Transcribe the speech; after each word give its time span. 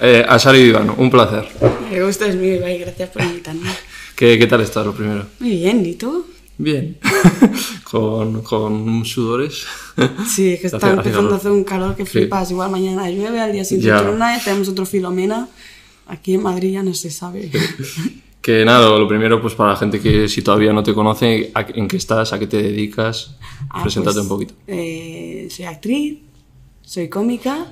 Eh, 0.00 0.24
Asari 0.28 0.62
Vivano, 0.62 0.94
un 0.98 1.10
placer. 1.10 1.48
Me 1.90 2.02
gusto 2.04 2.24
es 2.24 2.36
mío, 2.36 2.54
Ibai, 2.56 2.78
gracias 2.78 3.10
por 3.10 3.22
invitarme. 3.22 3.70
¿Qué, 4.14 4.38
¿Qué 4.38 4.46
tal 4.46 4.60
estás, 4.60 4.86
lo 4.86 4.94
primero? 4.94 5.26
Muy 5.40 5.50
bien, 5.50 5.84
¿y 5.84 5.94
tú? 5.94 6.26
Bien. 6.56 6.98
con, 7.90 8.42
con 8.42 9.04
sudores. 9.04 9.64
Sí, 10.28 10.52
es 10.54 10.60
que 10.60 10.66
está 10.68 10.90
empezando 10.90 11.34
a 11.34 11.36
hacer 11.36 11.50
un 11.50 11.64
calor 11.64 11.96
que 11.96 12.04
Sí. 12.04 12.10
flipas. 12.20 12.50
Igual 12.50 12.70
mañana 12.70 13.10
llueve, 13.10 13.40
al 13.40 13.52
día 13.52 13.64
siguiente 13.64 14.02
tenemos 14.44 14.68
otro 14.68 14.86
filomena. 14.86 15.48
Aquí 16.06 16.34
en 16.34 16.42
Madrid 16.42 16.72
ya 16.72 16.82
no 16.82 16.94
se 16.94 17.10
sabe. 17.10 17.50
Que 18.48 18.64
nada, 18.64 18.98
lo 18.98 19.06
primero, 19.06 19.42
pues 19.42 19.52
para 19.54 19.72
la 19.72 19.76
gente 19.76 20.00
que 20.00 20.26
si 20.26 20.40
todavía 20.40 20.72
no 20.72 20.82
te 20.82 20.94
conoce, 20.94 21.50
¿a- 21.54 21.66
¿en 21.74 21.86
qué 21.86 21.98
estás? 21.98 22.32
¿A 22.32 22.38
qué 22.38 22.46
te 22.46 22.62
dedicas? 22.62 23.36
Ah, 23.68 23.82
Preséntate 23.82 24.14
pues, 24.14 24.22
un 24.24 24.28
poquito. 24.30 24.54
eh, 24.66 25.48
soy 25.50 25.66
actriz, 25.66 26.20
soy 26.80 27.10
cómica 27.10 27.66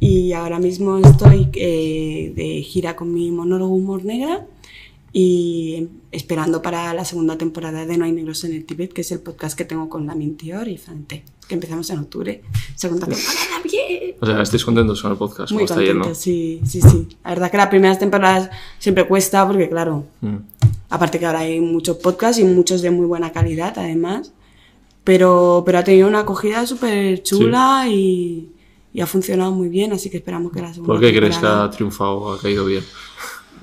y 0.00 0.32
ahora 0.32 0.58
mismo 0.58 0.96
estoy 0.96 1.50
eh, 1.52 2.32
de 2.34 2.62
gira 2.62 2.96
con 2.96 3.12
mi 3.12 3.30
monólogo 3.32 3.74
Humor 3.74 4.02
Negra 4.06 4.46
y 5.12 5.88
esperando 6.10 6.62
para 6.62 6.94
la 6.94 7.04
segunda 7.04 7.36
temporada 7.36 7.84
de 7.84 7.98
No 7.98 8.06
hay 8.06 8.12
negros 8.12 8.44
en 8.44 8.54
el 8.54 8.64
Tíbet, 8.64 8.94
que 8.94 9.02
es 9.02 9.12
el 9.12 9.20
podcast 9.20 9.58
que 9.58 9.66
tengo 9.66 9.90
con 9.90 10.06
Lamin 10.06 10.38
Tior 10.38 10.66
y 10.68 10.78
Frante, 10.78 11.22
que 11.48 11.54
empezamos 11.54 11.88
en 11.90 11.98
octubre. 11.98 12.42
Segunda 12.74 13.06
temporada, 13.06 13.62
bien. 13.64 14.14
O 14.20 14.26
sea, 14.26 14.42
estáis 14.42 14.64
contentos 14.64 15.02
con 15.02 15.12
el 15.12 15.18
podcast, 15.18 15.52
Muy 15.52 15.64
está 15.64 15.76
sí, 16.14 16.60
sí, 16.64 16.80
sí. 16.80 17.08
La 17.24 17.30
verdad 17.30 17.50
que 17.50 17.56
las 17.56 17.68
primeras 17.68 17.98
temporadas 17.98 18.50
siempre 18.78 19.06
cuesta 19.06 19.46
porque, 19.46 19.68
claro, 19.68 20.04
Mm. 20.20 20.36
aparte 20.90 21.18
que 21.18 21.26
ahora 21.26 21.40
hay 21.40 21.60
muchos 21.60 21.96
podcasts 21.98 22.38
y 22.40 22.44
muchos 22.44 22.82
de 22.82 22.90
muy 22.90 23.06
buena 23.06 23.32
calidad, 23.32 23.74
además. 23.76 24.32
Pero, 25.04 25.62
pero 25.66 25.78
ha 25.78 25.84
tenido 25.84 26.08
una 26.08 26.20
acogida 26.20 26.66
súper 26.66 27.22
chula 27.22 27.86
y, 27.90 28.48
y 28.94 29.00
ha 29.02 29.06
funcionado 29.06 29.52
muy 29.52 29.68
bien, 29.68 29.92
así 29.92 30.08
que 30.08 30.16
esperamos 30.16 30.50
que 30.50 30.62
la 30.62 30.72
segunda 30.72 30.94
¿Por 30.94 31.00
qué 31.00 31.14
crees 31.14 31.36
que 31.36 31.46
ha 31.46 31.68
triunfado 31.70 32.32
ha 32.32 32.40
caído 32.40 32.64
bien? 32.64 32.82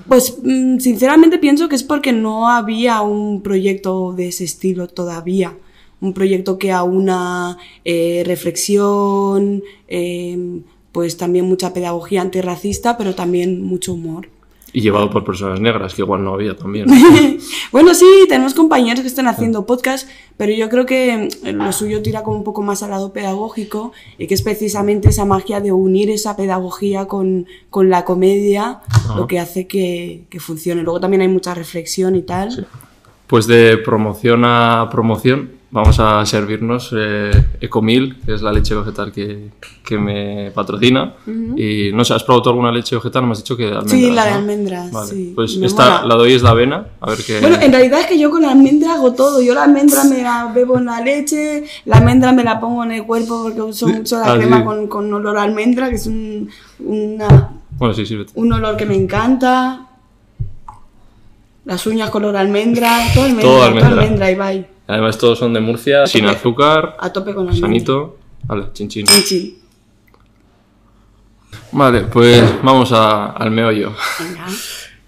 Pues 0.06 0.36
mm, 0.42 0.78
sinceramente 0.78 1.38
pienso 1.38 1.68
que 1.68 1.74
es 1.74 1.82
porque 1.82 2.12
no 2.12 2.48
había 2.48 3.00
un 3.02 3.42
proyecto 3.42 4.12
de 4.12 4.28
ese 4.28 4.44
estilo 4.44 4.86
todavía. 4.86 5.56
Un 6.02 6.12
proyecto 6.12 6.58
que 6.58 6.70
aúna 6.70 7.56
eh, 7.84 8.22
reflexión, 8.26 9.62
eh, 9.88 10.60
pues 10.92 11.16
también 11.16 11.46
mucha 11.46 11.72
pedagogía 11.72 12.20
antirracista, 12.20 12.98
pero 12.98 13.14
también 13.14 13.62
mucho 13.62 13.94
humor. 13.94 14.28
Y 14.74 14.80
llevado 14.80 15.10
por 15.10 15.22
personas 15.22 15.60
negras, 15.60 15.92
que 15.92 16.00
igual 16.00 16.24
no 16.24 16.32
había 16.32 16.56
también. 16.56 16.86
bueno, 17.72 17.92
sí, 17.92 18.06
tenemos 18.26 18.54
compañeros 18.54 19.02
que 19.02 19.06
están 19.06 19.26
haciendo 19.26 19.66
podcast, 19.66 20.08
pero 20.38 20.52
yo 20.52 20.70
creo 20.70 20.86
que 20.86 21.28
mm, 21.42 21.48
lo 21.48 21.72
suyo 21.72 22.00
tira 22.00 22.22
como 22.22 22.38
un 22.38 22.44
poco 22.44 22.62
más 22.62 22.82
al 22.82 22.90
lado 22.90 23.12
pedagógico 23.12 23.92
y 24.16 24.26
que 24.26 24.34
es 24.34 24.40
precisamente 24.40 25.10
esa 25.10 25.26
magia 25.26 25.60
de 25.60 25.72
unir 25.72 26.10
esa 26.10 26.36
pedagogía 26.36 27.04
con, 27.06 27.46
con 27.68 27.90
la 27.90 28.06
comedia 28.06 28.80
lo 29.14 29.26
que 29.26 29.38
hace 29.38 29.66
que, 29.66 30.24
que 30.30 30.40
funcione. 30.40 30.82
Luego 30.82 31.00
también 31.00 31.20
hay 31.20 31.28
mucha 31.28 31.52
reflexión 31.52 32.16
y 32.16 32.22
tal. 32.22 32.66
Pues 33.26 33.46
de 33.46 33.76
promoción 33.76 34.42
a 34.46 34.88
promoción, 34.90 35.50
vamos 35.74 35.98
a 35.98 36.24
servirnos 36.26 36.94
eh, 36.96 37.30
Ecomil, 37.60 38.18
que 38.24 38.34
es 38.34 38.42
la 38.42 38.52
leche 38.52 38.74
vegetal 38.74 39.10
que, 39.10 39.48
que 39.82 39.98
me 39.98 40.50
patrocina. 40.54 41.14
Y 41.56 41.90
no 41.94 42.04
sé, 42.04 42.12
¿has 42.14 42.22
probado 42.24 42.42
tú 42.42 42.48
alguna 42.50 42.70
leche 42.70 42.94
vegetal? 42.94 43.24
Me 43.24 43.32
has 43.32 43.38
dicho 43.38 43.56
que 43.56 43.64
de 43.64 43.70
almendras. 43.76 43.90
Sí, 44.00 44.10
la 44.10 44.24
de 44.26 44.30
¿no? 44.32 44.36
almendras, 44.36 44.92
Vale. 44.92 45.10
sí. 45.10 45.32
Pues 45.34 45.56
Me 45.56 45.66
esta, 45.66 46.02
mola. 46.02 46.06
la 46.06 46.14
de 46.16 46.20
hoy 46.22 46.32
es 46.34 46.42
la 46.42 46.50
avena, 46.50 46.86
a 47.00 47.10
ver 47.10 47.18
qué. 47.26 47.40
Bueno, 47.40 47.56
en 47.60 47.72
realidad 47.72 48.00
es 48.00 48.06
que 48.06 48.18
yo 48.18 48.30
con 48.30 48.42
la 48.42 48.50
almendra 48.52 48.94
hago 48.94 49.12
todo. 49.14 49.40
Yo 49.42 49.54
la 49.54 49.64
almendra 49.64 50.04
me 50.04 50.22
la 50.22 50.52
bebo 50.54 50.76
en 50.78 50.84
la 50.84 51.00
leche, 51.00 51.64
la 51.86 51.96
almendra 51.96 52.32
me 52.32 52.44
la 52.44 52.60
pongo 52.60 52.84
en 52.84 52.92
el 52.92 53.04
cuerpo 53.04 53.42
porque 53.44 53.62
uso 53.62 53.88
mucho 53.88 54.18
la 54.20 54.32
Ah, 54.32 54.36
crema 54.36 54.58
sí. 54.58 54.64
con, 54.64 54.86
con 54.88 55.12
olor 55.12 55.38
a 55.38 55.42
almendra, 55.42 55.88
que 55.88 55.96
es 55.96 56.06
un, 56.06 56.48
una, 56.80 57.50
Bueno, 57.78 57.94
sí, 57.94 58.04
un 58.34 58.52
olor 58.52 58.76
que 58.76 58.84
me 58.86 58.94
encanta. 58.94 59.88
Las 61.64 61.86
uñas 61.86 62.10
color 62.10 62.36
almendra, 62.36 62.98
todo 63.14 63.24
almendra, 63.24 63.42
Todo 63.48 63.56
todo 63.58 63.64
almendra. 63.68 63.88
almendra, 64.02 64.30
y 64.30 64.34
bye. 64.34 64.66
Además, 64.92 65.16
todos 65.18 65.38
son 65.38 65.52
de 65.54 65.60
Murcia, 65.60 66.06
sin 66.06 66.26
azúcar, 66.26 66.96
A 67.00 67.10
tope 67.12 67.32
con 67.34 67.46
almendra. 67.48 67.66
sanito. 67.68 68.18
Vale, 68.44 68.66
chin 68.74 68.88
chin. 68.88 69.06
Chin, 69.06 69.22
chin. 69.24 69.58
Vale, 71.72 72.02
pues 72.02 72.42
vamos 72.62 72.92
a- 72.92 73.26
al 73.32 73.50
meollo. 73.50 73.92
Venga. 74.20 74.46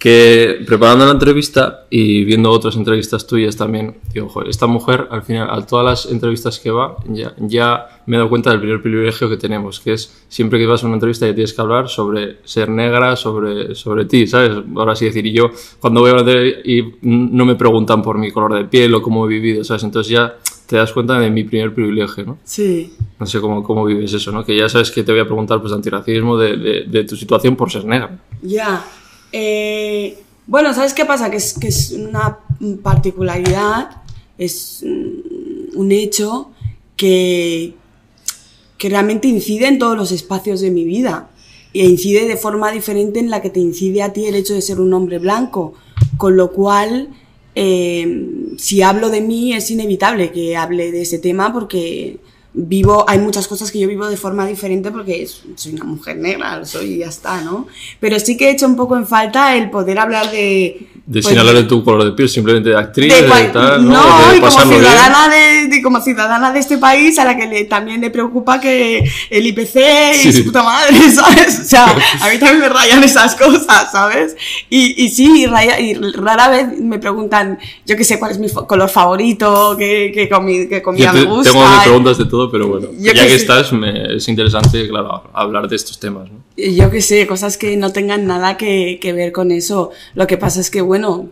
Que 0.05 0.63
preparando 0.67 1.07
la 1.07 1.13
entrevista 1.13 1.87
y 1.89 2.27
viendo 2.27 2.51
otras 2.51 2.77
entrevistas 2.77 3.27
tuyas 3.27 3.57
también, 3.57 3.97
digo, 4.13 4.29
joder, 4.29 4.51
esta 4.51 4.67
mujer, 4.67 5.09
al 5.11 5.23
final, 5.23 5.49
a 5.51 5.65
todas 5.65 5.87
las 5.87 6.13
entrevistas 6.13 6.61
que 6.61 6.71
va, 6.71 6.99
ya, 7.09 7.35
ya 7.39 8.03
me 8.05 8.17
he 8.17 8.19
dado 8.19 8.29
cuenta 8.29 8.51
del 8.51 8.61
primer 8.61 8.83
privilegio 8.83 9.31
que 9.31 9.39
tenemos, 9.39 9.81
que 9.81 9.95
es 9.95 10.27
siempre 10.29 10.59
que 10.59 10.67
vas 10.67 10.83
a 10.85 10.89
una 10.89 10.97
entrevista 10.97 11.27
ya 11.27 11.35
tienes 11.35 11.55
que 11.55 11.63
hablar 11.63 11.89
sobre 11.89 12.37
ser 12.45 12.69
negra, 12.69 13.17
sobre, 13.17 13.75
sobre 13.75 14.05
ti, 14.05 14.27
¿sabes? 14.27 14.53
Ahora 14.77 14.95
sí 14.95 15.07
decir, 15.07 15.25
y 15.25 15.33
yo 15.33 15.51
cuando 15.81 16.03
voy 16.03 16.11
a 16.11 16.13
una 16.13 16.21
entrevista 16.21 16.61
y 16.69 16.85
no 17.01 17.47
me 17.47 17.55
preguntan 17.55 18.03
por 18.03 18.19
mi 18.19 18.31
color 18.31 18.57
de 18.57 18.67
piel 18.67 18.95
o 18.95 19.01
cómo 19.01 19.25
he 19.25 19.29
vivido, 19.31 19.65
¿sabes? 19.65 19.85
Entonces 19.85 20.13
ya 20.13 20.37
te 20.67 20.77
das 20.77 20.93
cuenta 20.93 21.19
de 21.19 21.31
mi 21.31 21.45
primer 21.45 21.73
privilegio, 21.73 22.25
¿no? 22.27 22.39
Sí. 22.45 22.93
No 23.19 23.25
sé 23.25 23.41
cómo, 23.41 23.63
cómo 23.63 23.87
vives 23.87 24.13
eso, 24.13 24.31
¿no? 24.33 24.45
Que 24.45 24.55
ya 24.55 24.69
sabes 24.69 24.91
que 24.91 25.03
te 25.03 25.13
voy 25.13 25.23
a 25.23 25.25
preguntar 25.25 25.61
pues 25.61 25.71
de 25.71 25.77
antirracismo, 25.77 26.37
de, 26.37 26.59
de, 26.59 26.83
de 26.83 27.05
tu 27.05 27.17
situación 27.17 27.57
por 27.57 27.71
ser 27.71 27.87
negra. 27.87 28.19
Ya. 28.43 28.85
Eh, 29.37 30.17
bueno, 30.47 30.73
¿sabes 30.73 30.95
qué 30.95 31.05
pasa? 31.05 31.29
Que 31.29 31.39
es, 31.39 31.91
una 31.91 32.39
particularidad, 32.85 34.03
es 34.39 34.85
mm, 34.87 35.77
un 35.77 35.91
hecho 35.91 36.53
que, 36.97 37.75
que 38.79 38.89
realmente 38.89 39.27
incide 39.27 39.67
en 39.67 39.81
todos 39.81 39.97
los 39.97 40.13
espacios 40.13 40.61
de 40.61 40.71
mi 40.71 40.85
vida. 40.85 41.31
E 41.73 41.85
incide 41.85 42.29
de 42.29 42.37
forma 42.37 42.71
diferente 42.71 43.19
en 43.19 43.29
la 43.29 43.43
que 43.43 43.51
te 43.51 43.59
incide 43.59 44.03
a 44.03 44.13
ti 44.13 44.27
el 44.27 44.37
hecho 44.37 44.55
de 44.55 44.63
ser 44.63 44.79
un 44.79 44.95
hombre 44.95 45.19
blanco. 45.19 45.75
Con 46.17 46.37
lo 46.37 46.53
cual, 46.53 47.09
eh, 47.57 48.55
si 48.57 48.83
hablo 48.83 49.11
de 49.11 49.21
mí, 49.21 49.53
es 49.53 49.69
inevitable 49.69 50.31
que 50.31 50.57
hable 50.57 50.93
de 50.93 51.03
ese 51.03 51.19
tema 51.19 51.53
porque 51.53 52.21
vivo, 52.57 53.05
hay 53.09 53.19
muchas 53.19 53.49
cosas 53.49 53.71
que 53.73 53.81
yo 53.81 53.89
vivo 53.89 54.07
de 54.07 54.17
forma 54.17 54.47
diferente 54.47 54.91
porque 54.93 55.29
soy 55.57 55.73
una 55.75 55.85
mujer 55.85 56.17
negra, 56.17 56.57
lo 56.59 56.65
soy 56.65 56.95
y 56.95 56.99
ya 56.99 57.09
está, 57.09 57.41
¿no? 57.41 57.67
Pero 58.01 58.19
sí 58.21 58.37
que 58.37 58.49
he 58.49 58.51
hecho 58.53 58.67
un 58.67 58.77
poco 58.77 58.97
en 58.97 59.07
falta 59.07 59.57
el 59.57 59.71
poder 59.71 59.99
hablar 59.99 60.31
de... 60.31 60.89
De 61.07 61.21
pues, 61.21 61.27
sin 61.27 61.39
hablar 61.39 61.57
de 61.57 61.65
tu 61.65 61.85
color 61.85 62.05
de 62.05 62.13
piel, 62.13 62.29
simplemente 62.31 62.71
de 62.71 62.79
actriz, 62.79 63.13
de 63.13 63.23
de, 63.23 63.29
cual- 63.29 63.53
tal, 63.53 63.85
no, 63.85 63.93
¿no? 63.93 64.31
De 64.31 64.37
y 64.37 64.41
como 64.41 64.57
bien. 64.57 64.69
ciudadana 64.81 65.29
de, 65.29 65.37
de- 65.37 65.64
como 65.85 66.01
ciudadana 66.01 66.51
de 66.53 66.59
este 66.59 66.79
país 66.79 67.17
a 67.21 67.25
la 67.25 67.37
que 67.37 67.47
le- 67.47 67.65
también 67.67 68.01
le 68.01 68.11
preocupa 68.11 68.61
que 68.61 69.09
el 69.31 69.47
IPC 69.47 69.77
y 70.15 70.19
Sí. 70.19 70.33
su 70.33 70.45
puta 70.47 70.65
madre, 70.65 70.97
¿sabes? 71.15 71.61
O 71.61 71.65
sea, 71.65 71.85
a 71.87 72.29
mí 72.31 72.39
también 72.39 72.59
me 72.59 72.69
rayan 72.69 73.05
esas 73.05 73.37
cosas, 73.37 73.93
¿sabes? 73.93 74.37
Y, 74.71 75.01
y 75.05 75.09
sí, 75.11 75.43
y, 75.43 75.47
raya- 75.47 75.79
y 75.79 75.95
rara 75.95 76.49
vez 76.49 76.81
me 76.81 76.99
preguntan, 76.99 77.59
yo 77.87 77.97
qué 77.97 78.03
sé, 78.03 78.19
cuál 78.19 78.33
es 78.33 78.39
mi 78.41 78.49
color 78.51 78.89
favorito, 78.89 79.77
qué, 79.79 80.11
qué, 80.13 80.29
comi- 80.29 80.69
qué 80.69 80.83
comida 80.83 81.13
te- 81.13 81.21
me 81.21 81.25
gusta. 81.27 81.53
tengo 81.53 81.65
mis 81.69 81.81
preguntas 81.83 82.19
de 82.19 82.25
todo, 82.25 82.51
pero 82.51 82.67
bueno, 82.67 82.89
ya 82.99 83.13
que 83.15 83.35
estás, 83.35 83.73
me- 83.73 84.17
es 84.17 84.27
interesante, 84.29 84.89
claro, 84.89 85.31
hablar 85.33 85.69
de 85.69 85.77
estos 85.77 86.01
temas, 86.01 86.29
Yo 86.57 86.91
qué 86.91 87.03
sé, 87.03 87.27
cosas 87.27 87.59
que 87.59 87.77
no 87.77 87.93
tengan 87.93 88.27
nada 88.27 88.57
que, 88.57 88.99
que 89.03 89.13
ver 89.13 89.33
con 89.33 89.51
eso. 89.51 89.91
Lo 90.15 90.27
que 90.27 90.39
pasa 90.39 90.61
es 90.61 90.71
que, 90.71 90.81
bueno, 90.81 91.29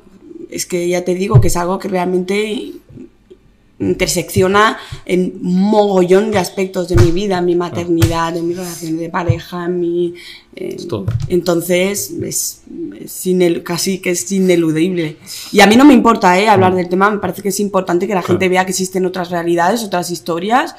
es 0.51 0.67
que 0.67 0.87
ya 0.89 1.03
te 1.05 1.15
digo 1.15 1.41
que 1.41 1.49
es 1.49 1.57
algo 1.57 1.79
que 1.79 1.89
realmente 1.89 2.73
intersecciona 3.91 4.79
en 5.05 5.35
mogollón 5.43 6.31
de 6.31 6.39
aspectos 6.39 6.89
de 6.89 6.97
mi 6.97 7.11
vida, 7.11 7.41
mi 7.41 7.55
maternidad, 7.55 8.37
en 8.37 8.49
mi 8.49 8.55
relación 8.55 8.97
de 8.97 9.09
pareja, 9.09 9.65
en 9.67 9.81
mi... 9.81 10.15
eh, 10.57 10.77
todo. 10.89 11.07
entonces, 11.29 12.13
es, 12.23 12.63
es 13.01 13.27
inel- 13.27 13.63
casi 13.63 13.99
que 13.99 14.11
es 14.11 14.31
ineludible. 14.33 15.17
Y 15.53 15.61
a 15.61 15.67
mí 15.67 15.77
no 15.77 15.85
me 15.85 15.95
importa 15.95 16.39
eh, 16.39 16.49
hablar 16.49 16.75
del 16.75 16.89
tema, 16.89 17.11
me 17.11 17.19
parece 17.19 17.43
que 17.43 17.49
es 17.51 17.61
importante 17.61 18.07
que 18.07 18.15
la 18.15 18.23
gente 18.23 18.49
vea 18.49 18.65
que 18.65 18.71
existen 18.71 19.07
otras 19.07 19.31
realidades, 19.31 19.83
otras 19.83 20.11
historias, 20.11 20.75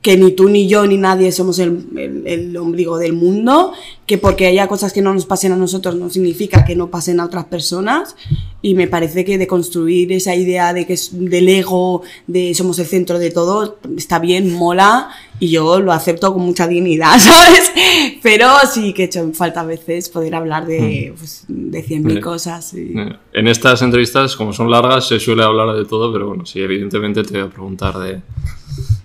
que 0.00 0.16
ni 0.16 0.30
tú 0.30 0.48
ni 0.48 0.68
yo 0.68 0.86
ni 0.86 0.96
nadie 0.96 1.32
somos 1.32 1.58
el, 1.58 1.84
el- 1.96 2.22
el 2.26 2.56
ombligo 2.56 2.98
del 2.98 3.14
mundo, 3.14 3.72
que 4.06 4.16
porque 4.16 4.46
haya 4.46 4.68
cosas 4.68 4.92
que 4.92 5.02
no 5.02 5.12
nos 5.12 5.26
pasen 5.26 5.50
a 5.52 5.56
nosotros 5.56 5.96
no 5.96 6.08
significa 6.08 6.64
que 6.64 6.76
no 6.76 6.88
pasen 6.88 7.18
a 7.20 7.24
otras 7.24 7.46
personas. 7.46 8.14
Y 8.62 8.74
me 8.74 8.86
parece 8.88 9.24
que 9.24 9.38
de 9.38 9.46
construir 9.46 10.12
esa 10.12 10.34
idea 10.36 10.72
de 10.72 10.86
que 10.86 10.92
es 10.94 11.10
del 11.12 11.48
ego, 11.48 12.02
de 12.28 12.54
somos 12.54 12.78
el 12.78 12.86
centro 12.86 13.18
de 13.18 13.30
todo, 13.30 13.78
está 13.96 14.18
bien, 14.20 14.52
mola, 14.54 15.10
y 15.40 15.50
yo 15.50 15.80
lo 15.80 15.92
acepto 15.92 16.32
con 16.32 16.42
mucha 16.42 16.66
dignidad, 16.68 17.16
¿sabes? 17.18 17.72
Pero 18.22 18.46
sí 18.72 18.92
que 18.94 19.02
he 19.02 19.06
hecho 19.06 19.28
falta 19.34 19.60
a 19.60 19.64
veces 19.66 20.08
poder 20.08 20.34
hablar 20.36 20.66
de, 20.66 21.12
pues, 21.18 21.44
de 21.48 21.82
cien 21.82 22.04
mil 22.04 22.20
cosas. 22.20 22.72
y- 22.74 22.98
Eh, 22.98 23.16
En 23.32 23.48
estas 23.48 23.82
entrevistas, 23.82 24.36
como 24.36 24.52
son 24.52 24.70
largas, 24.70 25.08
se 25.08 25.18
suele 25.20 25.42
hablar 25.42 25.76
de 25.76 25.84
todo, 25.84 26.12
pero 26.12 26.28
bueno, 26.28 26.46
sí, 26.46 26.60
evidentemente 26.60 27.22
te 27.24 27.32
voy 27.32 27.48
a 27.48 27.50
preguntar 27.50 27.98
de, 27.98 28.20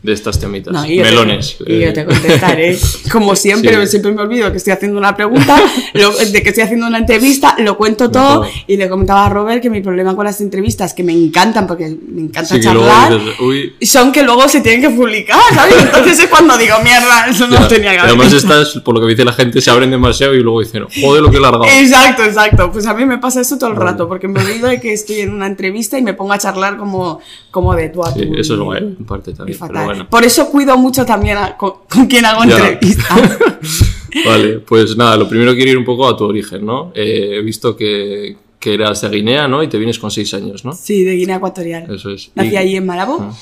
de 0.03 0.11
estas 0.13 0.39
temitas. 0.39 0.73
No, 0.73 0.85
y 0.85 0.97
yo 0.97 1.03
te- 1.03 1.09
Melones. 1.09 1.57
y 1.65 1.79
yo 1.79 1.93
te 1.93 2.05
contestaré. 2.05 2.77
Como 3.11 3.35
siempre, 3.35 3.73
Sí. 3.85 3.91
siempre 3.91 4.11
me 4.11 4.21
olvido 4.21 4.51
que 4.51 4.57
estoy 4.57 4.73
haciendo 4.73 4.97
una 4.99 5.15
pregunta, 5.15 5.59
lo- 5.93 6.11
de 6.15 6.43
que 6.43 6.49
estoy 6.49 6.63
haciendo 6.63 6.87
una 6.87 6.97
entrevista, 6.97 7.55
lo 7.59 7.77
cuento 7.77 8.11
todo 8.11 8.41
todo. 8.41 8.47
y 8.67 8.77
le 8.77 8.89
comentaba 8.89 9.25
a 9.25 9.29
Robert 9.29 9.61
que 9.61 9.69
mi 9.69 9.81
problema 9.81 10.15
con 10.15 10.25
las 10.25 10.39
entrevistas, 10.41 10.93
que 10.93 11.03
me 11.03 11.13
encantan 11.13 11.65
porque 11.67 11.95
me 12.07 12.21
encanta 12.21 12.49
sí, 12.49 12.55
que 12.55 12.61
charlar, 12.61 13.17
dices, 13.17 13.39
uy, 13.39 13.73
son 13.81 14.11
que 14.11 14.23
luego 14.23 14.47
se 14.49 14.61
tienen 14.61 14.81
que 14.81 14.89
publicar, 14.89 15.39
¿sabes? 15.53 15.75
Entonces 15.81 16.19
es 16.19 16.27
cuando 16.27 16.57
digo, 16.57 16.75
mierda, 16.83 17.27
eso 17.29 17.47
no 17.47 17.55
ya. 17.59 17.67
tenía 17.69 17.91
que 17.91 17.97
haber 17.99 18.09
Además, 18.11 18.27
dicho". 18.31 18.37
estas, 18.37 18.83
por 18.83 18.95
lo 18.95 19.01
que 19.01 19.07
dice 19.07 19.23
la 19.25 19.33
gente, 19.33 19.61
se 19.61 19.71
abren 19.71 19.89
demasiado 19.89 20.33
y 20.35 20.41
luego 20.43 20.59
dicen, 20.59 20.83
joder, 21.01 21.21
lo 21.23 21.31
que 21.31 21.37
he 21.37 21.39
largado. 21.39 21.65
Exacto, 21.65 22.23
exacto. 22.23 22.71
Pues 22.71 22.85
a 22.87 22.93
mí 22.93 23.05
me 23.05 23.17
pasa 23.19 23.39
eso 23.41 23.57
todo 23.57 23.69
el 23.69 23.77
rato, 23.77 24.07
porque 24.07 24.27
me 24.27 24.41
olvido 24.41 24.67
de 24.67 24.81
que 24.81 24.91
estoy 24.93 25.21
en 25.21 25.33
una 25.33 25.47
entrevista 25.47 25.97
y 25.97 26.01
me 26.01 26.13
pongo 26.13 26.33
a 26.33 26.37
charlar 26.37 26.77
como, 26.77 27.19
como 27.51 27.73
de 27.75 27.89
tú 27.89 28.03
a 28.03 28.13
tú. 28.13 28.19
Sí, 28.19 28.29
eso 28.37 28.53
es 28.55 28.59
guay, 28.59 28.79
en 28.99 29.05
parte 29.05 29.33
también. 29.33 29.57
fatal. 29.57 29.92
Bueno. 29.95 30.09
Por 30.09 30.23
eso 30.23 30.49
cuido 30.49 30.77
mucho 30.77 31.05
también 31.05 31.37
a- 31.37 31.55
con, 31.57 31.73
con 31.89 32.05
quien 32.07 32.25
hago 32.25 32.43
Ya. 32.45 32.57
entrevistas. 32.57 33.07
Vale, 34.25 34.59
pues 34.59 34.95
nada, 34.95 35.17
lo 35.17 35.27
primero 35.27 35.53
quiero 35.55 35.71
ir 35.71 35.77
un 35.77 35.85
poco 35.85 36.07
a 36.07 36.15
tu 36.15 36.23
origen, 36.25 36.65
¿no? 36.65 36.91
Eh, 36.95 37.37
he 37.37 37.41
visto 37.41 37.75
que, 37.75 38.35
que 38.59 38.73
eras 38.75 39.01
de 39.01 39.09
Guinea, 39.09 39.47
¿no? 39.47 39.63
Y 39.63 39.67
te 39.67 39.77
vienes 39.77 39.97
con 39.97 40.11
seis 40.11 40.33
años, 40.35 40.63
¿no? 40.63 40.73
Sí, 40.73 41.03
de 41.03 41.15
Guinea 41.15 41.37
Ecuatorial. 41.37 41.91
Eso 41.93 42.11
es. 42.11 42.31
Nací 42.35 42.49
Y- 42.51 42.57
allí 42.57 42.75
en 42.75 42.85
Malabo 42.85 43.17
Ah. 43.21 43.33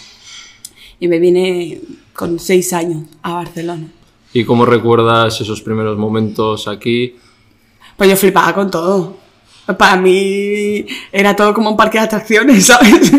y 1.00 1.08
me 1.10 1.20
vine 1.20 1.82
con 2.14 2.40
seis 2.40 2.72
años 2.74 3.04
a 3.22 3.34
Barcelona. 3.34 3.88
¿Y 4.34 4.46
cómo 4.46 4.66
recuerdas 4.66 5.42
esos 5.42 5.62
primeros 5.62 5.98
momentos 5.98 6.68
aquí? 6.70 7.16
Pues 7.98 8.10
yo 8.10 8.16
flipaba 8.16 8.54
con 8.56 8.72
todo. 8.72 9.18
Para 9.78 9.98
mí 9.98 10.86
era 11.12 11.36
todo 11.36 11.54
como 11.54 11.70
un 11.72 11.78
parque 11.78 11.98
de 11.98 12.06
atracciones, 12.06 12.66
¿sabes? 12.68 13.12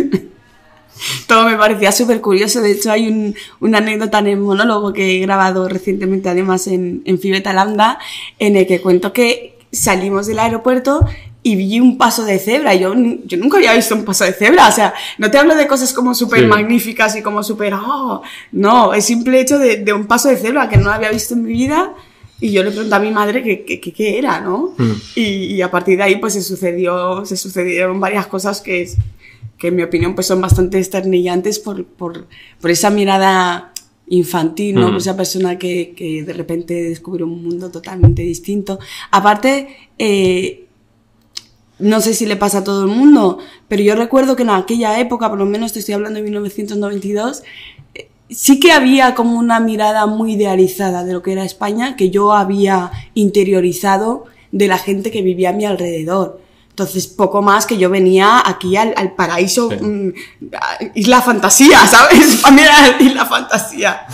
Todo 1.27 1.49
me 1.49 1.57
parecía 1.57 1.93
súper 1.93 2.21
curioso. 2.21 2.61
De 2.61 2.73
hecho, 2.73 2.91
hay 2.93 3.09
un, 3.09 3.35
una 3.61 3.79
anécdota 3.79 4.19
en 4.21 4.27
el 4.29 4.37
monólogo 4.39 4.93
que 4.93 5.17
he 5.17 5.21
grabado 5.21 5.69
recientemente, 5.69 6.29
además, 6.29 6.67
en, 6.67 7.03
en 7.05 7.19
Fibeta 7.19 7.53
Lambda, 7.53 7.99
en 8.39 8.57
el 8.57 8.67
que 8.67 8.81
cuento 8.81 9.13
que 9.13 9.59
salimos 9.73 10.27
del 10.27 10.39
aeropuerto 10.39 11.05
y 11.45 11.57
vi 11.57 11.81
un 11.81 11.99
paso 11.99 12.25
de 12.25 12.39
cebra. 12.39 12.75
Yo, 12.75 12.95
yo 13.25 13.37
nunca 13.39 13.57
había 13.57 13.73
visto 13.75 13.95
un 13.97 14.05
paso 14.05 14.25
de 14.25 14.33
cebra. 14.33 14.69
O 14.69 14.73
sea, 14.73 14.95
no 15.19 15.31
te 15.31 15.39
hablo 15.39 15.57
de 15.57 15.67
cosas 15.67 15.93
como 15.93 16.15
súper 16.15 16.41
Sí. 16.41 16.47
magníficas 16.47 17.17
y 17.17 17.23
como 17.23 17.43
súper... 17.43 17.75
"Oh". 17.75 18.23
no, 18.53 18.95
el 18.95 19.03
simple 19.03 19.41
hecho 19.41 19.59
de, 19.59 19.79
de 19.79 19.93
un 19.93 20.07
paso 20.07 20.29
de 20.29 20.37
cebra 20.37 20.69
que 20.69 20.77
no 20.77 20.91
había 20.93 21.11
visto 21.11 21.35
en 21.35 21.43
mi 21.43 21.53
vida. 21.53 21.95
Y 22.41 22.51
yo 22.53 22.63
le 22.65 22.71
pregunté 22.73 22.95
a 22.95 22.99
mi 22.99 23.11
madre 23.13 23.43
qué 23.43 24.19
era, 24.19 24.41
¿no? 24.41 24.75
Mm. 24.77 24.93
Y, 25.15 25.23
y 25.55 25.63
a 25.63 25.71
partir 25.71 25.97
de 25.97 26.03
ahí, 26.05 26.17
pues 26.17 26.33
se 26.35 26.43
sucedió, 26.43 27.25
se 27.25 27.37
sucedieron 27.37 27.99
varias 28.01 28.27
cosas 28.27 28.61
que, 28.61 28.83
es- 28.83 28.97
que 29.63 29.69
en 29.69 29.77
mi 29.77 29.85
opinión, 29.85 30.17
pues 30.17 30.27
son 30.27 30.41
bastante 30.41 30.81
esternillantes 30.81 31.61
por, 31.61 31.85
por, 31.85 32.27
por 32.61 32.71
esa 32.73 32.91
mirada 32.91 33.73
infantil, 34.09 34.75
¿no? 34.75 34.89
Mm. 34.89 34.91
Por 34.91 34.97
esa 34.97 35.17
persona 35.17 35.57
que, 35.57 35.95
que 35.97 36.25
de 36.25 36.33
repente 36.33 36.75
descubre 36.83 37.23
un 37.23 37.45
mundo 37.45 37.71
totalmente 37.71 38.23
distinto. 38.23 38.81
Aparte, 39.13 39.69
eh, 40.01 40.67
no 41.79 42.01
sé 42.01 42.15
si 42.15 42.27
le 42.27 42.35
pasa 42.35 42.59
a 42.59 42.65
todo 42.65 42.83
el 42.83 42.89
mundo, 42.89 43.39
pero 43.69 43.85
yo 43.85 43.95
recuerdo 43.95 44.35
que 44.35 44.43
en 44.43 44.51
aquella 44.51 44.99
época, 44.99 45.29
por 45.29 45.39
lo 45.39 45.47
menos 45.47 45.73
te 45.73 45.79
estoy 45.79 45.95
hablando 45.95 46.17
de 46.17 46.25
1992, 46.25 47.45
eh, 47.95 48.09
sí 48.31 48.59
que 48.59 48.73
había 48.73 49.15
como 49.15 49.39
una 49.39 49.61
mirada 49.61 50.07
muy 50.07 50.33
idealizada 50.33 51.05
de 51.05 51.13
lo 51.13 51.23
que 51.23 51.35
era 51.35 51.45
España, 51.45 51.95
que 51.95 52.11
yo 52.11 52.33
había 52.33 52.91
interiorizado 53.15 54.25
de 54.51 54.67
la 54.67 54.79
gente 54.79 55.13
que 55.13 55.23
vivía 55.23 55.51
a 55.51 55.53
mi 55.53 55.67
alrededor. 55.67 56.42
Entonces, 56.73 57.07
poco 57.07 57.43
más 57.43 57.67
que 57.67 57.77
yo 57.77 57.91
venía 57.91 58.43
aquí 58.45 58.77
al, 58.77 58.95
al 58.97 59.13
paraíso, 59.15 59.69
Sí. 59.71 59.77
mm, 59.85 60.13
Isla 60.95 61.21
Fantasía, 61.21 61.87
¿sabes? 61.87 62.37
Para 62.43 62.55
mí 62.55 62.63
era 62.63 62.97
Isla 62.99 63.27
Fantasía. 63.27 64.07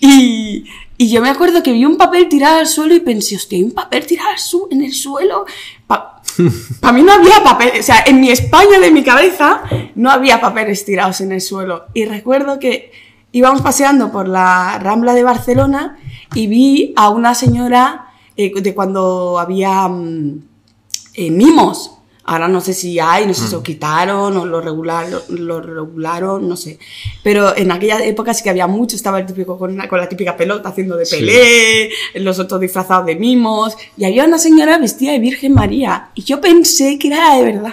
Y, 0.00 0.64
y 0.98 1.10
yo 1.10 1.22
me 1.22 1.30
acuerdo 1.30 1.62
que 1.62 1.72
vi 1.72 1.84
un 1.84 1.96
papel 1.96 2.28
tirado 2.28 2.58
al 2.58 2.66
suelo 2.66 2.94
y 2.94 3.00
pensé, 3.00 3.36
hostia, 3.36 3.56
hay 3.56 3.62
un 3.64 3.70
papel 3.72 4.04
tirado 4.06 4.30
al 4.30 4.38
su- 4.38 4.66
en 4.70 4.82
el 4.82 4.92
suelo. 4.92 5.44
Para 5.86 6.92
mí 6.92 7.02
no 7.02 7.12
había 7.12 7.42
papel, 7.44 7.72
o 7.78 7.82
sea, 7.82 8.02
en 8.06 8.20
mi 8.20 8.30
España 8.30 8.80
de 8.80 8.90
mi 8.90 9.04
cabeza 9.04 9.62
no 9.94 10.10
había 10.10 10.40
papeles 10.40 10.84
tirados 10.84 11.20
en 11.20 11.30
el 11.32 11.40
suelo. 11.40 11.84
Y 11.94 12.04
recuerdo 12.06 12.58
que 12.58 12.90
íbamos 13.30 13.62
paseando 13.62 14.10
por 14.10 14.26
la 14.28 14.78
Rambla 14.80 15.14
de 15.14 15.22
Barcelona 15.22 15.98
y 16.34 16.46
vi 16.48 16.92
a 16.96 17.10
una 17.10 17.34
señora 17.36 18.06
eh, 18.36 18.52
de 18.60 18.74
cuando 18.74 19.38
había 19.38 19.86
mm, 19.88 20.42
eh, 21.14 21.30
mimos. 21.30 21.92
Ahora 22.24 22.46
no 22.46 22.60
sé 22.60 22.72
si 22.72 23.00
hay, 23.00 23.26
no 23.26 23.34
sé 23.34 23.46
si 23.48 23.52
lo 23.52 23.64
quitaron 23.64 24.36
o 24.36 24.46
lo, 24.46 24.60
regular, 24.60 25.08
lo, 25.10 25.22
lo 25.28 25.60
regularon, 25.60 26.48
no 26.48 26.56
sé. 26.56 26.78
Pero 27.24 27.56
en 27.56 27.72
aquella 27.72 27.98
época 28.04 28.32
sí 28.32 28.44
que 28.44 28.50
había 28.50 28.68
mucho. 28.68 28.94
Estaba 28.94 29.18
el 29.18 29.26
típico 29.26 29.58
con, 29.58 29.76
la- 29.76 29.88
con 29.88 29.98
la 29.98 30.08
típica 30.08 30.36
pelota 30.36 30.68
haciendo 30.68 30.96
de 30.96 31.04
Sí. 31.04 31.16
pelé, 31.16 31.90
los 32.14 32.38
otros 32.38 32.60
disfrazados 32.60 33.06
de 33.06 33.16
mimos. 33.16 33.76
Y 33.96 34.04
había 34.04 34.24
una 34.24 34.38
señora 34.38 34.78
vestida 34.78 35.10
de 35.10 35.18
Virgen 35.18 35.52
María. 35.52 36.10
Y 36.14 36.22
yo 36.22 36.40
pensé 36.40 36.96
que 36.96 37.08
era 37.08 37.34
de 37.34 37.42
verdad. 37.42 37.72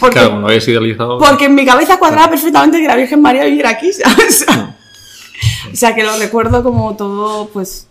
Porque, 0.00 0.14
Claro, 0.14 0.30
como 0.30 0.40
lo 0.42 0.46
habías 0.48 0.66
idealizado. 0.68 1.18
porque 1.18 1.44
en 1.44 1.54
mi 1.54 1.66
cabeza 1.66 1.98
cuadraba 1.98 2.30
perfectamente 2.30 2.80
que 2.80 2.86
la 2.86 2.96
Virgen 2.96 3.20
María 3.20 3.44
viviera 3.44 3.68
aquí, 3.70 3.92
¿sabes? 3.92 4.46
o 5.72 5.76
sea, 5.76 5.94
que 5.94 6.02
lo 6.04 6.16
recuerdo 6.18 6.62
como 6.62 6.96
todo, 6.96 7.48
pues, 7.48 7.86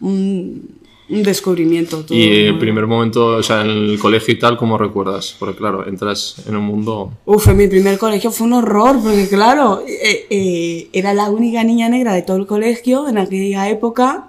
un, 0.00 0.79
un 1.10 1.22
descubrimiento. 1.22 2.04
todo 2.04 2.16
Y 2.16 2.46
el 2.46 2.58
primer 2.58 2.86
momento, 2.86 3.26
o 3.36 3.42
sea, 3.42 3.62
en 3.62 3.68
el 3.70 3.98
colegio 3.98 4.34
y 4.34 4.38
tal, 4.38 4.56
¿cómo 4.56 4.78
recuerdas? 4.78 5.36
Porque 5.38 5.56
claro, 5.58 5.86
entras 5.86 6.36
en 6.46 6.56
un 6.56 6.64
mundo... 6.64 7.12
Uf, 7.24 7.48
en 7.48 7.56
mi 7.56 7.68
primer 7.68 7.98
colegio 7.98 8.30
fue 8.30 8.46
un 8.46 8.52
horror, 8.54 8.96
porque 9.02 9.28
claro, 9.28 9.82
eh, 9.86 10.26
eh, 10.30 10.88
era 10.92 11.12
la 11.14 11.28
única 11.30 11.64
niña 11.64 11.88
negra 11.88 12.14
de 12.14 12.22
todo 12.22 12.36
el 12.36 12.46
colegio 12.46 13.08
en 13.08 13.18
aquella 13.18 13.68
época 13.68 14.28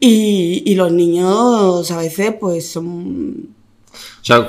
y, 0.00 0.62
y 0.64 0.74
los 0.74 0.92
niños 0.92 1.90
a 1.90 1.98
veces 1.98 2.34
pues 2.40 2.68
son... 2.68 3.48
O 4.20 4.24
sea, 4.28 4.46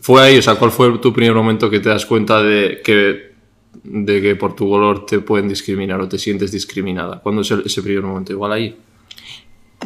fue 0.00 0.22
ahí, 0.22 0.38
o 0.38 0.42
sea, 0.42 0.54
¿cuál 0.54 0.70
fue 0.70 0.98
tu 0.98 1.12
primer 1.12 1.34
momento 1.34 1.68
que 1.68 1.80
te 1.80 1.88
das 1.88 2.06
cuenta 2.06 2.42
de 2.42 2.80
que, 2.82 3.32
de 3.84 4.22
que 4.22 4.36
por 4.36 4.56
tu 4.56 4.68
color 4.68 5.04
te 5.06 5.20
pueden 5.20 5.48
discriminar 5.48 6.00
o 6.00 6.08
te 6.08 6.18
sientes 6.18 6.50
discriminada? 6.50 7.20
¿Cuándo 7.20 7.42
es 7.42 7.50
el- 7.50 7.62
ese 7.66 7.82
primer 7.82 8.02
momento? 8.04 8.32
Igual 8.32 8.52
ahí. 8.52 8.76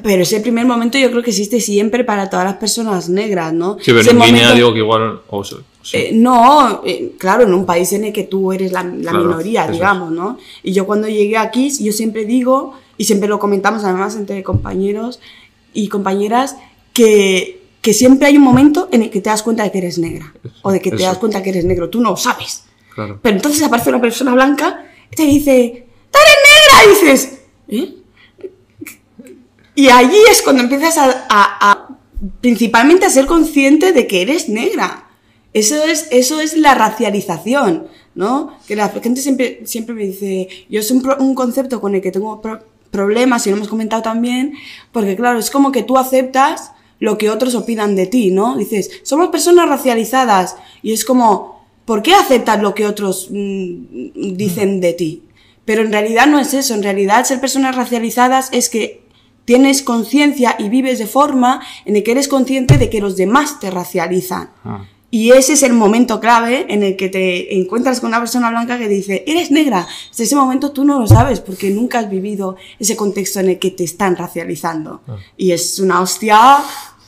Pero 0.03 0.23
ese 0.23 0.41
primer 0.41 0.65
momento 0.67 0.97
yo 0.99 1.11
creo 1.11 1.23
que 1.23 1.31
existe 1.31 1.61
siempre 1.61 2.03
para 2.03 2.31
todas 2.31 2.47
las 2.47 2.55
personas 2.57 3.09
negras, 3.11 3.53
¿no? 3.53 3.75
Sí, 3.79 3.85
pero 3.87 4.01
Ese 4.01 4.11
en 4.11 4.17
Guinea 4.21 4.33
momento- 4.33 4.55
digo 4.55 4.73
que 4.73 4.79
igual... 4.79 5.21
o 5.29 5.45
sea, 5.45 5.59
sí. 5.83 5.97
Eh, 5.99 6.11
no, 6.15 6.83
eh, 6.87 7.13
claro, 7.19 7.45
en 7.45 7.53
un 7.53 7.67
país 7.67 7.93
en 7.93 8.05
el 8.05 8.13
que 8.13 8.23
tú 8.25 8.53
eres 8.53 8.73
la, 8.73 8.83
la 8.85 9.11
Claro, 9.11 9.19
minoría, 9.27 9.63
eso 9.65 9.73
es. 9.73 9.77
digamos, 9.79 10.11
¿no? 10.11 10.39
Y 10.63 10.73
yo 10.73 10.87
cuando 10.87 11.09
llegué 11.09 11.37
aquí, 11.37 11.71
yo 11.79 11.93
siempre 11.93 12.25
digo, 12.25 12.75
y 12.97 13.05
siempre 13.05 13.29
lo 13.29 13.39
comentamos 13.39 13.85
además 13.85 14.17
entre 14.17 14.43
compañeros 14.43 15.21
y 15.75 15.89
compañeras, 15.89 16.57
que, 16.95 17.61
que 17.83 17.93
siempre 17.93 18.29
hay 18.29 18.37
un 18.39 18.43
momento 18.45 18.89
en 18.93 19.03
el 19.03 19.11
que 19.11 19.21
te 19.21 19.29
das 19.31 19.43
cuenta 19.43 19.63
de 19.63 19.73
que 19.73 19.79
eres 19.79 19.99
negra, 19.99 20.33
o 20.63 20.73
de 20.73 20.81
que 20.81 20.91
te 20.91 20.97
Eso. 20.97 21.05
das 21.07 21.19
cuenta 21.19 21.43
que 21.43 21.51
eres 21.51 21.65
negro, 21.67 21.91
tú 21.91 22.01
no 22.01 22.11
lo 22.13 22.17
sabes. 22.17 22.65
Claro. 22.95 23.19
Pero 23.23 23.37
entonces 23.37 23.63
aparece 23.63 23.91
una 23.91 24.01
persona 24.01 24.33
blanca 24.35 24.87
y 25.11 25.17
te 25.17 25.23
dice, 25.25 25.87
¡tú 26.11 26.19
eres 26.19 26.37
negra! 26.49 26.85
Y 26.85 26.89
dices, 27.07 27.39
¿eh? 27.69 27.95
Y 29.75 29.89
allí 29.89 30.19
es 30.31 30.43
cuando 30.43 30.63
empiezas 30.63 30.99
a, 30.99 31.05
a- 31.29 31.71
a- 31.71 31.89
principalmente 32.41 33.07
a 33.07 33.11
ser 33.11 33.27
consciente 33.27 33.93
de 33.93 34.07
que 34.07 34.23
eres 34.23 34.49
negra. 34.49 35.09
Eso 35.55 35.83
es, 35.85 36.07
eso 36.11 36.41
es 36.41 36.57
la 36.57 36.75
racialización, 36.75 37.87
¿no? 38.15 38.57
Que 38.67 38.77
la 38.77 38.89
gente 38.89 39.21
siempre, 39.21 39.61
siempre 39.65 39.95
me 39.95 40.05
dice, 40.07 40.49
yo 40.71 40.81
es 40.81 40.91
un, 40.91 41.07
un 41.19 41.35
concepto 41.35 41.81
con 41.81 41.95
el 41.95 42.01
que 42.01 42.11
tengo 42.13 42.41
pro- 42.41 42.65
problemas 42.91 43.47
y 43.47 43.51
lo 43.51 43.57
hemos 43.57 43.69
comentado 43.69 44.03
también, 44.03 44.55
porque 44.93 45.17
claro, 45.17 45.39
es 45.39 45.51
como 45.51 45.73
que 45.73 45.83
tú 45.83 45.99
aceptas 45.99 46.73
lo 47.01 47.19
que 47.19 47.31
otros 47.31 47.55
opinan 47.55 47.97
de 47.97 48.07
ti, 48.07 48.31
¿no? 48.31 48.57
Dices, 48.57 48.91
somos 49.03 49.29
personas 49.29 49.69
racializadas 49.69 50.57
y 50.83 50.93
es 50.93 51.05
como, 51.05 51.67
¿por 51.85 52.03
qué 52.03 52.15
aceptas 52.15 52.63
lo 52.63 52.75
que 52.75 52.87
otros 52.87 53.29
mm, 53.31 54.35
dicen 54.37 54.81
de 54.81 54.93
ti? 54.93 55.23
Pero 55.65 55.83
en 55.83 55.93
realidad 55.93 56.27
no 56.29 56.39
es 56.39 56.55
eso, 56.55 56.75
en 56.75 56.83
realidad 56.83 57.25
ser 57.25 57.41
personas 57.41 57.75
racializadas 57.77 58.49
es 58.53 58.69
que 58.69 59.02
tienes 59.45 59.83
conciencia 59.83 60.57
y 60.59 60.69
vives 60.69 60.99
de 60.99 61.07
forma 61.07 61.61
en 61.85 61.97
el 61.97 62.03
que 62.03 62.13
eres 62.13 62.29
consciente 62.29 62.79
de 62.79 62.91
que 62.91 63.01
los 63.01 63.17
demás 63.17 63.61
te 63.61 63.71
racializan. 63.71 64.51
Ah. 64.65 64.85
Y 65.15 65.33
ese 65.33 65.53
es 65.53 65.63
el 65.63 65.75
momento 65.75 66.21
clave 66.21 66.65
en 66.71 66.83
el 66.83 66.97
que 66.97 67.11
te 67.11 67.55
encuentras 67.55 68.01
con 68.01 68.09
una 68.09 68.19
persona 68.19 68.49
blanca 68.49 68.79
que 68.79 68.89
dice, 68.89 69.25
eres 69.27 69.51
negra. 69.51 69.87
Desde 70.09 70.25
ese 70.25 70.37
momento 70.37 70.73
tú 70.73 70.87
no 70.87 70.99
lo 70.99 71.07
sabes 71.07 71.41
porque 71.41 71.69
nunca 71.69 71.99
has 71.99 72.09
vivido 72.09 72.57
ese 72.79 72.97
contexto 72.97 73.39
en 73.41 73.51
el 73.51 73.59
que 73.59 73.73
te 73.73 73.85
están 73.85 74.17
racializando. 74.17 75.03
Y 75.37 75.51
es 75.51 75.79
una 75.81 76.01
hostia 76.01 76.65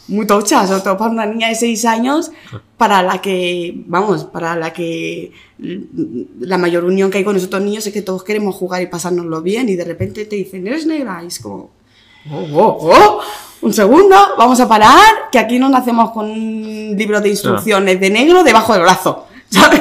muy 0.08 0.26
tocha, 0.26 0.66
sobre 0.66 0.82
todo 0.82 0.98
para 0.98 1.12
una 1.12 1.24
niña 1.24 1.48
de 1.48 1.54
6 1.54 1.84
años, 1.86 2.30
para 2.76 3.02
la 3.02 3.22
que, 3.22 3.72
vamos, 3.86 4.24
para 4.24 4.54
la 4.54 4.74
que 4.74 5.32
la 5.58 6.58
mayor 6.58 6.84
unión 6.84 7.10
que 7.10 7.16
hay 7.16 7.24
con 7.24 7.36
nosotros 7.36 7.62
niños 7.62 7.86
es 7.86 7.92
que 7.94 8.02
todos 8.02 8.22
queremos 8.22 8.54
jugar 8.54 8.82
y 8.82 8.86
pasárnoslo 8.86 9.40
bien 9.40 9.70
y 9.70 9.76
de 9.76 9.84
repente 9.84 10.26
te 10.26 10.36
dicen, 10.36 10.66
eres 10.66 10.84
negra. 10.84 11.22
Y 11.24 11.28
es 11.28 11.38
como, 11.38 11.70
oh, 12.30 12.46
oh, 12.52 12.78
oh, 12.90 13.20
un 13.62 13.72
segundo, 13.72 14.16
vamos 14.36 14.60
a 14.60 14.68
parar, 14.68 15.30
que 15.32 15.38
aquí 15.38 15.58
no 15.58 15.68
nacemos 15.68 16.10
con 16.10 16.30
un 16.30 16.94
libro 16.96 17.20
de 17.20 17.30
instrucciones 17.30 17.98
de 18.00 18.10
negro 18.10 18.44
debajo 18.44 18.72
del 18.74 18.82
brazo, 18.82 19.26
¿sabes? 19.48 19.80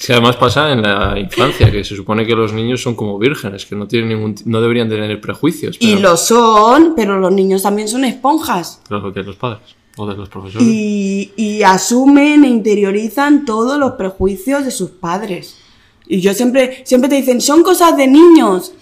Si 0.00 0.12
además 0.12 0.36
pasa 0.36 0.72
en 0.72 0.80
la 0.80 1.18
infancia, 1.18 1.70
que 1.70 1.84
se 1.84 1.94
supone 1.94 2.26
que 2.26 2.34
los 2.34 2.54
niños 2.54 2.82
son 2.82 2.94
como 2.94 3.18
vírgenes, 3.18 3.66
que 3.66 3.76
no 3.76 3.86
tienen 3.86 4.08
ningún, 4.08 4.34
no 4.46 4.62
deberían 4.62 4.88
tener 4.88 5.20
prejuicios. 5.20 5.76
Y 5.78 5.96
lo 5.96 6.16
son, 6.16 6.94
pero 6.96 7.20
los 7.20 7.30
niños 7.30 7.62
también 7.62 7.86
son 7.86 8.06
esponjas. 8.06 8.80
Claro, 8.88 9.10
de 9.10 9.22
los 9.22 9.36
padres 9.36 9.60
o 9.98 10.06
de 10.06 10.16
los 10.16 10.30
profesores. 10.30 10.66
Y, 10.66 11.32
y 11.36 11.62
asumen 11.62 12.44
e 12.44 12.48
interiorizan 12.48 13.44
todos 13.44 13.78
los 13.78 13.92
prejuicios 13.92 14.64
de 14.64 14.70
sus 14.70 14.90
padres. 14.90 15.58
Y 16.06 16.22
yo 16.22 16.32
siempre, 16.32 16.82
siempre 16.86 17.10
te 17.10 17.16
dicen, 17.16 17.42
son 17.42 17.62
cosas 17.62 17.94
de 17.96 18.06
niños. 18.06 18.72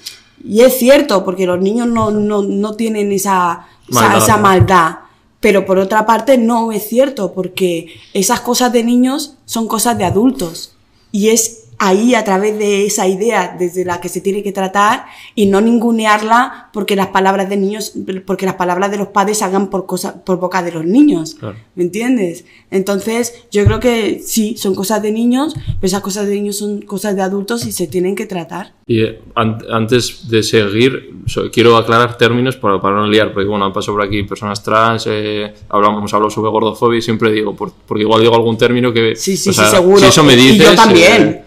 Y 0.44 0.60
es 0.62 0.78
cierto, 0.78 1.24
porque 1.24 1.46
los 1.46 1.60
niños 1.60 1.86
no, 1.88 2.10
no, 2.10 2.42
no 2.42 2.74
tienen 2.74 3.12
esa, 3.12 3.66
esa- 3.88 4.00
Maldad, 4.00 4.18
esa 4.18 4.36
maldad. 4.36 4.96
Pero 5.40 5.64
por 5.64 5.78
otra 5.78 6.04
parte 6.04 6.36
no 6.36 6.72
es 6.72 6.88
cierto, 6.88 7.32
porque 7.32 7.94
esas 8.12 8.40
cosas 8.40 8.72
de 8.72 8.82
niños 8.82 9.34
son 9.44 9.68
cosas 9.68 9.96
de 9.96 10.04
adultos. 10.04 10.72
Y 11.12 11.28
es 11.28 11.57
ahí 11.80 12.14
a 12.14 12.24
través 12.24 12.58
de 12.58 12.86
esa 12.86 13.06
idea 13.06 13.54
desde 13.58 13.84
la 13.84 14.00
que 14.00 14.08
se 14.08 14.20
tiene 14.20 14.42
que 14.42 14.50
tratar 14.52 15.06
y 15.34 15.46
no 15.46 15.60
ningunearla 15.60 16.70
porque 16.72 16.96
las 16.96 17.08
palabras 17.08 17.48
de 17.48 17.56
niños, 17.56 17.92
porque 18.26 18.46
las 18.46 18.56
palabras 18.56 18.90
de 18.90 18.96
los 18.96 19.08
padres 19.08 19.38
salgan 19.38 19.68
por 19.70 19.86
cosa, 19.86 20.24
por 20.24 20.38
boca 20.40 20.62
de 20.62 20.72
los 20.72 20.84
niños. 20.84 21.36
Claro. 21.38 21.56
¿Me 21.74 21.84
entiendes? 21.84 22.44
Entonces, 22.70 23.44
yo 23.50 23.64
creo 23.64 23.80
que 23.80 24.20
sí, 24.24 24.56
son 24.56 24.74
cosas 24.74 25.02
de 25.02 25.12
niños, 25.12 25.54
pero 25.54 25.86
esas 25.86 26.00
cosas 26.00 26.26
de 26.26 26.34
niños 26.34 26.56
son 26.58 26.82
cosas 26.82 27.14
de 27.16 27.22
adultos 27.22 27.64
y 27.66 27.72
se 27.72 27.86
tienen 27.86 28.14
que 28.16 28.26
tratar. 28.26 28.72
Y 28.86 29.02
eh, 29.02 29.20
an- 29.34 29.58
antes 29.70 30.28
de 30.28 30.42
seguir, 30.42 31.14
so- 31.26 31.50
quiero 31.50 31.76
aclarar 31.76 32.18
términos 32.18 32.56
para, 32.56 32.80
para 32.80 32.96
no 32.96 33.06
liar, 33.06 33.32
porque 33.32 33.48
bueno, 33.48 33.64
han 33.64 33.72
pasado 33.72 33.96
por 33.96 34.04
aquí 34.06 34.22
personas 34.24 34.62
trans, 34.62 35.04
eh, 35.08 35.54
hablamos, 35.68 35.98
hemos 35.98 36.14
hablado 36.14 36.30
sobre 36.30 36.50
gordofobia 36.50 36.98
y 36.98 37.02
siempre 37.02 37.30
digo, 37.32 37.54
por- 37.54 37.72
porque 37.86 38.02
igual 38.02 38.20
digo 38.20 38.34
algún 38.34 38.58
término 38.58 38.92
que... 38.92 39.14
Sí, 39.16 39.36
sí, 39.36 39.50
o 39.50 39.52
sí, 39.52 39.58
sea, 39.60 39.70
seguro. 39.70 39.98
Si 40.00 40.06
eso 40.06 40.22
me 40.24 40.34
Y 40.34 40.36
dices... 40.36 40.70
yo 40.70 40.74
también. 40.74 41.22
eh, 41.22 41.44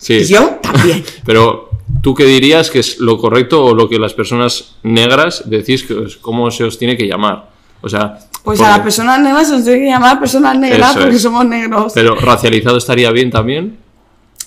sí. 0.00 0.14
Y 0.14 0.24
yo 0.24 0.58
también. 0.62 1.04
Pero, 1.24 1.70
¿tú 2.02 2.14
qué 2.16 2.24
dirías 2.24 2.68
que 2.70 2.80
es 2.80 2.98
lo 2.98 3.18
correcto 3.18 3.64
o 3.64 3.74
lo 3.74 3.88
que 3.88 3.98
las 4.00 4.14
personas 4.14 4.74
negras 4.82 5.44
decís 5.46 5.84
que 5.84 5.94
os- 5.94 6.16
cómo 6.16 6.50
se 6.50 6.64
os 6.64 6.76
tiene 6.78 6.96
que 6.96 7.06
llamar? 7.06 7.50
O 7.82 7.88
sea... 7.88 8.18
Pues 8.42 8.58
porque- 8.58 8.64
a 8.64 8.76
las 8.76 8.80
personas 8.80 9.20
negras 9.20 9.48
se 9.48 9.54
nos 9.54 9.64
tiene 9.64 9.80
que 9.80 9.86
llamar 9.86 10.18
personas 10.18 10.58
negras 10.58 10.90
Eso 10.92 11.00
porque 11.00 11.16
es. 11.16 11.22
somos 11.22 11.44
negros. 11.46 11.92
Pero 11.94 12.14
racializado 12.16 12.78
estaría 12.78 13.10
bien 13.12 13.30
también. 13.30 13.78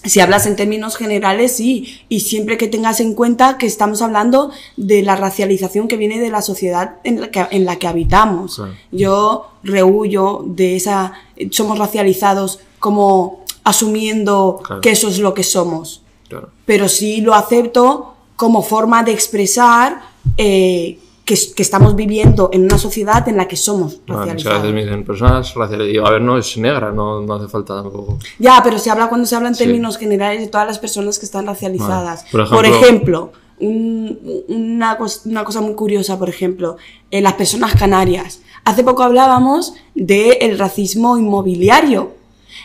Si 0.05 0.19
hablas 0.19 0.47
en 0.47 0.57
términos 0.57 0.97
generales, 0.97 1.55
sí. 1.55 2.01
Y 2.09 2.19
siempre 2.21 2.57
que 2.57 2.67
tengas 2.67 2.99
en 2.99 3.13
cuenta 3.13 3.57
que 3.57 3.67
estamos 3.67 4.01
hablando 4.01 4.51
de 4.75 5.01
la 5.01 5.15
racialización 5.15 5.87
que 5.87 5.95
viene 5.95 6.19
de 6.19 6.29
la 6.29 6.41
sociedad 6.41 6.95
en 7.05 7.21
la 7.21 7.31
que, 7.31 7.45
en 7.51 7.63
la 7.65 7.77
que 7.77 7.87
habitamos. 7.87 8.55
Claro. 8.57 8.73
Yo 8.91 9.47
rehuyo 9.63 10.43
de 10.45 10.75
esa... 10.75 11.13
Somos 11.51 11.77
racializados 11.79 12.59
como 12.79 13.42
asumiendo 13.63 14.59
Claro. 14.63 14.81
que 14.81 14.91
eso 14.91 15.07
es 15.07 15.19
lo 15.19 15.33
que 15.33 15.43
somos. 15.43 16.01
Claro. 16.29 16.49
Pero 16.65 16.87
sí 16.89 17.21
lo 17.21 17.33
acepto 17.33 18.13
como 18.35 18.61
forma 18.63 19.03
de 19.03 19.11
expresar 19.11 20.01
eh, 20.37 20.99
que, 21.25 21.35
que 21.55 21.61
estamos 21.63 21.95
viviendo 21.95 22.49
en 22.51 22.63
una 22.65 22.77
sociedad 22.77 23.27
en 23.29 23.37
la 23.37 23.47
que 23.47 23.55
somos 23.55 23.99
Bueno, 24.05 24.23
muchas 24.23 24.43
racializados. 24.43 24.61
veces 24.63 24.75
me 24.75 24.83
dicen 24.83 25.05
personas 25.05 25.53
racializadas. 25.53 25.93
Digo, 25.93 26.07
a 26.07 26.11
ver, 26.11 26.21
no 26.21 26.37
es 26.37 26.57
negra, 26.57 26.91
no, 26.91 27.21
no 27.21 27.33
hace 27.35 27.47
falta 27.47 27.81
tampoco. 27.81 28.17
Ya, 28.39 28.59
pero 28.63 28.77
se 28.79 28.89
habla 28.89 29.07
cuando 29.07 29.25
se 29.27 29.35
habla 29.35 29.49
en 29.49 29.55
Sí. 29.55 29.63
términos 29.63 29.97
generales 29.97 30.41
de 30.41 30.47
todas 30.47 30.67
las 30.67 30.79
personas 30.79 31.19
que 31.19 31.25
están 31.25 31.45
racializadas. 31.45 32.25
Vale. 32.31 32.31
Por 32.31 32.49
Por 32.49 32.65
ejemplo- 32.65 32.87
ejemplo, 32.87 33.31
un- 33.59 34.43
una, 34.49 34.97
una 35.25 35.43
cosa 35.45 35.61
muy 35.61 35.75
curiosa, 35.75 36.19
por 36.19 36.27
ejemplo, 36.27 36.75
eh, 37.11 37.21
las 37.21 37.33
personas 37.33 37.75
canarias. 37.75 38.41
Hace 38.65 38.83
poco 38.83 39.03
hablábamos 39.03 39.73
del 39.95 40.57
racismo 40.59 41.17
inmobiliario. 41.17 42.11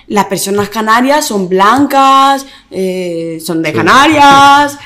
Las 0.08 0.24
personas 0.26 0.68
canarias 0.70 1.26
son 1.26 1.48
blancas, 1.48 2.46
eh, 2.70 3.38
son 3.44 3.62
de. 3.62 3.72
Canarias, 3.72 4.78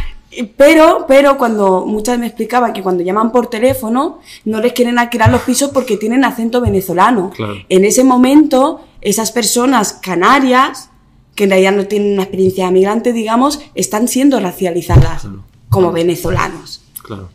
pero, 0.57 1.05
pero 1.07 1.37
cuando 1.37 1.85
muchas 1.87 2.19
me 2.19 2.27
explicaban 2.27 2.73
que 2.73 2.83
cuando 2.83 3.03
llaman 3.05 3.31
por 3.33 3.49
teléfono 3.49 4.19
no 4.45 4.61
les 4.61 4.73
quieren 4.73 4.99
alquilar 4.99 5.31
los 5.31 5.43
pisos 5.43 5.71
porque 5.71 5.97
tienen 5.97 6.25
acento 6.25 6.61
venezolano. 6.61 7.31
Claro. 7.37 7.55
En 7.69 7.85
ese 7.85 8.03
momento, 8.03 8.81
esas 9.01 9.31
personas 9.31 9.93
canarias, 9.93 10.91
que 11.35 11.45
en 11.45 11.51
realidad 11.51 11.73
no 11.73 11.87
tienen 11.87 12.15
una 12.15 12.23
experiencia 12.23 12.67
de 12.67 12.73
migrante, 12.73 13.13
digamos, 13.13 13.61
están 13.75 14.09
siendo 14.09 14.41
racializadas 14.41 15.23
Claro. 15.23 15.45
como 15.69 15.93
venezolanos. 15.93 16.81
Claro. 17.03 17.29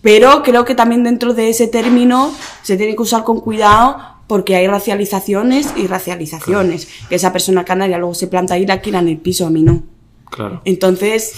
Pero 0.00 0.42
creo 0.44 0.64
que 0.64 0.76
también 0.76 1.02
dentro 1.02 1.34
de 1.34 1.50
ese 1.50 1.66
término 1.66 2.32
se 2.62 2.76
tiene 2.76 2.94
que 2.94 3.02
usar 3.02 3.24
con 3.24 3.40
cuidado 3.40 3.98
porque 4.26 4.56
hay 4.56 4.66
racializaciones 4.66 5.72
y 5.76 5.86
racializaciones. 5.86 6.88
Que 7.08 7.16
esa 7.16 7.32
persona 7.32 7.64
canaria 7.64 7.98
luego 7.98 8.14
se 8.14 8.26
planta 8.26 8.58
ir 8.58 8.72
aquí 8.72 8.90
en 8.90 9.08
el 9.08 9.18
piso, 9.18 9.46
a 9.46 9.50
mí 9.50 9.62
no. 9.62 9.82
Claro. 10.30 10.60
Entonces, 10.64 11.32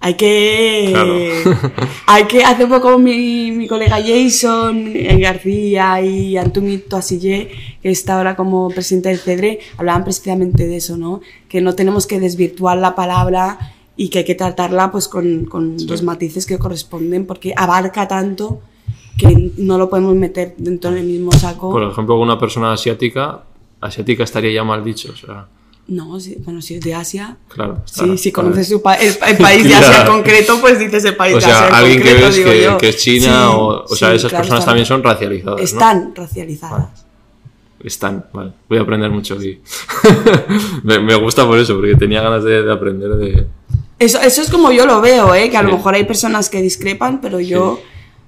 hay 0.00 0.14
que. 0.14 0.88
Claro. 0.90 1.72
hay 2.06 2.24
que. 2.24 2.44
Hace 2.44 2.66
poco 2.66 2.98
mi, 2.98 3.52
mi 3.52 3.66
colega 3.66 3.98
Jason 4.04 4.92
eh, 4.94 5.18
García 5.18 6.02
y 6.02 6.36
Antumi 6.36 6.78
Toasillé, 6.78 7.50
que 7.82 7.90
está 7.90 8.18
ahora 8.18 8.36
como 8.36 8.68
presidente 8.68 9.08
del 9.08 9.18
CEDRE, 9.18 9.60
hablaban 9.78 10.04
precisamente 10.04 10.66
de 10.66 10.76
eso, 10.76 10.96
¿no? 10.96 11.20
Que 11.48 11.60
no 11.60 11.74
tenemos 11.74 12.06
que 12.06 12.20
desvirtuar 12.20 12.76
la 12.76 12.94
palabra 12.94 13.58
y 13.96 14.08
que 14.08 14.18
hay 14.18 14.24
que 14.24 14.34
tratarla 14.34 14.90
pues 14.90 15.08
con, 15.08 15.46
con 15.46 15.76
los 15.86 16.02
matices 16.02 16.46
que 16.46 16.58
corresponden, 16.58 17.26
porque 17.26 17.54
abarca 17.56 18.08
tanto 18.08 18.60
que 19.18 19.52
no 19.58 19.78
lo 19.78 19.88
podemos 19.88 20.14
meter 20.14 20.54
dentro 20.58 20.90
del 20.90 21.04
mismo 21.06 21.32
saco. 21.32 21.70
Por 21.70 21.82
ejemplo, 21.82 22.16
una 22.18 22.38
persona 22.38 22.72
asiática, 22.72 23.42
asiática 23.80 24.24
estaría 24.24 24.52
ya 24.52 24.64
mal 24.64 24.82
dicho. 24.84 25.12
O 25.12 25.16
sea, 25.16 25.46
No, 25.86 26.18
sí, 26.18 26.36
bueno, 26.44 26.60
si 26.62 26.74
es 26.76 26.80
de 26.80 26.94
Asia. 26.94 27.36
claro. 27.48 27.82
está- 27.84 28.04
Sí, 28.04 28.18
si 28.18 28.32
conoces 28.32 28.68
su 28.68 28.80
pa- 28.82 28.94
el, 28.96 29.14
el 29.28 29.36
país 29.36 29.64
de 29.64 29.74
Asia 29.74 30.00
en 30.02 30.06
concreto, 30.08 30.58
pues 30.60 30.78
dices 30.78 31.04
el 31.04 31.14
país 31.16 31.34
O 31.36 31.38
de 31.38 31.44
Asia 31.44 31.58
sea, 31.58 31.68
en 31.68 31.74
alguien 31.74 32.02
que 32.02 32.14
ves 32.14 32.76
que, 32.80 32.88
es 32.88 32.96
China 32.96 33.26
Sí, 33.26 33.54
o, 33.56 33.66
o 33.84 33.96
sea, 33.96 34.14
esas 34.14 34.30
claro, 34.30 34.42
personas 34.42 34.60
están- 34.60 34.64
también 34.66 34.86
son 34.86 35.02
racializadas. 35.02 35.58
¿no? 35.58 35.64
Están 35.64 36.14
racializadas. 36.14 37.04
Están, 37.84 38.24
vale. 38.32 38.52
Voy 38.68 38.78
a 38.78 38.80
aprender 38.80 39.10
mucho 39.10 39.34
aquí. 39.34 39.60
me, 40.82 40.98
me 41.00 41.14
gusta 41.16 41.46
por 41.46 41.58
eso, 41.58 41.74
porque 41.76 41.94
tenía 41.96 42.22
ganas 42.22 42.42
de, 42.44 42.62
de 42.62 42.72
aprender 42.72 43.10
de. 43.16 43.46
Eso, 43.98 44.20
eso 44.20 44.40
es 44.42 44.50
como 44.50 44.72
yo 44.72 44.86
lo 44.86 45.00
veo, 45.02 45.34
¿eh? 45.34 45.50
que 45.50 45.56
a 45.58 45.62
lo 45.62 45.72
mejor 45.72 45.94
hay 45.94 46.04
personas 46.04 46.48
que 46.48 46.62
discrepan, 46.62 47.20
pero 47.20 47.40
yo 47.40 47.78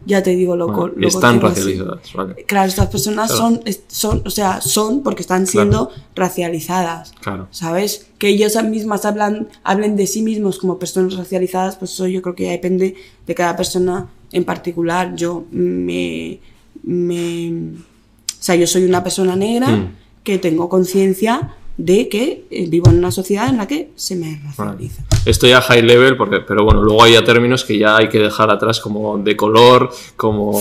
ya 0.07 0.23
te 0.23 0.31
digo 0.31 0.57
lo, 0.57 0.69
co- 0.69 0.73
Bueno, 0.83 0.95
lo 0.97 1.09
están 1.09 1.41
racializadas, 1.41 2.13
vale. 2.15 2.45
Claro, 2.47 2.69
estas 2.69 2.87
personas 2.89 3.31
Claro. 3.33 3.43
son, 3.43 3.61
son, 3.89 4.23
o 4.25 4.31
sea, 4.31 4.61
son 4.61 5.03
porque 5.03 5.23
están 5.23 5.47
siendo 5.47 5.91
racializadas. 6.15 7.13
Claro. 7.21 7.49
¿Sabes? 7.51 8.07
Que 8.19 8.29
ellos 8.29 8.55
mismas 8.65 9.05
hablan, 9.05 9.49
hablen 9.65 9.97
de 9.97 10.07
sí 10.07 10.23
mismos 10.23 10.59
como 10.59 10.79
personas 10.79 11.15
racializadas, 11.17 11.77
pues 11.77 11.93
eso 11.93 12.07
yo 12.07 12.23
creo 12.23 12.35
que 12.35 12.45
ya 12.45 12.53
depende 12.53 12.95
de 13.27 13.35
cada 13.35 13.57
persona 13.57 14.09
en 14.33 14.45
particular. 14.45 15.15
Yo 15.17 15.45
me, 15.51 16.39
me 16.83 17.51
o 17.51 18.43
sea, 18.47 18.55
yo 18.55 18.67
soy 18.67 18.85
una 18.85 19.03
persona 19.03 19.35
negra 19.35 19.69
Mm. 19.69 19.95
que 20.23 20.39
tengo 20.39 20.69
conciencia 20.69 21.55
de 21.79 22.09
que 22.09 22.45
eh, 22.51 22.67
vivo 22.69 22.89
en 22.91 22.99
una 22.99 23.11
sociedad 23.11 23.49
en 23.49 23.59
la 23.59 23.67
que 23.69 23.91
se 23.97 24.17
me 24.17 24.41
racializa. 24.45 25.03
Esto 25.27 25.47
ya 25.47 25.61
high 25.61 25.83
level, 25.83 26.17
porque, 26.17 26.41
pero 26.41 26.65
bueno, 26.65 26.83
luego 26.83 27.03
hay 27.03 27.23
términos 27.25 27.65
que 27.65 27.79
ya 27.79 27.97
hay 27.99 28.09
que 28.09 28.19
dejar 28.19 28.51
atrás, 28.51 28.81
como 28.81 29.19
de 29.19 29.37
color, 29.37 29.91
como 30.17 30.59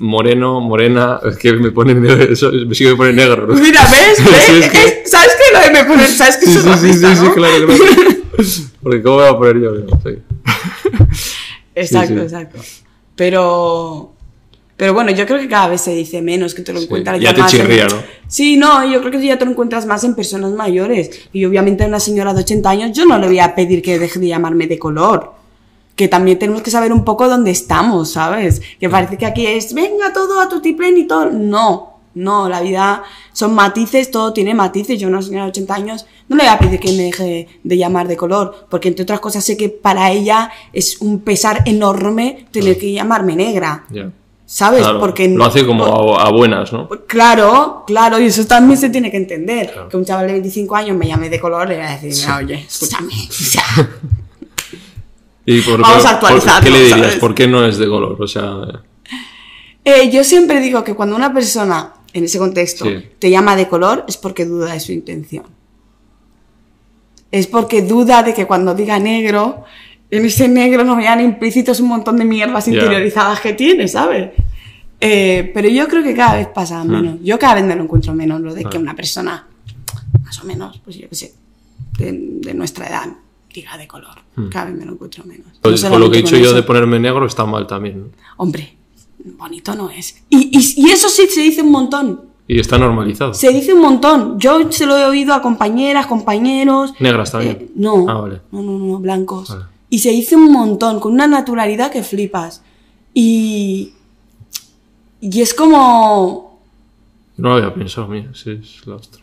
moreno, 0.00 0.60
morena, 0.60 1.20
es 1.28 1.36
que 1.36 1.52
me 1.52 1.70
pone 1.72 1.94
negro, 1.94 2.22
eso, 2.32 2.50
me 2.52 2.74
sigue 2.74 2.90
me 2.90 2.96
pone 2.96 3.12
negro. 3.12 3.46
¿no? 3.46 3.54
Mira, 3.54 3.82
¿ves? 3.90 4.16
Sí, 4.46 4.52
¿Ves? 4.52 4.64
es 4.66 4.70
que- 4.70 5.02
Es- 5.02 5.10
¿Sabes 5.10 5.32
qué? 5.36 5.52
Lo 5.56 5.60
de 5.60 5.70
me 5.70 5.84
poner, 5.84 6.08
¿sabes 6.08 6.36
que 6.38 6.46
Sí, 6.46 6.52
sí, 6.52 6.58
sí, 6.58 6.62
sí, 6.62 6.68
racista, 6.68 7.16
sí, 7.16 7.22
¿no? 7.24 7.34
claro, 7.34 7.66
claro. 7.66 7.82
Porque 8.82 9.02
¿cómo 9.02 9.16
me 9.18 9.22
voy 9.22 9.34
a 9.34 9.38
poner 9.38 9.60
yo? 9.60 9.72
No. 9.72 10.00
Exacto, 11.74 12.20
exacto. 12.22 12.58
Pero. 13.14 14.12
Pero 14.76 14.92
bueno, 14.92 15.10
yo 15.10 15.24
creo 15.26 15.38
que 15.38 15.48
cada 15.48 15.68
vez 15.68 15.80
se 15.80 15.94
dice 15.94 16.20
menos, 16.20 16.54
que 16.54 16.60
te 16.62 16.72
lo 16.72 16.78
Sí, 16.80 16.84
encuentras 16.84 17.18
ya 17.18 17.32
te 17.34 17.40
más 17.40 17.54
en- 17.54 17.60
chirría, 17.60 17.86
¿no? 17.86 17.96
Sí, 18.28 18.56
no, 18.56 18.84
yo 18.86 19.00
creo 19.00 19.10
que 19.12 19.24
ya 19.26 19.38
te 19.38 19.44
lo 19.46 19.52
encuentras 19.52 19.86
más 19.86 20.04
en 20.04 20.14
personas 20.14 20.52
mayores. 20.52 21.10
Y 21.32 21.44
obviamente 21.46 21.84
a 21.84 21.86
una 21.86 21.98
señora 22.00 22.34
de 22.34 22.40
80 22.40 22.68
años 22.70 22.90
yo 22.96 23.06
no 23.06 23.18
le 23.18 23.26
voy 23.26 23.38
a 23.38 23.54
pedir 23.54 23.80
que 23.82 23.98
deje 23.98 24.18
de 24.20 24.28
llamarme 24.28 24.66
de 24.66 24.78
color. 24.78 25.32
Que 25.94 26.08
también 26.08 26.38
tenemos 26.38 26.60
que 26.60 26.70
saber 26.70 26.92
un 26.92 27.04
poco 27.04 27.26
dónde 27.26 27.50
estamos, 27.52 28.10
¿sabes? 28.10 28.60
Que 28.78 28.90
parece 28.90 29.16
que 29.16 29.24
aquí 29.24 29.46
es, 29.46 29.72
venga 29.72 30.12
todo 30.12 30.40
a 30.42 30.48
tu 30.50 30.60
tiplén 30.60 30.98
y 30.98 31.06
todo. 31.06 31.30
No, 31.30 32.00
no, 32.14 32.50
la 32.50 32.60
vida 32.60 33.02
son 33.32 33.54
matices, 33.54 34.10
todo 34.10 34.34
tiene 34.34 34.52
matices. 34.54 34.98
Yo 35.00 35.06
a 35.06 35.10
una 35.10 35.22
señora 35.22 35.44
de 35.44 35.50
80 35.52 35.74
años 35.74 36.06
no 36.28 36.36
le 36.36 36.42
voy 36.42 36.52
a 36.52 36.58
pedir 36.58 36.80
que 36.80 36.92
me 36.92 37.04
deje 37.04 37.48
de 37.64 37.76
llamar 37.78 38.08
de 38.08 38.16
color, 38.18 38.66
porque 38.68 38.88
entre 38.88 39.04
otras 39.04 39.20
cosas 39.20 39.42
sé 39.42 39.56
que 39.56 39.70
para 39.70 40.10
ella 40.12 40.50
es 40.74 41.00
un 41.00 41.20
pesar 41.20 41.62
enorme 41.64 42.46
tener 42.50 42.76
que 42.76 42.92
llamarme 42.92 43.34
negra. 43.34 43.86
Ya. 43.88 44.10
¿Sabes? 44.48 44.82
Claro, 44.82 45.00
porque 45.00 45.28
lo 45.28 45.44
hace 45.44 45.66
como 45.66 45.84
por- 45.84 46.20
a, 46.20 46.26
a 46.26 46.30
buenas, 46.30 46.72
¿no? 46.72 46.88
Claro, 47.08 47.82
claro, 47.86 48.20
y 48.20 48.26
eso 48.26 48.46
también 48.46 48.78
se 48.78 48.90
tiene 48.90 49.10
que 49.10 49.16
entender. 49.16 49.72
Claro. 49.72 49.88
Que 49.88 49.96
un 49.96 50.04
chaval 50.04 50.28
de 50.28 50.34
25 50.34 50.76
años 50.76 50.96
me 50.96 51.08
llame 51.08 51.28
de 51.28 51.40
color, 51.40 51.68
le 51.68 51.76
voy 51.76 51.84
a 51.86 51.90
decir, 51.98 52.12
"Mira, 52.14 52.36
oye, 52.38 52.54
escúchame. 52.68 53.12
o 53.12 53.32
sea, 53.32 53.64
¿Y 55.48 55.60
por, 55.60 55.80
Vamos 55.80 56.04
a 56.04 56.10
actualizarlo, 56.10 56.64
¿Qué 56.64 56.70
le 56.70 56.78
dirías? 56.80 56.98
¿sabes? 57.00 57.16
¿Por 57.16 57.34
qué 57.34 57.46
no 57.46 57.64
es 57.64 57.78
de 57.78 57.88
color? 57.88 58.16
O 58.20 58.26
sea, 58.26 58.54
eh, 59.84 60.10
yo 60.10 60.24
siempre 60.24 60.60
digo 60.60 60.82
que 60.82 60.94
cuando 60.94 61.14
una 61.16 61.32
persona, 61.32 61.92
en 62.12 62.24
ese 62.24 62.38
contexto, 62.38 62.84
Sí. 62.84 63.04
te 63.18 63.30
llama 63.30 63.54
de 63.56 63.68
color, 63.68 64.04
es 64.08 64.16
porque 64.16 64.44
duda 64.44 64.72
de 64.72 64.80
su 64.80 64.92
intención. 64.92 65.44
es 67.32 67.48
porque 67.48 67.82
duda 67.82 68.22
de 68.22 68.32
que 68.32 68.46
cuando 68.46 68.74
diga 68.74 68.98
negro, 68.98 69.64
en 70.10 70.24
ese 70.24 70.48
negro 70.48 70.84
no 70.84 70.96
vean 70.96 71.20
implícitos 71.20 71.80
un 71.80 71.88
montón 71.88 72.16
de 72.16 72.24
mierdas 72.24 72.68
interiorizadas 72.68 73.40
que 73.40 73.52
tiene, 73.54 73.88
¿sabes? 73.88 74.30
Eh, 75.00 75.50
pero 75.52 75.68
yo 75.68 75.88
creo 75.88 76.02
que 76.02 76.14
cada 76.14 76.36
vez 76.36 76.48
pasa 76.48 76.82
Mm. 76.84 76.88
menos. 76.88 77.16
Yo 77.22 77.38
cada 77.38 77.54
vez 77.56 77.64
me 77.64 77.76
lo 77.76 77.82
encuentro 77.82 78.14
menos, 78.14 78.40
lo 78.40 78.54
de 78.54 78.64
que 78.64 78.76
Ah. 78.76 78.80
una 78.80 78.94
persona, 78.94 79.46
más 80.24 80.40
o 80.42 80.46
menos, 80.46 80.80
pues 80.84 80.96
yo 80.96 81.08
qué 81.08 81.14
sé, 81.14 81.34
de, 81.98 82.12
de 82.40 82.54
nuestra 82.54 82.86
edad, 82.86 83.08
diga 83.52 83.76
de 83.76 83.86
color. 83.86 84.16
Cada 84.50 84.66
vez 84.66 84.74
me 84.74 84.84
lo 84.84 84.92
encuentro 84.92 85.24
menos. 85.24 85.46
No 85.46 85.60
Pues, 85.62 85.84
con 85.84 85.98
lo 86.00 86.10
que 86.10 86.18
he 86.18 86.22
dicho 86.22 86.36
yo 86.36 86.46
eso. 86.46 86.54
de 86.54 86.62
ponerme 86.62 86.98
negro 87.00 87.26
está 87.26 87.44
mal 87.46 87.66
también. 87.66 88.10
Hombre, 88.36 88.76
bonito 89.38 89.74
no 89.74 89.90
es. 89.90 90.22
Y, 90.28 90.50
y- 90.58 90.86
y 90.86 90.90
eso 90.90 91.08
sí 91.08 91.26
se 91.28 91.40
dice 91.40 91.62
un 91.62 91.70
montón. 91.72 92.22
Y 92.48 92.60
está 92.60 92.78
normalizado. 92.78 93.34
Se 93.34 93.50
dice 93.50 93.72
un 93.74 93.80
montón. 93.80 94.38
Yo 94.38 94.70
se 94.70 94.86
lo 94.86 94.96
he 94.96 95.04
oído 95.04 95.34
a 95.34 95.42
compañeras, 95.42 96.06
compañeros. 96.06 96.92
Negras 97.00 97.32
también. 97.32 97.56
Eh, 97.60 97.70
no, 97.74 98.04
Ah, 98.08 98.14
vale. 98.20 98.40
no, 98.52 98.62
no, 98.62 98.78
no, 98.78 98.98
blancos. 98.98 99.48
Vale. 99.48 99.64
Y 99.96 99.98
se 100.00 100.10
dice 100.10 100.36
un 100.36 100.52
montón, 100.52 101.00
con 101.00 101.12
una 101.14 101.26
naturalidad 101.26 101.90
que 101.90 102.02
flipas. 102.02 102.60
Y. 103.14 103.94
Y 105.22 105.40
es 105.40 105.54
como. 105.54 106.60
No 107.38 107.48
lo 107.48 107.54
había 107.54 107.72
pensado, 107.72 108.06
mira, 108.08 108.28
sí, 108.34 108.58
es 108.62 108.86
la 108.86 108.96
ostra. 108.96 109.22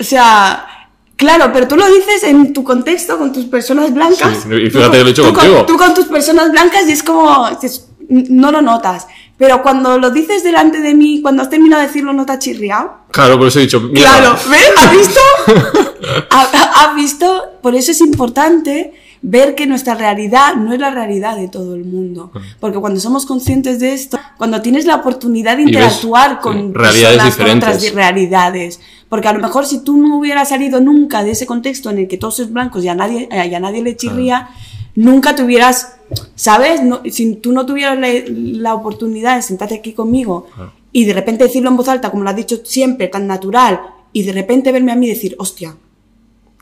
O 0.00 0.02
sea. 0.02 0.66
Claro, 1.14 1.50
pero 1.52 1.68
tú 1.68 1.76
lo 1.76 1.86
dices 1.86 2.24
en 2.24 2.52
tu 2.52 2.64
contexto, 2.64 3.18
con 3.18 3.32
tus 3.32 3.44
personas 3.44 3.94
blancas. 3.94 4.38
Sí, 4.42 4.48
y 4.52 4.64
Tú 4.70 4.78
fíjate 4.78 4.82
con- 4.82 4.90
que 4.92 4.98
lo 5.02 5.06
he 5.06 5.10
hecho 5.12 5.22
tú 5.22 5.28
con- 5.28 5.36
contigo. 5.44 5.66
tú 5.66 5.76
con 5.76 5.94
tus 5.94 6.06
personas 6.06 6.50
blancas 6.50 6.88
y 6.88 6.92
es 6.92 7.02
como. 7.04 7.46
es- 7.62 7.86
no 8.08 8.50
lo 8.50 8.62
notas. 8.62 9.06
Pero 9.38 9.62
cuando 9.62 9.96
lo 9.96 10.10
dices 10.10 10.42
delante 10.42 10.80
de 10.80 10.92
mí, 10.94 11.20
cuando 11.22 11.42
has 11.42 11.50
terminado 11.50 11.82
de 11.82 11.86
decirlo, 11.86 12.12
no 12.12 12.26
te 12.26 12.32
ha 12.32 12.38
chirriado. 12.40 12.94
Claro, 13.12 13.38
por 13.38 13.46
eso 13.46 13.60
he 13.60 13.62
dicho, 13.62 13.80
Claro, 13.92 14.36
¿ves? 14.50 14.70
¿Has 14.76 14.92
visto? 14.96 15.20
¿Ha- 16.30 16.50
ha- 16.52 16.84
¿Has 16.90 16.96
visto? 16.96 17.44
Por 17.62 17.76
eso 17.76 17.92
es 17.92 18.00
importante 18.00 18.92
ver 19.22 19.54
que 19.54 19.66
nuestra 19.66 19.94
realidad 19.94 20.54
no 20.54 20.72
es 20.72 20.80
la 20.80 20.90
realidad 20.90 21.36
de 21.36 21.48
todo 21.48 21.74
el 21.74 21.84
mundo. 21.84 22.30
Porque 22.58 22.78
cuando 22.78 23.00
somos 23.00 23.26
conscientes 23.26 23.78
de 23.78 23.92
esto, 23.92 24.18
cuando 24.38 24.62
tienes 24.62 24.86
la 24.86 24.96
oportunidad 24.96 25.56
de 25.58 25.64
interactuar 25.64 26.40
con 26.40 26.72
realidades 26.74 27.16
personas, 27.36 27.36
con 27.36 27.46
otras 27.58 27.94
realidades. 27.94 28.80
Porque 29.08 29.28
a 29.28 29.32
lo 29.32 29.40
mejor 29.40 29.66
si 29.66 29.80
tú 29.84 29.96
no 29.96 30.18
hubieras 30.18 30.48
salido 30.48 30.80
nunca 30.80 31.22
de 31.22 31.32
ese 31.32 31.44
contexto 31.46 31.90
en 31.90 31.98
el 31.98 32.08
que 32.08 32.16
todos 32.16 32.36
son 32.36 32.52
blancos 32.54 32.82
y 32.84 32.88
a 32.88 32.94
nadie, 32.94 33.28
eh, 33.30 33.46
y 33.50 33.54
a 33.54 33.60
nadie 33.60 33.82
le 33.82 33.96
chirría, 33.96 34.48
nunca 34.94 35.34
te 35.34 35.42
hubieras, 35.42 35.96
¿sabes? 36.34 36.82
No- 36.82 37.00
si 37.10 37.34
tú 37.36 37.52
no 37.52 37.66
tuvieras 37.66 37.98
la, 37.98 38.08
la 38.28 38.74
oportunidad 38.74 39.36
de 39.36 39.42
sentarte 39.42 39.74
aquí 39.74 39.92
conmigo 39.92 40.46
y 40.92 41.04
de 41.04 41.12
repente 41.12 41.44
decirlo 41.44 41.70
en 41.70 41.76
voz 41.76 41.88
alta, 41.88 42.10
como 42.10 42.22
lo 42.24 42.30
has 42.30 42.36
dicho 42.36 42.60
siempre, 42.64 43.08
tan 43.08 43.26
natural, 43.26 43.80
y 44.12 44.22
de 44.22 44.32
repente 44.32 44.72
verme 44.72 44.92
a 44.92 44.96
mí 44.96 45.06
decir, 45.08 45.36
hostia, 45.38 45.76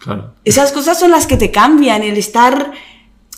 claro. 0.01 0.33
esas 0.45 0.73
cosas 0.73 0.99
son 0.99 1.11
las 1.11 1.27
que 1.27 1.37
te 1.37 1.51
cambian, 1.51 2.03
el 2.03 2.17
estar, 2.17 2.73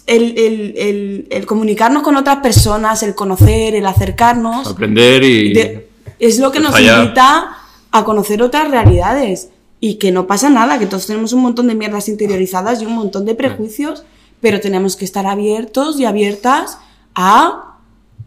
el, 0.07 0.23
el- 0.39 0.75
el- 0.77 1.27
el 1.31 1.47
comunicarnos 1.47 2.03
con 2.03 2.17
otras 2.17 2.39
personas, 2.39 3.03
el 3.03 3.15
conocer, 3.15 3.75
el 3.75 3.87
acercarnos, 3.87 4.67
Aprender 4.67 5.23
y... 5.25 5.53
de- 5.55 5.89
es 6.19 6.39
lo 6.39 6.51
que 6.53 6.61
nos 6.61 6.75
invita 6.79 7.57
a 7.93 8.05
conocer 8.05 8.43
otras 8.43 8.71
realidades 8.71 9.49
y 9.81 9.95
que 9.95 10.13
no 10.13 10.27
pasa 10.27 10.51
nada, 10.51 10.79
que 10.79 10.87
todos 10.87 11.07
tenemos 11.07 11.33
un 11.33 11.41
montón 11.41 11.67
de 11.69 11.75
mierdas 11.75 12.09
interiorizadas 12.09 12.83
y 12.83 12.87
un 12.87 12.95
montón 12.95 13.25
de 13.25 13.35
prejuicios, 13.35 14.05
pero 14.41 14.61
tenemos 14.61 14.97
que 14.97 15.07
estar 15.07 15.27
abiertos 15.27 15.99
y 15.99 16.05
abiertas 16.05 16.79
a 17.15 17.77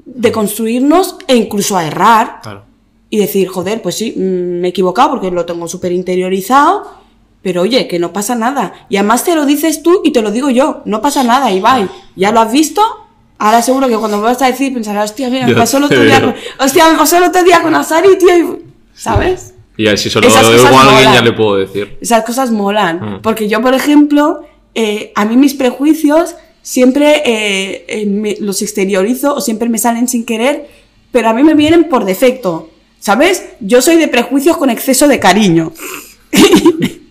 deconstruirnos 0.06 1.18
e 1.28 1.36
incluso 1.36 1.78
a 1.78 1.86
errar 1.86 2.40
Claro. 2.42 2.64
y 3.10 3.18
decir, 3.20 3.48
joder, 3.48 3.82
pues 3.82 3.96
sí, 3.96 4.14
mm, 4.18 4.62
me 4.62 4.68
he 4.68 4.70
equivocado 4.72 5.12
porque 5.12 5.30
lo 5.32 5.46
tengo 5.46 5.68
súper 5.68 5.92
interiorizado, 5.92 7.03
pero 7.44 7.62
oye, 7.62 7.88
que 7.88 8.00
no 8.00 8.12
pasa 8.14 8.34
nada. 8.36 8.74
Y 8.90 8.98
además 8.98 9.24
te 9.24 9.36
lo 9.36 9.46
dices 9.46 9.84
tú 9.84 10.02
y 10.04 10.12
te 10.12 10.22
lo 10.24 10.32
digo 10.32 10.50
yo, 10.50 10.82
no 10.86 11.02
pasa 11.02 11.24
nada, 11.24 11.52
Ibai. 11.52 11.88
¿Ya 12.16 12.32
lo 12.32 12.40
has 12.40 12.52
visto? 12.52 12.82
Ahora 13.38 13.62
seguro 13.62 13.88
que 13.90 13.98
cuando 13.98 14.18
me 14.18 14.24
vas 14.24 14.42
a 14.42 14.48
decir 14.48 14.74
pensarás, 14.74 15.12
hostia, 15.12 15.30
mira, 15.30 15.46
me 15.46 15.54
pasó 15.56 15.78
el 15.78 15.84
otro 15.84 16.00
te 16.00 16.06
día 16.06 16.22
con, 16.22 16.34
hostia, 16.60 16.90
me 16.90 16.98
pasó 16.98 17.18
el 17.18 17.24
otro 17.24 17.44
día 17.44 17.62
con 17.62 17.76
Asari, 17.76 18.18
tío, 18.18 18.38
y- 18.38 18.60
¿sabes? 18.96 19.54
Y 19.76 19.88
así 19.88 20.10
solo 20.10 20.28
Esas 20.28 20.42
digo 20.50 20.64
cosas 20.64 20.76
a 20.76 20.80
alguien 20.82 20.96
molan. 21.10 21.14
ya 21.14 21.22
le 21.22 21.34
puedo 21.34 21.56
decir. 21.58 21.98
Esas 22.00 22.24
cosas 22.24 22.52
molan. 22.52 23.16
Mm. 23.18 23.22
Porque 23.22 23.50
yo, 23.50 23.62
por 23.62 23.74
ejemplo, 23.74 24.44
eh, 24.76 25.12
a 25.16 25.26
mí 25.26 25.36
mis 25.36 25.56
prejuicios 25.56 26.36
siempre 26.62 27.24
eh, 27.26 27.86
eh, 27.90 28.06
me- 28.06 28.38
los 28.40 28.62
exteriorizo 28.62 29.36
o 29.36 29.42
siempre 29.42 29.68
me 29.68 29.80
salen 29.80 30.08
sin 30.08 30.24
querer, 30.26 30.70
pero 31.12 31.28
a 31.30 31.34
mí 31.34 31.44
me 31.44 31.56
vienen 31.56 31.90
por 31.90 32.06
defecto. 32.06 32.70
¿Sabes? 33.00 33.44
Yo 33.60 33.82
soy 33.82 33.98
de 33.98 34.08
prejuicios 34.08 34.56
con 34.58 34.70
exceso 34.70 35.08
de 35.10 35.20
cariño. 35.20 35.74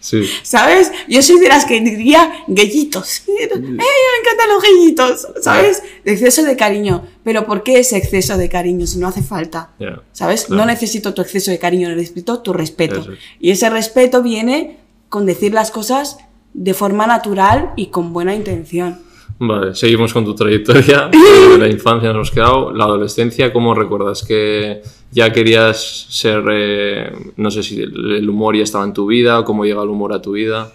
Sí. 0.00 0.24
¿Sabes? 0.42 0.90
Yo 1.08 1.22
soy 1.22 1.38
de 1.40 1.48
las 1.48 1.64
que 1.64 1.80
diría 1.80 2.44
gallitos. 2.46 3.24
¡Eh, 3.28 3.50
me 3.56 3.84
encantan 4.20 4.48
los 4.48 4.62
gallitos! 4.62 5.28
¿Sabes? 5.42 5.82
De 6.04 6.12
exceso 6.12 6.44
de 6.44 6.56
cariño. 6.56 7.04
Pero 7.24 7.44
¿por 7.46 7.62
qué 7.62 7.78
ese 7.80 7.98
exceso 7.98 8.38
de 8.38 8.48
cariño 8.48 8.86
si 8.86 8.98
no 8.98 9.08
hace 9.08 9.22
falta? 9.22 9.72
¿Sabes? 10.12 10.46
Claro. 10.46 10.62
No 10.62 10.66
necesito 10.66 11.12
tu 11.12 11.20
exceso 11.20 11.50
de 11.50 11.58
cariño, 11.58 11.88
necesito 11.90 12.40
tu 12.40 12.52
respeto. 12.52 13.00
Es. 13.00 13.18
Y 13.40 13.50
ese 13.50 13.68
respeto 13.68 14.22
viene 14.22 14.78
con 15.08 15.26
decir 15.26 15.52
las 15.52 15.70
cosas 15.70 16.18
de 16.54 16.74
forma 16.74 17.06
natural 17.06 17.72
y 17.76 17.86
con 17.86 18.12
buena 18.12 18.34
intención. 18.34 19.00
Vale, 19.38 19.74
seguimos 19.74 20.12
con 20.12 20.24
tu 20.24 20.34
trayectoria. 20.34 21.08
De 21.52 21.58
la 21.58 21.68
infancia 21.68 22.08
nos 22.08 22.16
hemos 22.16 22.30
quedado. 22.30 22.72
La 22.72 22.84
adolescencia, 22.84 23.52
¿cómo 23.52 23.74
recuerdas? 23.74 24.24
Que 24.24 24.82
ya 25.10 25.32
querías 25.32 26.06
ser, 26.10 26.42
eh, 26.50 27.12
no 27.36 27.50
sé 27.50 27.62
si 27.62 27.80
el 27.80 28.28
humor 28.28 28.56
ya 28.56 28.62
estaba 28.62 28.84
en 28.84 28.92
tu 28.92 29.06
vida, 29.06 29.44
cómo 29.44 29.64
llega 29.64 29.82
el 29.82 29.88
humor 29.88 30.12
a 30.12 30.22
tu 30.22 30.32
vida. 30.32 30.72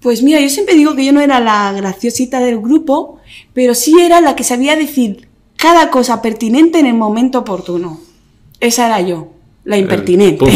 Pues 0.00 0.22
mira, 0.22 0.40
yo 0.40 0.48
siempre 0.48 0.76
digo 0.76 0.94
que 0.94 1.04
yo 1.04 1.12
no 1.12 1.20
era 1.20 1.40
la 1.40 1.72
graciosita 1.72 2.40
del 2.40 2.60
grupo, 2.60 3.20
pero 3.52 3.74
sí 3.74 3.96
era 4.00 4.20
la 4.20 4.36
que 4.36 4.44
sabía 4.44 4.76
decir 4.76 5.28
cada 5.56 5.90
cosa 5.90 6.22
pertinente 6.22 6.78
en 6.78 6.86
el 6.86 6.94
momento 6.94 7.40
oportuno. 7.40 8.00
Esa 8.60 8.86
era 8.86 9.00
yo, 9.00 9.32
la 9.64 9.76
impertinente. 9.76 10.38
pum. 10.38 10.50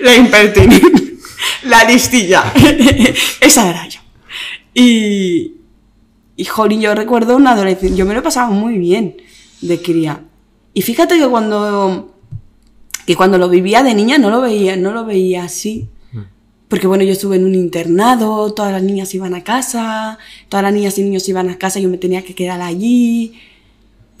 la 0.00 0.16
impertinente. 0.16 1.12
La 1.64 1.84
listilla. 1.84 2.52
Esa 3.40 3.70
era 3.70 3.88
yo. 3.88 4.00
Y, 4.74 5.54
y 6.36 6.44
jolín, 6.44 6.80
yo 6.80 6.94
recuerdo 6.94 7.36
una 7.36 7.52
adolescencia, 7.52 7.96
yo 7.96 8.04
me 8.04 8.14
lo 8.14 8.20
he 8.20 8.22
pasado 8.22 8.50
muy 8.50 8.78
bien 8.78 9.16
de 9.60 9.80
cría. 9.80 10.24
Y 10.74 10.82
fíjate 10.82 11.18
que 11.18 11.28
cuando, 11.28 12.14
que 13.06 13.16
cuando 13.16 13.38
lo 13.38 13.48
vivía 13.48 13.82
de 13.82 13.94
niña 13.94 14.18
no 14.18 14.30
lo 14.30 14.40
veía, 14.40 14.76
no 14.76 14.92
lo 14.92 15.04
veía 15.04 15.44
así. 15.44 15.88
Porque 16.68 16.86
bueno, 16.86 17.04
yo 17.04 17.12
estuve 17.12 17.36
en 17.36 17.44
un 17.44 17.54
internado, 17.54 18.54
todas 18.54 18.72
las 18.72 18.82
niñas 18.82 19.12
iban 19.14 19.34
a 19.34 19.44
casa, 19.44 20.18
todas 20.48 20.64
las 20.64 20.72
niñas 20.72 20.96
y 20.96 21.02
niños 21.02 21.28
iban 21.28 21.50
a 21.50 21.58
casa, 21.58 21.80
yo 21.80 21.90
me 21.90 21.98
tenía 21.98 22.22
que 22.24 22.34
quedar 22.34 22.62
allí. 22.62 23.34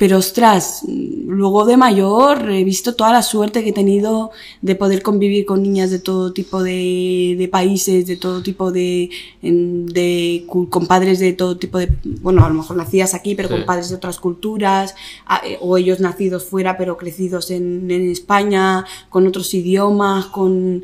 Pero 0.02 0.18
ostras, 0.18 0.82
luego 0.88 1.64
de 1.64 1.76
mayor 1.76 2.50
he 2.50 2.64
visto 2.64 2.96
toda 2.96 3.12
la 3.12 3.22
suerte 3.22 3.62
que 3.62 3.68
he 3.70 3.72
tenido 3.72 4.32
de 4.60 4.74
poder 4.74 5.00
convivir 5.00 5.46
con 5.46 5.62
niñas 5.62 5.92
de 5.92 6.00
todo 6.00 6.32
tipo 6.32 6.60
de, 6.60 7.36
de 7.38 7.46
países, 7.46 8.08
de 8.08 8.16
todo 8.16 8.42
tipo 8.42 8.72
de, 8.72 9.10
de, 9.40 10.44
con 10.48 10.88
padres 10.88 11.20
de 11.20 11.34
todo 11.34 11.56
tipo 11.56 11.78
de, 11.78 11.92
bueno, 12.20 12.44
a 12.44 12.48
lo 12.48 12.54
mejor 12.54 12.76
nacidas 12.78 13.14
aquí, 13.14 13.36
pero 13.36 13.46
Sí. 13.48 13.54
con 13.54 13.64
padres 13.64 13.90
de 13.90 13.94
otras 13.94 14.18
culturas, 14.18 14.96
eh, 15.44 15.58
o 15.60 15.76
ellos 15.76 16.00
nacidos 16.00 16.46
fuera 16.46 16.76
pero 16.76 16.96
crecidos 16.96 17.52
en, 17.52 17.88
en 17.88 18.10
España, 18.10 18.84
con 19.08 19.24
otros 19.28 19.54
idiomas, 19.54 20.26
con, 20.26 20.82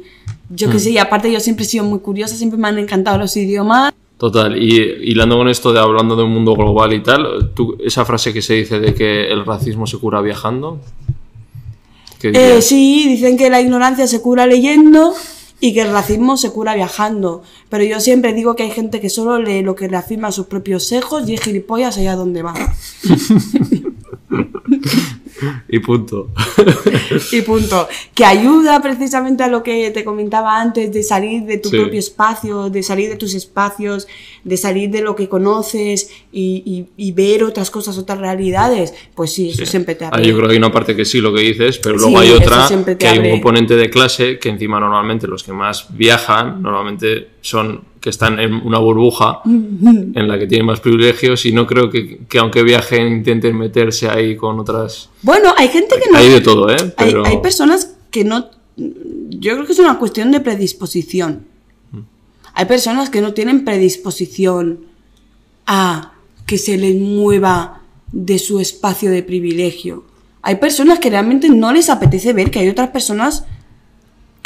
yo 0.49 0.71
qué 0.71 0.79
sé, 0.79 0.91
y 0.91 0.99
aparte 0.99 1.33
yo 1.33 1.41
siempre 1.41 1.65
he 1.65 1.69
sido 1.69 1.83
muy 1.83 1.99
curiosa, 1.99 2.37
siempre 2.37 2.57
me 2.57 2.69
han 2.69 2.79
encantado 2.79 3.19
los 3.19 3.37
idiomas. 3.37 3.93
Total, 4.19 4.61
y 4.61 4.77
hilando 5.11 5.39
con 5.39 5.49
esto 5.49 5.73
de 5.73 5.79
hablando 5.79 6.17
de 6.17 6.25
un 6.25 6.35
mundo 6.35 6.55
global 6.55 6.93
y 6.93 7.01
tal, 7.01 7.53
tú, 7.55 7.79
esa 7.85 8.05
frase 8.05 8.33
que 8.33 8.43
se 8.43 8.55
dice 8.55 8.81
de 8.81 8.93
que 8.93 9.29
el 9.29 9.47
racismo 9.47 9.87
se 9.87 9.97
cura 9.99 10.21
viajando. 10.21 10.81
¿qué 12.19 12.33
Eh, 12.35 12.61
sí, 12.61 13.09
dicen 13.09 13.37
que 13.37 13.49
la 13.49 13.61
ignorancia 13.61 14.09
se 14.09 14.21
cura 14.21 14.45
leyendo 14.47 15.15
y 15.61 15.73
que 15.73 15.83
el 15.83 15.93
racismo 15.93 16.37
se 16.37 16.51
cura 16.51 16.75
viajando. 16.75 17.43
Pero 17.69 17.85
yo 17.85 18.01
siempre 18.01 18.33
digo 18.33 18.57
que 18.57 18.65
hay 18.65 18.73
gente 18.73 19.01
que 19.01 19.09
solo 19.09 19.41
lee 19.41 19.63
lo 19.63 19.77
que 19.77 19.89
le 19.89 19.97
afirma 19.97 20.29
a 20.29 20.33
sus 20.33 20.47
propios 20.47 20.85
sejos 20.85 21.29
y 21.29 21.35
es 21.35 21.41
gilipollas 21.41 21.97
allá 21.97 22.17
donde 22.17 22.43
va. 22.43 22.55
Y 25.69 25.79
punto. 25.81 26.29
Y 27.33 27.43
punto. 27.43 27.89
Que 28.15 28.25
ayuda 28.25 28.81
precisamente 28.81 29.43
a 29.43 29.49
lo 29.49 29.63
que 29.63 29.91
te 29.91 30.05
comentaba 30.05 30.61
antes, 30.61 30.93
de 30.93 31.03
salir 31.03 31.43
de 31.45 31.59
tu 31.59 31.69
Sí. 31.71 31.77
propio 31.79 31.99
espacio, 31.99 32.71
de 32.71 32.83
salir 32.83 33.09
de 33.09 33.17
tus 33.17 33.35
espacios, 33.35 34.07
de 34.45 34.57
salir 34.57 34.91
de 34.91 35.01
lo 35.03 35.15
que 35.17 35.29
conoces 35.29 36.11
y, 36.33 36.63
y- 36.97 37.09
y 37.09 37.13
ver 37.13 37.45
otras 37.45 37.71
cosas, 37.71 37.99
otras 37.99 38.19
realidades. 38.19 38.95
Pues 39.15 39.33
sí, 39.33 39.51
eso 39.51 39.65
Sí. 39.65 39.67
siempre 39.67 39.95
te 39.95 40.05
Ah, 40.05 40.11
abre. 40.13 40.27
yo 40.27 40.35
creo 40.37 40.47
que 40.49 40.53
hay 40.53 40.59
una 40.59 40.73
parte 40.73 40.95
que 40.97 41.05
sí, 41.05 41.21
lo 41.21 41.33
que 41.35 41.41
dices, 41.43 41.79
pero 41.79 41.97
luego 41.97 42.21
Sí, 42.21 42.27
hay 42.29 42.31
otra 42.33 42.69
que 42.99 43.07
hay 43.09 43.19
un 43.19 43.31
componente 43.31 43.77
de 43.77 43.91
clase 43.91 44.39
que 44.39 44.49
encima 44.49 44.81
normalmente 44.81 45.27
los 45.27 45.43
que 45.43 45.53
más 45.53 45.87
viajan, 45.97 46.63
normalmente 46.63 47.29
son 47.41 47.83
que 48.09 48.11
están 48.11 48.41
en 48.41 48.55
una 48.55 48.79
burbuja 48.79 49.43
en 49.45 50.29
la 50.29 50.39
que 50.39 50.47
tienen 50.47 50.65
más 50.65 50.81
privilegios 50.81 51.45
y 51.45 51.53
no 51.53 51.67
creo 51.67 51.91
que, 51.91 52.21
que 52.27 52.39
aunque 52.39 52.63
viajen 52.63 53.07
intenten 53.07 53.55
meterse 53.55 54.09
ahí 54.09 54.35
con 54.35 54.59
otras... 54.59 55.11
Bueno, 55.21 55.53
hay 55.59 55.69
gente 55.69 55.97
que 56.03 56.11
no... 56.11 56.17
Hay 56.17 56.31
de 56.31 56.41
todo, 56.41 56.71
¿eh? 56.71 56.95
Hay 56.97 57.37
personas 57.43 57.97
que 58.11 58.25
no. 58.25 58.47
Yo 58.79 59.53
creo 59.53 59.67
que 59.67 59.73
es 59.73 59.79
una 59.79 59.99
cuestión 59.99 60.33
de 60.33 60.41
predisposición. 60.41 61.45
Hay 62.55 62.65
personas 62.65 63.11
que 63.11 63.21
no 63.21 63.35
tienen 63.35 63.63
predisposición 63.63 64.87
a 65.67 66.15
que 66.47 66.57
se 66.57 66.79
les 66.79 66.99
mueva 66.99 67.83
de 68.11 68.39
su 68.39 68.59
espacio 68.59 69.11
de 69.11 69.23
privilegio. 69.23 70.05
Hay 70.41 70.57
personas 70.57 70.99
que 70.99 71.11
realmente 71.11 71.51
no 71.51 71.75
les 71.75 71.91
apetece 71.91 72.33
ver 72.33 72.51
que 72.51 72.61
hay 72.61 72.71
otras 72.71 72.89
personas 72.89 73.45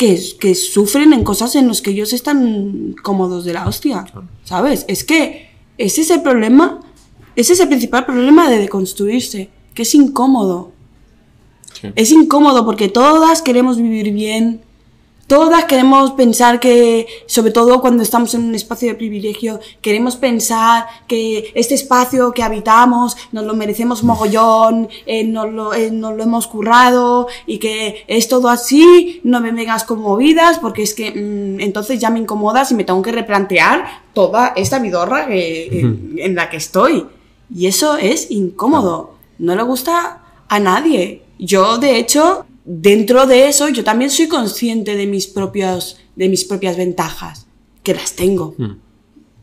que, 0.02 0.20
que 0.40 0.54
sufren 0.56 1.12
en 1.12 1.22
cosas 1.22 1.54
en 1.54 1.68
las 1.68 1.80
que 1.80 1.90
ellos 1.90 2.12
están 2.12 2.96
cómodos 3.04 3.44
de 3.44 3.52
la 3.52 3.68
hostia. 3.68 4.04
¿Sabes? 4.42 4.84
Es 4.88 5.04
que 5.04 5.50
ese 5.78 6.00
es 6.00 6.10
el 6.10 6.22
problema, 6.22 6.80
ese 7.36 7.52
es 7.52 7.60
el 7.60 7.68
principal 7.68 8.04
problema 8.04 8.50
de 8.50 8.58
deconstruirse, 8.58 9.48
que 9.74 9.82
es 9.82 9.94
incómodo. 9.94 10.72
Sí. 11.80 11.88
Es 11.94 12.10
incómodo 12.10 12.64
porque 12.64 12.88
todas 12.88 13.42
queremos 13.42 13.76
vivir 13.76 14.12
bien, 14.12 14.62
todas 15.32 15.64
queremos 15.64 16.10
pensar 16.10 16.60
que, 16.60 17.06
sobre 17.24 17.52
todo 17.52 17.80
cuando 17.80 18.02
estamos 18.02 18.34
en 18.34 18.44
un 18.44 18.54
espacio 18.54 18.88
de 18.88 18.96
privilegio, 18.96 19.60
queremos 19.80 20.16
pensar 20.16 20.84
que 21.08 21.50
este 21.54 21.72
espacio 21.74 22.32
que 22.32 22.42
habitamos 22.42 23.16
nos 23.32 23.46
lo 23.46 23.54
merecemos 23.54 24.02
mogollón, 24.02 24.90
eh, 25.06 25.24
nos, 25.24 25.50
lo, 25.50 25.72
eh, 25.72 25.90
nos 25.90 26.14
lo 26.14 26.22
hemos 26.22 26.46
currado 26.46 27.28
y 27.46 27.56
que 27.56 28.04
es 28.08 28.28
todo 28.28 28.50
así, 28.50 29.22
no 29.24 29.40
me 29.40 29.52
vengas 29.52 29.84
con 29.84 30.00
movidas 30.00 30.58
porque 30.58 30.82
es 30.82 30.92
que 30.92 31.10
mm, 31.12 31.60
entonces 31.60 31.98
ya 31.98 32.10
me 32.10 32.18
incomodas 32.18 32.70
y 32.70 32.74
me 32.74 32.84
tengo 32.84 33.00
que 33.00 33.12
replantear 33.12 34.02
toda 34.12 34.52
esta 34.54 34.80
vidorra 34.80 35.28
que, 35.28 35.80
en, 35.80 36.16
en 36.18 36.34
la 36.34 36.50
que 36.50 36.58
estoy. 36.58 37.06
Y 37.48 37.68
eso 37.68 37.96
es 37.96 38.30
incómodo, 38.30 39.14
no 39.38 39.56
le 39.56 39.62
gusta 39.62 40.24
a 40.46 40.60
nadie. 40.60 41.22
Yo, 41.38 41.78
de 41.78 41.96
hecho, 41.96 42.44
dentro 42.64 43.26
de 43.26 43.48
eso, 43.48 43.68
yo 43.68 43.84
también 43.84 44.10
soy 44.10 44.28
consciente 44.28 44.96
de 44.96 45.06
mis, 45.06 45.26
propios, 45.26 45.98
de 46.16 46.28
mis 46.28 46.44
propias 46.44 46.76
ventajas, 46.76 47.46
que 47.82 47.94
las 47.94 48.14
tengo. 48.14 48.54
Mm. 48.58 48.72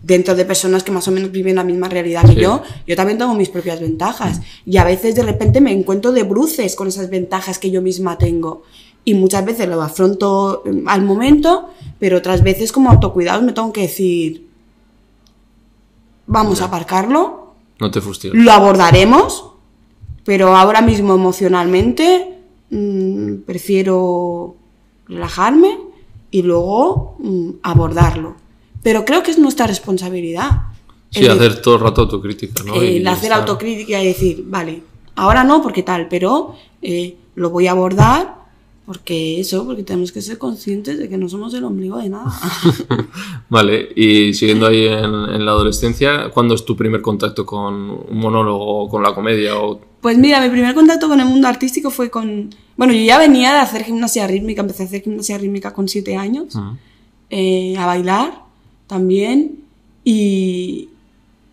Dentro 0.01 0.33
de 0.33 0.45
personas 0.45 0.83
que 0.83 0.93
más 0.93 1.07
o 1.09 1.11
menos 1.11 1.29
viven 1.31 1.57
la 1.57 1.63
misma 1.65 1.89
realidad 1.89 2.21
que 2.21 2.35
Sí. 2.35 2.39
yo, 2.41 2.61
yo 2.87 2.95
también 2.95 3.17
tengo 3.17 3.33
mis 3.35 3.49
propias 3.49 3.81
ventajas. 3.81 4.39
Y 4.65 4.77
a 4.77 4.85
veces 4.85 5.13
de 5.15 5.23
repente 5.23 5.59
me 5.59 5.73
encuentro 5.73 6.13
de 6.13 6.23
bruces 6.23 6.75
con 6.77 6.87
esas 6.87 7.09
ventajas 7.09 7.59
que 7.59 7.69
yo 7.69 7.81
misma 7.81 8.17
tengo. 8.17 8.63
Y 9.03 9.13
muchas 9.13 9.43
veces 9.43 9.67
lo 9.67 9.81
afronto 9.81 10.63
eh, 10.65 10.83
al 10.87 11.01
momento, 11.03 11.69
pero 11.99 12.17
otras 12.17 12.43
veces 12.43 12.71
como 12.71 12.89
autocuidado 12.91 13.41
me 13.41 13.51
tengo 13.51 13.73
que 13.73 13.81
decir, 13.81 14.47
vamos 16.27 16.61
a 16.61 16.65
aparcarlo, 16.65 17.55
No 17.79 17.91
te 17.91 17.99
fustigas. 18.01 18.37
lo 18.37 18.51
abordaremos, 18.53 19.51
pero 20.23 20.55
ahora 20.55 20.81
mismo 20.81 21.13
emocionalmente 21.13 22.38
mm, 22.69 23.41
prefiero 23.45 24.55
relajarme 25.07 25.77
y 26.31 26.41
luego 26.43 27.15
mm, 27.19 27.49
abordarlo. 27.63 28.35
Pero 28.83 29.03
creo 29.05 29.23
que 29.23 29.31
es 29.31 29.39
nuestra 29.39 29.67
responsabilidad. 29.67 30.49
Sí, 31.09 31.25
el, 31.25 31.31
hacer 31.31 31.61
todo 31.61 31.75
el 31.75 31.81
rato 31.81 32.01
autocrítica, 32.01 32.63
¿no? 32.63 32.75
el 32.75 33.01
Y 33.01 33.07
hacer 33.07 33.31
estar- 33.31 33.39
autocrítica 33.41 34.01
y 34.01 34.07
decir, 34.07 34.43
vale, 34.47 34.83
ahora 35.15 35.43
no 35.43 35.61
porque 35.61 35.83
tal, 35.83 36.07
pero 36.07 36.55
eh, 36.81 37.15
lo 37.35 37.49
voy 37.49 37.67
a 37.67 37.71
abordar 37.71 38.38
porque 38.89 39.39
eso, 39.39 39.67
porque 39.67 39.83
tenemos 39.83 40.11
que 40.11 40.19
ser 40.19 40.39
conscientes 40.39 40.97
de 40.97 41.07
que 41.07 41.15
no 41.15 41.29
somos 41.29 41.53
el 41.53 41.63
ombligo 41.63 41.99
de 41.99 42.09
nada. 42.09 42.33
Vale, 43.49 43.89
y 43.95 44.33
siguiendo 44.33 44.65
ahí 44.65 44.87
en, 44.87 45.03
en 45.13 45.45
la 45.45 45.51
adolescencia, 45.51 46.31
¿cuándo 46.31 46.55
es 46.55 46.65
tu 46.65 46.75
primer 46.75 46.99
contacto 47.03 47.45
con 47.45 47.75
un 47.75 48.17
monólogo 48.17 48.65
o 48.65 48.89
con 48.89 49.03
la 49.03 49.13
comedia? 49.13 49.59
O... 49.59 49.79
Pues 50.01 50.17
mira, 50.17 50.41
mi 50.41 50.49
primer 50.49 50.73
contacto 50.73 51.07
con 51.07 51.19
el 51.19 51.27
mundo 51.27 51.47
artístico 51.47 51.91
fue 51.91 52.09
con... 52.09 52.49
Bueno, 52.77 52.91
yo 52.93 53.03
ya 53.03 53.19
venía 53.19 53.53
de 53.53 53.59
hacer 53.59 53.83
gimnasia 53.83 54.25
rítmica, 54.25 54.61
empecé 54.61 54.81
a 54.81 54.85
hacer 54.87 55.03
gimnasia 55.03 55.37
rítmica 55.37 55.71
con 55.71 55.87
siete 55.87 56.15
años, 56.15 56.55
Ujú. 56.55 56.75
eh, 57.29 57.75
a 57.77 57.85
bailar 57.85 58.41
también, 58.87 59.65
y, 60.03 60.89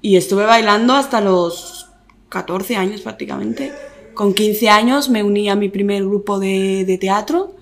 y 0.01 0.17
estuve 0.17 0.47
bailando 0.47 0.95
hasta 0.95 1.21
los 1.21 1.87
14 2.31 2.77
años 2.77 3.03
prácticamente. 3.03 3.75
Con 4.17 4.33
15 4.33 4.69
años 4.71 5.11
me 5.11 5.23
uní 5.23 5.51
a 5.51 5.57
mi 5.57 5.69
primer 5.69 6.03
grupo 6.05 6.39
de, 6.41 6.85
de 6.87 6.97
teatro. 6.99 7.53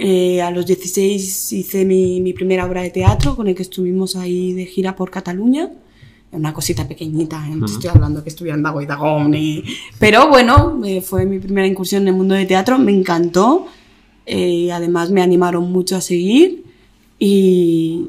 Eh, 0.00 0.42
a 0.42 0.50
los 0.50 0.66
16 0.66 1.52
hice 1.52 1.84
mi, 1.84 2.20
mi 2.20 2.32
primera 2.32 2.66
obra 2.66 2.82
de 2.82 2.90
teatro 2.90 3.36
con 3.36 3.46
el 3.46 3.54
que 3.54 3.62
estuvimos 3.62 4.16
ahí 4.16 4.52
de 4.52 4.66
gira 4.66 4.96
por 4.96 5.10
Cataluña. 5.12 5.70
Una 6.32 6.52
cosita 6.52 6.86
pequeñita, 6.88 7.46
¿eh? 7.48 7.54
no 7.54 7.66
te 7.66 7.72
estoy 7.72 7.88
hablando 7.90 8.22
que 8.22 8.28
estuviera 8.30 8.56
en 8.56 8.62
Dago 8.64 8.82
y 8.82 8.86
Dagón, 8.86 9.30
ni- 9.30 9.62
Pero 10.00 10.28
bueno, 10.28 10.80
eh, 10.84 11.00
fue 11.00 11.24
mi 11.24 11.38
primera 11.38 11.66
incursión 11.68 12.02
en 12.02 12.08
el 12.08 12.14
mundo 12.14 12.34
de 12.34 12.44
teatro, 12.44 12.76
me 12.78 12.92
encantó. 12.92 13.66
Eh, 14.26 14.70
además 14.72 15.10
me 15.12 15.22
animaron 15.22 15.70
mucho 15.72 15.94
a 15.96 16.00
seguir. 16.00 16.64
Y, 17.18 18.08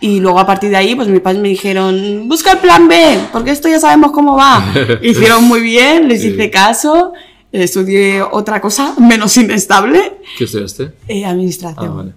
y 0.00 0.20
luego 0.20 0.38
a 0.38 0.46
partir 0.46 0.70
de 0.70 0.76
ahí, 0.76 0.94
pues 0.94 1.08
mis 1.08 1.20
padres 1.20 1.40
me 1.40 1.48
dijeron, 1.48 2.28
busca 2.28 2.52
el 2.52 2.58
plan 2.58 2.86
B, 2.88 3.18
porque 3.32 3.50
esto 3.50 3.68
ya 3.68 3.80
sabemos 3.80 4.12
cómo 4.12 4.36
va. 4.36 4.64
Hicieron 5.02 5.44
muy 5.44 5.60
bien, 5.60 6.08
les 6.08 6.22
hice 6.24 6.50
caso, 6.50 7.12
estudié 7.52 8.20
otra 8.22 8.60
cosa 8.60 8.94
menos 8.98 9.36
inestable, 9.36 10.18
¿Qué 10.36 10.44
estudiaste? 10.44 10.92
eh, 11.08 11.24
administración. 11.24 11.90
Ah, 11.90 11.94
vale. 11.94 12.12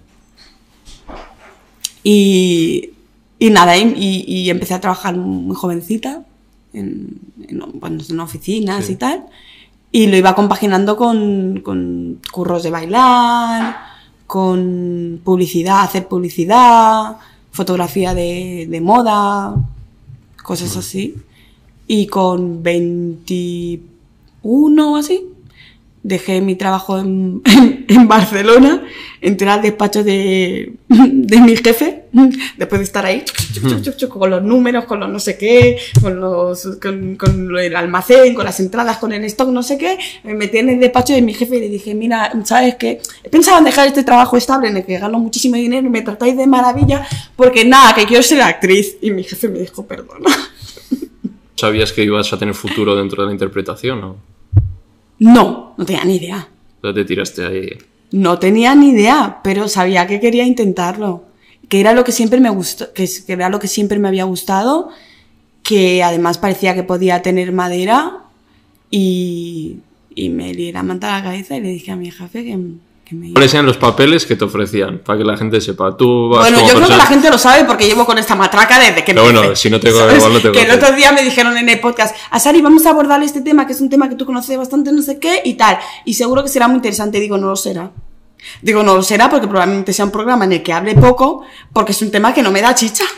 Y, 2.02 2.90
y 3.38 3.50
nada, 3.50 3.76
y, 3.76 4.24
y- 4.26 4.50
empecé 4.50 4.74
a 4.74 4.80
trabajar 4.80 5.16
muy 5.16 5.54
jovencita 5.54 6.22
en, 6.72 7.18
en, 7.48 7.62
en 8.08 8.20
oficinas 8.20 8.86
Sí. 8.86 8.92
y 8.92 8.96
tal. 8.96 9.26
Y 9.92 10.06
lo 10.06 10.16
iba 10.16 10.34
compaginando 10.34 10.96
con, 10.96 11.60
con 11.64 12.20
curros 12.32 12.62
de 12.62 12.70
bailar, 12.70 13.76
con 14.26 15.20
publicidad, 15.24 15.82
hacer 15.82 16.06
publicidad, 16.06 17.16
fotografía 17.50 18.14
de, 18.14 18.66
de 18.68 18.80
moda, 18.80 19.54
cosas 20.42 20.76
así. 20.76 21.16
Y 21.86 22.06
con 22.06 22.62
21 22.62 24.92
o 24.92 24.96
así, 24.96 25.26
dejé 26.02 26.40
mi 26.40 26.56
trabajo 26.56 26.98
en, 26.98 27.42
en 27.88 28.08
Barcelona, 28.08 28.82
entré 29.20 29.48
al 29.48 29.62
despacho 29.62 30.02
de, 30.02 30.72
de 30.88 31.40
mi 31.40 31.56
jefe, 31.56 32.04
después 32.56 32.80
de 32.80 32.84
estar 32.84 33.04
ahí 33.04 33.24
chuc, 33.24 33.68
chuc, 33.68 33.82
chuc, 33.82 33.96
chuc, 33.96 34.08
con 34.10 34.30
los 34.30 34.42
números, 34.42 34.84
con 34.84 35.00
los 35.00 35.10
no 35.10 35.18
sé 35.18 35.36
qué, 35.36 35.78
con, 36.00 36.18
los, 36.18 36.78
con, 36.80 37.16
con 37.16 37.58
el 37.58 37.76
almacén, 37.76 38.34
con 38.34 38.44
las 38.44 38.60
entradas, 38.60 38.98
con 38.98 39.12
el 39.12 39.24
stock, 39.24 39.48
no 39.50 39.62
sé 39.62 39.76
qué, 39.76 39.98
me 40.24 40.34
metí 40.34 40.58
en 40.58 40.70
el 40.70 40.80
despacho 40.80 41.12
de 41.12 41.22
mi 41.22 41.34
jefe 41.34 41.56
y 41.56 41.60
le 41.60 41.68
dije, 41.68 41.94
mira, 41.94 42.32
¿sabes 42.44 42.76
qué? 42.76 43.00
He 43.22 43.28
pensado 43.28 43.58
en 43.58 43.64
dejar 43.64 43.86
este 43.86 44.02
trabajo 44.02 44.36
estable 44.36 44.68
en 44.68 44.78
el 44.78 44.84
que 44.84 44.98
gano 44.98 45.18
muchísimo 45.18 45.56
dinero 45.56 45.86
y 45.86 45.90
me 45.90 46.02
tratáis 46.02 46.36
de 46.36 46.46
maravilla, 46.46 47.06
porque 47.36 47.64
nada, 47.64 47.94
que 47.94 48.06
quiero 48.06 48.22
ser 48.22 48.40
actriz. 48.42 48.96
Y 49.00 49.10
mi 49.10 49.22
jefe 49.22 49.48
me 49.48 49.58
dijo, 49.58 49.86
perdona. 49.86 50.30
¿Sabías 51.56 51.92
que 51.92 52.02
ibas 52.02 52.32
a 52.32 52.38
tener 52.38 52.54
futuro 52.54 52.96
dentro 52.96 53.22
de 53.22 53.26
la 53.26 53.32
interpretación 53.32 54.02
o 54.02 54.16
No, 55.20 55.74
no 55.76 55.86
tenía 55.86 56.04
ni 56.04 56.16
idea. 56.16 56.48
ya 56.82 56.92
te 56.92 57.04
tiraste 57.04 57.46
ahí? 57.46 57.78
No 58.10 58.38
tenía 58.40 58.74
ni 58.74 58.90
idea, 58.90 59.40
pero 59.44 59.68
sabía 59.68 60.06
que 60.08 60.18
quería 60.18 60.44
intentarlo. 60.44 61.24
Que 61.68 61.78
era 61.78 61.92
lo 61.92 62.02
que 62.02 62.10
siempre 62.10 62.40
me 62.40 62.50
gustó, 62.50 62.92
que, 62.92 63.08
que 63.24 63.32
era 63.32 63.48
lo 63.48 63.60
que 63.60 63.68
siempre 63.68 64.00
me 64.00 64.08
había 64.08 64.24
gustado, 64.24 64.88
que 65.62 66.02
además 66.02 66.38
parecía 66.38 66.74
que 66.74 66.82
podía 66.82 67.22
tener 67.22 67.52
madera 67.52 68.24
y, 68.90 69.76
y 70.14 70.30
me 70.30 70.52
lié 70.52 70.72
la 70.72 70.82
manta 70.82 71.14
a 71.14 71.18
la 71.18 71.24
cabeza 71.24 71.56
y 71.56 71.60
le 71.60 71.68
dije 71.68 71.92
a 71.92 71.96
mi 71.96 72.10
jefe 72.10 72.42
que, 72.42 72.58
que 73.10 73.16
me. 73.16 73.32
¿Cuáles 73.32 73.52
eran 73.52 73.66
los 73.66 73.76
papeles 73.76 74.24
que 74.24 74.36
te 74.36 74.44
ofrecían? 74.44 74.98
Para 75.04 75.18
que 75.18 75.24
la 75.24 75.36
gente 75.36 75.60
sepa. 75.60 75.96
Tú 75.96 76.28
vas 76.28 76.48
Bueno, 76.48 76.66
yo 76.66 76.74
creo 76.76 76.88
que 76.88 76.96
la 76.96 77.06
gente 77.06 77.28
lo 77.28 77.38
sabe 77.38 77.64
porque 77.64 77.86
llevo 77.86 78.06
con 78.06 78.16
esta 78.18 78.36
matraca 78.36 78.78
desde 78.78 79.04
que 79.04 79.12
Pero 79.12 79.24
bueno, 79.24 79.42
empecé, 79.42 79.62
si 79.62 79.70
no 79.70 79.80
te- 79.80 79.90
¿sabes? 79.92 80.16
igual 80.16 80.32
no 80.34 80.40
te 80.40 80.52
Que 80.52 80.62
el 80.62 80.70
otro 80.70 80.92
día 80.92 81.10
me 81.12 81.22
dijeron 81.22 81.56
en 81.56 81.68
el 81.68 81.80
podcast, 81.80 82.14
Asari, 82.30 82.62
vamos 82.62 82.86
a 82.86 82.90
abordar 82.90 83.22
este 83.22 83.40
tema, 83.40 83.66
que 83.66 83.72
es 83.72 83.80
un 83.80 83.90
tema 83.90 84.08
que 84.08 84.14
tú 84.14 84.24
conoces 84.24 84.56
bastante, 84.56 84.92
no 84.92 85.02
sé 85.02 85.18
qué, 85.18 85.42
y 85.44 85.54
tal. 85.54 85.78
Y 86.04 86.14
seguro 86.14 86.42
que 86.42 86.48
será 86.48 86.68
muy 86.68 86.76
interesante. 86.76 87.18
Digo, 87.18 87.36
no 87.36 87.48
lo 87.48 87.56
será. 87.56 87.90
Digo, 88.62 88.82
no 88.82 88.94
lo 88.96 89.02
será 89.02 89.28
porque 89.30 89.46
probablemente 89.48 89.92
sea 89.92 90.04
un 90.04 90.10
programa 90.10 90.44
en 90.44 90.52
el 90.52 90.62
que 90.62 90.72
hable 90.72 90.94
poco, 90.94 91.42
porque 91.72 91.92
es 91.92 92.02
un 92.02 92.10
tema 92.10 92.32
que 92.34 92.42
no 92.42 92.50
me 92.50 92.60
da 92.62 92.74
chicha. 92.74 93.04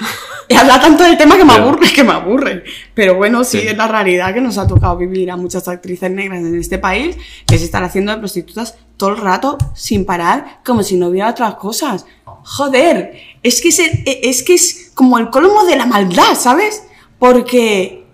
Y 0.48 0.54
habla 0.54 0.78
tanto 0.80 1.04
del 1.04 1.16
tema 1.16 1.36
que 1.38 1.44
me 1.46 1.54
aburre, 1.54 1.90
que 1.94 2.04
me 2.04 2.12
aburre. 2.12 2.64
Pero 2.92 3.14
bueno, 3.14 3.42
sí, 3.42 3.60
Sí. 3.60 3.68
es 3.68 3.76
la 3.76 3.88
realidad 3.88 4.34
que 4.34 4.40
nos 4.40 4.58
ha 4.58 4.66
tocado 4.66 4.96
vivir 4.98 5.30
a 5.30 5.36
muchas 5.36 5.66
actrices 5.68 6.10
negras 6.10 6.40
en 6.40 6.58
este 6.58 6.78
país, 6.78 7.16
que 7.46 7.56
se 7.58 7.64
están 7.64 7.84
haciendo 7.84 8.12
de 8.12 8.18
prostitutas 8.18 8.74
todo 8.98 9.10
el 9.10 9.16
rato, 9.18 9.56
sin 9.74 10.04
parar, 10.04 10.58
como 10.64 10.82
si 10.82 10.96
no 10.96 11.06
hubiera 11.06 11.30
otras 11.30 11.54
cosas. 11.54 12.04
Joder, 12.26 13.14
es 13.42 13.62
que 13.62 13.68
es, 13.68 13.78
el- 13.78 14.02
es 14.04 14.42
que 14.42 14.54
es 14.54 14.90
como 14.94 15.16
el 15.16 15.30
colmo 15.30 15.64
de 15.64 15.76
la 15.76 15.86
maldad, 15.86 16.34
¿sabes? 16.38 16.82
Porque 17.18 18.04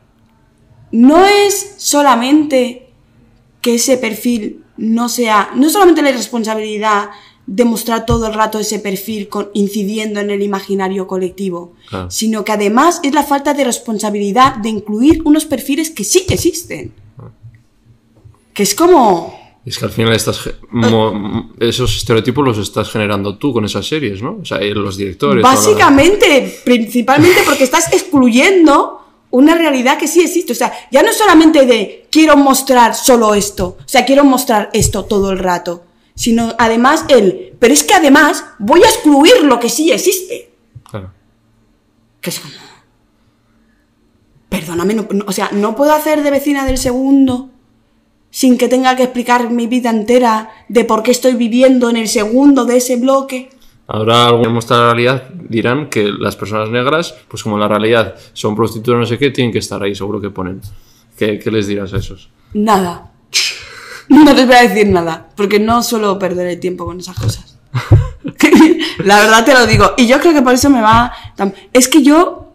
no 0.92 1.24
es 1.24 1.74
solamente 1.78 2.90
que 3.62 3.74
ese 3.76 3.96
perfil 3.96 4.64
no 4.78 5.08
sea, 5.08 5.50
no 5.54 5.68
solamente 5.70 6.02
la 6.02 6.10
irresponsabilidad 6.10 7.10
de 7.46 7.64
mostrar 7.64 8.04
todo 8.06 8.26
el 8.26 8.34
rato 8.34 8.58
ese 8.58 8.78
perfil 8.78 9.28
con- 9.28 9.48
incidiendo 9.54 10.20
en 10.20 10.30
el 10.30 10.42
imaginario 10.42 11.06
colectivo, 11.06 11.72
Claro. 11.88 12.10
sino 12.10 12.44
que 12.44 12.52
además 12.52 13.00
es 13.02 13.14
la 13.14 13.22
falta 13.22 13.54
de 13.54 13.64
responsabilidad 13.64 14.56
de 14.56 14.68
incluir 14.68 15.22
unos 15.24 15.46
perfiles 15.46 15.90
que 15.90 16.04
sí 16.04 16.24
existen. 16.28 16.92
Que 18.52 18.62
es 18.64 18.74
como, 18.74 19.38
Es 19.64 19.78
que 19.78 19.84
al 19.84 19.90
final 19.90 20.14
estás 20.14 20.48
mo- 20.70 21.50
esos 21.60 21.96
estereotipos 21.96 22.44
los 22.44 22.58
estás 22.58 22.90
generando 22.90 23.36
tú 23.38 23.52
con 23.52 23.64
esas 23.64 23.86
series, 23.86 24.20
¿no? 24.22 24.38
O 24.42 24.44
sea, 24.44 24.58
los 24.60 24.96
directores. 24.96 25.42
la- 25.42 25.48
Básicamente, 25.48 26.60
principalmente 26.64 27.40
porque 27.46 27.64
estás 27.64 27.92
excluyendo 27.92 29.00
una 29.30 29.54
realidad 29.54 29.98
que 29.98 30.08
sí 30.08 30.20
existe. 30.20 30.52
O 30.52 30.56
sea, 30.56 30.72
ya 30.90 31.02
no 31.02 31.10
es 31.10 31.16
solamente 31.18 31.66
de 31.66 32.06
quiero 32.10 32.36
mostrar 32.36 32.94
solo 32.94 33.34
esto, 33.34 33.76
o 33.78 33.88
sea, 33.88 34.04
quiero 34.04 34.24
mostrar 34.24 34.70
esto 34.72 35.04
todo 35.04 35.30
el 35.32 35.38
rato, 35.38 35.84
sino 36.14 36.54
además 36.58 37.04
el, 37.08 37.54
pero 37.58 37.72
es 37.74 37.84
que 37.84 37.94
además 37.94 38.44
voy 38.58 38.82
a 38.82 38.88
excluir 38.88 39.42
lo 39.42 39.60
que 39.60 39.68
sí 39.68 39.90
existe. 39.92 40.50
Claro. 40.90 41.12
Que 42.20 42.30
es 42.30 42.40
como... 42.40 42.54
Perdóname, 44.48 44.94
no- 44.94 45.06
no- 45.10 45.24
o 45.26 45.32
sea, 45.32 45.50
no 45.52 45.76
puedo 45.76 45.92
hacer 45.92 46.22
de 46.22 46.30
vecina 46.30 46.64
del 46.64 46.78
segundo 46.78 47.50
sin 48.30 48.56
que 48.58 48.68
tenga 48.68 48.96
que 48.96 49.02
explicar 49.04 49.50
mi 49.50 49.66
vida 49.66 49.90
entera 49.90 50.50
de 50.68 50.84
por 50.84 51.02
qué 51.02 51.10
estoy 51.10 51.34
viviendo 51.34 51.88
en 51.90 51.96
el 51.96 52.08
segundo 52.08 52.64
de 52.64 52.76
ese 52.78 52.96
bloque. 52.96 53.50
Ahora, 53.90 54.26
algunos 54.26 54.52
muestra 54.52 54.76
la 54.76 54.92
realidad 54.92 55.30
dirán 55.32 55.88
que 55.88 56.04
las 56.04 56.36
personas 56.36 56.68
negras, 56.68 57.14
pues 57.26 57.42
como 57.42 57.56
la 57.56 57.68
realidad 57.68 58.16
son 58.34 58.54
prostitutas 58.54 59.00
no 59.00 59.06
sé 59.06 59.18
qué, 59.18 59.30
tienen 59.30 59.50
que 59.50 59.60
estar 59.60 59.82
ahí, 59.82 59.94
seguro 59.94 60.20
que 60.20 60.28
ponen. 60.28 60.60
¿Qué, 61.16 61.38
qué 61.38 61.50
les 61.50 61.66
dirás 61.66 61.94
a 61.94 61.96
esos? 61.96 62.28
Nada. 62.52 63.12
No 64.10 64.34
te 64.34 64.44
voy 64.44 64.54
a 64.54 64.62
decir 64.62 64.88
nada, 64.88 65.30
porque 65.34 65.58
no 65.58 65.82
suelo 65.82 66.18
perder 66.18 66.48
el 66.48 66.60
tiempo 66.60 66.84
con 66.84 67.00
esas 67.00 67.18
cosas. 67.18 67.58
La 69.04 69.20
verdad 69.20 69.44
te 69.46 69.54
lo 69.54 69.66
digo. 69.66 69.94
Y 69.96 70.06
yo 70.06 70.20
creo 70.20 70.34
que 70.34 70.42
por 70.42 70.52
eso 70.52 70.68
me 70.68 70.82
va... 70.82 71.12
Es 71.72 71.88
que 71.88 72.02
yo 72.02 72.52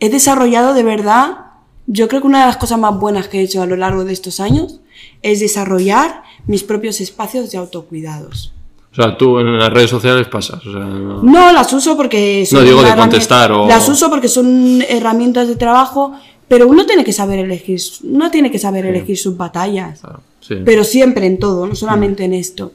he 0.00 0.10
desarrollado 0.10 0.74
de 0.74 0.82
verdad, 0.82 1.52
yo 1.86 2.08
creo 2.08 2.20
que 2.20 2.26
una 2.26 2.40
de 2.40 2.46
las 2.46 2.56
cosas 2.56 2.80
más 2.80 2.98
buenas 2.98 3.28
que 3.28 3.38
he 3.38 3.42
hecho 3.42 3.62
a 3.62 3.66
lo 3.66 3.76
largo 3.76 4.04
de 4.04 4.12
estos 4.12 4.40
años 4.40 4.80
es 5.22 5.38
desarrollar 5.38 6.24
mis 6.46 6.64
propios 6.64 7.00
espacios 7.00 7.52
de 7.52 7.58
autocuidados. 7.58 8.52
O 8.96 9.02
sea, 9.02 9.16
tú 9.18 9.40
en 9.40 9.58
las 9.58 9.72
redes 9.72 9.90
sociales 9.90 10.28
pasas. 10.28 10.64
O 10.64 10.70
sea, 10.72 10.80
no- 10.84 11.22
No 11.22 11.52
las 11.52 11.72
uso 11.72 11.96
porque 11.96 12.46
No, 12.52 12.60
digo 12.62 12.82
de 12.82 12.94
contestar 12.94 13.50
o- 13.52 13.66
Las 13.66 13.88
uso 13.88 14.08
porque 14.08 14.28
son 14.28 14.82
herramientas 14.88 15.48
de 15.48 15.56
trabajo, 15.56 16.12
pero 16.46 16.68
uno 16.68 16.86
tiene 16.86 17.02
que 17.04 17.12
saber 17.12 17.40
elegir, 17.40 17.80
uno 18.04 18.30
tiene 18.30 18.50
que 18.50 18.58
saber 18.58 18.86
elegir 18.86 19.18
sus 19.18 19.36
batallas. 19.36 20.00
Claro, 20.00 20.20
sí. 20.40 20.56
pero 20.64 20.84
siempre 20.84 21.26
en 21.26 21.38
todo, 21.38 21.66
no 21.66 21.74
solamente 21.74 22.24
en 22.24 22.34
esto. 22.34 22.72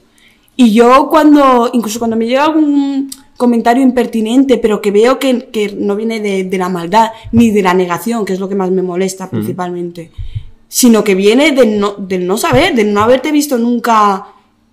Y 0.58 0.74
yo 0.74 1.08
cuando, 1.10 1.70
incluso 1.72 2.00
cuando 2.00 2.18
me 2.18 2.26
llega 2.26 2.44
algún 2.44 3.10
comentario 3.38 3.82
impertinente, 3.82 4.58
pero 4.58 4.82
que 4.82 4.92
veo 4.92 5.18
que, 5.20 5.46
que 5.54 5.74
no 5.80 5.96
viene 5.96 6.20
de, 6.20 6.44
de 6.44 6.58
la 6.58 6.68
maldad, 6.68 7.12
ni 7.32 7.52
de 7.52 7.62
la 7.62 7.74
negación, 7.74 8.26
que 8.26 8.34
es 8.34 8.40
lo 8.42 8.50
que 8.50 8.56
más 8.56 8.70
me 8.72 8.82
molesta 8.82 9.30
principalmente, 9.30 10.12
sino 10.68 11.02
que 11.06 11.16
viene 11.16 11.54
del 11.54 11.80
no, 11.80 11.94
del 11.98 12.28
no 12.28 12.38
saber, 12.38 12.76
del 12.76 12.94
no 12.94 13.00
haberte 13.02 13.32
visto 13.32 13.58
nunca 13.58 14.28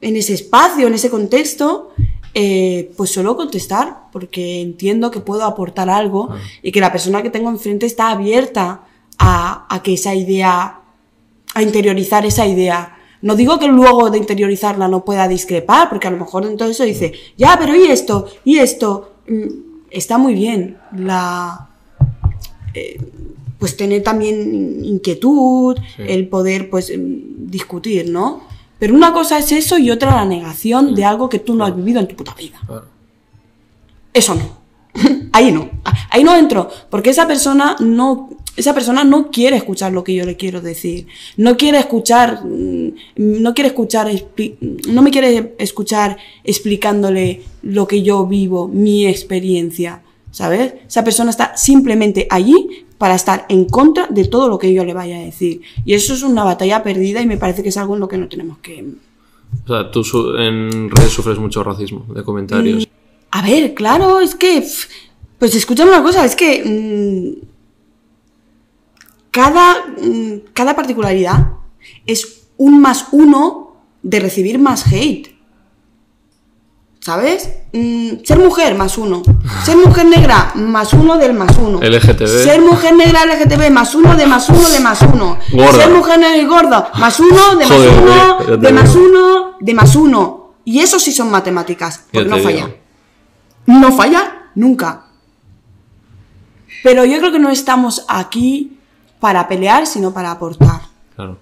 en 0.09 0.17
ese 0.17 0.35
espacio, 0.35 0.87
en 0.87 0.95
ese 0.95 1.11
contexto, 1.11 1.91
eh, 2.35 2.93
pues 2.97 3.11
suelo 3.11 3.37
contestar, 3.37 3.87
porque 4.13 4.61
entiendo 4.61 5.11
que 5.11 5.21
puedo 5.21 5.45
aportar 5.45 5.89
algo 5.91 6.31
y 6.63 6.71
que 6.73 6.81
la 6.81 6.93
persona 6.93 7.23
que 7.23 7.31
tengo 7.31 7.51
enfrente 7.51 7.87
está 7.87 8.11
abierta 8.11 8.83
a, 9.19 9.67
a 9.75 9.83
que 9.83 9.95
esa 9.95 10.15
idea 10.15 10.81
a 11.55 11.63
interiorizar 11.63 12.27
esa 12.27 12.47
idea. 12.47 12.97
No 13.23 13.35
digo 13.35 13.59
que 13.59 13.67
luego 13.67 14.11
de 14.11 14.19
interiorizarla 14.19 14.89
no 14.89 15.05
pueda 15.07 15.27
discrepar, 15.27 15.89
porque 15.89 16.07
a 16.07 16.11
lo 16.11 16.19
mejor 16.19 16.45
entonces 16.45 16.77
eso 16.77 16.85
dice, 16.85 17.13
ya, 17.39 17.57
pero 17.59 17.75
¿y 17.75 17.85
esto? 17.91 18.27
¿Y 18.45 18.59
esto? 18.59 19.15
Mm, 19.29 19.67
Está 19.91 20.19
muy 20.19 20.35
bien 20.35 20.77
la... 20.95 21.71
eh, 22.75 22.99
pues 23.59 23.75
tener 23.77 24.03
también 24.03 24.85
inquietud, 24.85 25.79
Sí. 25.97 26.03
el 26.07 26.29
poder 26.29 26.69
pues 26.69 26.93
discutir, 26.95 28.11
¿no? 28.11 28.43
Pero 28.79 28.95
una 28.95 29.13
cosa 29.13 29.39
es 29.39 29.53
eso 29.53 29.79
y 29.79 29.91
otra 29.91 30.15
la 30.15 30.25
negación 30.25 30.95
de 30.95 31.05
algo 31.05 31.29
que 31.29 31.39
tú 31.39 31.55
no 31.55 31.65
has 31.65 31.75
vivido 31.75 32.01
en 32.01 32.09
tu 32.09 32.15
puta 32.17 32.35
vida. 32.35 32.61
Eso 34.13 34.35
no. 34.35 34.57
Ahí 35.33 35.53
no. 35.53 35.71
Ahí 36.11 36.25
no 36.25 36.35
entro. 36.37 36.69
Porque 36.91 37.11
esa 37.11 37.27
persona 37.27 37.77
no. 37.81 38.31
Esa 38.57 38.73
persona 38.73 39.05
no 39.05 39.31
quiere 39.31 39.57
escuchar 39.59 39.93
lo 39.93 40.03
que 40.03 40.15
yo 40.15 40.25
le 40.25 40.37
quiero 40.37 40.63
decir. 40.63 41.07
No 41.37 41.57
quiere 41.59 41.79
escuchar. 41.79 42.43
mm, 42.45 42.89
No 43.17 43.53
quiere 43.55 43.69
escuchar. 43.69 44.09
No 44.89 45.03
me 45.03 45.11
quiere 45.11 45.55
escuchar 45.59 46.17
explicándole 46.43 47.43
lo 47.63 47.87
que 47.87 48.03
yo 48.03 48.27
vivo, 48.27 48.69
mi 48.69 49.07
experiencia. 49.07 50.03
¿Sabes? 50.37 50.75
Esa 50.87 51.03
persona 51.03 51.31
está 51.31 51.57
simplemente 51.57 52.27
allí 52.29 52.85
para 52.99 53.15
estar 53.15 53.47
en 53.49 53.65
contra 53.65 54.07
de 54.09 54.27
todo 54.27 54.51
lo 54.51 54.59
que 54.59 54.71
yo 54.71 54.85
le 54.85 54.93
vaya 54.93 55.17
a 55.17 55.23
decir. 55.23 55.63
Y 55.87 55.95
eso 55.95 56.13
es 56.13 56.23
una 56.23 56.45
batalla 56.45 56.83
perdida 56.83 57.23
y 57.23 57.27
me 57.27 57.39
parece 57.39 57.63
que 57.63 57.71
es 57.71 57.77
algo 57.79 57.95
en 57.95 58.01
lo 58.01 58.09
que 58.09 58.19
no 58.19 58.29
tenemos 58.29 58.59
que. 58.59 58.85
O 59.65 59.67
sea, 59.67 59.91
tú 59.91 60.03
en 60.37 60.91
redes 60.91 61.11
sufres 61.11 61.39
mucho 61.39 61.65
racismo 61.65 62.05
de 62.15 62.23
comentarios. 62.23 62.87
A 63.31 63.41
ver, 63.41 63.73
claro, 63.73 64.21
es 64.21 64.35
que. 64.35 64.63
Pues 65.39 65.55
escúchame 65.55 65.93
una 65.93 66.03
cosa, 66.03 66.23
es 66.23 66.37
que. 66.37 66.63
mm, 66.63 67.47
cada, 69.31 69.87
mm, 69.87 70.53
cada 70.53 70.77
particularidad 70.77 71.53
es 72.05 72.49
un 72.59 72.83
más 72.83 73.07
uno 73.13 73.75
de 74.03 74.21
recibir 74.21 74.59
más 74.59 74.85
hate. 74.93 75.35
¿Sabes? 77.07 77.49
Mm, 77.73 78.25
ser 78.25 78.37
mujer, 78.41 78.75
más 78.75 78.99
uno. 78.99 79.23
Ser 79.65 79.77
mujer 79.77 80.07
negra, 80.07 80.51
más 80.57 80.93
uno 80.93 81.17
del 81.17 81.35
más 81.35 81.57
uno. 81.57 81.79
LGTB. 81.81 82.27
Ser 82.27 82.61
mujer 82.61 82.97
negra 82.97 83.25
LGTB, 83.25 83.71
más 83.71 83.95
uno 83.95 84.17
de 84.17 84.27
más 84.27 84.49
uno 84.49 84.69
de 84.69 84.81
más 84.81 85.03
uno. 85.03 85.39
Gorda. 85.53 85.85
Ser 85.85 85.91
mujer 85.91 86.19
negra 86.19 86.37
y 86.37 86.47
gorda, 86.47 86.91
más 86.99 87.21
uno 87.21 87.55
de 87.55 87.65
más 87.65 87.77
Joder, 87.77 87.93
uno, 88.03 88.57
de 88.57 88.73
más 88.73 88.97
uno, 88.97 89.57
de 89.61 89.75
más 89.75 89.95
uno. 89.95 90.55
Y 90.65 90.81
eso 90.81 90.99
sí 90.99 91.13
son 91.13 91.31
matemáticas, 91.31 92.07
porque 92.13 92.29
no 92.29 92.39
falla. 92.39 92.67
digo. 92.67 92.77
No 93.67 93.93
falla 93.93 94.51
nunca. 94.57 95.05
Pero 96.83 97.05
yo 97.05 97.19
creo 97.21 97.31
que 97.31 97.39
no 97.39 97.51
estamos 97.51 98.05
aquí 98.09 98.81
para 99.21 99.47
pelear, 99.47 99.87
sino 99.87 100.13
para 100.13 100.33
aportar. 100.33 100.81
Claro. 101.15 101.39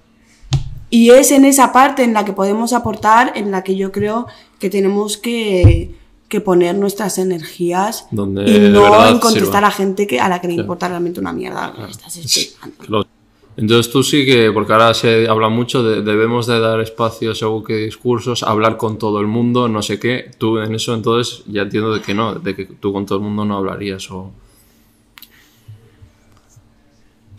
Y 0.91 1.11
es 1.11 1.33
en 1.33 1.45
esa 1.45 1.73
parte 1.73 2.05
en 2.05 2.13
la 2.13 2.27
que 2.27 2.35
podemos 2.35 2.73
aportar, 2.73 3.33
en 3.35 3.51
la 3.51 3.65
que 3.65 3.77
yo 3.77 3.91
creo 3.91 4.27
que 4.59 4.71
tenemos 4.71 5.17
que, 5.19 5.95
que 6.29 6.41
poner 6.41 6.75
nuestras 6.77 7.19
energías 7.19 8.07
Donde 8.11 8.45
y 8.51 8.59
no 8.71 9.07
en 9.09 9.19
contestar 9.19 9.57
sirva. 9.63 9.69
a 9.69 9.71
gente 9.71 10.07
que, 10.07 10.21
a 10.21 10.29
la 10.29 10.41
que 10.41 10.49
le 10.49 10.55
importa 10.55 10.89
realmente 10.89 11.21
una 11.21 11.33
mierda. 11.33 11.75
lo 11.77 11.87
que 11.87 11.93
estás. 11.93 12.57
Lo- 12.89 13.07
Entonces 13.57 13.93
tú 13.93 14.03
sí 14.03 14.25
que, 14.25 14.51
porque 14.53 14.73
ahora 14.73 14.95
se 14.95 15.29
habla 15.29 15.49
mucho 15.49 15.83
de 15.83 16.03
debemos 16.03 16.47
de 16.47 16.59
dar 16.59 16.81
espacio 16.81 17.35
según 17.37 17.63
qué 17.65 17.77
discursos, 17.77 18.43
hablar 18.43 18.77
con 18.77 18.99
todo 18.99 19.21
el 19.21 19.27
mundo, 19.29 19.69
no 19.69 19.81
sé 19.83 20.01
qué. 20.01 20.31
Tú 20.39 20.59
en 20.59 20.75
eso 20.75 20.95
entonces 20.95 21.45
ya 21.47 21.63
entiendo 21.63 21.93
de 21.95 22.01
que 22.01 22.15
no, 22.15 22.35
de 22.35 22.57
que 22.57 22.65
tú 22.65 22.93
con 22.93 23.07
todo 23.07 23.19
el 23.19 23.25
mundo 23.25 23.45
no 23.45 23.57
hablarías 23.57 24.11
o... 24.11 24.33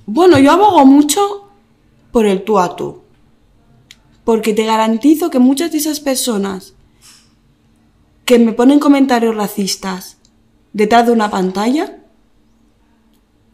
Bueno, 0.05 0.37
yo 0.37 0.51
abogo 0.51 0.85
mucho 0.85 1.47
por 2.11 2.25
el 2.27 2.43
tú 2.43 2.59
a 2.59 2.75
tú. 2.75 3.01
Porque 4.23 4.53
te 4.53 4.65
garantizo 4.65 5.29
que 5.29 5.39
muchas 5.39 5.71
de 5.71 5.79
esas 5.79 5.99
personas 5.99 6.74
que 8.25 8.39
me 8.39 8.53
ponen 8.53 8.79
comentarios 8.79 9.35
racistas 9.35 10.17
detrás 10.73 11.05
de 11.05 11.13
una 11.13 11.29
pantalla 11.29 11.99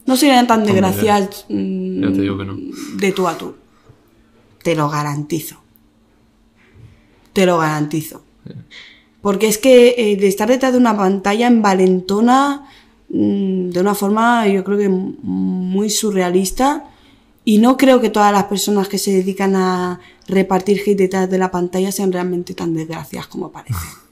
no 0.06 0.18
serían 0.18 0.48
tan 0.48 0.66
desgraciadas 0.66 1.46
mm, 1.50 2.00
no. 2.00 2.58
de 2.98 3.12
tú 3.12 3.28
a 3.28 3.38
tú. 3.38 3.56
Te 4.64 4.76
lo 4.76 4.90
garantizo. 4.90 5.58
Te 7.34 7.46
lo 7.46 7.60
garantizo. 7.60 8.24
Porque 9.22 9.48
es 9.48 9.58
que 9.58 9.96
eh, 9.98 10.18
de 10.18 10.28
estar 10.28 10.50
detrás 10.50 10.72
de 10.74 10.80
una 10.80 10.98
pantalla 10.98 11.48
envalentona 11.48 12.68
mm, 13.10 13.70
de 13.70 13.80
una 13.80 13.96
forma, 13.96 14.48
yo 14.48 14.64
creo 14.64 14.78
que 14.78 14.90
muy 14.90 15.90
surrealista. 15.90 16.88
Y 17.44 17.58
no 17.58 17.76
creo 17.78 18.02
que 18.02 18.10
todas 18.10 18.32
las 18.32 18.44
personas 18.46 18.88
que 18.88 19.00
se 19.00 19.12
dedican 19.12 19.56
a 19.56 20.00
repartir 20.28 20.82
hate 20.86 20.98
detrás 20.98 21.30
de 21.30 21.40
la 21.40 21.50
pantalla 21.50 21.92
sean 21.92 22.12
realmente 22.12 22.54
tan 22.54 22.74
desgraciadas 22.74 23.28
como 23.28 23.52
parecen. 23.52 24.11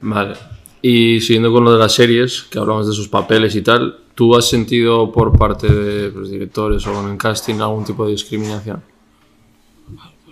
Vale. 0.00 0.34
Y 0.80 1.20
siguiendo 1.20 1.52
con 1.52 1.64
lo 1.64 1.72
de 1.72 1.78
las 1.78 1.94
series, 1.94 2.42
que 2.42 2.58
hablamos 2.58 2.88
de 2.88 2.92
sus 2.92 3.08
papeles 3.08 3.54
y 3.54 3.62
tal, 3.62 3.98
¿tú 4.14 4.36
has 4.36 4.48
sentido 4.48 5.12
por 5.12 5.36
parte 5.36 5.72
de 5.72 6.10
pues, 6.10 6.30
directores 6.30 6.86
o 6.86 7.04
en 7.04 7.12
el 7.12 7.18
casting 7.18 7.60
algún 7.60 7.84
tipo 7.84 8.04
de 8.04 8.12
discriminación? 8.12 8.82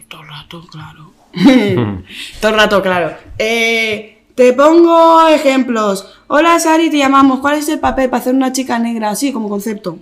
Todo 0.09 0.23
el 0.23 0.29
rato, 0.29 0.67
claro. 0.69 1.13
Todo 2.41 2.51
el 2.51 2.57
rato, 2.57 2.83
claro. 2.83 3.17
Eh, 3.39 4.25
te 4.35 4.53
pongo 4.53 5.29
ejemplos. 5.29 6.19
Hola 6.27 6.59
Sari, 6.59 6.91
te 6.91 6.99
llamamos. 6.99 7.39
¿Cuál 7.39 7.59
es 7.59 7.69
el 7.69 7.79
papel 7.79 8.11
para 8.11 8.21
hacer 8.21 8.35
una 8.35 8.51
chica 8.53 8.79
negra? 8.81 9.11
Así 9.11 9.33
como 9.33 9.49
concepto. 9.49 9.99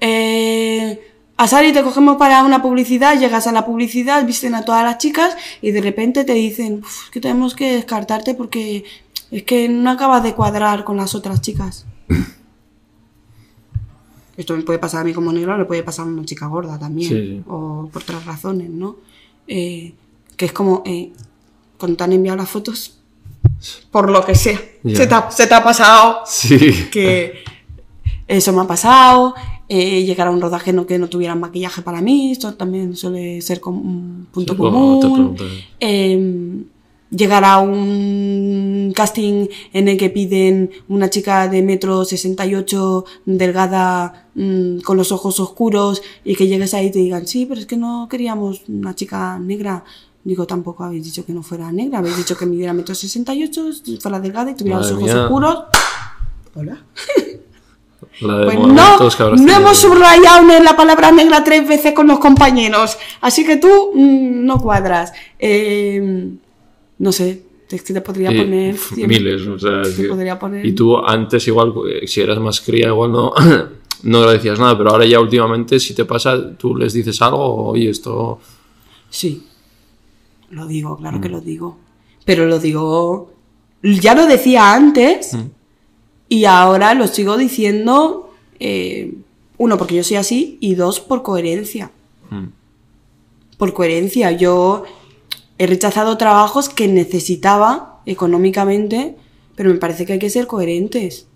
Eh, 0.00 1.05
a 1.38 1.48
Sari 1.48 1.72
te 1.72 1.82
cogemos 1.82 2.16
para 2.16 2.42
una 2.44 2.62
publicidad, 2.62 3.18
llegas 3.18 3.46
a 3.46 3.52
la 3.52 3.66
publicidad, 3.66 4.24
visten 4.24 4.54
a 4.54 4.64
todas 4.64 4.84
las 4.84 4.98
chicas 4.98 5.36
y 5.60 5.70
de 5.70 5.80
repente 5.82 6.24
te 6.24 6.32
dicen 6.34 6.80
"Uf, 6.82 7.04
es 7.04 7.10
que 7.10 7.20
tenemos 7.20 7.54
que 7.54 7.74
descartarte 7.74 8.34
porque 8.34 8.84
es 9.30 9.42
que 9.42 9.68
no 9.68 9.90
acabas 9.90 10.22
de 10.22 10.34
cuadrar 10.34 10.84
con 10.84 10.96
las 10.96 11.14
otras 11.14 11.40
chicas. 11.42 11.84
Esto 14.36 14.54
me 14.56 14.62
puede 14.62 14.78
pasar 14.78 15.00
a 15.00 15.04
mí 15.04 15.12
como 15.14 15.32
negro, 15.32 15.56
le 15.56 15.64
puede 15.64 15.82
pasar 15.82 16.06
a 16.06 16.08
una 16.08 16.24
chica 16.24 16.46
gorda 16.46 16.78
también. 16.78 17.08
Sí, 17.10 17.26
sí. 17.38 17.42
O 17.48 17.88
por 17.92 18.02
otras 18.02 18.24
razones, 18.26 18.68
¿no? 18.70 18.96
eh, 19.48 19.94
que 20.36 20.44
es 20.46 20.52
como 20.52 20.82
eh, 20.84 21.12
cuando 21.78 21.96
te 21.96 22.04
han 22.04 22.12
enviado 22.12 22.36
las 22.36 22.48
fotos, 22.50 22.98
por 23.90 24.10
lo 24.10 24.24
que 24.24 24.34
sea, 24.34 24.60
se, 24.84 25.06
te 25.06 25.14
ha, 25.14 25.30
se 25.30 25.46
te 25.46 25.54
ha 25.54 25.64
pasado, 25.64 26.20
Sí. 26.26 26.88
que 26.90 27.42
eso 28.28 28.52
me 28.52 28.60
ha 28.62 28.66
pasado, 28.66 29.34
eh, 29.68 30.04
llegar 30.04 30.28
a 30.28 30.30
un 30.30 30.40
rodaje 30.40 30.72
no, 30.72 30.86
que 30.86 30.98
no 30.98 31.08
tuvieran 31.08 31.40
maquillaje 31.40 31.82
para 31.82 32.00
mí, 32.00 32.30
esto 32.32 32.54
también 32.54 32.94
suele 32.96 33.40
ser 33.42 33.60
como 33.60 33.80
un 33.80 34.26
punto 34.32 34.52
Sí, 34.54 34.58
común. 34.58 35.36
Eh, 35.80 36.62
llegar 37.10 37.44
a 37.44 37.58
un 37.58 38.92
casting 38.94 39.46
en 39.72 39.88
el 39.88 39.96
que 39.96 40.10
piden 40.10 40.70
una 40.88 41.08
chica 41.10 41.48
de 41.48 41.62
metro 41.62 42.04
68, 42.04 43.04
delgada, 43.24 44.26
mm, 44.34 44.80
con 44.80 44.96
los 44.96 45.12
ojos 45.12 45.38
oscuros, 45.40 46.02
y 46.24 46.34
que 46.34 46.46
llegues 46.48 46.74
ahí 46.74 46.86
y 46.86 46.90
te 46.90 46.98
digan, 46.98 47.26
sí, 47.26 47.46
pero 47.46 47.60
es 47.60 47.66
que 47.66 47.76
no 47.76 48.08
queríamos 48.10 48.62
una 48.68 48.94
chica 48.94 49.38
negra. 49.38 49.84
Digo, 50.24 50.44
tampoco 50.46 50.82
habéis 50.82 51.04
dicho 51.04 51.24
que 51.24 51.32
no 51.32 51.42
fuera 51.44 51.70
negra, 51.70 51.98
habéis 52.00 52.16
dicho 52.16 52.36
que 52.36 52.46
midiera 52.46 52.72
metro 52.72 52.94
68, 52.96 53.70
fuera 54.00 54.18
delgada 54.18 54.50
y 54.50 54.54
tuviera 54.54 54.78
los 54.78 54.90
Madre 54.90 55.04
ojos 55.04 55.14
mía. 55.14 55.24
oscuros. 55.24 55.64
Hola. 56.54 56.84
Pues 58.20 58.58
no, 58.58 58.98
no 59.36 59.56
hemos 59.56 59.76
subrayado 59.78 60.46
la 60.62 60.74
palabra 60.76 61.12
negra 61.12 61.44
tres 61.44 61.66
veces 61.68 61.92
con 61.92 62.06
los 62.06 62.18
compañeros. 62.18 62.96
Así 63.20 63.44
que 63.44 63.56
tú 63.58 63.90
mm, 63.94 64.44
no 64.44 64.58
cuadras. 64.60 65.12
Eh, 65.38 66.30
no 66.98 67.12
sé, 67.12 67.42
te 67.68 68.00
podría 68.00 68.28
poner. 68.30 68.74
miles, 68.96 69.46
o 69.46 69.58
sea, 69.58 69.82
es 69.82 69.96
te 69.96 70.02
que- 70.04 70.08
podría 70.08 70.38
poner- 70.38 70.64
Y 70.64 70.72
tú 70.72 70.96
antes 70.96 71.46
igual, 71.48 71.74
eh, 71.90 72.06
si 72.06 72.20
eras 72.22 72.38
más 72.38 72.60
cría, 72.60 72.86
igual 72.88 73.12
no, 73.12 73.32
no 74.04 74.24
le 74.26 74.32
decías 74.32 74.58
nada, 74.58 74.76
pero 74.78 74.90
ahora 74.90 75.04
ya 75.04 75.20
últimamente, 75.20 75.78
si 75.78 75.94
te 75.94 76.04
pasa, 76.04 76.56
tú 76.56 76.74
les 76.76 76.92
dices 76.94 77.20
algo, 77.20 77.66
oye, 77.68 77.90
esto... 77.90 78.38
Sí. 79.10 79.46
Lo 80.50 80.66
digo, 80.66 80.96
claro 80.96 81.18
Mm. 81.18 81.20
que 81.20 81.28
lo 81.28 81.40
digo. 81.40 81.76
Pero 82.24 82.46
lo 82.46 82.58
digo. 82.58 83.32
Ya 83.82 84.14
lo 84.14 84.26
decía 84.26 84.74
antes. 84.74 85.34
Mm. 85.34 85.40
Y 86.28 86.44
ahora 86.44 86.94
lo 86.94 87.06
sigo 87.06 87.36
diciendo. 87.36 88.30
eh, 88.58 89.14
uno, 89.58 89.78
porque 89.78 89.94
yo 89.94 90.04
soy 90.04 90.16
así. 90.16 90.58
Y 90.60 90.74
dos, 90.74 91.00
por 91.00 91.22
coherencia. 91.22 91.90
Mm. 92.30 92.46
por 93.56 93.72
coherencia. 93.72 94.32
Yo 94.32 94.84
he 95.58 95.66
rechazado 95.66 96.18
trabajos 96.18 96.68
que 96.68 96.88
necesitaba 96.88 98.02
económicamente, 98.06 99.16
pero 99.54 99.70
me 99.70 99.78
parece 99.78 100.04
que 100.04 100.14
hay 100.14 100.18
que 100.18 100.30
ser 100.30 100.46
coherentes. 100.46 101.26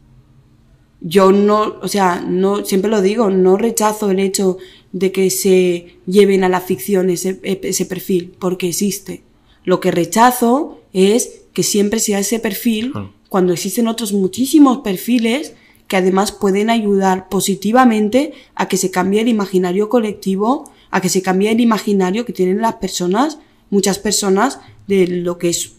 Yo 1.01 1.33
no, 1.33 1.77
o 1.81 1.89
sea, 1.89 2.21
no, 2.21 2.65
siempre 2.65 2.91
lo 2.91 3.01
digo, 3.01 3.31
no 3.31 3.57
rechazo 3.57 4.11
el 4.11 4.19
hecho 4.19 4.59
de 4.93 5.13
que 5.13 5.31
se 5.31 5.97
lleven 6.07 6.45
a 6.45 6.51
la 6.51 6.61
ficción 6.61 7.09
ese, 7.09 7.41
ese 7.43 7.87
perfil, 7.87 8.35
porque 8.39 8.69
existe. 8.69 9.23
Lo 9.65 9.81
que 9.81 9.91
rechazo 9.91 10.81
es 10.93 11.43
que 11.55 11.63
siempre 11.63 12.01
sea 12.01 12.19
ese 12.19 12.39
perfil. 12.39 12.93
Cuando 13.31 13.53
existen 13.53 13.89
otros 13.89 14.13
muchísimos 14.13 14.79
perfiles 14.79 15.55
que 15.87 15.97
además 15.97 16.33
pueden 16.33 16.69
ayudar 16.69 17.29
positivamente 17.29 18.33
a 18.55 18.69
que 18.69 18.77
se 18.77 18.91
cambie 18.91 19.21
el 19.23 19.29
imaginario 19.29 19.89
colectivo, 19.89 20.71
a 20.91 21.01
que 21.01 21.09
se 21.09 21.23
cambie 21.23 21.51
el 21.51 21.61
imaginario 21.61 22.27
que 22.27 22.33
tienen 22.33 22.61
las 22.61 22.75
personas, 22.75 23.39
muchas 23.71 24.01
personas, 24.01 24.59
de 24.89 25.07
lo 25.07 25.39
que 25.39 25.49
es 25.49 25.73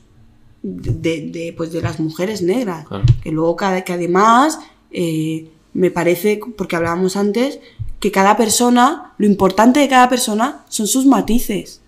de, 0.63 1.29
de, 1.29 1.53
pues 1.55 1.73
de 1.73 1.81
las 1.81 1.99
mujeres 1.99 2.41
negras. 2.41 2.87
Claro. 2.87 3.03
Que 3.21 3.31
luego 3.31 3.57
cada, 3.57 3.83
que 3.83 3.93
además 3.93 4.59
eh, 4.91 5.49
me 5.73 5.91
parece, 5.91 6.39
porque 6.57 6.77
hablábamos 6.77 7.17
antes, 7.17 7.59
que 7.99 8.11
cada 8.11 8.37
persona, 8.37 9.13
lo 9.17 9.25
importante 9.25 9.81
de 9.81 9.89
cada 9.89 10.07
persona 10.07 10.63
son 10.69 10.87
sus 10.87 11.05
matices. 11.05 11.80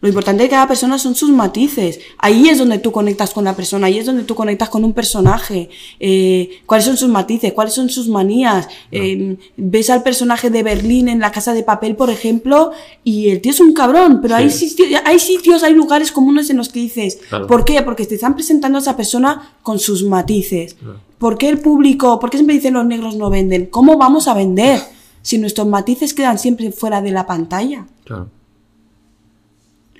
Lo 0.00 0.08
importante 0.08 0.42
de 0.42 0.48
cada 0.48 0.66
persona 0.66 0.98
son 0.98 1.14
sus 1.14 1.28
matices. 1.30 2.00
Ahí 2.18 2.48
es 2.48 2.58
donde 2.58 2.78
tú 2.78 2.90
conectas 2.90 3.34
con 3.34 3.44
la 3.44 3.54
persona, 3.54 3.86
ahí 3.86 3.98
es 3.98 4.06
donde 4.06 4.24
tú 4.24 4.34
conectas 4.34 4.70
con 4.70 4.82
un 4.84 4.92
personaje. 4.94 5.68
Eh, 5.98 6.60
¿Cuáles 6.64 6.86
son 6.86 6.96
sus 6.96 7.08
matices? 7.10 7.52
¿Cuáles 7.52 7.74
son 7.74 7.90
sus 7.90 8.08
manías? 8.08 8.66
Eh, 8.92 9.36
ves 9.58 9.90
al 9.90 10.02
personaje 10.02 10.48
de 10.48 10.62
Berlín 10.62 11.08
en 11.08 11.18
la 11.20 11.30
casa 11.32 11.52
de 11.52 11.62
papel, 11.62 11.96
por 11.96 12.08
ejemplo, 12.08 12.70
y 13.04 13.28
el 13.28 13.40
tío 13.42 13.52
es 13.52 13.60
un 13.60 13.74
cabrón, 13.74 14.20
pero 14.22 14.36
Sí. 14.36 14.42
hay, 14.42 14.50
sitios, 14.50 15.00
hay 15.04 15.18
sitios, 15.18 15.62
hay 15.62 15.74
lugares 15.74 16.12
comunes 16.12 16.48
en 16.50 16.56
los 16.56 16.70
que 16.70 16.80
dices, 16.80 17.18
Claro. 17.28 17.46
¿por 17.46 17.64
qué? 17.66 17.82
Porque 17.82 18.06
te 18.06 18.14
están 18.14 18.34
presentando 18.34 18.78
a 18.78 18.80
esa 18.80 18.96
persona 18.96 19.52
con 19.62 19.78
sus 19.78 20.02
matices. 20.04 20.76
¿Por 21.18 21.36
qué 21.36 21.50
el 21.50 21.58
público, 21.58 22.18
por 22.18 22.30
qué 22.30 22.38
siempre 22.38 22.56
dicen 22.56 22.72
los 22.74 22.86
negros 22.86 23.16
no 23.16 23.28
venden? 23.28 23.66
¿Cómo 23.66 23.98
vamos 23.98 24.28
a 24.28 24.32
vender 24.34 24.80
si 25.20 25.36
nuestros 25.36 25.66
matices 25.66 26.14
quedan 26.14 26.38
siempre 26.38 26.72
fuera 26.72 27.02
de 27.02 27.10
la 27.10 27.26
pantalla? 27.26 27.86
Claro. 28.04 28.28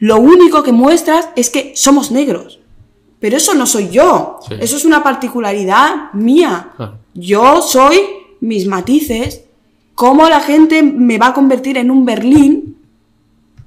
Lo 0.01 0.19
único 0.19 0.63
que 0.63 0.73
muestras 0.73 1.29
es 1.37 1.49
que 1.51 1.73
somos 1.77 2.11
negros. 2.11 2.59
Pero 3.21 3.37
eso 3.37 3.55
no 3.55 3.67
soy 3.67 3.91
yo. 3.91 4.39
Sí. 4.49 4.55
Eso 4.61 4.77
es 4.77 4.85
una 4.85 5.03
particularidad 5.03 6.13
mía. 6.15 6.71
Claro. 6.77 6.99
Yo 7.15 7.61
soy 7.63 8.01
mis 8.41 8.67
matices. 8.67 9.43
¿Cómo 9.95 10.27
la 10.29 10.41
gente 10.41 10.83
me 10.83 11.19
va 11.19 11.29
a 11.29 11.35
convertir 11.35 11.77
en 11.77 11.91
un 11.91 12.07
Berlín 12.07 12.77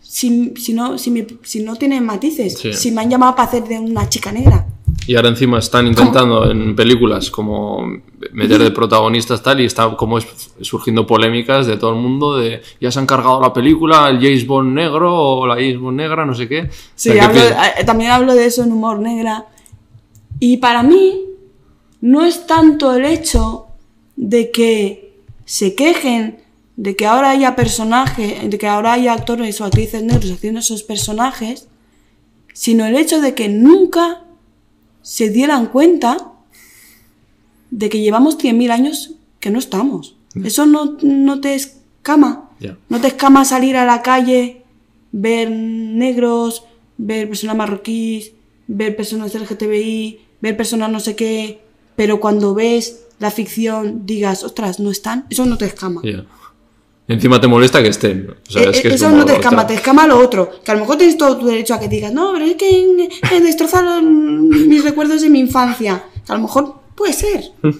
si, 0.02 0.54
si 0.58 0.74
no, 0.74 0.98
si, 0.98 1.12
me- 1.12 1.28
si 1.44 1.60
no 1.62 1.76
tiene 1.76 2.02
matices? 2.02 2.58
Sí. 2.58 2.74
Si 2.74 2.92
me 2.92 3.02
han 3.02 3.10
llamado 3.12 3.36
para 3.36 3.48
hacer 3.48 3.64
de 3.66 3.80
una 3.80 4.10
chica 4.10 4.32
negra. 4.32 4.66
Y 5.06 5.16
ahora 5.16 5.30
encima 5.30 5.60
están 5.60 5.86
intentando 5.88 6.50
en 6.50 6.76
películas 6.76 7.30
como 7.30 7.86
meter 8.32 8.62
de 8.64 8.72
protagonistas 8.72 9.44
tal 9.44 9.60
y 9.60 9.66
está 9.66 9.98
como 9.98 10.18
es 10.18 10.26
surgiendo 10.62 11.06
polémicas 11.06 11.68
de 11.68 11.76
todo 11.76 11.92
el 11.92 11.98
mundo 12.00 12.38
de 12.38 12.62
ya 12.80 12.90
se 12.90 13.00
han 13.00 13.06
cargado 13.06 13.42
la 13.42 13.52
película, 13.52 14.08
el 14.10 14.18
James 14.22 14.48
Bond 14.48 14.74
negro 14.74 15.14
o 15.14 15.46
la 15.48 15.56
James 15.56 15.80
Bond 15.80 15.98
negra, 15.98 16.26
no 16.26 16.34
sé 16.34 16.48
qué. 16.48 16.70
Sí, 16.96 17.10
O 17.10 17.14
sea, 17.14 17.32
¿qué 17.32 17.40
hablo- 17.40 17.58
eh, 17.80 17.84
también 17.86 18.12
hablo 18.12 18.34
de 18.34 18.46
eso 18.46 18.64
en 18.64 18.72
humor 18.72 19.00
negra. 19.00 19.46
Y 20.40 20.58
para 20.58 20.84
mí 20.84 21.22
no 22.02 22.24
es 22.26 22.48
tanto 22.48 22.94
el 22.94 23.04
hecho 23.06 23.68
de 24.16 24.52
que 24.52 25.20
se 25.46 25.76
quejen 25.76 26.40
de 26.76 26.96
que 26.96 27.06
ahora 27.06 27.32
haya 27.32 27.56
personajes, 27.56 28.50
de 28.50 28.58
que 28.58 28.68
ahora 28.68 28.94
haya 28.94 29.14
actores 29.14 29.60
o 29.62 29.66
actrices 29.66 30.02
negros 30.02 30.32
haciendo 30.32 30.60
esos 30.62 30.84
personajes, 30.84 31.68
sino 32.54 32.86
el 32.86 32.96
hecho 32.96 33.20
de 33.22 33.36
que 33.36 33.50
nunca 33.50 34.23
se 35.04 35.30
dieran 35.30 35.68
cuenta 35.68 36.32
de 37.70 37.90
que 37.90 38.02
llevamos 38.02 38.40
100.000 38.40 38.72
años 38.72 39.12
que 39.40 39.52
no 39.52 39.60
estamos. 39.60 40.16
Eso 40.44 40.66
no, 40.66 40.98
no 41.04 41.42
te 41.42 41.54
escama. 41.54 42.50
No 42.90 43.00
te 43.00 43.08
escama 43.08 43.46
salir 43.46 43.78
a 43.78 43.86
la 43.86 44.02
calle, 44.02 44.64
ver 45.12 45.52
negros, 45.52 46.64
ver 46.98 47.28
personas 47.28 47.56
marroquíes, 47.56 48.32
ver 48.68 48.96
personas 48.96 49.36
LGTBI, 49.36 50.20
ver 50.42 50.58
personas 50.58 50.90
no 50.90 51.00
sé 51.00 51.16
qué, 51.16 51.62
pero 51.96 52.20
cuando 52.20 52.54
ves 52.54 53.06
la 53.20 53.32
ficción 53.32 54.06
digas, 54.06 54.44
ostras, 54.44 54.80
no 54.80 54.90
están, 54.92 55.26
eso 55.30 55.46
no 55.46 55.58
te 55.58 55.66
escama. 55.66 56.02
Encima 57.08 57.40
te 57.42 57.48
molesta 57.48 57.82
que 57.84 57.90
estén. 57.90 58.30
O 58.48 58.52
sea, 58.52 58.64
Eh, 58.64 58.70
es 58.72 58.82
que 58.82 58.88
eh, 58.88 58.94
es 58.94 59.02
eso 59.02 59.10
no 59.10 59.26
te 59.26 59.34
escama, 59.34 59.68
te 59.68 59.74
escama 59.74 60.08
lo 60.08 60.18
otro. 60.20 60.50
Que 60.64 60.72
a 60.72 60.76
lo 60.76 60.82
mejor 60.82 60.98
tienes 60.98 61.18
todo 61.18 61.38
tu 61.38 61.48
derecho 61.48 61.74
a 61.74 61.80
que 61.80 61.88
digas, 61.88 62.14
no, 62.14 62.32
pero 62.34 62.46
es 62.46 62.56
que 62.56 62.70
eh, 62.70 63.42
destrozaron 63.42 64.48
mis 64.70 64.84
recuerdos 64.84 65.22
de 65.22 65.30
mi 65.30 65.40
infancia. 65.40 66.04
Que 66.26 66.32
a 66.32 66.36
lo 66.36 66.42
mejor 66.42 66.82
puede 66.96 67.14
ser. 67.14 67.44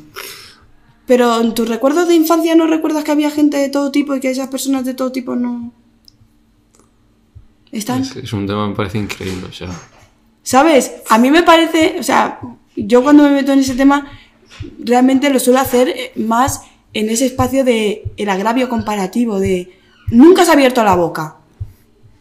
Pero 1.06 1.42
en 1.42 1.54
tus 1.54 1.68
recuerdos 1.68 2.08
de 2.08 2.16
infancia 2.16 2.56
no 2.56 2.66
recuerdas 2.66 3.04
que 3.04 3.12
había 3.12 3.30
gente 3.30 3.58
de 3.58 3.68
todo 3.68 3.92
tipo 3.92 4.16
y 4.16 4.22
que 4.22 4.32
esas 4.32 4.48
personas 4.48 4.86
de 4.86 4.94
todo 4.94 5.12
tipo 5.12 5.36
no. 5.36 5.74
¿Están? 7.74 8.04
Es, 8.04 8.16
es 8.16 8.32
un 8.32 8.48
tema 8.48 8.64
que 8.64 8.70
me 8.70 8.76
parece 8.76 9.00
increíble. 9.00 9.48
O 9.50 9.52
sea, 9.52 9.68
¿Sabes? 10.44 10.92
A 11.10 11.18
mí 11.18 11.32
me 11.32 11.44
parece, 11.44 11.96
o 12.00 12.04
sea, 12.04 12.40
yo 12.76 13.02
cuando 13.02 13.24
me 13.24 13.32
meto 13.32 13.54
en 13.54 13.60
ese 13.60 13.76
tema, 13.76 14.12
realmente 14.80 15.30
lo 15.30 15.40
suelo 15.40 15.60
hacer 15.60 15.90
eh, 15.90 16.12
más 16.18 16.62
en 16.94 17.10
ese 17.10 17.26
espacio 17.26 17.64
de 17.64 18.04
el 18.18 18.30
agravio 18.30 18.70
comparativo, 18.70 19.40
de 19.40 19.72
nunca 20.12 20.44
has 20.44 20.50
abierto 20.50 20.84
la 20.84 20.96
boca. 20.96 21.36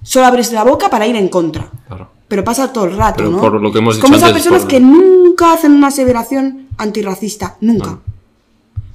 Solo 0.03 0.27
abres 0.27 0.53
la 0.53 0.65
boca 0.65 0.89
para 0.91 1.07
ir 1.07 1.17
en 1.17 1.29
contra. 1.29 1.71
claro. 1.89 2.09
Pero 2.29 2.45
pasa 2.45 2.73
todo 2.73 2.87
el 2.87 2.97
rato, 2.97 3.19
Pero 3.19 3.31
¿no? 3.31 3.41
por 3.43 3.61
lo 3.61 3.71
que 3.71 3.79
hemos 3.81 3.93
Es 3.95 3.99
dicho 3.99 4.07
Como 4.07 4.17
esas 4.17 4.31
antes, 4.31 4.43
personas 4.45 4.63
por- 4.63 4.71
que 4.71 4.81
nunca 4.81 5.53
hacen 5.53 5.73
una 5.73 5.89
aseveración 5.89 6.69
antirracista, 6.79 7.59
nunca. 7.61 7.91
Ah. 7.91 7.99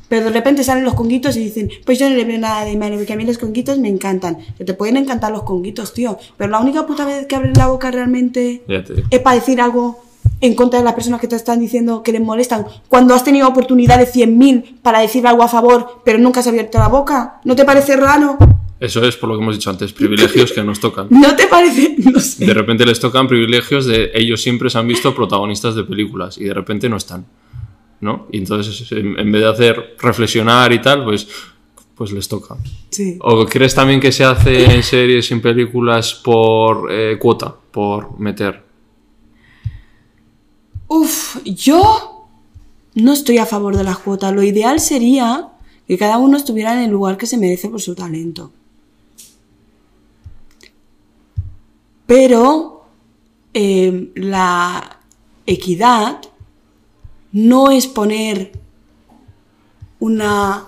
Pero 0.10 0.26
de 0.26 0.32
repente 0.32 0.63
salen 0.63 0.84
los 0.84 0.96
conguitos 0.96 1.36
y 1.38 1.42
dicen, 1.42 1.70
pues 1.86 2.00
yo 2.00 2.10
no 2.10 2.16
le 2.16 2.26
veo 2.26 2.40
nada 2.40 2.66
de 2.66 2.76
malo, 2.78 2.96
porque 2.96 3.13
a 3.13 3.16
mí 3.16 3.26
los 3.26 3.38
conguitos 3.38 3.78
me 3.78 3.90
encantan. 3.90 4.38
Que 4.58 4.63
te 4.66 4.74
pueden 4.74 4.98
encantar 4.98 5.32
los 5.32 5.44
conguitos, 5.44 5.94
tío. 5.94 6.18
Pero 6.36 6.50
la 6.50 6.60
única 6.60 6.88
puta 6.88 7.06
vez 7.06 7.28
que 7.28 7.36
abres 7.36 7.56
la 7.58 7.68
boca 7.68 7.92
realmente 7.92 8.63
es 9.12 9.20
para 9.20 9.36
decir 9.36 9.62
algo 9.62 10.00
en 10.42 10.56
contra 10.56 10.80
de 10.80 10.86
las 10.86 10.94
personas 10.94 11.19
que 11.19 11.28
te 11.28 11.36
están 11.36 11.60
diciendo 11.60 12.04
que 12.04 12.12
les 12.12 12.21
molestan. 12.21 12.65
Cuando 12.88 13.13
has 13.13 13.23
tenido 13.23 13.48
oportunidad 13.48 13.98
de 13.98 14.08
100.000 14.08 14.82
para 14.82 15.00
decir 15.00 15.25
algo 15.25 15.44
a 15.44 15.48
favor, 15.48 16.02
pero 16.04 16.19
nunca 16.19 16.42
has 16.42 16.48
abierto 16.48 16.78
la 16.78 16.88
boca. 16.88 17.40
¿No 17.44 17.56
te 17.56 17.65
parece 17.65 17.96
raro? 17.96 18.38
Eso 18.80 19.04
es 19.04 19.17
por 19.17 19.30
lo 19.30 19.38
que 19.38 19.44
hemos 19.44 19.56
dicho 19.56 19.69
antes, 19.69 19.92
privilegios 19.92 20.52
que 20.52 20.63
nos 20.63 20.80
tocan. 20.80 21.08
¿No 21.10 21.36
te 21.36 21.48
parece? 21.48 21.96
No 21.98 22.19
sé. 22.19 22.46
De 22.46 22.54
repente 22.54 22.86
les 22.86 23.00
tocan 23.00 23.28
privilegios 23.28 23.86
de 23.88 24.12
ellos 24.13 24.42
siempre 24.42 24.69
se 24.69 24.78
han 24.78 24.88
visto 24.88 25.15
protagonistas 25.15 25.75
de 25.75 25.84
películas 25.84 26.38
y 26.38 26.46
de 26.46 26.54
repente 26.54 26.88
no 26.88 26.98
están. 26.98 27.25
¿No? 28.00 28.28
Y 28.32 28.38
entonces 28.38 28.92
en, 28.92 29.17
en 29.17 29.32
vez 29.32 29.42
de 29.42 29.50
hacer 29.50 29.96
reflexionar 30.00 30.71
y 30.71 30.80
tal, 30.80 31.04
pues, 31.04 31.28
pues 31.96 32.12
les 32.12 32.28
toca. 32.28 32.56
Sí. 32.92 33.17
¿O 33.21 33.44
crees 33.48 33.73
también 33.73 34.00
que 34.00 34.12
se 34.12 34.23
hace 34.23 34.65
en 34.65 34.84
series 34.84 35.32
y 35.32 35.34
en 35.34 35.42
películas 35.42 36.13
por 36.13 36.92
eh, 36.92 37.17
cuota, 37.19 37.56
por 37.71 38.19
meter? 38.19 38.67
Uf, 40.88 41.44
yo 41.44 42.27
no 42.96 43.13
estoy 43.13 43.38
a 43.38 43.46
favor 43.46 43.75
de 43.75 43.83
las 43.83 43.98
cuotas. 44.00 44.33
Lo 44.33 44.44
ideal 44.44 44.79
sería 44.79 45.50
que 45.88 45.98
cada 45.98 46.17
uno 46.17 46.38
estuviera 46.38 46.73
en 46.73 46.79
el 46.79 46.92
lugar 46.92 47.17
que 47.17 47.27
se 47.27 47.38
merece 47.38 47.69
por 47.69 47.81
su 47.81 47.96
talento. 47.96 48.52
Pero 52.06 52.85
eh, 53.54 54.12
la 54.15 55.00
equidad 55.46 56.21
no 57.31 57.69
es 57.69 57.88
poner 57.88 58.54
una 60.00 60.65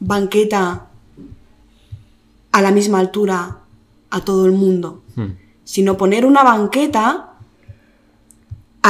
banqueta 0.00 0.88
a 2.52 2.62
la 2.62 2.70
misma 2.70 2.98
altura 2.98 3.58
a 4.10 4.20
todo 4.20 4.46
el 4.46 4.52
mundo, 4.52 5.02
Hmm. 5.16 5.32
sino 5.64 5.96
poner 5.96 6.24
una 6.24 6.42
banqueta 6.42 7.27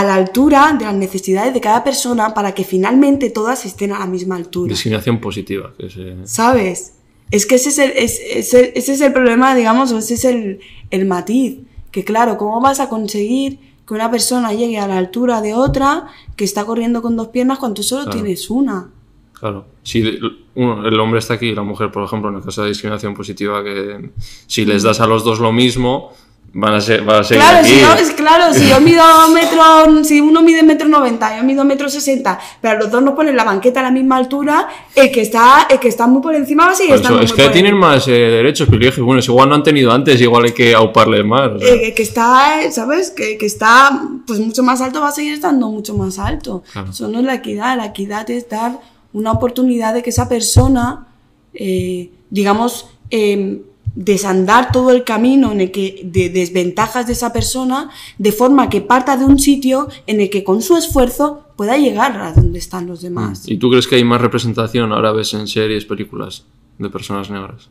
a 0.00 0.04
la 0.04 0.14
altura 0.14 0.74
de 0.78 0.84
las 0.84 0.94
necesidades 0.94 1.52
de 1.54 1.60
cada 1.60 1.82
persona 1.82 2.32
para 2.34 2.52
que 2.52 2.64
finalmente 2.64 3.30
todas 3.30 3.64
estén 3.66 3.92
a 3.92 3.98
la 3.98 4.06
misma 4.06 4.36
altura. 4.36 4.70
Discriminación 4.70 5.20
positiva. 5.20 5.72
Que 5.78 5.90
se... 5.90 6.16
¿Sabes? 6.26 6.94
Es 7.30 7.46
que 7.46 7.56
ese 7.56 7.68
es 7.70 7.78
el, 7.78 7.90
es- 7.96 8.20
ese, 8.42 8.72
ese 8.76 8.92
es 8.94 9.00
el 9.00 9.12
problema, 9.12 9.54
digamos, 9.54 9.90
o 9.92 9.98
ese 9.98 10.14
es 10.14 10.24
el, 10.24 10.60
el 10.90 11.04
matiz. 11.06 11.58
Que 11.90 12.04
claro, 12.04 12.36
¿cómo 12.38 12.60
vas 12.60 12.80
a 12.80 12.88
conseguir 12.88 13.58
que 13.86 13.94
una 13.94 14.10
persona 14.10 14.52
llegue 14.52 14.78
a 14.78 14.86
la 14.86 14.98
altura 14.98 15.40
de 15.40 15.54
otra 15.54 16.06
que 16.36 16.44
está 16.44 16.64
corriendo 16.64 17.00
con 17.02 17.16
dos 17.16 17.28
piernas 17.28 17.58
cuando 17.58 17.76
tú 17.76 17.82
solo 17.82 18.04
Claro. 18.04 18.20
tienes 18.20 18.50
una? 18.50 18.90
Claro. 19.32 19.66
Si 19.82 20.00
el 20.00 21.00
hombre 21.00 21.18
está 21.20 21.34
aquí 21.34 21.46
y 21.46 21.54
la 21.54 21.62
mujer, 21.62 21.90
por 21.90 22.04
ejemplo, 22.04 22.28
en 22.30 22.36
el 22.36 22.42
caso 22.42 22.62
de 22.62 22.68
discriminación 22.68 23.14
positiva, 23.14 23.62
que 23.64 24.10
si 24.46 24.64
les 24.64 24.82
das 24.82 25.00
a 25.00 25.06
los 25.06 25.24
dos 25.24 25.38
lo 25.40 25.52
mismo, 25.52 26.10
van 26.54 26.74
a, 26.74 26.80
ser, 26.80 27.02
van 27.04 27.20
a 27.20 27.24
seguir 27.24 27.42
Claro, 27.42 27.58
aquí. 27.58 27.68
si 27.68 27.80
yo, 27.80 27.92
es 27.94 28.10
claro, 28.12 28.54
si 28.54 28.68
yo 28.68 28.80
mido 28.80 29.02
metro, 29.34 30.04
si 30.04 30.20
uno 30.20 30.42
mide 30.42 30.62
metro 30.62 30.88
noventa, 30.88 31.36
yo 31.36 31.44
mido 31.44 31.64
metro 31.64 31.88
sesenta, 31.88 32.38
pero 32.60 32.78
los 32.80 32.90
dos 32.90 33.02
nos 33.02 33.14
ponen 33.14 33.36
la 33.36 33.44
banqueta 33.44 33.80
a 33.80 33.82
la 33.84 33.90
misma 33.90 34.16
altura, 34.16 34.66
el 34.94 35.10
que 35.10 35.20
está, 35.20 35.66
el 35.70 35.78
que 35.78 35.88
está 35.88 36.06
muy 36.06 36.20
por 36.22 36.34
encima 36.34 36.66
va 36.66 36.72
a 36.72 36.74
seguir 36.74 36.90
Por 36.92 37.00
eso, 37.00 37.02
estando 37.04 37.22
es 37.24 37.30
muy 37.30 37.36
que 37.36 37.42
por 37.44 37.52
tienen 37.52 37.74
encima. 37.74 37.88
más 37.90 38.08
eh, 38.08 38.12
derechos, 38.12 38.68
privilegios. 38.68 39.04
Bueno, 39.04 39.20
es 39.20 39.26
igual 39.28 39.48
no 39.48 39.54
han 39.54 39.62
tenido 39.62 39.92
antes, 39.92 40.20
igual 40.20 40.44
hay 40.46 40.52
que 40.52 40.74
auparles 40.74 41.24
más. 41.24 41.50
o 41.52 41.58
sea. 41.58 41.68
Eh, 41.74 41.94
que 41.94 42.02
está, 42.02 42.62
eh, 42.62 42.72
¿sabes? 42.72 43.10
Que, 43.10 43.36
que 43.38 43.46
está 43.46 44.00
pues 44.26 44.40
mucho 44.40 44.62
más 44.62 44.80
alto 44.80 45.00
va 45.00 45.08
a 45.08 45.12
seguir 45.12 45.34
estando 45.34 45.68
mucho 45.68 45.94
más 45.94 46.18
alto. 46.18 46.62
Claro. 46.72 46.90
Eso 46.90 47.08
no 47.08 47.18
es 47.18 47.24
la 47.24 47.34
equidad, 47.34 47.76
la 47.76 47.86
equidad 47.86 48.28
es 48.30 48.48
dar 48.48 48.78
una 49.12 49.32
oportunidad 49.32 49.94
de 49.94 50.02
que 50.02 50.10
esa 50.10 50.28
persona, 50.28 51.06
eh, 51.54 52.10
digamos, 52.30 52.90
eh, 53.10 53.62
desandar 53.98 54.70
todo 54.70 54.92
el 54.92 55.02
camino 55.02 55.50
en 55.50 55.60
el 55.60 55.72
que, 55.72 56.02
de 56.04 56.28
desventajas 56.30 57.08
de 57.08 57.14
esa 57.14 57.32
persona, 57.32 57.90
de 58.16 58.30
forma 58.30 58.68
que 58.68 58.80
parta 58.80 59.16
de 59.16 59.24
un 59.24 59.40
sitio 59.40 59.88
en 60.06 60.20
el 60.20 60.30
que 60.30 60.44
con 60.44 60.62
su 60.62 60.76
esfuerzo 60.76 61.42
pueda 61.56 61.76
llegar 61.76 62.16
a 62.20 62.32
donde 62.32 62.60
están 62.60 62.86
los 62.86 63.02
demás. 63.02 63.48
¿Y 63.48 63.56
tú 63.56 63.68
crees 63.70 63.88
que 63.88 63.96
hay 63.96 64.04
más 64.04 64.20
representación 64.20 64.92
ahora 64.92 65.10
ves 65.10 65.34
en 65.34 65.48
series, 65.48 65.84
películas 65.84 66.44
de 66.78 66.88
personas 66.88 67.28
negras? 67.28 67.70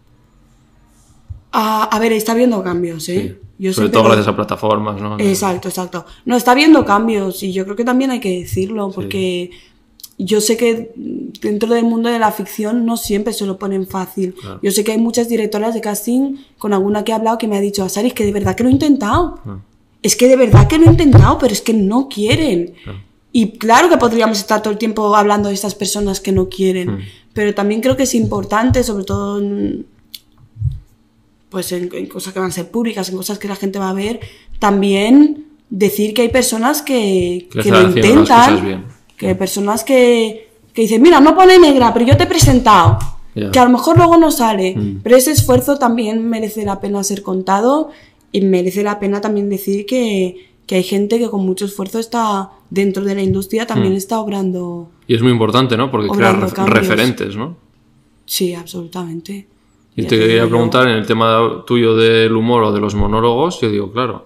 A, 1.53 1.85
a 1.85 1.99
ver, 1.99 2.11
está 2.11 2.33
habiendo 2.33 2.61
cambios, 2.61 3.07
¿eh? 3.07 3.39
Yo 3.57 3.71
Sobre 3.71 3.87
todo 3.87 4.03
gracias 4.03 4.27
a 4.27 4.35
plataformas, 4.35 5.01
¿no? 5.01 5.17
Exacto, 5.19 5.69
exacto. 5.69 6.05
No, 6.25 6.35
está 6.35 6.51
habiendo 6.51 6.83
cambios 6.83 7.41
y 7.41 7.53
yo 7.53 7.63
creo 7.63 7.77
que 7.77 7.85
también 7.85 8.11
hay 8.11 8.19
que 8.19 8.41
decirlo 8.41 8.91
porque 8.91 9.51
yo 10.17 10.41
sé 10.41 10.57
que 10.57 10.91
dentro 11.41 11.69
del 11.73 11.85
mundo 11.85 12.09
de 12.09 12.17
la 12.19 12.31
ficción 12.31 12.85
no 12.85 12.97
siempre 12.97 13.33
se 13.33 13.45
lo 13.45 13.57
ponen 13.59 13.85
fácil. 13.87 14.33
Claro. 14.33 14.59
Yo 14.63 14.71
sé 14.71 14.83
que 14.83 14.93
hay 14.93 14.97
muchas 14.97 15.29
directoras 15.29 15.73
de 15.75 15.81
casting 15.81 16.37
con 16.57 16.73
alguna 16.73 17.03
que 17.03 17.11
he 17.11 17.15
hablado 17.15 17.37
que 17.37 17.47
me 17.47 17.55
ha 17.57 17.61
dicho, 17.61 17.83
Asari, 17.83 18.07
es 18.07 18.13
que 18.13 18.25
de 18.25 18.31
verdad 18.31 18.55
que 18.55 18.63
lo 18.63 18.69
he 18.69 18.71
intentado. 18.71 19.39
Ah, 19.45 19.59
Es 20.01 20.15
que 20.15 20.27
de 20.27 20.35
verdad 20.35 20.67
que 20.67 20.77
lo 20.77 20.85
he 20.85 20.89
intentado, 20.91 21.37
pero 21.37 21.53
es 21.53 21.61
que 21.61 21.73
no 21.73 22.07
quieren. 22.09 22.73
Y 23.31 23.57
claro 23.59 23.89
que 23.89 23.97
podríamos 23.97 24.39
estar 24.39 24.61
todo 24.61 24.71
el 24.71 24.79
tiempo 24.79 25.15
hablando 25.15 25.49
de 25.49 25.53
estas 25.55 25.75
personas 25.75 26.19
que 26.19 26.31
no 26.31 26.49
quieren, 26.49 26.89
Mm. 26.91 26.99
pero 27.33 27.53
también 27.53 27.81
creo 27.81 27.95
que 27.97 28.03
es 28.03 28.15
importante, 28.15 28.83
sobre 28.83 29.03
todo 29.03 29.39
en, 29.39 29.85
pues 31.49 31.71
en, 31.71 31.89
en 31.93 32.07
cosas 32.07 32.33
que 32.33 32.39
van 32.39 32.49
a 32.49 32.53
ser 32.53 32.69
públicas, 32.71 33.09
en 33.09 33.17
cosas 33.17 33.37
que 33.39 33.47
la 33.47 33.55
gente 33.55 33.79
va 33.79 33.89
a 33.89 33.93
ver, 33.93 34.19
también 34.59 35.45
decir 35.69 36.13
que 36.13 36.23
hay 36.23 36.29
personas 36.29 36.81
que, 36.81 37.47
Que 37.51 37.59
que 37.61 37.71
lo 37.71 37.81
intentan. 37.83 38.85
Que 39.17 39.35
personas 39.35 39.83
que, 39.83 40.49
que 40.73 40.83
dicen, 40.83 41.01
mira, 41.01 41.19
no 41.19 41.35
pone 41.35 41.57
negra, 41.59 41.93
pero 41.93 42.05
yo 42.05 42.15
te 42.17 42.23
he 42.23 42.27
presentado. 42.27 42.99
Ya. 43.35 43.51
Que 43.51 43.59
a 43.59 43.65
lo 43.65 43.71
mejor 43.71 43.97
luego 43.97 44.17
no 44.17 44.31
sale, 44.31 44.75
Mm. 44.75 44.99
pero 45.03 45.15
ese 45.17 45.31
esfuerzo 45.31 45.77
también 45.77 46.27
merece 46.29 46.63
la 46.65 46.79
pena 46.79 47.03
ser 47.03 47.21
contado 47.23 47.89
y 48.31 48.41
merece 48.41 48.81
la 48.83 48.99
pena 48.99 49.21
también 49.21 49.49
decir 49.49 49.85
que, 49.85 50.47
que 50.65 50.75
hay 50.75 50.83
gente 50.83 51.19
que 51.19 51.29
con 51.29 51.45
mucho 51.45 51.65
esfuerzo 51.65 51.99
está 51.99 52.49
dentro 52.69 53.03
de 53.05 53.15
la 53.15 53.21
industria, 53.21 53.65
también 53.67 53.93
Mm. 53.93 53.97
está 53.97 54.19
obrando. 54.19 54.89
Y 55.07 55.15
es 55.15 55.21
muy 55.21 55.31
importante, 55.31 55.77
¿no? 55.77 55.89
Porque 55.91 56.07
crea 56.09 56.29
Obrando 56.29 56.47
ref- 56.47 56.53
cambios. 56.53 56.77
referentes, 56.79 57.35
¿no? 57.35 57.55
Sí, 58.25 58.53
absolutamente. 58.53 59.47
Y 59.95 60.03
Ya 60.03 60.07
te 60.09 60.19
quería 60.19 60.47
preguntar 60.47 60.87
en 60.87 60.95
el 60.97 61.07
tema 61.07 61.63
tuyo 61.65 61.95
del 61.95 62.35
humor 62.35 62.63
o 62.63 62.71
de 62.71 62.79
los 62.79 62.93
monólogos, 62.95 63.61
yo 63.61 63.69
digo, 63.71 63.91
claro, 63.91 64.25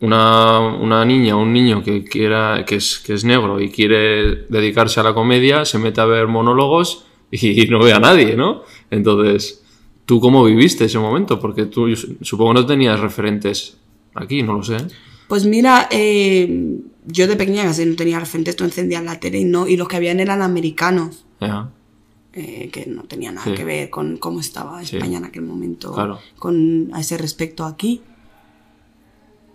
una, 0.00 0.58
una 0.60 1.04
niña 1.04 1.36
o 1.36 1.42
un 1.42 1.52
niño 1.52 1.82
que 1.82 2.04
quiera 2.04 2.64
que 2.66 2.76
es, 2.76 2.98
que 2.98 3.14
es 3.14 3.24
negro 3.24 3.60
y 3.60 3.70
quiere 3.70 4.44
dedicarse 4.48 5.00
a 5.00 5.02
la 5.02 5.14
comedia, 5.14 5.64
se 5.64 5.78
mete 5.78 6.00
a 6.00 6.06
ver 6.06 6.26
monólogos 6.26 7.04
y 7.30 7.66
no 7.68 7.78
ve 7.82 7.92
a 7.92 8.00
nadie, 8.00 8.36
¿no? 8.36 8.62
Entonces, 8.90 9.62
¿tú 10.06 10.20
cómo 10.20 10.44
viviste 10.44 10.84
ese 10.86 10.98
momento? 10.98 11.38
Porque 11.40 11.66
tú 11.66 11.94
supongo 12.20 12.54
no 12.54 12.66
tenías 12.66 12.98
referentes 13.00 13.78
aquí, 14.14 14.42
no 14.42 14.54
lo 14.54 14.62
sé. 14.62 14.78
Pues 15.28 15.46
mira, 15.46 15.86
eh, 15.92 16.78
yo 17.06 17.28
de 17.28 17.36
pequeña 17.36 17.62
casi 17.62 17.86
no 17.86 17.94
tenía 17.94 18.18
referentes, 18.18 18.56
tú 18.56 18.64
encendías 18.64 19.04
la 19.04 19.20
tele 19.20 19.38
y 19.38 19.44
no, 19.44 19.68
y 19.68 19.76
los 19.76 19.86
que 19.86 19.96
habían 19.96 20.18
eran 20.18 20.42
americanos, 20.42 21.24
Ya. 21.40 21.70
eh, 22.32 22.68
que 22.72 22.86
no 22.86 23.04
tenía 23.04 23.30
nada 23.30 23.44
Sí. 23.44 23.54
que 23.54 23.64
ver 23.64 23.90
con 23.90 24.16
cómo 24.16 24.40
estaba 24.40 24.84
Sí. 24.84 24.96
España 24.96 25.18
en 25.18 25.24
aquel 25.26 25.42
momento 25.42 25.92
Claro. 25.92 26.18
con 26.36 26.90
a 26.92 27.00
ese 27.00 27.16
respecto 27.16 27.64
aquí. 27.64 28.02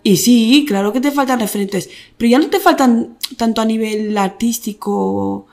Y 0.06 0.18
sí, 0.18 0.64
claro 0.68 0.92
que 0.92 1.00
te 1.00 1.10
faltan 1.10 1.40
referentes, 1.40 1.90
pero 2.16 2.30
ya 2.30 2.38
no 2.38 2.48
te 2.48 2.60
faltan 2.60 3.18
tanto 3.36 3.60
a 3.60 3.64
nivel 3.64 4.16
artístico, 4.16 5.48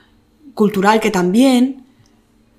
cultural, 0.54 1.00
que 1.00 1.10
también, 1.10 1.84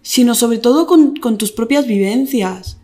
sino 0.02 0.34
sobre 0.34 0.58
todo 0.58 0.88
con, 0.88 1.14
tus 1.38 1.52
propias 1.52 1.86
vivencias. 1.86 2.78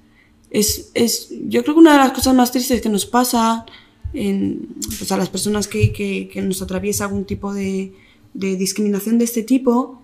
Es, 0.48 0.92
es, 0.94 1.28
yo 1.48 1.64
creo 1.64 1.74
que 1.74 1.80
una 1.80 1.94
de 1.94 1.98
las 1.98 2.12
cosas 2.12 2.36
más 2.36 2.52
tristes 2.52 2.80
que 2.80 2.88
nos 2.88 3.04
pasa 3.04 3.66
en, 4.14 4.76
pues 4.96 5.10
a 5.10 5.16
las 5.16 5.28
personas 5.28 5.66
que, 5.66 5.90
que, 5.90 6.28
que 6.32 6.40
nos 6.40 6.62
atraviesa 6.62 7.06
algún 7.06 7.24
tipo 7.24 7.52
de, 7.52 7.92
de 8.32 8.54
discriminación 8.54 9.18
de 9.18 9.24
este 9.24 9.42
tipo 9.42 10.00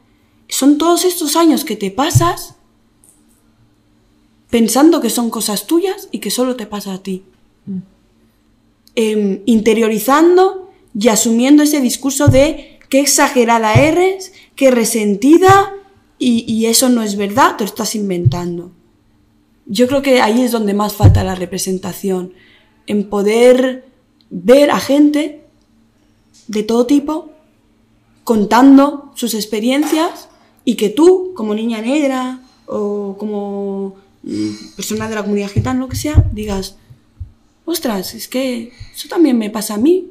son 0.49 0.79
todos 0.79 1.05
estos 1.05 1.37
años 1.37 1.65
que 1.65 1.77
te 1.77 1.93
pasas 1.93 2.57
pensando 4.51 5.01
que 5.01 5.11
son 5.11 5.31
cosas 5.31 5.69
tuyas 5.69 6.09
y 6.11 6.19
que 6.19 6.33
solo 6.33 6.57
te 6.57 6.67
pasa 6.67 6.95
a 6.95 7.05
ti. 7.05 7.23
Em, 8.99 9.43
interiorizando 9.45 10.71
y 10.99 11.09
asumiendo 11.09 11.63
ese 11.63 11.83
discurso 11.83 12.29
de 12.29 12.79
qué 12.89 13.01
exagerada 13.01 13.75
eres, 13.75 14.33
qué 14.55 14.71
resentida 14.71 15.75
y, 16.19 16.51
y 16.51 16.65
eso 16.65 16.89
no 16.89 17.03
es 17.03 17.17
verdad, 17.17 17.57
te 17.57 17.65
lo 17.65 17.69
estás 17.69 17.95
inventando. 17.95 18.73
Yo 19.67 19.87
creo 19.87 20.01
que 20.01 20.23
ahí 20.23 20.41
es 20.41 20.51
donde 20.51 20.73
más 20.73 20.95
falta 20.95 21.25
la 21.25 21.35
representación, 21.35 22.33
en 22.87 23.11
poder 23.11 23.85
ver 24.31 24.71
a 24.71 24.81
gente 24.81 25.45
de 26.49 26.63
todo 26.63 26.87
tipo 26.87 27.33
contando 28.25 29.13
sus 29.15 29.35
experiencias 29.35 30.31
y 30.65 30.77
que 30.77 30.89
tú, 30.89 31.35
como 31.37 31.55
niña 31.55 31.83
negra 31.83 32.41
o 32.65 33.15
como 33.19 33.97
mm, 34.23 34.75
persona 34.75 35.07
de 35.07 35.17
la 35.17 35.23
comunidad 35.23 35.51
gitana, 35.51 35.81
lo 35.81 35.89
que 35.91 35.97
sea, 35.97 36.25
digas, 36.33 36.77
ostras, 37.67 38.15
es 38.15 38.27
que 38.29 38.73
eso 38.95 39.09
también 39.09 39.37
me 39.37 39.51
pasa 39.51 39.75
a 39.75 39.79
mí. 39.79 40.07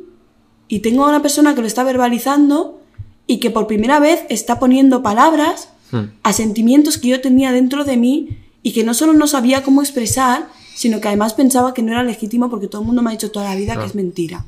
Y 0.67 0.79
tengo 0.79 1.05
a 1.05 1.09
una 1.09 1.21
persona 1.23 1.55
que 1.55 1.61
lo 1.61 1.67
está 1.67 1.83
verbalizando 1.83 2.79
y 3.27 3.39
que 3.39 3.49
por 3.49 3.65
primera 3.65 3.99
vez 3.99 4.21
está 4.29 4.59
poniendo 4.59 5.01
palabras 5.01 5.69
Hmm. 5.91 6.09
a 6.23 6.33
sentimientos 6.33 6.97
que 6.97 7.09
yo 7.09 7.21
tenía 7.21 7.51
dentro 7.51 7.85
de 7.85 7.95
mí 7.95 8.39
y 8.63 8.71
que 8.73 8.83
no 8.83 8.95
solo 8.95 9.13
no 9.13 9.27
sabía 9.27 9.61
cómo 9.61 9.81
expresar, 9.83 10.47
sino 10.73 10.99
que 10.99 11.07
además 11.09 11.35
pensaba 11.35 11.75
que 11.75 11.83
no 11.83 11.91
era 11.91 12.01
legítimo 12.01 12.49
porque 12.49 12.67
todo 12.67 12.81
el 12.81 12.87
mundo 12.87 13.03
me 13.03 13.09
ha 13.09 13.11
dicho 13.11 13.29
toda 13.29 13.45
la 13.49 13.55
vida 13.55 13.73
Claro. 13.73 13.81
que 13.81 13.87
es 13.89 13.95
mentira. 13.95 14.45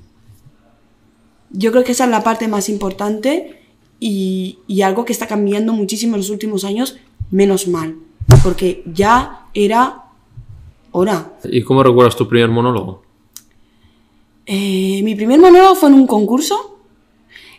Yo 1.51 1.72
creo 1.72 1.84
que 1.84 1.91
esa 1.91 2.05
es 2.05 2.10
la 2.10 2.24
parte 2.24 2.47
más 2.47 2.70
importante 2.70 3.62
y, 3.99 4.58
y 4.68 4.82
algo 4.82 5.05
que 5.05 5.14
está 5.14 5.28
cambiando 5.28 5.74
muchísimo 5.74 6.16
en 6.16 6.22
los 6.22 6.32
últimos 6.32 6.64
años, 6.64 6.97
menos 7.30 7.68
mal, 7.68 7.95
porque 8.43 8.84
ya 8.91 9.45
era 9.53 10.05
hora. 10.97 11.37
¿Y 11.43 11.61
cómo 11.61 11.83
recuerdas 11.83 12.15
tu 12.15 12.27
primer 12.27 12.49
monólogo? 12.49 13.03
Eh, 14.45 15.01
mi 15.03 15.15
primer 15.15 15.39
monólogo 15.39 15.75
fue 15.75 15.89
en 15.89 15.95
un 15.95 16.07
concurso. 16.07 16.79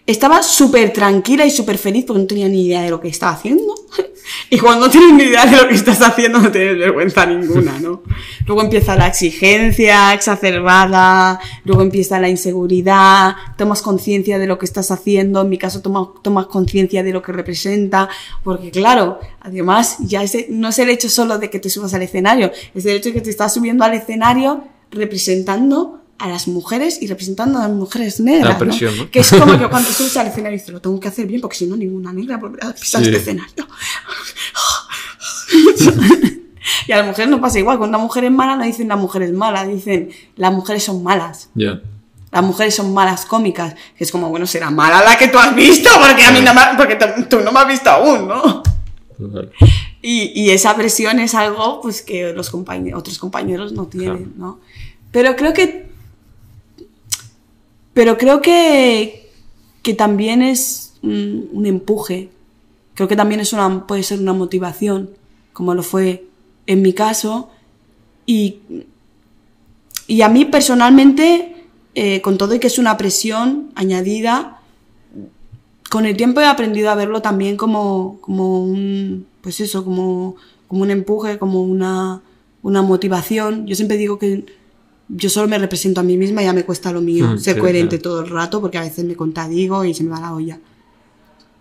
Estaba 0.06 0.42
súper 0.42 0.92
tranquila 0.92 1.44
y 1.44 1.50
súper 1.50 1.76
feliz 1.76 2.04
porque 2.06 2.22
no 2.22 2.26
tenía 2.26 2.48
ni 2.48 2.64
idea 2.64 2.82
de 2.82 2.90
lo 2.90 3.00
que 3.00 3.08
estaba 3.08 3.32
haciendo. 3.32 3.74
Y 4.50 4.58
cuando 4.58 4.86
no 4.86 4.90
tienes 4.90 5.12
ni 5.14 5.24
idea 5.24 5.44
de 5.44 5.56
lo 5.56 5.68
que 5.68 5.74
estás 5.74 6.00
haciendo, 6.00 6.38
no 6.38 6.50
tienes 6.50 6.78
vergüenza 6.78 7.26
ninguna, 7.26 7.78
¿no? 7.80 8.02
Luego 8.46 8.62
empieza 8.62 8.96
la 8.96 9.06
exigencia 9.06 10.14
exacerbada, 10.14 11.38
luego 11.64 11.82
empieza 11.82 12.18
la 12.18 12.30
inseguridad, 12.30 13.36
tomas 13.58 13.82
conciencia 13.82 14.38
de 14.38 14.46
lo 14.46 14.58
que 14.58 14.64
estás 14.64 14.90
haciendo, 14.90 15.42
en 15.42 15.50
mi 15.50 15.58
caso 15.58 15.82
tomas, 15.82 16.08
tomas 16.22 16.46
conciencia 16.46 17.02
de 17.02 17.12
lo 17.12 17.20
que 17.20 17.32
representa, 17.32 18.08
porque 18.42 18.70
claro, 18.70 19.20
además 19.40 19.96
ya 20.00 20.22
ese, 20.22 20.46
no 20.48 20.68
es 20.68 20.78
el 20.78 20.88
hecho 20.88 21.10
solo 21.10 21.38
de 21.38 21.50
que 21.50 21.58
te 21.58 21.68
subas 21.68 21.92
al 21.92 22.02
escenario, 22.02 22.50
es 22.74 22.86
el 22.86 22.96
hecho 22.96 23.10
de 23.10 23.16
que 23.16 23.20
te 23.20 23.30
estás 23.30 23.52
subiendo 23.52 23.84
al 23.84 23.92
escenario 23.92 24.64
representando 24.90 26.00
a 26.18 26.28
las 26.28 26.48
mujeres 26.48 27.00
y 27.00 27.06
representando 27.06 27.58
a 27.58 27.68
las 27.68 27.76
mujeres 27.76 28.20
negras. 28.20 28.48
La 28.50 28.58
presión, 28.58 28.96
¿no? 28.96 29.10
Que 29.10 29.20
es 29.20 29.30
como 29.30 29.58
que 29.58 29.66
cuando 29.70 29.88
subes 29.90 30.16
al 30.16 30.26
escenario 30.26 30.58
dices, 30.58 30.72
lo 30.72 30.80
tengo 30.80 30.98
que 30.98 31.08
hacer 31.08 31.26
bien 31.26 31.40
porque 31.40 31.56
si 31.56 31.66
no 31.66 31.76
ninguna 31.76 32.12
negra 32.12 32.36
volverá 32.38 32.68
a 32.68 32.72
pisar 32.74 33.02
Sí. 33.02 33.08
este 33.08 33.20
escenario. 33.20 33.66
y 36.86 36.92
a 36.92 36.98
las 36.98 37.06
mujeres 37.06 37.30
no 37.30 37.40
pasa 37.40 37.58
igual. 37.58 37.78
Cuando 37.78 37.96
una 37.96 38.04
mujer 38.04 38.24
es 38.24 38.30
mala 38.30 38.56
no 38.56 38.64
dicen 38.64 38.88
las 38.88 38.98
mujeres 38.98 39.32
malas, 39.32 39.68
dicen 39.68 40.10
las 40.36 40.52
mujeres 40.52 40.84
son 40.84 41.02
malas. 41.02 41.50
Ya. 41.54 41.80
Las 42.30 42.42
mujeres 42.42 42.74
son 42.74 42.92
malas 42.92 43.24
cómicas. 43.24 43.74
Que 43.96 44.04
es 44.04 44.12
como, 44.12 44.28
bueno, 44.28 44.46
será 44.46 44.70
mala 44.70 45.02
la 45.02 45.16
que 45.16 45.28
tú 45.28 45.38
has 45.38 45.54
visto 45.54 45.88
porque 46.06 46.24
a 46.24 46.30
mí 46.32 46.40
no 46.40 46.52
me, 46.52 46.60
porque 46.76 46.98
tú- 47.28 47.40
no 47.40 47.52
me 47.52 47.60
has 47.60 47.68
visto 47.68 47.90
aún, 47.90 48.28
¿no? 48.28 48.62
Y, 50.02 50.32
y 50.42 50.50
esa 50.50 50.76
presión 50.76 51.18
es 51.20 51.34
algo 51.34 51.80
pues, 51.80 52.02
que 52.02 52.32
los 52.32 52.52
compañe- 52.52 52.94
otros 52.94 53.18
compañeros 53.18 53.72
no 53.72 53.86
tienen, 53.86 54.16
Claro. 54.26 54.32
¿no? 54.36 54.60
Pero 55.10 55.36
creo 55.36 55.54
que. 55.54 55.87
Pero 57.98 58.16
creo 58.16 58.40
que, 58.40 59.28
que 59.82 59.92
también 59.92 60.40
es 60.40 60.94
un, 61.02 61.64
empuje. 61.66 62.30
Creo 62.94 63.08
que 63.08 63.16
también 63.16 63.40
es 63.40 63.52
una, 63.52 63.88
puede 63.88 64.04
ser 64.04 64.20
una 64.20 64.32
motivación, 64.32 65.10
como 65.52 65.74
lo 65.74 65.82
fue 65.82 66.24
en 66.68 66.80
mi 66.80 66.92
caso. 66.92 67.50
Y, 68.24 68.60
y 70.06 70.22
a 70.22 70.28
mí 70.28 70.44
personalmente, 70.44 71.56
eh, 71.96 72.20
con 72.20 72.38
todo 72.38 72.54
y 72.54 72.60
que 72.60 72.68
es 72.68 72.78
una 72.78 72.96
presión 72.96 73.72
añadida, 73.74 74.60
con 75.90 76.06
el 76.06 76.16
tiempo 76.16 76.40
he 76.40 76.46
aprendido 76.46 76.90
a 76.90 76.94
verlo 76.94 77.20
también 77.20 77.56
como, 77.56 78.18
como 78.20 78.62
un, 78.62 79.26
pues 79.40 79.58
eso, 79.58 79.84
como, 79.84 80.36
como 80.68 80.82
un 80.82 80.92
empuje, 80.92 81.36
como 81.36 81.64
una, 81.64 82.22
una 82.62 82.80
motivación. 82.80 83.66
Yo 83.66 83.74
siempre 83.74 83.96
digo 83.96 84.20
que 84.20 84.46
yo 85.08 85.30
solo 85.30 85.48
me 85.48 85.58
represento 85.58 86.00
a 86.00 86.04
mí 86.04 86.16
misma 86.16 86.42
y 86.42 86.46
ya 86.46 86.52
me 86.52 86.64
cuesta 86.64 86.92
lo 86.92 87.00
mío, 87.00 87.26
Mm, 87.34 87.38
ser 87.38 87.54
sí, 87.54 87.60
coherente 87.60 87.98
claro. 87.98 88.02
todo 88.02 88.20
el 88.24 88.30
rato, 88.30 88.60
porque 88.60 88.78
a 88.78 88.82
veces 88.82 89.04
me 89.04 89.16
contradigo 89.16 89.84
y 89.84 89.94
se 89.94 90.04
me 90.04 90.10
va 90.10 90.20
la 90.20 90.34
olla. 90.34 90.58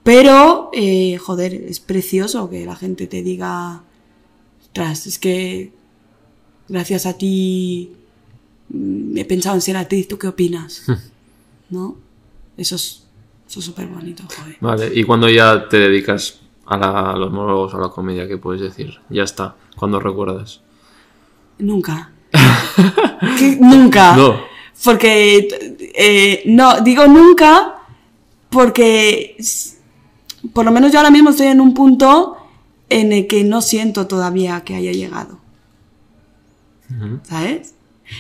Pero, 0.04 0.70
eh, 0.74 1.18
joder, 1.18 1.54
es 1.54 1.80
precioso 1.80 2.50
que 2.50 2.66
la 2.66 2.76
gente 2.76 3.08
te 3.08 3.22
diga, 3.22 3.82
tras, 4.74 5.06
es 5.08 5.20
que 5.20 5.74
gracias 6.70 7.06
a 7.06 7.18
ti 7.18 7.92
mm, 8.70 9.18
he 9.18 9.26
pensado 9.26 9.56
en 9.56 9.62
ser 9.62 9.76
actriz, 9.78 10.08
¿tú 10.08 10.18
qué 10.18 10.28
opinas? 10.28 10.84
¿No? 11.70 11.96
Eso 12.58 12.76
es 12.76 13.04
eso 13.50 13.60
es 13.62 13.66
súper 13.66 13.88
bonito, 13.88 14.24
joder. 14.38 14.58
Vale, 14.60 14.92
y 14.94 15.04
cuando 15.06 15.30
ya 15.30 15.70
te 15.70 15.78
dedicas 15.78 16.42
a, 16.66 16.78
la- 16.78 17.12
a 17.12 17.18
los 17.18 17.32
monólogos, 17.32 17.74
a 17.74 17.78
la 17.78 17.90
comedia, 17.90 18.28
¿qué 18.28 18.38
puedes 18.38 18.62
decir? 18.62 18.96
Ya 19.10 19.24
está, 19.24 19.56
cuando 19.78 20.00
recuerdas. 20.02 20.60
Nunca. 21.60 22.12
¿Qué? 23.38 23.58
Nunca. 23.60 24.16
No. 24.16 24.36
Porque, 24.84 25.48
eh, 25.96 26.44
no, 26.46 26.82
digo 26.82 27.08
nunca 27.08 27.78
porque 28.50 29.36
por 30.54 30.66
lo 30.66 30.72
menos 30.72 30.92
yo 30.92 31.00
ahora 31.00 31.12
mismo 31.12 31.32
estoy 31.32 31.48
en 31.48 31.62
un 31.62 31.74
punto 31.74 32.38
en 32.90 33.12
el 33.12 33.28
que 33.28 33.44
no 33.44 33.62
siento 33.62 34.08
todavía 34.08 34.62
que 34.62 34.76
haya 34.76 34.92
llegado. 34.92 35.40
Ujú. 36.90 37.20
¿Sabes? 37.24 37.74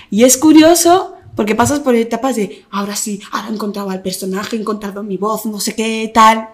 Y 0.09 0.23
es 0.23 0.38
curioso 0.38 1.15
porque 1.35 1.55
pasas 1.55 1.79
por 1.79 1.95
etapas 1.95 2.35
de, 2.35 2.65
ahora 2.71 2.95
sí, 2.95 3.21
ahora 3.31 3.49
he 3.49 3.53
encontrado 3.53 3.89
al 3.91 4.01
personaje, 4.01 4.57
he 4.57 4.59
encontrado 4.59 5.03
mi 5.03 5.17
voz, 5.17 5.45
no 5.45 5.59
sé 5.59 5.75
qué, 5.75 6.09
tal. 6.13 6.49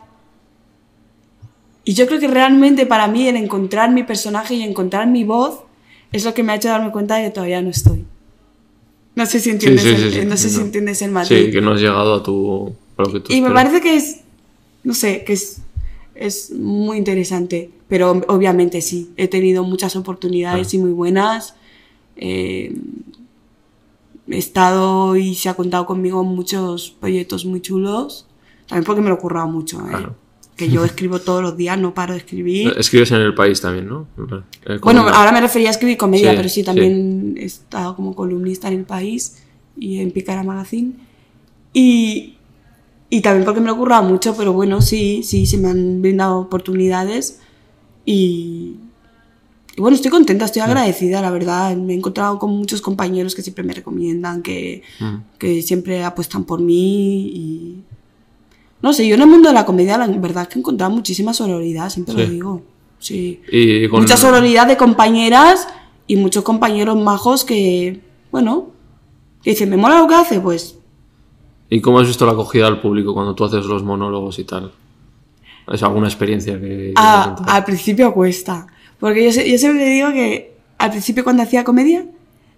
Y 1.85 1.93
yo 1.93 2.05
creo 2.05 2.19
que 2.19 2.27
realmente 2.27 2.85
para 2.85 3.07
mí 3.07 3.27
el 3.27 3.37
encontrar 3.37 3.91
mi 3.91 4.03
personaje 4.03 4.55
y 4.55 4.61
encontrar 4.61 5.07
mi 5.07 5.23
voz 5.23 5.61
es 6.13 6.23
lo 6.23 6.33
que 6.33 6.43
me 6.43 6.53
ha 6.53 6.55
hecho 6.55 6.69
darme 6.69 6.91
cuenta 6.91 7.15
de 7.17 7.25
que 7.25 7.29
todavía 7.31 7.61
no 7.61 7.69
estoy. 7.69 8.05
No 9.15 9.25
sé 9.25 9.39
si 9.41 9.49
entiendes, 9.51 9.83
sí, 9.83 9.89
el, 9.89 10.11
sí, 10.13 10.19
sí, 10.21 10.25
no 10.25 10.37
sé 10.37 10.49
si 10.49 10.61
entiendes 10.61 11.01
el 11.01 11.11
matiz. 11.11 11.37
Sí, 11.45 11.51
que 11.51 11.61
no 11.61 11.73
has 11.73 11.81
llegado 11.81 12.15
a 12.15 12.23
tu. 12.23 12.73
a 12.97 13.01
lo 13.03 13.11
que 13.11 13.19
tú 13.19 13.33
Y 13.33 13.41
me 13.41 13.51
parece 13.51 13.81
que 13.81 13.95
es, 13.97 14.21
no 14.83 14.93
sé, 14.93 15.23
que 15.23 15.33
es, 15.33 15.57
es 16.15 16.51
muy 16.51 16.97
interesante, 16.97 17.69
pero 17.87 18.11
obviamente 18.27 18.81
sí, 18.81 19.11
he 19.17 19.27
tenido 19.27 19.63
muchas 19.63 19.95
oportunidades 19.95 20.67
Ah. 20.71 20.75
y 20.75 20.79
muy 20.79 20.91
buenas. 20.91 21.55
eh, 22.15 22.73
he 24.29 24.37
estado 24.37 25.15
y 25.17 25.35
se 25.35 25.49
ha 25.49 25.53
contado 25.53 25.85
conmigo 25.85 26.21
en 26.21 26.27
muchos 26.29 26.91
proyectos 26.99 27.45
muy 27.45 27.59
chulos, 27.61 28.25
también 28.67 28.85
porque 28.85 29.01
me 29.01 29.09
lo 29.09 29.15
he 29.15 29.17
currado 29.19 29.47
mucho, 29.47 29.79
¿eh? 29.81 29.89
Claro. 29.89 30.15
Que 30.65 30.69
yo 30.71 30.83
escribo 30.85 31.19
todos 31.19 31.41
los 31.41 31.57
días, 31.57 31.77
no 31.79 31.93
paro 31.93 32.13
de 32.13 32.19
escribir. 32.19 32.73
Escribes 32.77 33.11
en 33.11 33.21
el 33.21 33.33
país 33.35 33.61
también, 33.61 33.87
¿no? 33.87 34.07
Bueno, 34.17 35.03
como- 35.03 35.09
ahora 35.09 35.31
me 35.31 35.41
refería 35.41 35.69
a 35.69 35.71
escribir 35.71 35.97
comedia, 35.97 36.31
Sí, 36.31 36.37
pero 36.37 36.49
sí, 36.49 36.55
sí. 36.61 36.63
también 36.63 37.35
he 37.37 37.45
estado 37.45 37.95
como 37.95 38.15
columnista 38.15 38.67
en 38.67 38.75
El 38.79 38.83
País 38.85 39.37
y 39.77 39.99
en 39.99 40.11
Picara 40.11 40.43
Magazine. 40.43 40.93
Y, 41.73 42.35
y 43.09 43.21
también 43.21 43.45
porque 43.45 43.59
me 43.61 43.67
lo 43.67 43.73
he 43.73 43.77
currado 43.77 44.03
mucho, 44.03 44.35
pero 44.37 44.53
bueno, 44.53 44.81
sí, 44.81 45.21
sí, 45.23 45.45
se 45.45 45.57
me 45.57 45.69
han 45.69 46.01
brindado 46.01 46.39
oportunidades. 46.39 47.39
Y, 48.05 48.75
y 49.75 49.81
bueno, 49.81 49.95
estoy 49.95 50.11
contenta, 50.11 50.45
estoy 50.45 50.61
agradecida, 50.61 51.21
la 51.21 51.31
verdad. 51.31 51.75
Me 51.75 51.93
he 51.93 51.97
encontrado 51.97 52.37
con 52.39 52.51
muchos 52.51 52.81
compañeros 52.81 53.33
que 53.33 53.41
siempre 53.41 53.63
me 53.63 53.73
recomiendan, 53.73 54.41
que, 54.43 54.83
Mm. 54.99 55.15
que 55.39 55.61
siempre 55.61 56.03
apuestan 56.03 56.43
por 56.43 56.61
mí. 56.61 57.27
Y 57.33 57.75
no 58.83 58.93
sé, 58.93 59.07
yo 59.07 59.15
en 59.15 59.21
el 59.21 59.27
mundo 59.27 59.47
de 59.49 59.55
la 59.55 59.65
comedia, 59.65 59.97
la 59.97 60.05
verdad 60.07 60.43
es 60.43 60.49
que 60.49 60.55
he 60.55 60.59
encontrado 60.59 60.91
muchísima 60.93 61.33
sororidad, 61.33 61.89
siempre 61.89 62.13
lo 62.13 62.25
digo. 62.29 62.61
Sí 62.99 63.41
Y 63.51 63.87
con- 63.89 64.01
mucha 64.01 64.15
sororidad 64.17 64.67
de 64.67 64.77
compañeras 64.77 65.67
y 66.05 66.15
muchos 66.17 66.43
compañeros 66.43 66.95
majos 67.01 67.43
que, 67.45 67.99
bueno, 68.31 68.67
que 69.41 69.49
dicen, 69.51 69.69
¿me 69.71 69.77
mola 69.77 69.97
lo 69.99 70.07
que 70.07 70.15
hace? 70.15 70.39
Pues, 70.39 70.77
¿Y 71.69 71.81
cómo 71.81 71.99
has 71.99 72.07
visto 72.07 72.25
la 72.25 72.33
acogida 72.33 72.67
al 72.67 72.79
público 72.81 73.13
cuando 73.13 73.33
tú 73.33 73.43
haces 73.45 73.65
los 73.65 73.83
monólogos 73.83 74.37
y 74.37 74.43
tal? 74.43 74.71
¿Es 75.71 75.81
alguna 75.81 76.07
experiencia 76.07 76.53
que... 76.59 76.67
que 76.67 76.93
a- 76.97 77.35
al 77.47 77.63
principio 77.65 78.13
cuesta. 78.13 78.67
Porque 78.99 79.23
yo, 79.31 79.41
yo 79.41 79.57
siempre 79.57 79.85
digo 79.89 80.11
que 80.11 80.53
al 80.77 80.91
principio 80.91 81.23
cuando 81.23 81.41
hacía 81.43 81.63
comedia, 81.63 82.05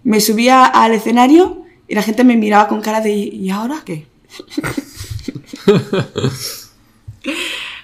me 0.04 0.20
subía 0.20 0.64
al 0.66 0.92
escenario 0.92 1.62
y 1.88 1.94
la 1.94 2.02
gente 2.02 2.24
me 2.24 2.36
miraba 2.36 2.68
con 2.68 2.80
cara 2.80 3.00
de, 3.00 3.12
¿y 3.16 3.48
ahora 3.50 3.82
qué? 3.84 4.06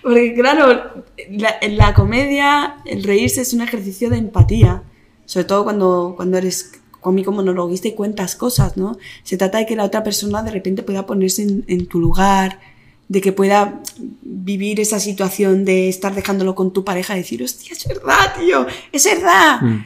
Porque 0.02 0.34
claro, 0.34 1.04
la, 1.30 1.54
la 1.68 1.94
comedia, 1.94 2.76
el 2.84 3.04
reírse 3.04 3.40
es 3.40 3.54
un 3.54 3.62
ejercicio 3.62 4.10
de 4.10 4.18
empatía. 4.18 4.82
Sobre 5.26 5.44
todo 5.44 5.64
cuando, 5.64 6.14
cuando 6.16 6.38
eres 6.38 6.72
cómico 7.00 7.32
monologuista 7.32 7.88
y 7.88 7.94
cuentas 7.94 8.36
cosas, 8.36 8.76
¿no? 8.76 8.96
Se 9.22 9.36
trata 9.36 9.58
de 9.58 9.66
que 9.66 9.76
la 9.76 9.84
otra 9.84 10.04
persona 10.04 10.42
de 10.42 10.50
repente 10.50 10.82
pueda 10.82 11.06
ponerse 11.06 11.42
en, 11.42 11.64
en 11.68 11.86
tu 11.86 12.00
lugar, 12.00 12.60
de 13.08 13.20
que 13.20 13.32
pueda 13.32 13.82
vivir 14.22 14.80
esa 14.80 14.98
situación 14.98 15.66
de 15.66 15.88
estar 15.88 16.14
dejándolo 16.14 16.54
con 16.54 16.72
tu 16.72 16.84
pareja 16.84 17.14
y 17.14 17.18
decir, 17.18 17.42
hostia, 17.42 17.72
es 17.72 17.86
verdad, 17.86 18.34
tío, 18.38 18.66
es 18.90 19.04
verdad. 19.04 19.60
Mm. 19.60 19.84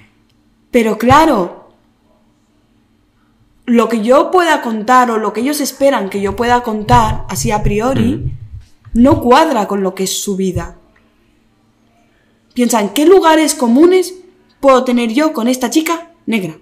Pero 0.71 0.97
claro, 0.97 1.66
lo 3.67 3.89
que 3.89 4.01
yo 4.03 4.31
pueda 4.31 4.63
contar 4.63 5.11
o 5.11 5.19
lo 5.19 5.33
que 5.33 5.41
ellos 5.41 5.61
esperan 5.61 6.09
que 6.09 6.21
yo 6.21 6.37
pueda 6.37 6.63
contar, 6.63 7.25
así 7.29 7.51
a 7.51 7.63
priori, 7.63 8.33
no 8.95 9.21
cuadra 9.21 9.67
con 9.67 9.83
lo 9.83 9.95
que 9.95 10.05
es 10.05 10.23
su 10.23 10.37
vida. 10.37 10.77
Piensa, 12.55 12.81
¿en 12.81 12.91
qué 12.91 13.05
lugares 13.05 13.55
comunes 13.55 14.15
puedo 14.61 14.85
tener 14.85 15.13
yo 15.13 15.33
con 15.33 15.49
esta 15.49 15.69
chica 15.69 16.13
negra? 16.27 16.57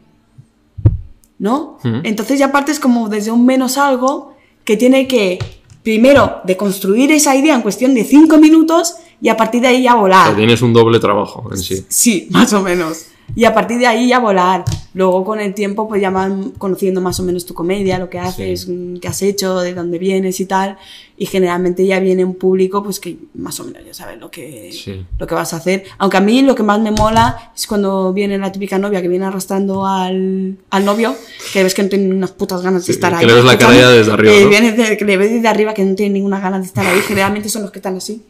¿No? 1.38 1.78
Entonces 2.05 2.38
ya 2.38 2.50
partes 2.50 2.80
como 2.80 3.09
desde 3.09 3.30
un 3.30 3.44
menos 3.44 3.76
algo 3.76 4.34
que 4.64 4.76
tiene 4.78 5.07
que, 5.07 5.38
primero, 5.82 6.40
deconstruir 6.44 7.12
esa 7.12 7.36
idea 7.36 7.55
en 7.55 7.61
cuestión 7.62 7.94
de 7.94 8.05
cinco 8.05 8.38
minutos 8.38 8.94
y 9.20 9.28
a 9.28 9.36
partir 9.36 9.61
de 9.61 9.68
ahí 9.68 9.82
ya 9.82 9.94
O 9.94 10.00
volar. 10.00 10.28
sea, 10.28 10.36
tienes 10.36 10.62
un 10.62 10.72
doble 10.72 10.98
trabajo 10.98 11.48
en 11.52 11.59
sí. 11.59 11.84
Sí, 11.88 12.28
más 12.30 12.52
o 12.55 12.62
menos. 12.62 13.07
Y 13.37 13.45
a 13.47 13.55
partir 13.55 13.79
de 13.79 13.87
ahí 13.87 14.09
ya 14.09 14.18
volar. 14.20 14.64
Luego 14.95 15.25
con 15.25 15.41
el 15.41 15.55
tiempo 15.55 15.89
pues 15.89 16.01
ya 16.01 16.11
van 16.11 16.51
conociendo 16.53 17.01
más 17.01 17.18
o 17.18 17.25
menos 17.25 17.45
tu 17.47 17.53
comedia, 17.53 17.99
lo 17.99 18.09
que 18.09 18.20
haces, 18.20 18.68
mm, 18.68 18.99
qué 18.99 19.09
has 19.09 19.22
hecho, 19.22 19.59
de 19.61 19.75
dónde 19.75 19.99
vienes 19.99 20.39
y 20.39 20.47
tal. 20.47 20.77
Y 21.16 21.27
generalmente 21.27 21.85
ya 21.85 21.99
viene 21.99 22.25
un 22.25 22.35
público 22.37 22.83
pues 22.85 23.01
que 23.01 23.16
más 23.35 23.59
o 23.59 23.64
menos 23.64 23.83
ya 23.85 23.93
sabe 23.93 24.16
lo 24.16 24.31
que, 24.31 24.70
Sí. 24.72 25.05
lo 25.18 25.27
que 25.27 25.35
vas 25.35 25.53
a 25.53 25.57
hacer. 25.57 25.83
Aunque 25.99 26.16
a 26.16 26.20
mí 26.20 26.43
lo 26.43 26.55
que 26.55 26.62
más 26.62 26.81
me 26.81 26.93
mola 26.93 27.51
es 27.57 27.66
cuando 27.66 28.12
viene 28.12 28.39
la 28.39 28.53
típica 28.53 28.79
novia 28.79 29.03
que 29.03 29.09
viene 29.09 29.25
arrastrando 29.25 29.85
al, 29.85 30.59
al 30.70 30.85
novio, 30.85 31.16
que 31.53 31.64
ves 31.64 31.75
que 31.75 31.83
no 31.83 31.89
tiene 31.89 32.14
unas 32.14 32.31
putas 32.31 32.62
ganas 32.62 32.83
de 32.83 32.87
Sí, 32.87 32.93
estar 32.93 33.12
que 33.12 33.18
ahí. 33.18 33.27
le 33.27 33.35
ves 33.35 33.45
la 33.45 33.59
cara 33.59 33.75
ya 33.75 33.89
desde 33.91 34.12
arriba, 34.12 34.33
Eh, 34.33 34.45
¿no? 34.45 34.49
viene 34.51 34.72
de- 34.72 34.97
que 34.97 35.05
le 35.05 35.16
ves 35.16 35.31
desde 35.33 35.49
arriba 35.49 35.75
que 35.75 35.85
no 35.85 35.97
tiene 35.97 36.12
ninguna 36.14 36.39
ganas 36.39 36.61
de 36.61 36.66
estar 36.66 36.87
ahí. 36.87 37.01
Generalmente 37.01 37.49
son 37.49 37.62
los 37.62 37.72
que 37.72 37.81
están 37.81 37.97
así. 37.97 38.22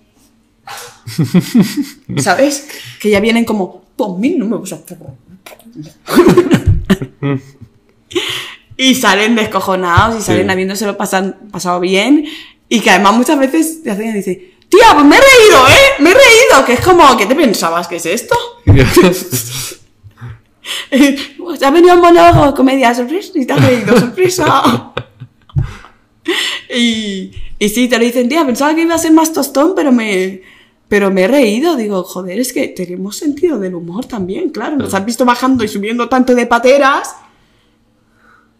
¿Sabes? 2.23 2.69
Que 3.01 3.11
ya 3.11 3.21
vienen 3.21 3.45
como, 3.45 3.85
pues 3.97 4.11
a 4.11 4.15
mí 4.19 4.31
no 4.39 4.47
me 4.47 4.57
gusta. 4.57 4.79
y 8.77 8.95
salen 8.95 9.35
descojonados 9.37 10.21
y 10.21 10.23
salen 10.23 10.47
Sí. 10.47 10.53
habiéndoselo 10.53 10.97
pasan- 10.97 11.37
pasado 11.51 11.81
bien. 11.81 12.25
Y 12.69 12.81
que 12.81 12.91
además 12.91 13.15
muchas 13.15 13.39
veces 13.39 13.83
te 13.83 13.91
hacen 13.91 14.09
y 14.09 14.12
dicen, 14.15 14.43
tía, 14.69 14.87
pues 14.95 15.05
me 15.05 15.17
he 15.17 15.21
reído, 15.21 15.69
¿eh? 15.69 16.01
Me 16.01 16.11
he 16.11 16.15
reído. 16.15 16.65
Que 16.67 16.73
es 16.75 16.81
como, 16.81 17.17
¿qué 17.17 17.27
te 17.27 17.35
pensabas 17.35 17.87
que 17.87 17.97
es 17.97 18.07
esto? 18.07 18.35
Pues 21.39 21.62
ha 21.62 21.71
venido 21.71 21.95
un 21.95 22.01
monólogo 22.01 22.47
de 22.47 22.55
comedia, 22.55 22.95
sorpresa, 22.95 23.31
y 23.35 23.47
te 23.47 23.53
has 23.53 23.65
reído, 23.65 23.99
sorpresa. 23.99 24.93
y, 26.75 27.31
y 27.59 27.69
sí, 27.69 27.89
te 27.89 27.99
lo 27.99 28.05
dicen, 28.05 28.29
tía, 28.29 28.45
pensaba 28.47 28.75
que 28.75 28.83
iba 28.83 28.95
a 28.95 28.99
ser 28.99 29.12
más 29.12 29.33
tostón, 29.33 29.75
pero 29.77 29.93
me, 29.93 30.43
pero 30.95 31.11
me 31.11 31.23
he 31.23 31.27
reído. 31.27 31.75
Digo, 31.75 32.05
joder, 32.05 32.39
es 32.39 32.53
que 32.53 32.69
tenemos 32.69 33.17
sentido 33.17 33.59
del 33.59 33.75
humor 33.75 34.05
también, 34.05 34.51
claro. 34.51 34.77
Nos 34.77 34.95
has 34.95 35.05
visto 35.05 35.25
bajando 35.25 35.65
y 35.65 35.67
subiendo 35.69 36.09
tanto 36.09 36.37
de 36.37 36.47
pateras 36.47 37.17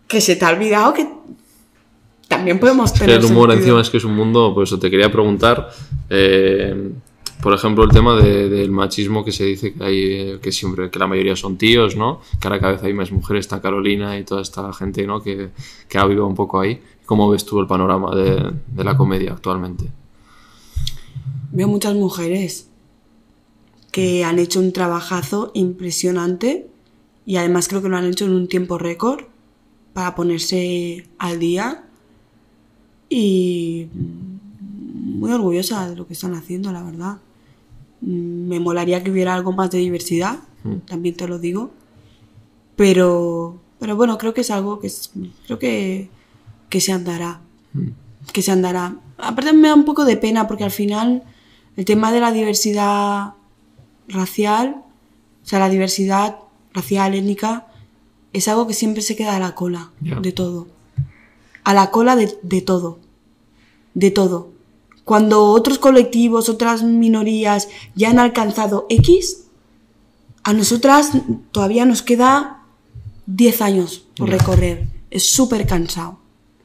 que 0.09 0.21
se 0.21 0.35
te 0.35 0.45
ha 0.45 0.49
olvidado 0.51 0.93
que 0.93 1.07
también 2.27 2.59
podemos 2.59 2.93
tener 2.93 3.21
el 3.21 3.25
humor 3.27 3.51
sentido. 3.53 3.55
encima 3.77 3.81
es 3.83 3.91
que 3.91 3.99
es 3.99 4.05
un 4.05 4.17
mundo, 4.17 4.51
pues 4.53 4.69
eso 4.69 4.81
te 4.81 4.91
quería 4.91 5.13
preguntar, 5.13 5.71
eh, 6.11 6.91
por 7.41 7.55
ejemplo, 7.55 7.85
el 7.85 7.91
tema 7.91 8.17
de- 8.21 8.49
del 8.49 8.73
machismo 8.73 9.25
que 9.25 9.31
se 9.31 9.45
dice 9.45 9.73
que 9.73 9.85
hay, 9.85 9.99
eh, 10.03 10.39
que 10.43 10.51
siempre, 10.51 10.91
que 10.91 10.99
la 10.99 11.07
mayoría 11.07 11.37
son 11.37 11.57
tíos, 11.57 11.95
¿no? 11.95 12.21
Que 12.41 12.49
ahora 12.49 12.59
cada 12.59 12.73
vez 12.73 12.83
hay 12.83 12.95
más 12.95 13.13
mujeres, 13.13 13.45
está 13.45 13.61
Carolina 13.61 14.19
y 14.19 14.25
toda 14.25 14.43
esta 14.43 14.73
gente, 14.73 15.07
¿no? 15.07 15.23
Que, 15.23 15.51
que 15.89 15.99
ha 15.99 16.05
vivido 16.05 16.27
un 16.27 16.35
poco 16.35 16.59
ahí. 16.59 16.81
¿Cómo 17.07 17.31
ves 17.31 17.45
tú 17.45 17.61
el 17.61 17.69
panorama 17.69 18.13
de, 18.17 18.51
de 18.67 18.83
la 18.83 18.97
comedia 18.97 19.31
actualmente? 19.35 19.85
Veo 21.55 21.69
muchas 21.69 21.95
mujeres 21.95 22.69
que 23.93 24.25
han 24.25 24.39
hecho 24.41 24.59
un 24.61 24.73
trabajazo 24.73 25.51
impresionante 25.55 26.67
y 27.25 27.37
además 27.37 27.69
creo 27.69 27.81
que 27.81 27.89
lo 27.89 27.97
han 27.97 28.07
hecho 28.07 28.25
en 28.27 28.33
un 28.35 28.49
tiempo 28.49 28.77
récord 28.77 29.25
para 29.93 30.15
ponerse 30.17 31.07
al 31.19 31.39
día 31.39 31.85
y 33.09 33.87
muy 33.93 35.31
orgullosa 35.31 35.89
de 35.89 35.95
lo 35.97 36.07
que 36.09 36.15
están 36.15 36.35
haciendo, 36.35 36.73
la 36.73 36.83
verdad. 36.83 37.19
Mm, 38.01 38.49
Me 38.49 38.59
molaría 38.61 39.03
que 39.05 39.11
hubiera 39.13 39.33
algo 39.35 39.53
más 39.53 39.71
de 39.71 39.79
diversidad, 39.79 40.41
también 40.87 41.15
te 41.15 41.29
lo 41.29 41.39
digo, 41.39 41.71
pero, 42.77 43.59
pero 43.79 43.97
bueno, 43.97 44.19
creo 44.19 44.35
que 44.35 44.41
es 44.41 44.51
algo 44.51 44.81
que 44.81 44.87
es- 44.89 45.11
creo 45.47 45.59
que, 45.59 46.09
que 46.69 46.81
se 46.81 46.93
andará 46.93 47.41
que 48.33 48.41
se 48.43 48.51
andará. 48.53 48.97
Aparte 49.19 49.53
me 49.53 49.69
da 49.69 49.75
un 49.75 49.85
poco 49.85 50.05
de 50.07 50.17
pena 50.17 50.47
porque 50.49 50.65
al 50.65 50.71
final 50.71 51.23
el 51.77 51.85
tema 51.85 52.13
de 52.13 52.21
la 52.21 52.33
diversidad 52.33 53.35
racial, 54.09 54.83
o 55.43 55.47
sea, 55.47 55.59
la 55.59 55.69
diversidad 55.69 56.39
racial, 56.73 57.15
étnica, 57.15 57.67
es 58.33 58.49
algo 58.49 58.67
que 58.67 58.75
siempre 58.75 59.03
se 59.03 59.17
queda 59.17 59.37
a 59.37 59.41
la 59.41 59.55
cola 59.55 59.91
de 60.01 60.33
todo. 60.33 60.67
A 61.63 61.75
la 61.75 61.91
cola 61.91 62.17
de, 62.17 62.37
de 62.43 62.61
todo. 62.61 62.99
De 63.95 64.11
todo. 64.11 64.51
Cuando 65.05 65.45
otros 65.45 65.79
colectivos, 65.79 66.49
otras 66.49 66.83
minorías 66.83 67.69
ya 67.95 68.11
han 68.11 68.19
alcanzado 68.19 68.87
X, 68.89 69.45
a 70.43 70.53
nosotras 70.53 71.13
todavía 71.53 71.85
nos 71.85 72.03
queda 72.03 72.65
10 73.27 73.63
años 73.63 74.05
por 74.17 74.29
recorrer. 74.29 74.89
Es 75.11 75.31
súper 75.33 75.67
cansado. 75.67 76.19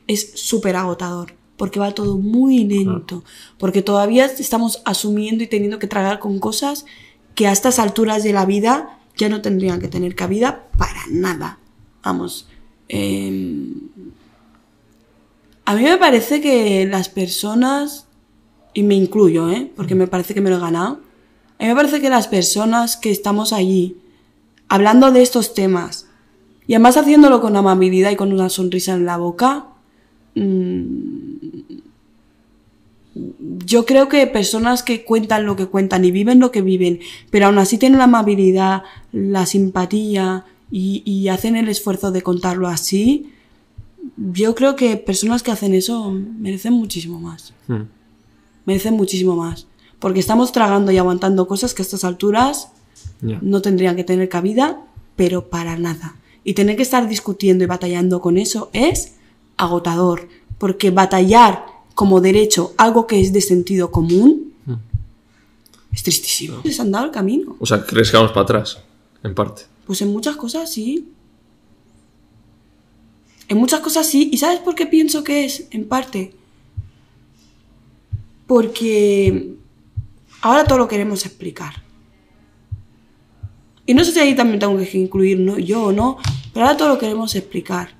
Es 0.07 0.31
súper 0.35 0.75
agotador. 0.75 1.38
Porque 1.59 1.79
va 1.79 1.93
todo 1.93 2.17
muy 2.17 2.63
lento. 2.63 3.23
Porque 3.57 3.83
todavía 3.83 4.25
estamos 4.25 4.81
asumiendo 4.85 5.43
y 5.43 5.47
teniendo 5.47 5.77
que 5.77 5.87
tragar 5.87 6.17
con 6.19 6.39
cosas 6.39 6.85
que 7.35 7.47
a 7.47 7.51
estas 7.51 7.77
alturas 7.79 8.23
de 8.23 8.33
la 8.33 8.45
vida 8.45 8.97
ya 9.17 9.27
no 9.27 9.41
tendrían 9.41 9.81
que 9.81 9.89
tener 9.89 10.15
cabida 10.15 10.69
para 10.77 11.01
nada. 11.11 11.59
Vamos. 12.01 12.47
em, 12.87 13.73
a 15.65 15.75
mí 15.75 15.83
me 15.83 15.97
parece 15.97 16.41
que 16.41 16.87
las 16.87 17.09
personas, 17.09 18.07
y 18.73 18.81
me 18.81 18.95
incluyo, 18.95 19.51
¿eh? 19.51 19.71
porque 19.75 19.93
me 19.93 20.07
parece 20.07 20.33
que 20.33 20.41
me 20.41 20.49
lo 20.49 20.55
he 20.55 20.59
ganado, 20.59 21.01
a 21.59 21.63
mí 21.63 21.69
me 21.69 21.75
parece 21.75 22.01
que 22.01 22.09
las 22.09 22.27
personas 22.27 22.97
que 22.97 23.11
estamos 23.11 23.53
allí 23.53 23.97
hablando 24.69 25.11
de 25.11 25.21
estos 25.21 25.53
temas 25.53 26.07
y 26.65 26.73
además 26.73 26.97
haciéndolo 26.97 27.41
con 27.41 27.55
amabilidad 27.55 28.11
y 28.11 28.15
con 28.15 28.31
una 28.31 28.49
sonrisa 28.49 28.93
en 28.93 29.05
la 29.05 29.17
boca, 29.17 29.67
yo 33.65 33.85
creo 33.85 34.07
que 34.07 34.25
personas 34.27 34.83
que 34.83 35.03
cuentan 35.03 35.45
lo 35.45 35.55
que 35.55 35.65
cuentan 35.65 36.05
y 36.05 36.11
viven 36.11 36.39
lo 36.39 36.51
que 36.51 36.61
viven, 36.61 36.99
pero 37.29 37.47
aún 37.47 37.57
así 37.57 37.77
tienen 37.77 37.97
la 37.97 38.05
amabilidad, 38.05 38.83
la 39.11 39.45
simpatía 39.45 40.45
y, 40.71 41.03
y 41.05 41.27
hacen 41.29 41.55
el 41.55 41.69
esfuerzo 41.69 42.11
de 42.11 42.21
contarlo 42.21 42.67
así, 42.67 43.31
yo 44.17 44.55
creo 44.55 44.75
que 44.75 44.97
personas 44.97 45.43
que 45.43 45.51
hacen 45.51 45.73
eso 45.73 46.11
merecen 46.11 46.73
muchísimo 46.73 47.19
más. 47.19 47.53
Hmm. 47.67 47.83
Merecen 48.65 48.95
muchísimo 48.95 49.35
más. 49.35 49.67
Porque 49.99 50.19
estamos 50.19 50.51
tragando 50.51 50.91
y 50.91 50.97
aguantando 50.97 51.47
cosas 51.47 51.73
que 51.73 51.81
a 51.81 51.85
estas 51.85 52.03
alturas 52.03 52.69
no 53.21 53.61
tendrían 53.61 53.95
que 53.95 54.05
tener 54.05 54.29
cabida, 54.29 54.81
pero 55.15 55.49
para 55.49 55.77
nada. 55.77 56.15
Y 56.43 56.53
tener 56.53 56.77
que 56.77 56.83
estar 56.83 57.07
discutiendo 57.09 57.63
y 57.63 57.67
batallando 57.67 58.21
con 58.21 58.37
eso 58.37 58.69
es 58.71 59.15
agotador, 59.59 60.27
porque 60.57 60.89
batallar 60.89 61.65
como 61.93 62.21
derecho 62.21 62.73
algo 62.77 63.05
que 63.05 63.21
es 63.21 63.31
de 63.33 63.41
sentido 63.41 63.91
común 63.91 64.53
es 65.91 66.03
tristísimo. 66.03 66.61
Les 66.63 66.79
han 66.79 66.91
dado 66.91 67.05
el 67.05 67.11
camino. 67.11 67.55
O 67.59 67.65
sea, 67.65 67.85
¿crees 67.85 68.09
que 68.09 68.17
vamos 68.17 68.31
para 68.31 68.43
atrás? 68.43 68.79
En 69.23 69.35
parte. 69.35 69.63
Pues 69.85 70.01
en 70.01 70.11
muchas 70.11 70.35
cosas 70.35 70.71
sí. 70.71 71.09
En 73.47 73.57
muchas 73.57 73.81
cosas 73.81 74.07
sí. 74.07 74.29
¿Y 74.31 74.37
sabes 74.37 74.59
por 74.59 74.75
qué 74.75 74.85
pienso 74.85 75.23
que 75.23 75.45
es? 75.45 75.67
En 75.71 75.87
parte. 75.87 76.33
Porque 78.47 79.55
ahora 80.41 80.63
todo 80.63 80.77
lo 80.77 80.87
queremos 80.87 81.25
explicar. 81.25 81.83
Y 83.85 83.93
no 83.93 84.05
sé 84.05 84.11
si 84.11 84.19
ahí 84.19 84.35
también 84.35 84.59
tengo 84.59 84.77
que 84.77 84.97
incluir 84.97 85.39
¿no? 85.39 85.57
yo 85.57 85.85
o 85.85 85.91
no, 85.91 86.17
pero 86.53 86.65
ahora 86.65 86.77
todo 86.77 86.89
lo 86.89 86.99
queremos 86.99 87.35
explicar. 87.35 87.98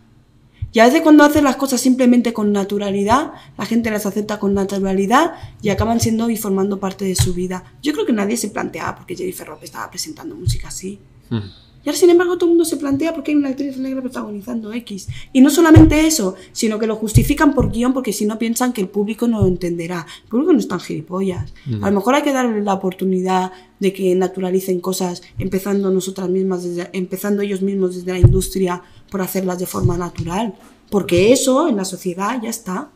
Y 0.72 0.80
a 0.80 0.86
veces 0.86 1.02
cuando 1.02 1.24
hacen 1.24 1.44
las 1.44 1.56
cosas 1.56 1.82
simplemente 1.82 2.34
con 2.34 2.52
naturalidad, 2.52 3.34
la 3.58 3.66
gente 3.66 3.90
las 3.90 4.06
acepta 4.06 4.40
con 4.40 4.54
naturalidad 4.54 5.34
y 5.62 5.70
acaban 5.70 6.00
siendo 6.00 6.30
y 6.30 6.38
formando 6.38 6.80
parte 6.80 7.06
de 7.06 7.16
su 7.16 7.34
vida. 7.34 7.64
Yo 7.82 7.94
creo 7.94 8.06
que 8.06 8.14
nadie 8.14 8.38
se 8.38 8.50
planteaba 8.50 8.96
porque 8.96 9.16
Jennifer 9.16 9.48
Lopez 9.48 9.66
estaba 9.66 9.90
presentando 9.90 10.36
música 10.36 10.68
así. 10.68 11.00
Hmm. 11.30 11.40
Y 11.84 11.88
ahora, 11.88 11.98
sin 11.98 12.10
embargo, 12.10 12.38
todo 12.38 12.46
el 12.46 12.52
mundo 12.52 12.66
se 12.66 12.76
plantea 12.76 13.14
por 13.14 13.24
qué 13.24 13.32
hay 13.32 13.38
una 13.38 13.50
actriz 13.50 13.78
negra 13.78 14.02
protagonizando 14.02 14.74
X. 14.74 15.08
Y 15.32 15.40
no 15.40 15.50
solamente 15.50 16.06
eso, 16.06 16.36
sino 16.52 16.78
que 16.78 16.86
lo 16.88 16.98
justifican 16.98 17.54
por 17.54 17.72
guion 17.72 17.94
porque 17.94 18.12
si 18.12 18.26
no 18.26 18.38
piensan 18.38 18.74
que 18.74 18.82
el 18.82 18.90
público 18.90 19.28
no 19.30 19.40
lo 19.42 19.48
entenderá. 19.48 20.06
El 20.24 20.30
público 20.30 20.52
no 20.52 20.60
es 20.60 20.68
tan 20.68 20.82
gilipollas. 20.82 21.54
A 21.82 21.90
lo 21.90 21.96
mejor 21.96 22.16
hay 22.16 22.24
que 22.24 22.34
darle 22.34 22.62
la 22.62 22.74
oportunidad 22.74 23.54
de 23.80 23.94
que 23.94 24.14
naturalicen 24.14 24.82
cosas, 24.82 25.22
empezando 25.38 25.90
nosotras 25.90 26.28
mismas, 26.30 26.64
desde- 26.66 26.90
empezando 26.92 27.42
ellos 27.44 27.62
mismos 27.62 27.96
desde 27.96 28.12
la 28.12 28.20
industria 28.20 28.82
por 29.10 29.22
hacerlas 29.22 29.58
de 29.60 29.66
forma 29.66 29.98
natural. 29.98 30.56
Porque 30.90 31.32
eso 31.32 31.70
en 31.70 31.78
la 31.78 31.86
sociedad 31.86 32.42
ya 32.42 32.50
está. 32.50 32.90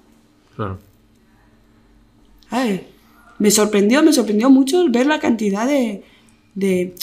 Claro. 0.57 0.77
Ay, 2.49 2.85
me 3.39 3.49
sorprendió, 3.49 4.03
me 4.03 4.13
sorprendió 4.13 4.49
mucho 4.49 4.85
ver 4.89 5.05
la 5.07 5.19
cantidad 5.19 5.65
de... 5.67 6.03
de 6.55 6.95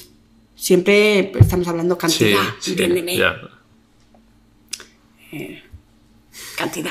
siempre 0.60 1.32
estamos 1.40 1.66
hablando 1.68 1.94
Sí, 1.94 2.00
cantidad, 2.00 2.54
sí, 2.60 2.76
ya. 3.16 3.40
cantidad. 6.56 6.90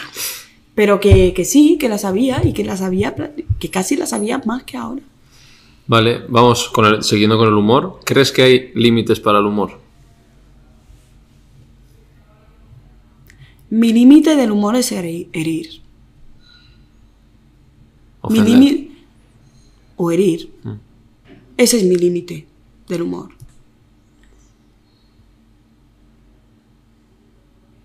Pero 0.76 1.00
que, 1.00 1.34
que 1.34 1.46
sí, 1.46 1.78
que 1.80 1.90
la 1.90 1.98
sabía 1.98 2.42
y 2.44 2.54
que 2.54 2.64
la 2.64 2.76
sabía, 2.78 3.14
que 3.60 3.70
casi 3.70 3.96
la 3.96 4.06
sabía 4.06 4.42
más 4.46 4.64
que 4.64 4.78
ahora. 4.78 5.02
Vale, 5.88 6.22
vamos 6.30 6.70
con 6.70 6.86
el- 6.86 7.04
siguiendo 7.04 7.38
con 7.38 7.48
el 7.48 7.54
humor. 7.54 8.00
¿Crees 8.06 8.32
que 8.32 8.42
hay 8.44 8.72
límites 8.76 9.20
para 9.20 9.40
el 9.40 9.46
humor? 9.46 9.80
Mi 13.70 13.94
límite 13.94 14.36
del 14.36 14.52
humor 14.52 14.76
es 14.76 14.92
heri- 14.92 15.28
herir. 15.34 15.82
Mi 18.30 18.40
límite... 18.42 18.90
O 19.96 20.12
herir. 20.12 20.52
Ese 21.58 21.78
es 21.78 21.84
mi 21.84 21.96
límite 21.98 22.48
del 22.88 23.02
humor. 23.02 23.32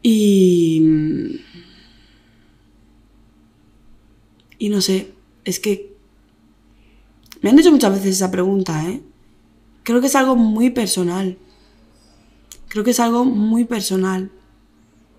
Y... 0.05 1.41
Y 4.59 4.69
no 4.69 4.81
sé, 4.81 5.13
es 5.45 5.59
que... 5.59 5.93
Me 7.41 7.51
han 7.51 7.59
hecho 7.59 7.73
muchas 7.73 7.93
veces 7.93 8.15
esa 8.17 8.31
pregunta, 8.31 8.89
¿eh? 8.89 9.03
Creo 9.83 10.01
que 10.01 10.07
es 10.07 10.15
algo 10.17 10.37
muy 10.37 10.71
personal. 10.71 11.37
Creo 12.69 12.85
que 12.85 12.91
es 12.93 13.01
algo 13.01 13.25
muy 13.25 13.65
personal. 13.65 14.31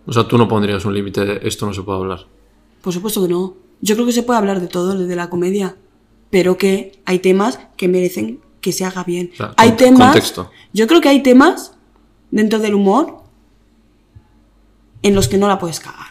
O 0.08 0.14
sea, 0.14 0.28
tú 0.28 0.38
no 0.38 0.48
pondrías 0.48 0.86
un 0.86 0.94
límite 0.94 1.26
de 1.26 1.40
esto 1.48 1.66
no 1.66 1.74
se 1.74 1.84
puede 1.84 2.00
hablar. 2.00 2.26
Por 2.82 2.94
supuesto 2.94 3.22
que 3.22 3.28
no. 3.28 3.56
Yo 3.82 3.96
creo 3.96 4.06
que 4.08 4.12
se 4.14 4.24
puede 4.24 4.40
hablar 4.40 4.60
de 4.62 4.68
todo 4.68 4.98
desde 4.98 5.16
la 5.16 5.30
comedia. 5.30 5.76
pero 6.32 6.58
que 6.58 7.00
hay 7.06 7.20
temas 7.20 7.60
que 7.78 7.88
merecen 7.88 8.40
que 8.62 8.72
se 8.72 8.84
haga 8.86 9.04
bien. 9.04 9.32
Claro, 9.38 9.54
hay 9.58 9.70
con- 9.70 9.78
temas, 9.78 10.08
contexto. 10.12 10.52
yo 10.74 10.88
creo 10.88 11.00
que 11.00 11.10
hay 11.10 11.22
temas 11.24 11.74
dentro 12.32 12.60
del 12.60 12.74
humor 12.74 13.22
en 15.06 15.14
los 15.14 15.28
que 15.28 15.38
no 15.38 15.48
la 15.48 15.60
puedes 15.60 15.80
cagar. 15.80 16.10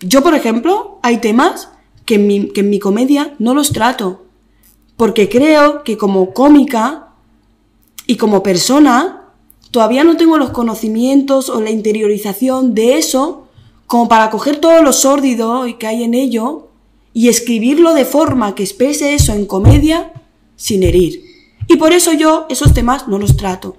Yo, 0.00 0.24
por 0.24 0.34
ejemplo, 0.34 0.98
hay 1.04 1.18
temas 1.18 1.68
que 2.04 2.16
en 2.16 2.26
mi, 2.26 2.48
que 2.48 2.60
en 2.62 2.70
mi 2.70 2.80
comedia 2.80 3.36
no 3.38 3.54
los 3.54 3.72
trato, 3.72 4.24
porque 4.96 5.28
creo 5.28 5.84
que 5.84 5.96
como 5.96 6.34
cómica 6.34 7.10
y 8.08 8.16
como 8.16 8.42
persona 8.42 9.28
todavía 9.70 10.02
no 10.02 10.16
tengo 10.16 10.36
los 10.36 10.50
conocimientos 10.50 11.48
o 11.48 11.60
la 11.60 11.70
interiorización 11.70 12.74
de 12.74 12.98
eso 12.98 13.46
como 13.86 14.08
para 14.08 14.30
coger 14.30 14.56
todo 14.56 14.82
lo 14.82 14.92
sórdido 14.92 15.64
que 15.78 15.86
hay 15.86 16.02
en 16.02 16.14
ello 16.14 16.70
y 17.12 17.28
escribirlo 17.28 17.94
de 17.94 18.04
forma 18.04 18.56
que 18.56 18.64
exprese 18.64 19.14
eso 19.14 19.32
en 19.32 19.46
comedia 19.46 20.12
sin 20.56 20.82
herir. 20.82 21.22
Y 21.68 21.76
por 21.76 21.92
eso 21.92 22.12
yo 22.12 22.46
esos 22.48 22.74
temas 22.74 23.06
no 23.06 23.16
los 23.16 23.36
trato. 23.36 23.76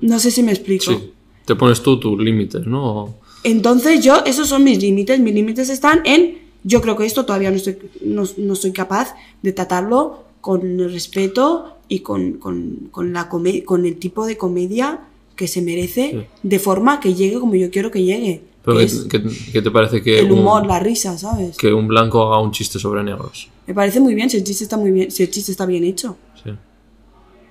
No 0.00 0.18
sé 0.18 0.30
si 0.30 0.42
me 0.42 0.52
explico. 0.52 0.84
Sí. 0.92 1.12
Te 1.44 1.54
pones 1.56 1.82
tú 1.82 1.98
tus 1.98 2.18
límites, 2.20 2.66
¿no? 2.66 3.14
Entonces 3.44 4.04
yo, 4.04 4.22
esos 4.26 4.48
son 4.48 4.64
mis 4.64 4.80
límites. 4.80 5.18
Mis 5.20 5.34
límites 5.34 5.68
están 5.70 6.00
en, 6.04 6.38
yo 6.64 6.80
creo 6.80 6.96
que 6.96 7.06
esto 7.06 7.24
todavía 7.24 7.50
no, 7.50 7.56
estoy, 7.56 7.78
no, 8.02 8.24
no 8.36 8.54
soy 8.54 8.72
capaz 8.72 9.14
de 9.42 9.52
tratarlo 9.52 10.24
con 10.40 10.80
el 10.80 10.92
respeto 10.92 11.76
y 11.88 12.00
con, 12.00 12.34
con, 12.34 12.88
con 12.90 13.12
la 13.12 13.28
con 13.28 13.46
el 13.86 13.96
tipo 13.96 14.26
de 14.26 14.36
comedia 14.36 15.00
que 15.36 15.48
se 15.48 15.62
merece, 15.62 16.26
de 16.42 16.58
forma 16.58 17.00
que 17.00 17.14
llegue 17.14 17.40
como 17.40 17.54
yo 17.54 17.70
quiero 17.70 17.90
que 17.90 18.02
llegue. 18.04 18.42
Pero 18.62 18.76
que 18.76 18.86
¿qué, 18.86 18.92
es 18.92 19.06
qué- 19.08 19.52
qué 19.52 19.62
te 19.62 19.70
parece 19.70 20.02
que 20.02 20.18
el 20.20 20.30
humor, 20.30 20.62
un, 20.62 20.68
la 20.68 20.78
risa, 20.78 21.16
¿sabes? 21.16 21.56
que 21.56 21.72
un 21.72 21.88
blanco 21.88 22.22
haga 22.22 22.40
un 22.42 22.52
chiste 22.52 22.78
sobre 22.78 23.02
negros? 23.02 23.48
Me 23.66 23.72
parece 23.72 24.00
muy 24.00 24.14
bien 24.14 24.28
si 24.28 24.36
el 24.36 24.44
chiste 24.44 24.64
está 24.64 24.76
muy 24.76 24.90
bien, 24.90 25.10
si 25.10 25.22
el 25.22 25.30
chiste 25.30 25.50
está 25.50 25.64
bien 25.64 25.82
hecho. 25.84 26.16
Sí. 26.44 26.50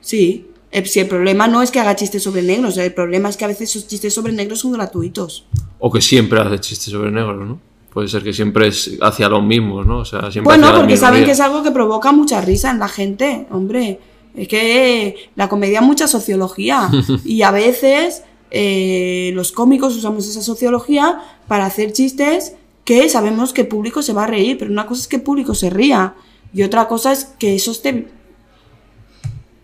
Sí. 0.01 0.45
Eh, 0.71 0.85
Si 0.85 0.99
el 0.99 1.07
problema 1.07 1.47
no 1.47 1.61
es 1.61 1.71
que 1.71 1.79
haga 1.79 1.95
chistes 1.95 2.23
sobre 2.23 2.41
negros, 2.41 2.77
el 2.77 2.93
problema 2.93 3.29
es 3.29 3.37
que 3.37 3.45
a 3.45 3.47
veces 3.47 3.69
esos 3.71 3.87
chistes 3.87 4.13
sobre 4.13 4.33
negros 4.33 4.59
son 4.59 4.71
gratuitos. 4.71 5.45
O 5.79 5.91
que 5.91 6.01
siempre 6.01 6.39
hace 6.39 6.59
chistes 6.59 6.91
sobre 6.91 7.11
negros, 7.11 7.47
¿no? 7.47 7.59
Puede 7.93 8.07
ser 8.07 8.23
que 8.23 8.33
siempre 8.33 8.67
es 8.67 8.97
hacia 9.01 9.29
los 9.29 9.43
mismos, 9.43 9.85
¿no? 9.87 9.99
O 9.99 10.05
sea, 10.05 10.31
siempre 10.31 10.43
Bueno, 10.43 10.75
porque 10.75 10.95
saben 10.95 11.25
que 11.25 11.31
es 11.31 11.39
algo 11.39 11.63
que 11.63 11.71
provoca 11.71 12.11
mucha 12.11 12.39
risa 12.41 12.69
en 12.69 12.79
la 12.79 12.87
gente, 12.87 13.47
hombre. 13.49 13.99
Es 14.35 14.47
que 14.47 15.15
la 15.35 15.49
comedia 15.49 15.79
es 15.79 15.85
mucha 15.85 16.07
sociología 16.07 16.89
y 17.25 17.41
a 17.41 17.49
veces 17.49 18.23
eh, 18.51 19.31
los 19.33 19.51
cómicos 19.51 19.95
usamos 19.95 20.27
esa 20.27 20.41
sociología 20.41 21.19
para 21.47 21.65
hacer 21.65 21.93
chistes 21.93 22.53
que 22.85 23.09
sabemos 23.09 23.53
que 23.53 23.61
el 23.61 23.67
público 23.67 24.01
se 24.01 24.13
va 24.13 24.23
a 24.23 24.27
reír, 24.27 24.57
pero 24.57 24.71
una 24.71 24.85
cosa 24.85 25.01
es 25.01 25.07
que 25.07 25.17
el 25.17 25.21
público 25.23 25.53
se 25.53 25.69
ría 25.69 26.15
y 26.53 26.63
otra 26.63 26.87
cosa 26.87 27.11
es 27.11 27.25
que 27.25 27.55
eso 27.55 27.71
esté 27.71 28.07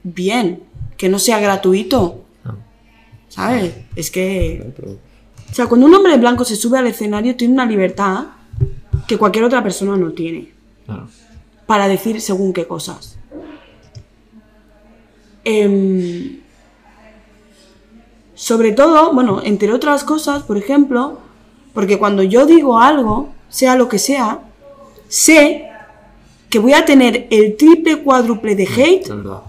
bien, 0.03 0.62
que 0.98 1.10
no 1.10 1.20
sea 1.20 1.39
gratuito. 1.39 2.22
Ah. 2.43 2.56
¿Sabes? 3.30 3.74
Es 3.96 4.12
que... 4.12 4.74
O 5.52 5.54
sea, 5.54 5.68
cuando 5.68 5.86
un 5.88 5.93
hombre 5.93 6.18
blanco 6.18 6.43
se 6.43 6.56
sube 6.56 6.78
al 6.78 6.88
escenario 6.88 7.36
tiene 7.36 7.54
una 7.54 7.66
libertad 7.66 8.26
que 9.08 9.18
cualquier 9.18 9.46
otra 9.46 9.64
persona 9.64 9.96
no 9.96 10.12
tiene 10.12 10.52
Claro. 10.86 11.08
para 11.66 11.88
decir 11.88 12.22
según 12.22 12.54
qué 12.54 12.68
cosas. 12.68 13.18
Em, 15.43 16.39
sobre 18.34 18.72
todo, 18.72 19.14
bueno, 19.14 19.41
entre 19.43 19.72
otras 19.72 20.04
cosas, 20.04 20.43
por 20.43 20.58
ejemplo, 20.58 21.20
porque 21.74 21.98
cuando 21.98 22.22
yo 22.24 22.46
digo 22.46 22.80
algo, 22.80 23.30
sea 23.50 23.76
lo 23.76 23.88
que 23.88 24.00
sea, 24.00 24.39
sé 25.08 25.70
que 26.50 26.60
voy 26.60 26.74
a 26.74 26.86
tener 26.86 27.28
el 27.30 27.56
triple 27.58 28.02
cuádruple 28.04 28.56
de 28.56 28.64
hate 28.64 29.08
De 29.08 29.16
verdad. 29.16 29.41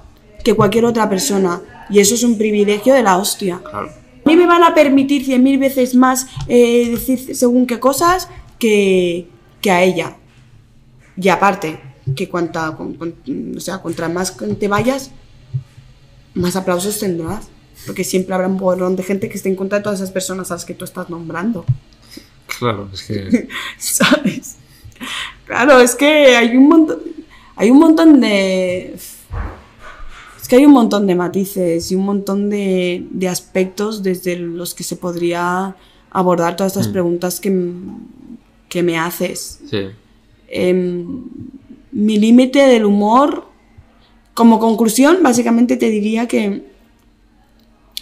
Que 0.46 0.54
cualquier 0.54 0.84
otra 0.84 1.08
persona. 1.08 1.60
Y 1.90 1.98
eso 1.98 2.14
es 2.14 2.22
un 2.22 2.38
privilegio 2.38 2.94
de 2.94 3.02
la 3.02 3.16
hostia. 3.18 3.60
Claro. 3.68 3.88
A 4.24 4.28
mí 4.28 4.36
me 4.36 4.46
van 4.46 4.62
a 4.62 4.74
permitir 4.74 5.24
cien 5.24 5.42
mil 5.42 5.58
veces 5.58 5.94
más 5.96 6.26
eh, 6.46 6.88
decir 6.90 7.34
según 7.34 7.66
qué 7.66 7.80
cosas 7.80 8.28
que, 8.60 9.26
que 9.60 9.70
a 9.72 9.82
ella. 9.82 10.16
Y 11.20 11.28
aparte, 11.30 11.80
que 12.14 12.28
cuanta, 12.28 12.76
con- 12.76 12.94
con- 12.94 13.14
o 13.56 13.60
sea, 13.60 13.82
contra 13.82 14.08
más 14.08 14.36
te 14.60 14.68
vayas, 14.68 15.10
más 16.34 16.54
aplausos 16.54 16.98
tendrás. 17.00 17.48
Porque 17.86 18.04
siempre 18.04 18.34
habrá 18.34 18.46
un 18.48 18.56
borrón 18.56 18.94
de 18.96 19.02
gente 19.02 19.28
que 19.28 19.36
esté 19.36 19.48
en 19.48 19.56
contra 19.56 19.78
de 19.78 19.84
todas 19.84 19.98
esas 20.00 20.12
personas 20.12 20.50
a 20.50 20.54
las 20.54 20.64
que 20.64 20.74
tú 20.74 20.84
estás 20.84 21.10
nombrando. 21.10 21.64
Claro, 22.58 22.88
es 22.92 23.02
que. 23.02 23.48
¿Sabes? 23.78 24.56
Claro, 25.44 25.80
es 25.80 25.94
que 25.96 26.36
hay 26.36 26.56
un 26.56 26.68
montón. 26.68 26.98
Hay 27.56 27.70
un 27.70 27.78
montón 27.78 28.20
de. 28.20 28.96
Es 30.46 30.48
que 30.48 30.54
hay 30.54 30.64
un 30.64 30.74
montón 30.74 31.08
de 31.08 31.16
matices 31.16 31.90
y 31.90 31.96
un 31.96 32.04
montón 32.04 32.50
de, 32.50 33.04
de 33.10 33.26
aspectos 33.26 34.04
desde 34.04 34.36
los 34.36 34.76
que 34.76 34.84
se 34.84 34.94
podría 34.94 35.74
abordar 36.12 36.54
todas 36.54 36.76
estas 36.76 36.86
preguntas 36.86 37.40
que, 37.40 37.72
que 38.68 38.84
me 38.84 38.96
haces. 38.96 39.58
Sí. 39.68 39.78
Em, 40.46 41.24
mi 41.90 42.16
límite 42.20 42.60
del 42.60 42.84
humor, 42.84 43.48
como 44.34 44.60
conclusión, 44.60 45.16
básicamente 45.20 45.76
te 45.76 45.90
diría 45.90 46.28
que 46.28 46.62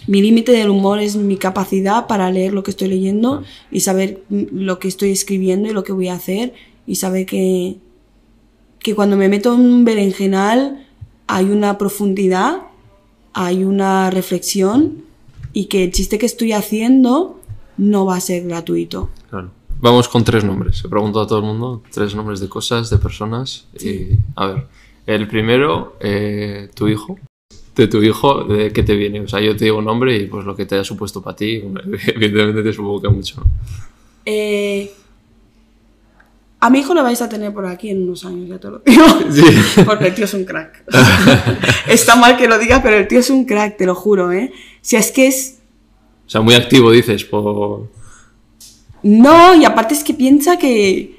mi 0.05 0.21
límite 0.21 0.51
del 0.51 0.69
humor 0.69 0.99
es 0.99 1.15
mi 1.15 1.37
capacidad 1.37 2.05
para 2.05 2.29
leer 2.29 2.53
lo 2.53 2.61
que 2.61 2.69
estoy 2.69 2.89
leyendo 2.89 3.43
y 3.71 3.79
saber 3.79 4.21
mm, 4.29 4.43
lo 4.51 4.77
que 4.77 4.87
estoy 4.87 5.09
escribiendo 5.09 5.67
y 5.67 5.73
lo 5.73 5.83
que 5.83 5.93
voy 5.93 6.09
a 6.09 6.13
hacer 6.13 6.53
y 6.85 6.97
saber 6.97 7.25
que, 7.25 7.77
que 8.77 8.93
cuando 8.93 9.17
me 9.17 9.29
meto 9.29 9.55
en 9.55 9.61
un 9.61 9.83
berenjenal 9.83 10.84
hay 11.27 11.45
una 11.45 11.77
profundidad, 11.77 12.63
hay 13.33 13.63
una 13.63 14.09
reflexión 14.09 15.03
y 15.53 15.65
que 15.65 15.83
el 15.83 15.91
chiste 15.91 16.17
que 16.17 16.25
estoy 16.25 16.51
haciendo 16.53 17.39
no 17.77 18.05
va 18.05 18.17
a 18.17 18.21
ser 18.21 18.43
gratuito. 18.45 19.09
Claro. 19.29 19.51
Vamos 19.79 20.07
con 20.07 20.23
tres 20.23 20.43
nombres. 20.43 20.83
He 20.85 20.89
preguntado 20.89 21.25
a 21.25 21.27
todo 21.27 21.39
el 21.39 21.45
mundo 21.45 21.83
tres 21.91 22.15
nombres 22.15 22.39
de 22.39 22.47
cosas, 22.47 22.89
de 22.89 22.97
personas. 22.97 23.67
Y, 23.79 24.17
a 24.35 24.47
ver, 24.47 24.67
el 25.05 25.27
primero, 25.27 25.97
eh, 25.99 26.69
tu 26.73 26.87
hijo. 26.87 27.17
De 27.75 27.87
tu 27.87 28.01
hijo, 28.01 28.45
¿de 28.45 28.71
qué 28.71 28.83
te 28.83 28.95
viene? 28.95 29.19
O 29.19 29.27
sea, 29.27 29.41
yo 29.41 29.55
te 29.55 29.65
digo 29.65 29.79
un 29.79 29.85
nombre 29.85 30.15
y 30.15 30.27
pues 30.27 30.45
lo 30.45 30.55
que 30.55 30.65
te 30.65 30.75
haya 30.75 30.85
supuesto 30.85 31.21
para 31.21 31.35
ti, 31.35 31.55
evidentemente 32.07 32.63
te 32.63 32.71
supongo 32.71 33.01
que 33.01 33.09
mucho. 33.09 33.43
Eh, 34.25 34.91
a 36.65 36.69
mi 36.71 36.79
hijo 36.79 36.95
lo 36.95 37.03
vais 37.03 37.21
a 37.21 37.29
tener 37.29 37.53
por 37.53 37.67
aquí 37.67 37.91
en 37.91 38.03
unos 38.03 38.25
años, 38.25 38.49
ya 38.49 38.59
te 38.59 38.69
lo 38.69 38.79
digo. 38.79 39.05
Sí. 39.29 39.43
Porque 39.85 40.07
el 40.07 40.15
tío 40.15 40.25
es 40.25 40.33
un 40.33 40.45
crack. 40.45 40.83
Está 41.87 42.15
mal 42.15 42.37
que 42.37 42.47
lo 42.47 42.57
diga, 42.57 42.81
pero 42.81 42.97
el 42.97 43.07
tío 43.07 43.19
es 43.19 43.29
un 43.29 43.45
crack, 43.45 43.77
te 43.77 43.85
lo 43.85 43.93
juro, 43.93 44.31
¿eh? 44.31 44.51
Si 44.81 44.95
es 44.95 45.11
que 45.11 45.27
es... 45.27 45.59
O 46.25 46.29
sea, 46.29 46.41
muy 46.41 46.55
activo, 46.55 46.89
dices, 46.89 47.23
por... 47.23 47.87
No, 49.03 49.53
y 49.53 49.63
aparte 49.63 49.93
es 49.93 50.03
que 50.03 50.15
piensa 50.15 50.57
que... 50.57 51.15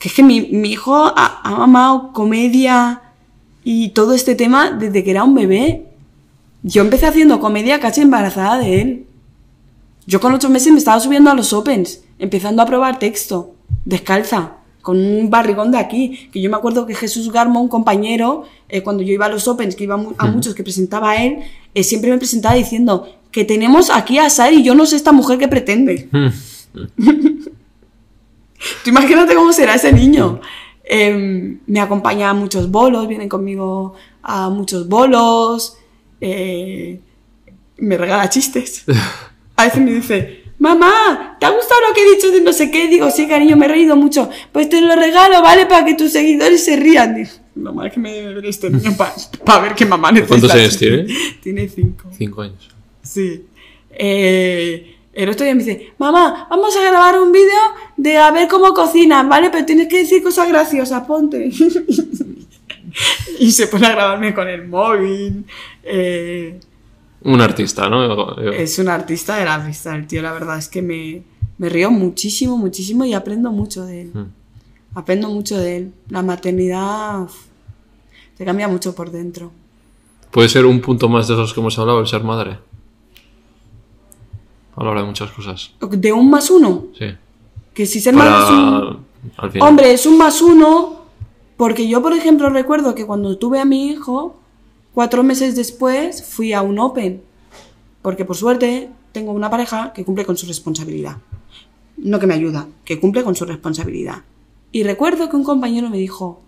Que 0.00 0.08
es 0.08 0.14
que 0.14 0.24
mi, 0.24 0.40
mi 0.40 0.72
hijo 0.72 0.96
ha, 0.96 1.40
ha 1.44 1.62
amado 1.62 2.12
comedia 2.12 3.02
y 3.62 3.90
todo 3.90 4.14
este 4.14 4.34
tema 4.34 4.72
desde 4.72 5.04
que 5.04 5.12
era 5.12 5.22
un 5.22 5.36
bebé. 5.36 5.86
Yo 6.64 6.82
empecé 6.82 7.06
haciendo 7.06 7.38
comedia 7.38 7.78
casi 7.78 8.00
embarazada 8.00 8.58
de 8.58 8.80
él. 8.80 9.06
Yo 10.06 10.20
con 10.20 10.34
ocho 10.34 10.50
meses 10.50 10.72
me 10.72 10.78
estaba 10.78 10.98
subiendo 10.98 11.30
a 11.30 11.34
los 11.34 11.52
Opens, 11.52 12.02
empezando 12.18 12.62
a 12.62 12.66
probar 12.66 12.98
texto, 12.98 13.54
descalza, 13.84 14.58
con 14.82 14.98
un 14.98 15.30
barrigón 15.30 15.70
de 15.70 15.78
aquí. 15.78 16.28
Que 16.32 16.40
yo 16.40 16.50
me 16.50 16.56
acuerdo 16.56 16.86
que 16.86 16.94
Jesús 16.94 17.32
Garmo, 17.32 17.60
un 17.60 17.68
compañero, 17.68 18.44
eh, 18.68 18.82
cuando 18.82 19.02
yo 19.02 19.12
iba 19.12 19.26
a 19.26 19.28
los 19.28 19.48
Opens, 19.48 19.76
que 19.76 19.84
iba 19.84 19.94
a 20.18 20.26
muchos 20.26 20.54
que 20.54 20.62
presentaba 20.62 21.12
a 21.12 21.24
él, 21.24 21.38
eh, 21.74 21.82
siempre 21.82 22.10
me 22.10 22.18
presentaba 22.18 22.54
diciendo 22.54 23.08
que 23.30 23.44
tenemos 23.44 23.90
aquí 23.90 24.18
a 24.18 24.30
Sari 24.30 24.60
y 24.60 24.62
yo 24.62 24.74
no 24.74 24.86
sé 24.86 24.96
esta 24.96 25.12
mujer 25.12 25.38
que 25.38 25.48
pretende. 25.48 26.08
Tú 28.82 28.90
imagínate 28.90 29.34
cómo 29.34 29.52
será 29.52 29.74
ese 29.74 29.92
niño. 29.92 30.40
Em, 30.84 31.58
me 31.66 31.80
acompaña 31.80 32.30
a 32.30 32.34
muchos 32.34 32.70
bolos, 32.70 33.08
viene 33.08 33.28
conmigo 33.28 33.94
a 34.22 34.50
muchos 34.50 34.88
bolos, 34.88 35.76
eh, 36.20 37.00
me 37.78 37.96
regala 37.96 38.28
chistes. 38.28 38.84
A 39.56 39.64
veces 39.64 39.80
me 39.80 39.92
dice, 39.92 40.43
mamá, 40.58 41.36
¿te 41.38 41.46
ha 41.46 41.50
gustado 41.50 41.80
lo 41.88 41.94
que 41.94 42.02
he 42.02 42.14
dicho 42.14 42.30
de 42.30 42.40
no 42.40 42.52
sé 42.52 42.70
qué? 42.70 42.88
Digo, 42.88 43.10
sí, 43.10 43.26
cariño, 43.26 43.56
me 43.56 43.66
he 43.66 43.68
reído 43.68 43.96
mucho. 43.96 44.30
Pues 44.52 44.68
te 44.68 44.80
lo 44.80 44.94
regalo, 44.96 45.42
¿vale? 45.42 45.66
Para 45.66 45.84
que 45.84 45.94
tus 45.94 46.12
seguidores 46.12 46.64
se 46.64 46.76
rían. 46.76 47.14
Digo, 47.14 47.30
mamá, 47.54 47.90
que 47.90 48.00
me 48.00 48.12
debe 48.12 48.34
ver 48.34 48.46
este 48.46 48.70
niño 48.70 48.96
para 49.44 49.60
ver 49.62 49.74
qué 49.74 49.86
mamá 49.86 50.10
necesita. 50.10 50.28
¿Cuántos 50.28 50.50
años 50.52 50.78
tiene? 50.78 51.06
Tiene 51.42 51.68
cinco. 51.68 52.10
Cinco 52.16 52.42
años. 52.42 52.70
Sí. 53.02 53.44
Eh, 53.90 54.96
el 55.12 55.28
otro 55.28 55.44
día 55.44 55.54
me 55.54 55.62
dice, 55.62 55.92
mamá, 55.98 56.48
vamos 56.50 56.76
a 56.76 56.82
grabar 56.82 57.18
un 57.20 57.30
vídeo 57.30 57.60
de 57.96 58.16
a 58.16 58.30
ver 58.32 58.48
cómo 58.48 58.74
cocinan, 58.74 59.28
¿vale? 59.28 59.50
Pero 59.50 59.64
tienes 59.64 59.88
que 59.88 59.98
decir 59.98 60.22
cosas 60.22 60.48
graciosas, 60.48 61.06
ponte. 61.06 61.50
y 63.38 63.52
se 63.52 63.66
pone 63.68 63.86
a 63.86 63.92
grabarme 63.92 64.34
con 64.34 64.48
el 64.48 64.66
móvil. 64.66 65.44
Eh, 65.82 66.58
Un 67.24 67.40
artista, 67.40 67.88
¿no? 67.88 68.36
Yo- 68.42 68.52
es 68.52 68.78
un 68.78 68.88
artista 68.88 69.36
de 69.36 69.44
la 69.46 69.58
vista, 69.58 69.94
el 69.96 70.06
tío, 70.06 70.20
la 70.22 70.32
verdad 70.32 70.58
es 70.58 70.68
que 70.68 70.82
me, 70.82 71.22
me 71.58 71.68
río 71.68 71.90
muchísimo, 71.90 72.56
muchísimo 72.58 73.04
y 73.04 73.14
aprendo 73.14 73.50
mucho 73.50 73.84
de 73.86 74.02
él. 74.02 74.10
Mm. 74.14 74.96
Aprendo 74.98 75.28
mucho 75.30 75.58
de 75.58 75.76
él. 75.78 75.92
La 76.08 76.22
maternidad 76.22 77.26
te 78.36 78.44
cambia 78.44 78.68
mucho 78.68 78.94
por 78.94 79.10
dentro. 79.10 79.50
¿Puede 80.30 80.48
ser 80.48 80.66
un 80.66 80.80
punto 80.80 81.08
más 81.08 81.26
de 81.28 81.34
esos 81.34 81.54
que 81.54 81.60
hemos 81.60 81.78
hablado, 81.78 82.00
el 82.00 82.06
ser 82.06 82.22
madre? 82.24 82.58
A 84.76 84.82
la 84.84 84.90
hora 84.90 85.00
de 85.02 85.06
muchas 85.06 85.30
cosas. 85.30 85.70
¿De 85.80 86.12
un 86.12 86.28
más 86.30 86.50
uno? 86.50 86.86
Sí. 86.98 87.06
Que 87.72 87.86
si 87.86 88.00
ser 88.00 88.14
Para- 88.14 88.30
madre 88.30 88.44
es 88.44 88.50
un... 88.50 89.04
al 89.38 89.50
final. 89.52 89.68
Hombre, 89.68 89.92
es 89.92 90.06
un 90.06 90.18
más 90.18 90.42
uno 90.42 91.04
porque 91.56 91.88
yo, 91.88 92.02
por 92.02 92.12
ejemplo, 92.12 92.48
recuerdo 92.50 92.94
que 92.94 93.06
cuando 93.06 93.38
tuve 93.38 93.60
a 93.60 93.64
mi 93.64 93.86
hijo, 93.86 94.36
cuatro 94.94 95.22
meses 95.22 95.56
después 95.56 96.24
fui 96.24 96.52
a 96.52 96.62
un 96.62 96.78
Open. 96.78 97.22
Porque 98.00 98.24
por 98.24 98.36
suerte 98.36 98.88
tengo 99.12 99.32
una 99.32 99.50
pareja 99.50 99.92
que 99.92 100.04
cumple 100.04 100.24
con 100.24 100.36
su 100.36 100.46
responsabilidad. 100.46 101.18
No 101.96 102.18
que 102.18 102.26
me 102.26 102.34
ayuda, 102.34 102.68
que 102.84 103.00
cumple 103.00 103.24
con 103.24 103.34
su 103.34 103.44
responsabilidad. 103.44 104.22
Y 104.72 104.82
recuerdo 104.82 105.28
que 105.28 105.36
un 105.36 105.44
compañero 105.44 105.88
me 105.88 105.98
dijo, 105.98 106.40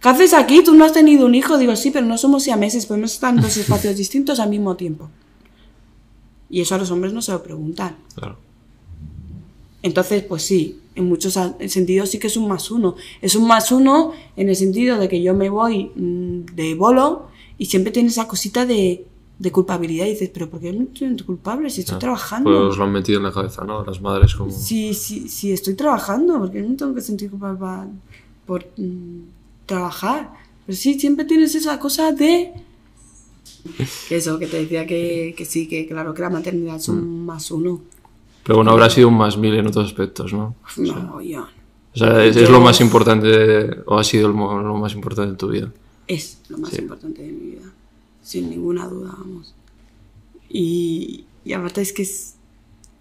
¿qué 0.00 0.08
haces 0.08 0.32
aquí? 0.32 0.62
¿Tú 0.62 0.74
no 0.74 0.84
has 0.84 0.92
tenido 0.92 1.26
un 1.26 1.34
hijo? 1.34 1.58
Digo, 1.58 1.74
sí, 1.76 1.90
pero 1.90 2.06
no 2.06 2.16
somos 2.16 2.44
siameses, 2.44 2.86
podemos 2.86 3.12
estar 3.12 3.34
en 3.34 3.40
dos 3.40 3.56
espacios 3.56 3.96
distintos 3.96 4.40
al 4.40 4.50
mismo 4.50 4.76
tiempo. 4.76 5.10
Y 6.50 6.60
eso 6.60 6.74
a 6.74 6.78
los 6.78 6.90
hombres 6.90 7.12
no 7.12 7.20
se 7.20 7.32
lo 7.32 7.42
preguntan. 7.42 7.96
Claro. 8.14 8.38
Entonces, 9.82 10.22
pues 10.22 10.42
sí, 10.42 10.80
en 10.94 11.08
muchos 11.08 11.38
sentidos 11.68 12.10
sí 12.10 12.18
que 12.18 12.28
es 12.28 12.36
un 12.36 12.48
más 12.48 12.70
uno. 12.70 12.96
Es 13.20 13.34
un 13.34 13.46
más 13.46 13.70
uno 13.70 14.12
en 14.36 14.48
el 14.48 14.56
sentido 14.56 14.98
de 14.98 15.08
que 15.08 15.22
yo 15.22 15.34
me 15.34 15.50
voy 15.50 15.90
mm, 15.94 16.54
de 16.54 16.74
bolo 16.74 17.28
y 17.58 17.66
siempre 17.66 17.92
tienes 17.92 18.12
esa 18.12 18.26
cosita 18.28 18.64
de, 18.64 19.04
de 19.38 19.52
culpabilidad 19.52 20.06
y 20.06 20.10
dices, 20.10 20.30
pero 20.32 20.48
¿por 20.48 20.60
qué 20.60 20.72
no 20.72 20.84
estoy 20.92 21.16
culpable 21.26 21.68
si 21.70 21.80
estoy 21.80 21.96
Ya. 21.96 21.98
trabajando? 22.00 22.48
Pues 22.50 22.62
os 22.72 22.78
lo 22.78 22.84
han 22.84 22.92
metido 22.92 23.18
en 23.18 23.24
la 23.24 23.32
cabeza, 23.32 23.64
¿no? 23.64 23.84
Las 23.84 24.00
madres 24.00 24.34
como... 24.34 24.50
Si, 24.50 24.94
si, 24.94 25.28
si 25.28 25.52
estoy 25.52 25.74
trabajando, 25.74 26.38
porque 26.38 26.60
no 26.62 26.76
tengo 26.76 26.94
que 26.94 27.00
sentir 27.00 27.30
culpable 27.30 27.58
pa- 27.58 27.86
por 28.46 28.64
mm, 28.76 29.20
trabajar. 29.66 30.30
Pero 30.66 30.76
sí, 30.78 30.98
siempre 30.98 31.24
tienes 31.24 31.54
esa 31.54 31.78
cosa 31.78 32.12
de... 32.12 32.52
que 34.08 34.16
Eso, 34.16 34.38
que 34.38 34.46
te 34.46 34.58
decía 34.62 34.86
que, 34.86 35.34
que 35.36 35.44
sí, 35.44 35.66
que 35.66 35.86
claro, 35.86 36.14
que 36.14 36.22
la 36.22 36.30
maternidad 36.30 36.76
es 36.76 36.88
un 36.88 37.26
más 37.26 37.50
uno. 37.50 37.80
Pero 38.44 38.56
bueno, 38.56 38.70
habrá 38.70 38.88
sido 38.88 39.08
un 39.08 39.16
más 39.18 39.36
mil 39.36 39.54
en 39.54 39.66
otros 39.66 39.86
aspectos, 39.86 40.32
¿no? 40.32 40.54
No, 40.76 41.20
yo... 41.20 41.46
O 41.94 41.98
sea, 41.98 42.24
es, 42.24 42.36
es 42.36 42.48
lo 42.48 42.60
más 42.60 42.80
importante, 42.80 43.80
o 43.86 43.98
ha 43.98 44.04
sido 44.04 44.28
lo 44.28 44.74
más 44.76 44.92
importante 44.94 45.32
de 45.32 45.36
tu 45.36 45.48
vida. 45.48 45.72
Es 46.08 46.40
lo 46.48 46.58
más 46.58 46.70
Sí. 46.70 46.80
importante 46.80 47.22
de 47.22 47.28
mi 47.32 47.50
vida, 47.52 47.70
sin 48.22 48.50
ninguna 48.50 48.86
duda, 48.88 49.14
vamos. 49.16 49.54
Y, 50.48 51.24
y 51.44 51.52
aparte 51.52 51.80
es 51.82 51.92
que 51.92 52.02
es, 52.02 52.34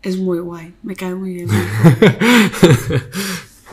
es 0.04 0.18
muy 0.18 0.40
guay, 0.40 0.74
me 0.84 0.96
cae 0.96 1.16
muy 1.16 1.34
bien 1.34 1.48
mi 1.48 1.56
hijo. 1.56 3.04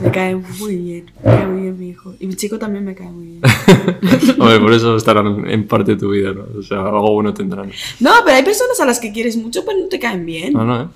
me 0.00 0.10
cae 0.10 0.34
muy 0.36 0.76
bien, 0.76 1.06
me 1.16 1.22
cae 1.30 1.46
muy 1.46 1.60
bien 1.62 1.78
mi 1.78 1.88
hijo. 1.90 2.14
Y 2.20 2.26
mi 2.26 2.34
chico 2.34 2.58
también 2.58 2.84
me 2.84 2.94
cae 2.94 3.10
muy 3.10 3.26
bien. 3.26 3.40
Hombre, 4.40 4.60
por 4.60 4.72
eso 4.72 4.96
estarán 4.96 5.48
en 5.48 5.66
parte 5.66 5.92
de 5.92 5.98
tu 5.98 6.10
vida, 6.10 6.32
¿no? 6.32 6.44
O 6.58 6.62
sea, 6.62 6.80
algo 6.80 7.12
bueno 7.12 7.32
tendrán. 7.34 7.70
No, 8.00 8.10
pero 8.24 8.36
hay 8.36 8.44
personas 8.44 8.78
a 8.80 8.86
las 8.86 8.98
que 9.00 9.12
quieres 9.12 9.36
mucho, 9.36 9.64
pero 9.64 9.78
no 9.78 9.86
te 9.88 9.98
caen 9.98 10.24
bien. 10.26 10.52
No, 10.52 10.64
no, 10.64 10.82
¿eh? 10.82 10.88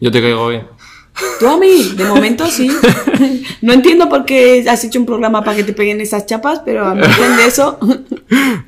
Yo 0.00 0.10
te 0.10 0.20
caigo 0.20 0.48
bien. 0.48 0.66
Tú 1.38 1.46
a 1.46 1.56
mí, 1.58 1.92
de 1.96 2.04
momento 2.04 2.46
sí. 2.46 2.68
No 3.62 3.72
entiendo 3.72 4.08
por 4.08 4.24
qué 4.24 4.64
has 4.68 4.84
hecho 4.84 4.98
un 4.98 5.06
programa 5.06 5.42
para 5.44 5.56
que 5.56 5.64
te 5.64 5.72
peguen 5.72 6.00
esas 6.00 6.26
chapas, 6.26 6.60
pero 6.64 6.84
a 6.84 6.94
margen 6.94 7.36
de 7.36 7.46
eso, 7.46 7.78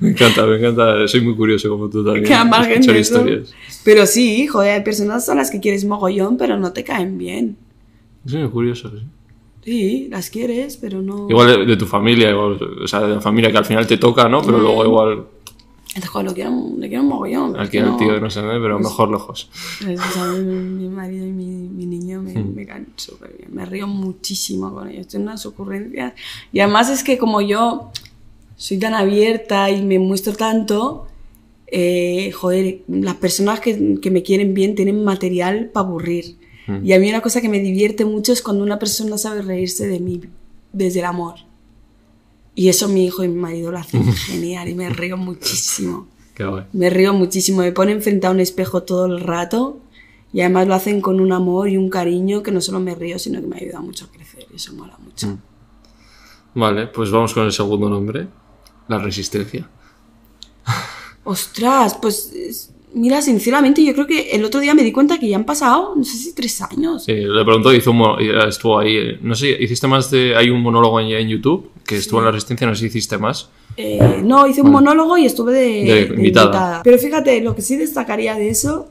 Me 0.01 0.11
encanta, 0.11 0.47
me 0.47 0.57
encanta. 0.57 1.09
Soy 1.09 1.22
muy 1.22 1.34
curioso 1.34 1.68
como 1.68 1.88
tú 1.90 2.05
también. 2.05 2.24
que 2.24 2.34
a 2.34 2.44
margen 2.44 2.72
escuchar 2.80 2.94
de 2.94 3.01
eso. 3.01 3.14
historias. 3.18 3.55
Pero 3.84 4.07
sí, 4.07 4.47
joder, 4.47 4.72
hay 4.74 4.82
personas 4.82 5.28
a 5.28 5.34
las 5.34 5.51
que 5.51 5.61
quieres 5.61 5.84
mogollón, 5.84 6.36
pero 6.36 6.57
no 6.59 6.72
te 6.72 6.84
caen 6.84 7.18
bien. 7.18 7.57
Muy 8.24 8.49
curioso, 8.49 8.90
sí. 8.90 9.03
Sí, 9.64 10.09
las 10.11 10.30
quieres, 10.30 10.76
pero 10.76 11.03
no. 11.03 11.26
Igual 11.28 11.49
de, 11.49 11.66
de 11.66 11.76
tu 11.76 11.86
familia, 11.86 12.30
igual, 12.30 12.59
o 12.84 12.86
sea, 12.86 13.01
de 13.01 13.14
la 13.16 13.20
familia 13.20 13.51
que 13.51 13.59
al 13.59 13.64
final 13.64 13.84
te 13.86 13.97
toca, 13.99 14.28
¿no? 14.28 14.40
Pero 14.42 14.59
luego 14.61 14.84
igual 14.84 15.24
Joder, 16.05 16.26
lo 16.28 16.34
quiero, 16.34 16.51
le 16.78 16.88
quiero 16.88 17.05
mogollón. 17.05 17.53
pero 17.53 17.62
es 17.62 17.68
aquí 17.68 17.78
que 17.78 17.84
el 17.84 17.90
no- 17.90 17.97
tío 17.97 18.20
no 18.20 18.30
sé, 18.30 18.42
¿no? 18.42 18.49
pero 18.49 18.78
mejor 18.78 19.11
lejos. 19.11 19.51
Pues, 19.82 19.99
o 20.01 20.12
sea, 20.12 20.24
mi, 20.32 20.55
mi 20.55 20.88
marido 20.88 21.26
y 21.26 21.32
mi, 21.32 21.47
mi 21.47 21.86
niño 21.86 22.22
me, 22.22 22.32
Hmm. 22.34 22.55
me 22.55 22.66
caen 22.66 22.88
súper 22.97 23.34
bien. 23.38 23.55
Me 23.55 23.64
río 23.64 23.86
muchísimo 23.86 24.72
con 24.74 24.88
ellos. 24.88 25.07
Tienen 25.09 25.28
unas 25.28 25.47
ocurrencias. 25.47 26.12
Y 26.53 26.61
además 26.61 26.90
es 26.90 27.03
que 27.03 27.16
como 27.18 27.40
yo 27.40 27.90
soy 28.57 28.78
tan 28.78 28.94
abierta 28.94 29.70
y 29.70 29.82
me 29.82 29.99
muestro 29.99 30.34
tanto, 30.34 31.07
eh, 31.66 32.30
joder, 32.32 32.82
las 32.88 33.14
personas 33.16 33.61
que, 33.61 33.99
que 34.01 34.11
me 34.11 34.22
quieren 34.22 34.55
bien 34.55 34.74
tienen 34.74 35.03
material 35.05 35.70
para 35.72 35.86
aburrir. 35.86 36.36
Hmm. 36.66 36.84
Y 36.84 36.92
a 36.92 36.99
mí 36.99 37.09
una 37.09 37.20
cosa 37.22 37.40
que 37.40 37.49
me 37.49 37.61
divierte 37.61 38.05
mucho 38.05 38.32
es 38.32 38.42
cuando 38.42 38.62
una 38.64 38.78
persona 38.78 39.16
sabe 39.18 39.42
reírse 39.42 39.86
de 39.86 40.01
mí 40.01 40.20
desde 40.72 40.99
el 41.01 41.05
amor. 41.07 41.34
Y 42.57 42.69
eso 42.71 42.89
mi 42.89 43.05
hijo 43.05 43.23
y 43.23 43.29
mi 43.29 43.37
marido 43.39 43.71
lo 43.71 43.79
hacen 43.79 44.03
genial 44.15 44.69
y 44.69 44.75
me 44.75 44.89
río 44.91 45.17
muchísimo. 45.17 46.09
Qué 46.35 46.45
guay. 46.45 46.65
Me 46.73 46.91
río 46.91 47.15
muchísimo, 47.15 47.59
me 47.61 47.71
ponen 47.71 48.03
frente 48.03 48.27
a 48.27 48.31
un 48.31 48.41
espejo 48.41 48.83
todo 48.83 49.07
el 49.07 49.21
rato 49.21 49.79
y 50.33 50.41
además 50.41 50.67
lo 50.67 50.75
hacen 50.75 51.01
con 51.01 51.21
un 51.21 51.33
amor 51.33 51.69
y 51.69 51.77
un 51.77 51.89
cariño 51.89 52.43
que 52.43 52.51
no 52.51 52.61
solo 52.61 52.81
me 52.81 52.95
río, 52.95 53.19
sino 53.19 53.41
que 53.41 53.47
me 53.47 53.57
ayuda 53.59 53.81
mucho 53.81 54.07
a 54.07 54.09
crecer 54.11 54.47
y 54.53 54.57
eso 54.57 54.73
mola 54.75 54.99
mucho. 54.99 55.39
Vale, 56.55 56.89
pues 56.89 57.11
vamos 57.11 57.33
con 57.33 57.45
el 57.45 57.53
segundo 57.53 57.89
nombre. 57.89 58.27
La 58.89 58.99
resistencia. 58.99 59.69
Ostras, 61.25 61.95
pues 62.01 62.33
es- 62.33 62.71
mira, 62.95 63.20
sinceramente 63.22 63.84
yo 63.84 63.93
creo 63.95 64.07
que 64.07 64.30
el 64.30 64.45
otro 64.45 64.61
día 64.61 64.74
me 64.74 64.82
di 64.82 64.93
cuenta 64.93 65.18
que 65.18 65.28
ya 65.28 65.37
han 65.37 65.45
pasado, 65.45 65.95
no 65.97 66.05
sé 66.05 66.16
si 66.16 66.32
tres 66.34 66.61
años. 66.62 67.05
Sí, 67.05 67.12
le 67.14 67.45
preguntó, 67.45 67.72
hizo 67.74 67.91
un 67.91 67.99
mo- 67.99 68.18
estuvo 68.18 68.78
ahí. 68.78 68.97
eh, 68.97 69.18
No 69.22 69.34
sé, 69.34 69.51
hiciste 69.61 69.87
más 69.87 70.11
de. 70.11 70.34
Hay 70.37 70.51
un 70.51 70.61
monólogo 70.62 71.01
en, 71.01 71.09
en 71.09 71.28
YouTube 71.28 71.70
que 71.84 71.97
estuvo 71.97 72.20
en 72.20 72.26
la 72.26 72.32
resistencia, 72.32 72.66
no 72.66 72.74
sé 72.74 72.80
si 72.80 72.87
hiciste 72.87 73.18
más. 73.18 73.51
Eh, 73.76 74.20
no, 74.24 74.47
hice 74.47 74.62
un 74.62 74.70
monólogo 74.70 75.18
y 75.18 75.26
estuve 75.26 75.53
de, 75.53 75.61
De 75.61 75.84
de 75.84 76.01
invitada. 76.14 76.16
invitada. 76.47 76.82
Pero 76.82 76.99
fíjate, 76.99 77.41
lo 77.43 77.55
que 77.55 77.62
sí 77.62 77.76
destacaría 77.76 78.34
de 78.34 78.49
eso 78.49 78.89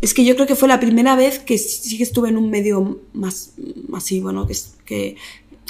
es 0.00 0.14
que 0.14 0.24
yo 0.24 0.34
creo 0.36 0.46
que 0.46 0.54
fue 0.54 0.68
la 0.68 0.78
primera 0.78 1.16
vez 1.16 1.38
que 1.40 1.58
sí 1.58 1.96
que 1.96 2.02
estuve 2.04 2.28
en 2.28 2.36
un 2.36 2.48
medio 2.50 3.00
más 3.14 3.52
masivo, 3.88 4.30
¿no? 4.30 4.46
Que 4.84 5.16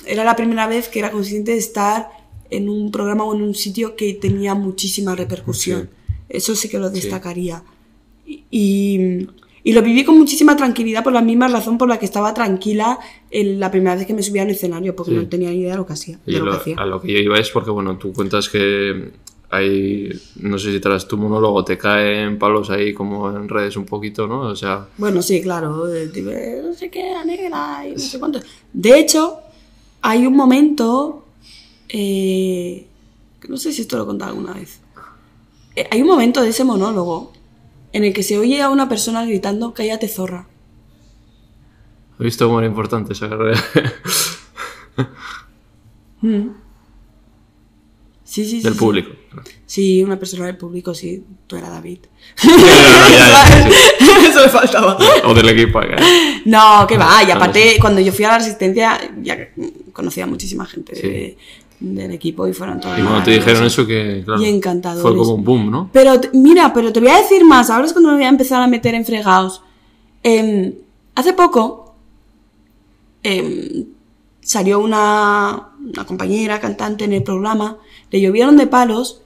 era 0.07 0.22
la 0.24 0.36
primera 0.36 0.66
vez 0.66 0.88
que 0.88 0.99
era 0.99 1.11
consciente 1.11 1.53
de 1.53 1.59
estar 1.59 2.11
en 2.51 2.68
un 2.68 2.90
programa 2.92 3.24
o 3.24 3.34
en 3.34 3.42
un 3.42 3.55
sitio 3.55 3.97
que 3.97 4.12
tenía 4.14 4.55
muchísima 4.55 5.14
repercusión. 5.16 5.88
Eso 6.29 6.55
sí 6.55 6.68
que 6.68 6.79
lo 6.79 6.91
destacaría. 6.91 7.62
Y, 8.27 8.45
y- 8.51 9.29
y 9.62 9.72
lo 9.72 9.83
viví 9.83 10.05
con 10.05 10.16
muchísima 10.16 10.55
tranquilidad 10.57 11.03
por 11.03 11.12
la 11.12 11.22
misma 11.22 11.49
razón 11.49 11.77
por 11.77 11.89
la 11.89 11.99
que 11.99 12.05
estaba 12.07 12.33
tranquila 12.35 12.99
en 13.31 13.59
la 13.59 13.70
primera 13.70 13.97
vez 13.97 14.07
que 14.07 14.14
me 14.14 14.22
subía 14.22 14.43
al 14.43 14.51
escenario, 14.51 14.95
porque 14.95 15.11
Sí. 15.12 15.16
no 15.16 15.27
tenía 15.29 15.51
ni 15.51 15.57
idea 15.57 15.72
de 15.72 15.77
lo 15.79 15.87
que 15.87 15.93
hacía. 15.95 16.18
De 16.24 16.33
lo 16.39 16.45
lo- 16.47 16.51
que 16.53 16.57
hacía. 16.59 16.77
a 16.79 16.87
lo 16.87 17.01
que 17.01 17.12
yo 17.12 17.18
iba 17.18 17.39
es 17.39 17.51
porque, 17.51 17.70
bueno, 17.70 17.97
tú 17.99 18.12
cuentas 18.12 18.49
que 18.49 19.11
hay. 19.51 20.09
No 20.41 20.57
sé 20.59 20.72
si 20.72 20.81
tras 20.81 21.07
tu 21.09 21.16
monólogo 21.16 21.64
te 21.64 21.77
caen 21.79 22.39
palos 22.39 22.70
ahí 22.70 22.93
como 22.95 23.29
en 23.31 23.49
redes 23.49 23.77
un 23.77 23.87
poquito, 23.87 24.27
¿no? 24.29 24.41
O 24.43 24.57
sea. 24.57 24.87
Bueno, 24.99 25.20
sí, 25.22 25.41
claro, 25.43 25.87
de- 25.87 26.62
no 26.64 26.72
sé 26.74 26.89
qué, 26.91 27.12
negra 27.24 27.87
y 27.89 27.93
no 27.93 27.99
sé 27.99 28.18
cuánto. 28.20 28.41
De 28.72 28.99
hecho, 29.01 29.39
hay 30.03 30.27
un 30.27 30.37
momento, 30.37 31.24
eh, 31.89 32.87
no 33.49 33.57
sé 33.57 33.72
si 33.72 33.83
esto 33.83 33.97
lo 33.97 34.05
he 34.05 34.07
contado 34.07 34.31
alguna 34.33 34.53
vez, 34.55 34.81
hay 35.91 36.01
un 36.03 36.09
momento 36.09 36.43
de 36.43 36.49
ese 36.51 36.64
monólogo 36.64 37.33
en 37.93 38.05
el 38.05 38.12
que 38.12 38.22
se 38.22 38.39
oye 38.39 38.62
a 38.62 38.70
una 38.70 38.89
persona 38.89 39.24
gritando, 39.24 39.72
cállate 39.74 40.09
zorra. 40.09 40.49
He 42.18 42.24
visto 42.24 42.47
cómo 42.47 42.59
era 42.61 42.68
importante 42.68 43.12
esa 43.12 43.29
carrera. 43.29 43.62
Mm. 46.22 46.49
Sí, 48.24 48.45
sí, 48.45 48.51
sí. 48.59 48.62
del 48.62 48.72
sí. 48.72 48.79
público. 48.79 49.11
Sí, 49.66 50.03
una 50.03 50.18
persona 50.18 50.47
del 50.47 50.57
público, 50.57 50.95
sí, 50.95 51.22
tú 51.47 51.57
eras 51.57 51.70
David. 51.70 51.99
no, 52.43 52.57
ya, 52.57 53.59
ya, 54.01 54.29
Eso 54.29 54.41
me 54.43 54.49
faltaba. 54.49 54.99
O 55.24 55.35
del 55.35 55.49
equipo. 55.51 55.79
acá. 55.79 55.97
No, 56.47 56.87
que 56.89 56.97
va. 56.99 57.22
Y 57.22 57.31
aparte, 57.31 57.77
cuando 57.81 58.01
yo 58.01 58.12
fui 58.12 58.24
a 58.24 58.29
la 58.29 58.39
Resistencia, 58.39 58.99
ya 59.22 59.51
conocía 59.93 60.24
a 60.24 60.27
muchísima 60.27 60.64
gente 60.66 60.97
Sí. 60.97 61.03
de- 61.03 61.39
del 61.81 62.11
equipo 62.12 62.47
y 62.47 62.53
fueron 62.53 62.81
todos. 62.81 62.99
Y 62.99 63.03
cuando 63.03 63.22
te 63.22 63.33
dijeron 63.33 63.64
eso, 63.64 63.87
que. 63.87 64.22
Claro, 64.24 64.43
Y 64.43 64.47
encantadores. 64.47 65.03
Fue 65.03 65.16
como 65.16 65.35
un 65.35 65.45
boom, 65.45 65.70
¿no? 65.70 65.91
Pero 65.93 66.20
mira, 66.33 66.72
pero 66.72 66.93
te 66.93 67.01
voy 67.01 67.11
a 67.11 67.18
decir 67.18 67.45
más. 67.45 67.70
Ahora 67.70 67.87
es 67.87 67.93
cuando 67.93 68.11
me 68.11 68.16
voy 68.16 68.24
a 68.24 68.29
empezar 68.29 68.62
a 68.62 68.66
meter 68.66 68.95
en 68.95 69.05
fregados. 69.05 69.62
Em, 70.22 70.74
hace 71.14 71.33
poco 71.33 71.95
em, 73.22 73.87
salió 74.41 74.81
una, 74.81 75.70
una 75.81 76.05
compañera 76.05 76.61
cantante 76.61 77.05
en 77.05 77.12
el 77.12 77.22
programa, 77.22 77.79
le 78.11 78.20
llovieron 78.20 78.57
de 78.57 78.66
palos 78.66 79.22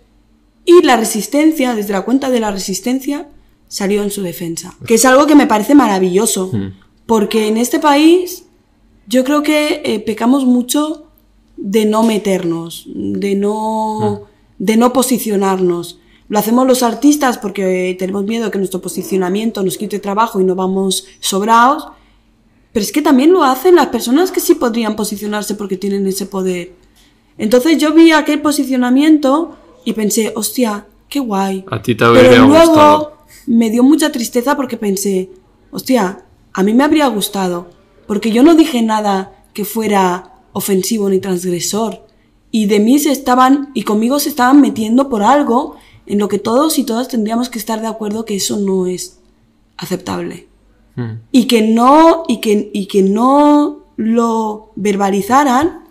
y 0.64 0.82
la 0.82 0.96
resistencia, 0.96 1.74
desde 1.74 1.92
la 1.92 2.02
cuenta 2.02 2.30
de 2.30 2.40
la 2.40 2.50
resistencia, 2.50 3.28
salió 3.68 4.02
en 4.02 4.10
su 4.10 4.22
defensa. 4.22 4.74
Que 4.86 4.94
es 4.94 5.04
algo 5.04 5.26
que 5.26 5.34
me 5.34 5.46
parece 5.46 5.74
maravilloso. 5.74 6.50
Mm. 6.52 6.72
Porque 7.06 7.48
en 7.48 7.56
este 7.56 7.80
país 7.80 8.44
yo 9.06 9.24
creo 9.24 9.42
que 9.42 9.82
eh, 9.84 10.00
pecamos 10.00 10.44
mucho 10.44 11.09
de 11.60 11.84
no 11.84 12.02
meternos, 12.02 12.84
de 12.86 13.34
no, 13.36 14.22
de 14.58 14.76
no 14.76 14.92
posicionarnos. 14.92 15.98
Lo 16.28 16.38
hacemos 16.38 16.66
los 16.66 16.82
artistas 16.82 17.38
porque 17.38 17.94
tenemos 17.98 18.24
miedo 18.24 18.50
que 18.50 18.58
nuestro 18.58 18.80
posicionamiento 18.80 19.62
nos 19.62 19.76
quite 19.76 19.98
trabajo 19.98 20.40
y 20.40 20.44
no 20.44 20.54
vamos 20.54 21.06
sobrados. 21.20 21.88
Pero 22.72 22.84
es 22.84 22.92
que 22.92 23.02
también 23.02 23.32
lo 23.32 23.42
hacen 23.42 23.74
las 23.74 23.88
personas 23.88 24.30
que 24.30 24.40
sí 24.40 24.54
podrían 24.54 24.96
posicionarse 24.96 25.54
porque 25.54 25.76
tienen 25.76 26.06
ese 26.06 26.26
poder. 26.26 26.72
Entonces 27.36 27.78
yo 27.78 27.92
vi 27.92 28.12
aquel 28.12 28.40
posicionamiento 28.40 29.56
y 29.84 29.92
pensé, 29.92 30.32
hostia, 30.36 30.86
qué 31.08 31.20
guay. 31.20 31.64
A 31.70 31.82
ti 31.82 31.94
te 31.94 32.04
habría 32.04 32.30
Pero 32.30 32.46
luego 32.46 32.66
gustado. 32.66 33.16
me 33.46 33.70
dio 33.70 33.82
mucha 33.82 34.12
tristeza 34.12 34.56
porque 34.56 34.76
pensé, 34.76 35.30
hostia, 35.72 36.24
a 36.52 36.62
mí 36.62 36.74
me 36.74 36.84
habría 36.84 37.08
gustado. 37.08 37.70
Porque 38.06 38.30
yo 38.30 38.42
no 38.42 38.54
dije 38.54 38.82
nada 38.82 39.44
que 39.52 39.64
fuera 39.64 40.34
ofensivo 40.52 41.08
ni 41.08 41.18
transgresor. 41.20 42.06
Y 42.50 42.66
de 42.66 42.80
mí 42.80 42.98
se 42.98 43.12
estaban, 43.12 43.70
y 43.74 43.82
conmigo 43.84 44.18
se 44.18 44.28
estaban 44.28 44.60
metiendo 44.60 45.08
por 45.08 45.22
algo 45.22 45.76
en 46.06 46.18
lo 46.18 46.28
que 46.28 46.38
todos 46.38 46.78
y 46.78 46.84
todas 46.84 47.08
tendríamos 47.08 47.48
que 47.48 47.58
estar 47.58 47.80
de 47.80 47.86
acuerdo 47.86 48.24
que 48.24 48.36
eso 48.36 48.56
no 48.58 48.86
es 48.86 49.18
aceptable. 49.76 50.48
Mm. 50.96 51.10
Y 51.30 51.46
que 51.46 51.62
no, 51.62 52.24
y 52.26 52.40
que, 52.40 52.70
y 52.72 52.86
que 52.86 53.02
no 53.02 53.84
lo 53.96 54.72
verbalizaran, 54.76 55.84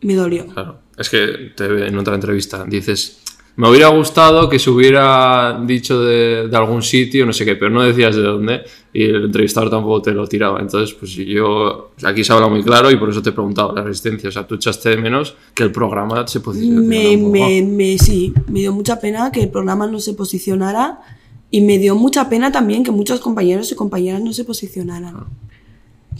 me 0.00 0.14
dolió. 0.14 0.46
Claro. 0.46 0.78
Es 0.96 1.08
que 1.10 1.52
te- 1.56 1.86
en 1.88 1.98
otra 1.98 2.14
entrevista 2.14 2.64
dices, 2.64 3.18
me 3.56 3.68
hubiera 3.70 3.88
gustado 3.88 4.48
que 4.48 4.58
se 4.58 4.68
hubiera 4.70 5.60
dicho 5.64 6.00
de, 6.02 6.48
de 6.48 6.56
algún 6.56 6.82
sitio, 6.82 7.24
no 7.24 7.32
sé 7.32 7.44
qué, 7.44 7.54
pero 7.54 7.70
no 7.70 7.82
decías 7.82 8.16
de 8.16 8.22
dónde 8.22 8.62
y 8.92 9.04
el 9.04 9.24
entrevistador 9.26 9.70
tampoco 9.70 10.02
te 10.02 10.12
lo 10.12 10.26
tiraba. 10.26 10.60
Entonces, 10.60 10.94
pues 10.94 11.12
yo, 11.12 11.92
aquí 12.04 12.24
se 12.24 12.32
habla 12.32 12.48
muy 12.48 12.62
claro 12.64 12.90
y 12.90 12.96
por 12.96 13.10
eso 13.10 13.22
te 13.22 13.30
he 13.30 13.32
preguntado 13.32 13.72
la 13.72 13.82
resistencia. 13.82 14.28
O 14.28 14.32
sea, 14.32 14.46
tú 14.46 14.56
echaste 14.56 14.90
de 14.90 14.96
menos 14.96 15.36
que 15.54 15.62
el 15.62 15.70
programa 15.72 16.26
se 16.26 16.40
posicionara 16.40 16.86
me, 16.86 17.16
un 17.16 17.22
poco. 17.32 17.32
me, 17.46 17.62
me- 17.62 17.98
sí, 17.98 18.32
me 18.48 18.60
dio 18.60 18.72
mucha 18.72 18.98
pena 19.00 19.30
que 19.30 19.42
el 19.42 19.48
programa 19.50 19.86
no 19.86 20.00
se 20.00 20.14
posicionara 20.14 21.00
y 21.50 21.60
me 21.60 21.78
dio 21.78 21.94
mucha 21.94 22.28
pena 22.28 22.50
también 22.50 22.82
que 22.82 22.90
muchos 22.90 23.20
compañeros 23.20 23.70
y 23.70 23.76
compañeras 23.76 24.20
no 24.20 24.32
se 24.32 24.44
posicionaran. 24.44 25.26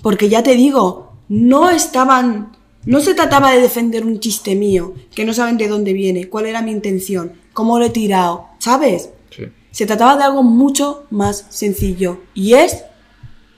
Porque 0.02 0.28
ya 0.28 0.42
te 0.42 0.54
digo, 0.54 1.12
no 1.28 1.70
estaban, 1.70 2.52
no 2.86 3.00
se 3.00 3.14
trataba 3.14 3.52
de 3.52 3.60
defender 3.60 4.04
un 4.04 4.20
chiste 4.20 4.54
mío, 4.54 4.94
que 5.14 5.24
no 5.24 5.32
saben 5.32 5.56
de 5.56 5.68
dónde 5.68 5.92
viene, 5.92 6.28
cuál 6.28 6.46
era 6.46 6.62
mi 6.62 6.70
intención, 6.70 7.32
cómo 7.52 7.78
lo 7.78 7.86
he 7.86 7.90
tirado, 7.90 8.46
¿sabes? 8.58 9.10
Sí. 9.30 9.44
Se 9.70 9.86
trataba 9.86 10.16
de 10.16 10.24
algo 10.24 10.42
mucho 10.42 11.04
más 11.10 11.46
sencillo 11.50 12.20
y 12.34 12.54
es 12.54 12.84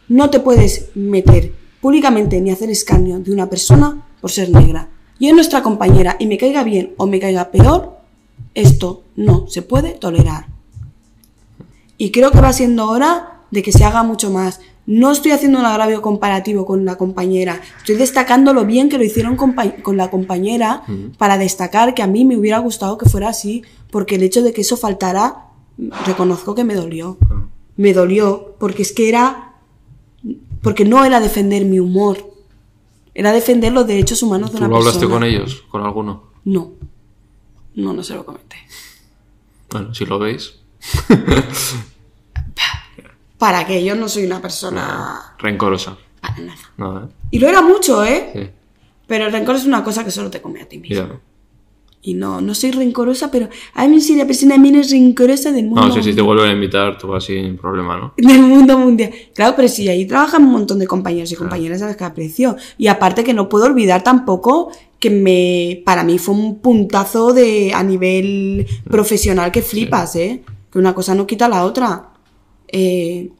no 0.09 0.31
te 0.31 0.41
puedes 0.41 0.91
meter 0.95 1.53
públicamente 1.81 2.41
ni 2.41 2.51
hacer 2.51 2.71
escarnio 2.71 3.19
de 3.19 3.33
una 3.33 3.49
persona 3.49 4.07
por 4.21 4.31
ser 4.31 4.51
negra. 4.51 4.89
Y 5.19 5.29
es 5.29 5.35
nuestra 5.35 5.63
compañera 5.63 6.17
y 6.19 6.27
me 6.27 6.39
caiga 6.39 6.63
bien 6.63 6.95
o 6.97 7.07
me 7.07 7.21
caiga 7.21 7.51
peor, 7.51 8.01
esto 8.55 9.05
no 9.17 9.49
se 9.49 9.63
puede 9.63 9.93
tolerar. 9.93 10.47
Y 11.99 12.11
creo 12.11 12.31
que 12.31 12.41
va 12.41 12.53
siendo 12.53 12.89
hora 12.89 13.43
de 13.51 13.63
que 13.63 13.73
se 13.73 13.85
haga 13.85 14.03
mucho 14.03 14.31
más. 14.31 14.61
No 14.87 15.11
estoy 15.11 15.33
haciendo 15.33 15.59
un 15.59 15.65
agravio 15.67 16.01
comparativo 16.01 16.65
con 16.65 16.85
la 16.85 16.97
compañera, 16.97 17.61
estoy 17.79 17.97
destacando 17.97 18.55
lo 18.55 18.65
bien 18.65 18.89
que 18.89 18.99
lo 18.99 19.05
hicieron 19.05 19.37
con 19.37 19.97
la 19.97 20.11
compañera 20.11 20.85
para 21.19 21.39
destacar 21.39 21.93
que 21.95 22.03
a 22.03 22.07
mí 22.07 22.25
me 22.25 22.37
hubiera 22.37 22.59
gustado 22.61 22.97
que 22.97 23.09
fuera 23.09 23.29
así, 23.29 23.63
porque 23.91 24.15
el 24.15 24.23
hecho 24.23 24.43
de 24.43 24.53
que 24.53 24.61
eso 24.61 24.77
faltara, 24.77 25.47
reconozco 26.07 26.55
que 26.55 26.63
me 26.65 26.75
dolió. 26.75 27.19
Me 27.77 27.93
dolió, 27.93 28.55
porque 28.61 28.83
es 28.83 28.93
que 28.93 29.09
era, 29.09 29.55
porque 30.63 30.85
no 30.85 31.05
era 31.05 31.19
defender 31.21 31.65
mi 31.65 31.81
humor, 31.81 32.33
era 33.13 33.33
defender 33.33 33.73
los 33.73 33.87
derechos 33.87 34.23
humanos 34.23 34.53
de 34.53 34.59
¿Tú 34.59 34.65
una 34.65 34.69
lo 34.69 34.77
hablaste 34.77 35.01
persona. 35.01 35.15
con 35.21 35.25
ellos? 35.25 35.65
¿Con 35.69 35.83
alguno? 35.83 36.25
No, 36.45 36.71
no, 37.75 37.93
no 37.93 38.03
se 38.05 38.15
lo 38.15 38.25
comenté. 38.25 38.57
Bueno, 39.71 39.93
si 39.95 40.07
lo 40.07 40.19
veis. 40.21 40.55
Para 43.39 43.67
que 43.67 43.85
yo 43.85 43.95
no 43.95 44.09
soy 44.09 44.25
una 44.25 44.41
persona... 44.41 45.35
Rencorosa. 45.39 45.97
Para 46.21 46.39
nada. 46.39 46.59
Nada, 46.77 47.05
¿eh? 47.05 47.15
Y 47.31 47.39
lo 47.39 47.49
era 47.49 47.63
mucho, 47.63 48.05
¿eh? 48.05 48.31
Sí. 48.33 48.51
Pero 49.07 49.27
el 49.27 49.33
rencor 49.33 49.57
es 49.57 49.67
una 49.67 49.85
cosa 49.85 50.05
que 50.05 50.11
solo 50.11 50.31
te 50.31 50.41
come 50.41 50.63
a 50.63 50.69
ti 50.69 50.79
mismo. 50.79 51.07
Ya. 51.07 51.21
Y 52.03 52.15
no, 52.15 52.41
no 52.41 52.55
soy 52.55 52.71
rencorosa, 52.71 53.33
pero 53.33 53.49
a 53.75 53.89
mí 53.89 54.01
soy 54.01 54.15
la 54.15 54.27
persona 54.27 54.57
menos 54.59 54.91
rencorosa 54.93 55.51
del 55.51 55.67
mundo. 55.67 55.89
No, 55.89 55.93
si, 55.93 56.05
si 56.05 56.15
te 56.15 56.23
vuelven 56.23 56.51
a 56.51 56.53
invitar, 56.53 56.97
tú 56.97 57.09
vas 57.09 57.25
sin 57.25 57.57
problema, 57.57 57.97
¿no? 57.97 58.15
del 58.17 58.43
mundo 58.43 58.79
mundial. 58.79 59.11
Claro, 59.35 59.55
pero 59.57 59.67
sí, 59.67 59.89
ahí 59.89 60.07
trabajan 60.07 60.45
un 60.45 60.53
montón 60.53 60.79
de 60.79 60.87
compañeros 60.87 61.33
y 61.33 61.35
compañeras 61.35 61.83
a 61.83 61.87
las 61.87 61.97
que 61.97 62.05
aprecio. 62.05 62.57
Y 62.79 62.87
aparte 62.87 63.25
que 63.25 63.35
no 63.35 63.49
puedo 63.49 63.65
olvidar 63.65 64.05
tampoco 64.05 64.71
que 65.01 65.11
me, 65.11 65.83
para 65.85 66.05
mí 66.05 66.19
fue 66.19 66.37
un 66.37 66.61
puntazo 66.61 67.33
de, 67.33 67.73
a 67.75 67.83
nivel 67.83 68.67
profesional 68.89 69.51
que 69.51 69.63
flipas, 69.63 70.15
¿eh? 70.15 70.45
Que 70.71 70.79
una 70.79 70.95
cosa 70.95 71.15
no 71.17 71.27
quita 71.27 71.49
la 71.49 71.65
otra. 71.65 72.11
Eh, 72.69 73.31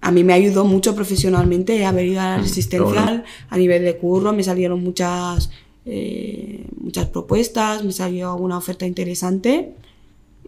a 0.00 0.10
mí 0.10 0.24
me 0.24 0.32
ayudó 0.32 0.64
mucho 0.64 0.94
profesionalmente 0.94 1.84
haber 1.84 2.06
ido 2.06 2.20
a 2.20 2.30
la 2.30 2.38
resistencial, 2.38 3.04
bueno. 3.18 3.22
a 3.50 3.56
nivel 3.56 3.84
de 3.84 3.96
curro, 3.96 4.32
me 4.32 4.42
salieron 4.42 4.82
muchas, 4.82 5.50
eh, 5.86 6.64
muchas 6.80 7.06
propuestas, 7.06 7.84
me 7.84 7.92
salió 7.92 8.32
alguna 8.32 8.58
oferta 8.58 8.84
interesante 8.86 9.74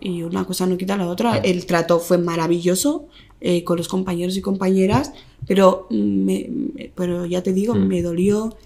y 0.00 0.22
una 0.22 0.44
cosa 0.44 0.66
no 0.66 0.76
quita 0.76 0.96
la 0.96 1.06
otra. 1.08 1.36
El 1.38 1.66
trato 1.66 2.00
fue 2.00 2.18
maravilloso 2.18 3.06
eh, 3.40 3.62
con 3.62 3.76
los 3.76 3.86
compañeros 3.88 4.36
y 4.36 4.40
compañeras, 4.40 5.12
pero, 5.46 5.86
me- 5.90 6.48
me- 6.50 6.90
pero 6.94 7.24
ya 7.26 7.42
te 7.42 7.52
digo, 7.52 7.74
me 7.74 8.02
dolió 8.02 8.56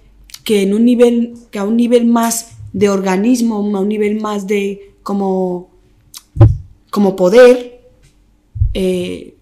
que 0.44 0.62
en 0.62 0.72
un 0.72 0.84
nivel, 0.86 1.34
que 1.50 1.58
a 1.58 1.64
un 1.64 1.76
nivel 1.76 2.06
más 2.06 2.52
de 2.72 2.88
organismo, 2.88 3.56
a 3.76 3.80
un 3.80 3.88
nivel 3.88 4.20
más 4.20 4.46
de 4.46 4.92
como, 5.02 5.68
como 6.90 7.14
poder, 7.16 7.80
eh, 8.72 9.34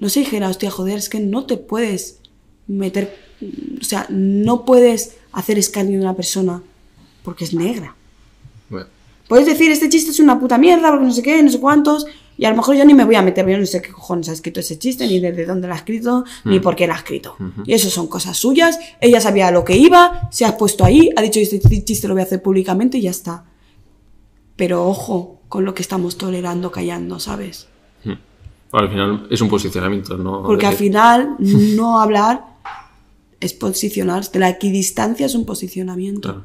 no 0.00 0.08
se 0.08 0.20
dijera, 0.20 0.48
hostia, 0.48 0.70
joder, 0.70 0.98
es 0.98 1.08
que 1.08 1.20
no 1.20 1.46
te 1.46 1.56
puedes 1.56 2.18
meter, 2.66 3.16
o 3.80 3.84
sea, 3.84 4.06
no 4.10 4.64
puedes 4.64 5.16
hacer 5.32 5.58
escarnio 5.58 5.98
de 5.98 6.04
una 6.04 6.16
persona 6.16 6.62
porque 7.22 7.44
es 7.44 7.54
negra. 7.54 7.94
Bueno, 8.68 8.86
Puedes 9.30 9.46
decir, 9.46 9.70
este 9.70 9.88
chiste 9.88 10.10
es 10.10 10.18
una 10.18 10.40
puta 10.40 10.58
mierda, 10.58 10.90
porque 10.90 11.06
no 11.06 11.12
sé 11.12 11.22
qué, 11.22 11.40
no 11.40 11.50
sé 11.52 11.60
cuántos, 11.60 12.04
y 12.36 12.46
a 12.46 12.50
lo 12.50 12.56
mejor 12.56 12.74
yo 12.74 12.84
ni 12.84 12.94
me 12.94 13.04
voy 13.04 13.14
a 13.14 13.22
meter, 13.22 13.48
yo 13.48 13.58
no 13.58 13.64
sé 13.64 13.80
qué 13.80 13.92
cojones 13.92 14.28
ha 14.28 14.32
escrito 14.32 14.58
ese 14.58 14.76
chiste, 14.76 15.06
ni 15.06 15.20
desde 15.20 15.46
dónde 15.46 15.68
lo 15.68 15.74
ha 15.74 15.76
escrito, 15.76 16.24
ni 16.44 16.58
por 16.58 16.74
qué 16.74 16.88
lo 16.88 16.94
ha 16.94 16.96
escrito. 16.96 17.36
Y 17.64 17.74
eso 17.74 17.90
son 17.90 18.08
cosas 18.08 18.36
suyas, 18.36 18.80
ella 19.00 19.20
sabía 19.20 19.52
lo 19.52 19.64
que 19.64 19.76
iba, 19.76 20.28
se 20.32 20.46
ha 20.46 20.56
puesto 20.56 20.84
ahí, 20.84 21.10
ha 21.14 21.22
dicho, 21.22 21.38
este 21.38 21.60
chiste 21.84 22.08
lo 22.08 22.14
voy 22.14 22.22
a 22.22 22.24
hacer 22.24 22.42
públicamente 22.42 22.98
y 22.98 23.02
ya 23.02 23.12
está. 23.12 23.44
Pero 24.56 24.84
ojo 24.84 25.42
con 25.48 25.64
lo 25.64 25.74
que 25.74 25.82
estamos 25.82 26.18
tolerando, 26.18 26.72
callando, 26.72 27.20
¿sabes? 27.20 27.68
Al 28.72 28.88
final 28.88 29.26
es 29.30 29.40
un 29.40 29.48
posicionamiento, 29.48 30.16
¿no? 30.16 30.42
Porque 30.42 30.66
al 30.66 30.74
final, 30.74 31.36
no 31.38 32.00
hablar 32.00 32.44
es 33.40 33.54
posicionarse. 33.54 34.38
La 34.38 34.48
equidistancia 34.48 35.26
es 35.26 35.34
un 35.34 35.44
posicionamiento. 35.44 36.28
Claro. 36.28 36.44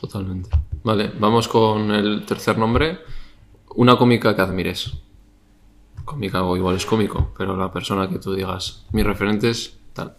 Totalmente. 0.00 0.48
Vale, 0.82 1.12
vamos 1.18 1.46
con 1.48 1.90
el 1.90 2.24
tercer 2.24 2.56
nombre. 2.56 2.98
Una 3.74 3.98
cómica 3.98 4.34
que 4.34 4.42
admires. 4.42 4.92
Cómica 6.04 6.42
o 6.42 6.56
igual 6.56 6.76
es 6.76 6.86
cómico, 6.86 7.32
pero 7.36 7.56
la 7.56 7.70
persona 7.70 8.08
que 8.08 8.18
tú 8.18 8.34
digas, 8.34 8.86
mis 8.92 9.04
referentes, 9.04 9.76
tal. 9.92 10.16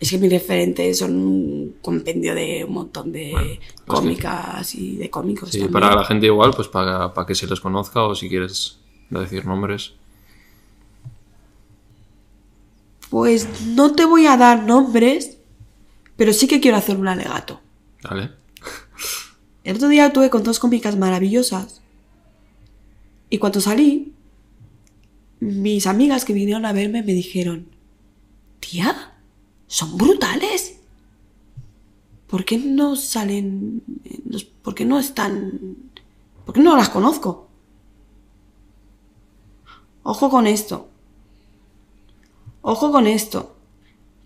Es 0.00 0.10
que 0.10 0.18
mis 0.18 0.30
referentes 0.30 0.98
son 0.98 1.16
un 1.16 1.76
compendio 1.80 2.34
de 2.34 2.64
un 2.66 2.74
montón 2.74 3.12
de 3.12 3.30
Bueno, 3.32 3.48
pues 3.86 4.00
cómicas 4.00 4.74
y 4.74 4.96
de 4.96 5.08
cómicos. 5.08 5.50
Sí, 5.50 5.60
también. 5.60 5.72
para 5.72 5.94
la 5.94 6.04
gente 6.04 6.26
igual, 6.26 6.52
pues 6.54 6.68
para, 6.68 7.14
para 7.14 7.26
que 7.26 7.34
se 7.34 7.46
les 7.46 7.60
conozca 7.60 8.02
o 8.02 8.14
si 8.14 8.28
quieres 8.28 8.78
decir 9.10 9.46
nombres. 9.46 9.94
Pues 13.10 13.48
no 13.66 13.94
te 13.94 14.04
voy 14.04 14.26
a 14.26 14.36
dar 14.36 14.64
nombres, 14.64 15.38
pero 16.16 16.32
sí 16.32 16.48
que 16.48 16.60
quiero 16.60 16.76
hacer 16.76 16.96
un 16.96 17.08
alegato. 17.08 17.60
Vale. 18.02 18.30
El 19.62 19.76
otro 19.76 19.88
día 19.88 20.12
tuve 20.12 20.30
con 20.30 20.42
dos 20.42 20.58
cómicas 20.58 20.96
maravillosas. 20.96 21.80
Y 23.30 23.38
cuando 23.38 23.60
salí, 23.60 24.12
mis 25.40 25.86
amigas 25.86 26.24
que 26.24 26.32
vinieron 26.32 26.66
a 26.66 26.72
verme 26.72 27.02
me 27.02 27.14
dijeron, 27.14 27.68
tía, 28.60 29.13
son 29.66 29.96
brutales. 29.96 30.80
¿Por 32.26 32.44
qué 32.44 32.58
no 32.58 32.96
salen, 32.96 33.82
en 34.04 34.22
los- 34.26 34.44
por 34.44 34.74
qué 34.74 34.84
no 34.84 34.98
están, 34.98 35.76
por 36.44 36.54
qué 36.54 36.60
no 36.60 36.76
las 36.76 36.88
conozco? 36.88 37.48
Ojo 40.02 40.30
con 40.30 40.46
esto. 40.46 40.88
Ojo 42.62 42.90
con 42.92 43.06
esto. 43.06 43.54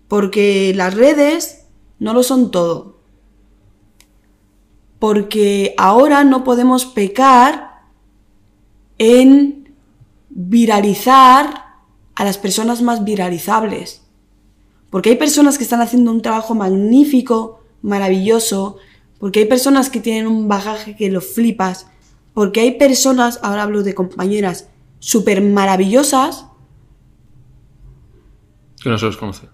Porque 0.07 0.73
las 0.75 0.93
redes 0.93 1.65
no 1.99 2.13
lo 2.13 2.23
son 2.23 2.51
todo 2.51 2.99
porque 4.99 5.73
ahora 5.77 6.25
no 6.25 6.43
podemos 6.43 6.85
pecar 6.85 7.83
en 8.97 9.73
viralizar 10.29 11.77
a 12.15 12.23
las 12.25 12.37
personas 12.37 12.81
más 12.81 13.05
viralizables. 13.05 13.98
Porque 14.89 15.09
hay 15.11 15.15
personas 15.17 15.57
que 15.57 15.63
están 15.63 15.81
haciendo 15.81 16.11
un 16.11 16.21
trabajo 16.21 16.55
magnífico, 16.55 17.59
maravilloso, 17.81 18.77
porque 19.19 19.39
hay 19.41 19.45
personas 19.45 19.89
que 19.89 19.99
tienen 19.99 20.27
un 20.27 20.47
bagaje 20.47 20.95
que 20.95 21.09
lo 21.11 21.21
flipas, 21.21 21.87
porque 22.33 22.61
hay 22.61 22.71
personas, 22.77 23.39
ahora 23.43 23.63
hablo 23.63 23.83
de 23.83 23.93
compañeras, 23.93 24.67
súper 24.99 25.41
maravillosas 25.41 26.45
Que 28.81 28.89
no 28.89 28.97
se 28.97 29.05
los 29.05 29.17
conoce. 29.17 29.47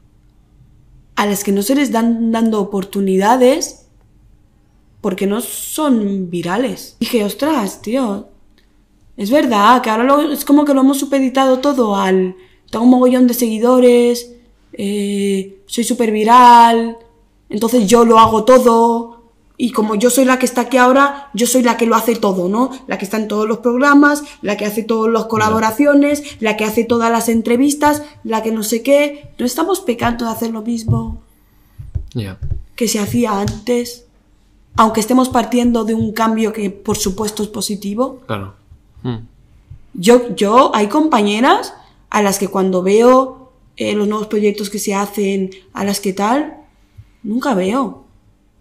a 1.15 1.25
las 1.25 1.43
que 1.43 1.51
no 1.51 1.61
se 1.63 1.75
les 1.75 1.91
dan 1.91 2.31
dando 2.31 2.59
oportunidades 2.61 3.87
porque 5.01 5.27
no 5.27 5.39
son 5.41 6.29
virales. 6.29 6.97
Dije, 6.99 7.23
ostras, 7.23 7.81
tío, 7.81 8.27
es 9.17 9.29
verdad 9.31 9.81
que 9.81 9.89
ahora 9.89 10.03
lo- 10.03 10.31
es 10.31 10.43
como 10.45 10.65
que 10.65 10.73
lo 10.73 10.81
hemos 10.81 10.99
supeditado 10.99 11.59
todo 11.59 11.95
al... 11.95 12.35
Tengo 12.71 12.85
un 12.85 12.91
mogollón 12.91 13.27
de 13.27 13.33
seguidores, 13.35 14.31
eh, 14.77 15.63
soy 15.65 15.83
súper 15.83 16.11
viral, 16.11 16.97
entonces 17.49 17.87
yo 17.87 18.05
lo 18.05 18.19
hago 18.19 18.43
todo. 18.43 19.15
Y 19.57 19.71
como 19.71 19.95
yo 19.95 20.09
soy 20.09 20.25
la 20.25 20.37
que 20.37 20.45
está 20.45 20.61
aquí 20.61 20.75
ahora, 20.75 21.29
yo 21.33 21.47
soy 21.47 21.63
la 21.63 21.77
que 21.77 21.85
lo 21.85 21.95
hace 21.95 22.15
todo, 22.17 22.49
¿no? 22.49 22.71
La 22.87 22.97
que 22.97 23.05
está 23.05 23.15
en 23.15 23.29
todos 23.29 23.47
los 23.47 23.59
programas, 23.59 24.23
la 24.41 24.57
que 24.57 24.65
hace 24.65 24.83
todas 24.83 25.11
las 25.13 25.25
colaboraciones, 25.25 26.41
la 26.41 26.57
que 26.57 26.65
hace 26.65 26.83
todas 26.83 27.09
las 27.09 27.29
entrevistas, 27.29 28.03
la 28.25 28.43
que 28.43 28.51
no 28.51 28.63
sé 28.63 28.83
qué. 28.83 29.29
No 29.39 29.45
estamos 29.45 29.79
pecando 29.79 30.25
de 30.25 30.31
hacer 30.31 30.51
lo 30.51 30.61
mismo 30.61 31.21
que 32.75 32.87
se 32.87 32.99
hacía 32.99 33.39
antes, 33.39 34.05
aunque 34.75 34.99
estemos 34.99 35.29
partiendo 35.29 35.85
de 35.85 35.93
un 35.93 36.11
cambio 36.11 36.51
que 36.51 36.69
por 36.69 36.97
supuesto 36.97 37.43
es 37.43 37.49
positivo. 37.49 38.19
Claro. 38.25 38.55
Mm. 39.03 39.17
Yo, 39.93 40.35
yo, 40.35 40.75
hay 40.75 40.87
compañeras 40.87 41.73
a 42.09 42.21
las 42.21 42.39
que 42.39 42.49
cuando 42.49 42.83
veo 42.83 43.44
eh, 43.77 43.93
los 43.93 44.07
nuevos 44.07 44.27
proyectos 44.27 44.69
que 44.69 44.79
se 44.79 44.93
hacen, 44.93 45.49
a 45.73 45.83
las 45.83 45.99
que 45.99 46.13
tal, 46.13 46.55
nunca 47.23 47.53
veo. 47.53 48.03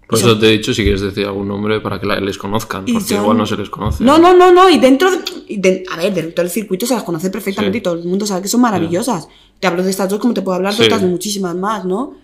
Por 0.08 0.18
Y 0.18 0.20
eso 0.20 0.30
son- 0.32 0.40
te 0.40 0.48
he 0.48 0.52
dicho 0.52 0.74
si 0.74 0.82
quieres 0.82 1.00
decir 1.00 1.24
algún 1.26 1.48
nombre 1.48 1.80
para 1.80 1.98
que 1.98 2.06
la- 2.06 2.20
les 2.20 2.36
conozcan, 2.36 2.84
porque 2.84 3.00
son- 3.00 3.22
igual 3.22 3.38
no 3.38 3.46
se 3.46 3.56
les 3.56 3.70
conoce. 3.70 4.04
No, 4.04 4.18
no, 4.18 4.34
no, 4.34 4.52
no, 4.52 4.68
y 4.68 4.78
dentro, 4.78 5.08
de- 5.48 5.84
a 5.90 5.96
ver, 5.96 6.12
dentro 6.12 6.42
del 6.44 6.50
circuito 6.50 6.84
se 6.86 6.94
las 6.94 7.04
conoce 7.04 7.30
perfectamente 7.30 7.78
Sí. 7.78 7.80
y 7.80 7.82
todo 7.82 7.94
el 7.94 8.04
mundo 8.04 8.26
sabe 8.26 8.42
que 8.42 8.48
son 8.48 8.60
maravillosas. 8.60 9.28
Te 9.60 9.66
hablo 9.66 9.82
de 9.82 9.90
estas 9.90 10.08
dos 10.10 10.18
como 10.18 10.34
te 10.34 10.42
puedo 10.42 10.56
hablar 10.56 10.72
de 10.74 10.78
Sí. 10.78 10.84
otras 10.84 11.02
muchísimas 11.02 11.54
más, 11.56 11.84
¿no? 11.86 12.16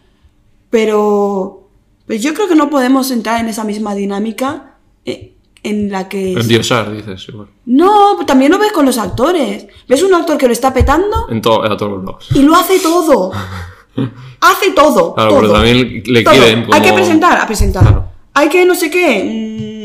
Pero, 0.68 1.68
pues 2.06 2.22
yo 2.22 2.34
creo 2.34 2.48
que 2.48 2.54
no 2.54 2.70
podemos 2.70 3.10
entrar 3.10 3.40
en 3.40 3.48
esa 3.48 3.64
misma 3.64 3.94
dinámica 3.94 4.76
eh, 5.06 5.34
en 5.62 5.90
la 5.90 6.08
que... 6.08 6.32
Endiosar, 6.32 6.92
dices, 6.92 7.26
igual. 7.28 7.48
No, 7.66 8.16
también 8.26 8.50
lo 8.52 8.58
ves 8.58 8.72
con 8.72 8.86
los 8.86 8.96
actores. 8.98 9.66
Ves 9.88 10.02
un 10.02 10.14
actor 10.14 10.36
que 10.38 10.46
lo 10.46 10.52
está 10.52 10.72
petando 10.72 11.28
En 11.28 11.38
a 11.38 11.42
todos 11.42 11.80
los 11.90 12.04
lados. 12.04 12.26
y 12.34 12.42
lo 12.42 12.54
hace 12.56 12.78
todo. 12.80 13.30
hace 14.40 14.70
todo. 14.74 15.14
Claro, 15.14 15.30
todo. 15.30 15.40
pero 15.40 15.52
también 15.52 16.02
le 16.06 16.22
Todo. 16.22 16.34
quieren 16.34 16.62
como- 16.62 16.74
Hay 16.74 16.82
que 16.82 16.92
presentar, 16.92 17.38
a 17.40 17.46
presentar. 17.46 17.82
Claro. 17.82 18.04
Hay 18.34 18.48
que 18.48 18.64
no 18.64 18.74
sé 18.74 18.90
qué. 18.90 19.79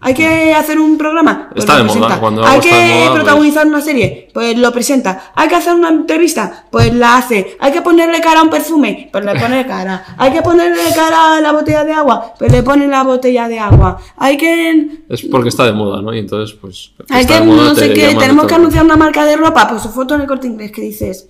Hay 0.00 0.14
que 0.14 0.54
hacer 0.54 0.78
un 0.78 0.96
programa. 0.96 1.48
pues 1.52 1.64
Está 1.64 1.78
lo 1.78 1.92
de 1.92 1.98
moda, 2.00 2.20
cuando 2.20 2.44
Hay 2.44 2.60
que 2.60 2.68
está 2.68 2.80
de 2.80 2.88
moda, 2.88 3.10
pues- 3.10 3.20
protagonizar 3.20 3.66
una 3.66 3.80
serie. 3.80 4.28
Pues 4.32 4.56
lo 4.58 4.72
presenta. 4.72 5.32
Hay 5.34 5.48
que 5.48 5.56
hacer 5.56 5.74
una 5.74 5.88
entrevista. 5.88 6.66
Pues 6.70 6.94
la 6.94 7.18
hace. 7.18 7.56
Hay 7.60 7.72
que 7.72 7.82
ponerle 7.82 8.20
cara 8.20 8.40
a 8.40 8.42
un 8.42 8.50
perfume. 8.50 9.08
Pues 9.12 9.24
le 9.24 9.34
pone 9.34 9.66
cara. 9.66 10.04
Hay 10.16 10.32
que 10.32 10.42
ponerle 10.42 10.82
cara 10.94 11.36
a 11.36 11.40
la 11.40 11.52
botella 11.52 11.84
de 11.84 11.92
agua. 11.92 12.34
Pues 12.38 12.52
le 12.52 12.62
pone 12.62 12.86
la 12.86 13.02
botella 13.02 13.48
de 13.48 13.58
agua. 13.58 13.98
Hay 14.16 14.36
que. 14.36 15.02
Es 15.08 15.22
porque 15.22 15.48
está 15.48 15.64
de 15.64 15.72
moda, 15.72 16.02
¿no? 16.02 16.14
Y 16.14 16.18
entonces, 16.18 16.56
pues. 16.60 16.92
Hay 17.10 17.26
que, 17.26 17.40
no 17.40 17.74
sé 17.74 17.92
qué, 17.92 18.14
tenemos 18.18 18.46
que 18.46 18.54
anunciar 18.54 18.84
una 18.84 18.96
marca 18.96 19.24
de 19.24 19.36
ropa, 19.36 19.68
pues 19.68 19.82
su 19.82 19.88
foto 19.90 20.14
en 20.14 20.22
el 20.22 20.26
corte 20.26 20.46
inglés 20.46 20.72
que 20.72 20.82
dices, 20.82 21.28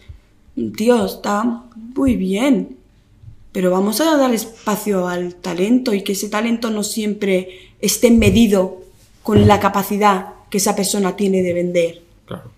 tío, 0.76 1.04
está 1.04 1.62
muy 1.94 2.16
bien, 2.16 2.77
pero 3.58 3.72
vamos 3.72 4.00
a 4.00 4.16
dar 4.16 4.32
espacio 4.32 5.08
al 5.08 5.34
talento 5.34 5.92
y 5.92 6.02
que 6.02 6.12
ese 6.12 6.28
talento 6.28 6.70
no 6.70 6.84
siempre 6.84 7.72
esté 7.80 8.08
medido 8.12 8.82
con 9.24 9.48
la 9.48 9.58
capacidad 9.58 10.34
que 10.48 10.58
esa 10.58 10.76
persona 10.76 11.16
tiene 11.16 11.42
de 11.42 11.54
vender. 11.54 12.02
Claro. 12.24 12.52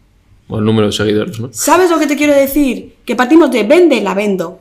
O 0.46 0.58
el 0.58 0.64
número 0.66 0.88
de 0.88 0.92
seguidores, 0.92 1.40
¿no? 1.40 1.48
¿Sabes 1.54 1.88
lo 1.88 1.98
que 1.98 2.06
te 2.06 2.16
quiero 2.16 2.34
decir? 2.34 2.96
Que 3.06 3.16
partimos 3.16 3.50
de 3.50 3.62
vende, 3.62 4.02
la 4.02 4.12
vendo. 4.12 4.60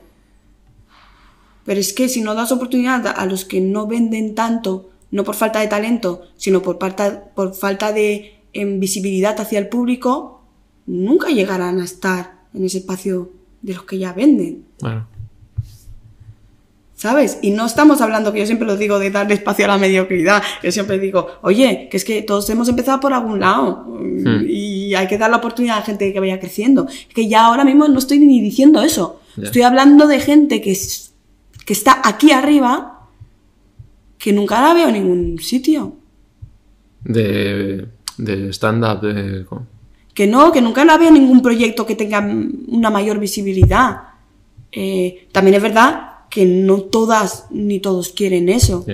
Pero 1.65 1.81
es 1.81 1.91
que 1.91 2.07
si 2.07 2.21
no 2.21 2.33
das 2.33 2.53
oportunidad 2.53 3.05
a 3.07 3.25
los 3.25 3.43
que 3.43 3.59
no 3.59 3.85
venden 3.85 4.33
tanto, 4.33 4.91
no 5.11 5.25
por 5.25 5.35
falta 5.35 5.59
de 5.59 5.67
talento, 5.67 6.21
sino 6.37 6.61
por, 6.61 6.79
falta 7.53 7.91
de 7.91 8.39
em, 8.53 8.79
visibilidad 8.79 9.37
hacia 9.41 9.59
el 9.59 9.67
público, 9.67 10.41
nunca 10.85 11.27
llegarán 11.31 11.81
a 11.81 11.83
estar 11.83 12.45
en 12.53 12.63
ese 12.63 12.77
espacio 12.77 13.29
de 13.61 13.73
los 13.73 13.83
que 13.83 13.97
ya 13.97 14.13
venden. 14.13 14.63
Bueno. 14.79 15.18
¿Sabes? 16.99 17.39
Y 17.41 17.51
no 17.51 17.65
estamos 17.65 18.01
hablando, 18.01 18.33
que 18.33 18.39
yo 18.39 18.45
siempre 18.45 18.67
lo 18.67 18.75
digo, 18.75 18.99
de 18.99 19.09
darle 19.09 19.33
espacio 19.35 19.63
a 19.63 19.69
la 19.69 19.77
mediocridad. 19.77 20.43
Yo 20.61 20.69
siempre 20.69 20.99
digo, 20.99 21.27
oye, 21.43 21.87
que 21.89 21.95
es 21.95 22.03
que 22.03 22.21
todos 22.23 22.49
hemos 22.49 22.67
empezado 22.67 22.99
por 22.99 23.13
algún 23.13 23.39
lado 23.39 23.85
Hmm. 23.87 24.43
y 24.45 24.93
hay 24.95 25.07
que 25.07 25.17
dar 25.17 25.29
la 25.31 25.37
oportunidad 25.37 25.77
a 25.77 25.81
gente 25.81 26.11
que 26.11 26.19
vaya 26.19 26.41
creciendo. 26.41 26.87
Es 26.89 27.13
que 27.15 27.29
ya 27.29 27.45
ahora 27.45 27.63
mismo 27.63 27.87
no 27.87 27.97
estoy 27.99 28.19
ni 28.19 28.41
diciendo 28.41 28.81
eso. 28.81 29.21
Estoy 29.41 29.61
hablando 29.61 30.07
de 30.07 30.19
gente 30.19 30.59
que, 30.59 30.71
es- 30.71 31.13
que 31.65 31.71
está 31.71 32.01
aquí 32.03 32.31
arriba 32.33 33.07
que 34.17 34.33
nunca 34.33 34.59
la 34.61 34.73
veo 34.73 34.89
en 34.89 34.93
ningún 34.95 35.39
sitio. 35.39 35.93
De, 37.05 37.87
de 38.17 38.49
stand-up, 38.51 38.99
de. 39.01 39.45
Que 40.13 40.27
no, 40.27 40.51
que 40.51 40.61
nunca 40.61 40.83
la 40.83 40.97
veo 40.97 41.07
en 41.07 41.13
ningún 41.13 41.41
proyecto 41.41 41.85
que 41.85 41.95
tenga 41.95 42.19
mm, 42.19 42.65
una 42.67 42.89
mayor 42.89 43.19
visibilidad. 43.19 44.01
Eh, 44.69 45.29
también 45.31 45.55
es 45.55 45.61
verdad 45.61 46.08
que 46.29 46.45
no 46.45 46.81
todas 46.81 47.45
ni 47.49 47.79
todos 47.79 48.09
quieren 48.09 48.49
eso. 48.49 48.85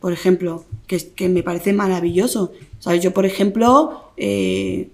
Por 0.00 0.12
ejemplo, 0.12 0.64
que 0.86 1.28
me 1.28 1.42
parece 1.42 1.72
maravilloso. 1.72 2.52
¿Sabes? 2.78 3.02
Yo, 3.02 3.12
por 3.12 3.24
ejemplo, 3.24 4.12
eh, 4.16 4.88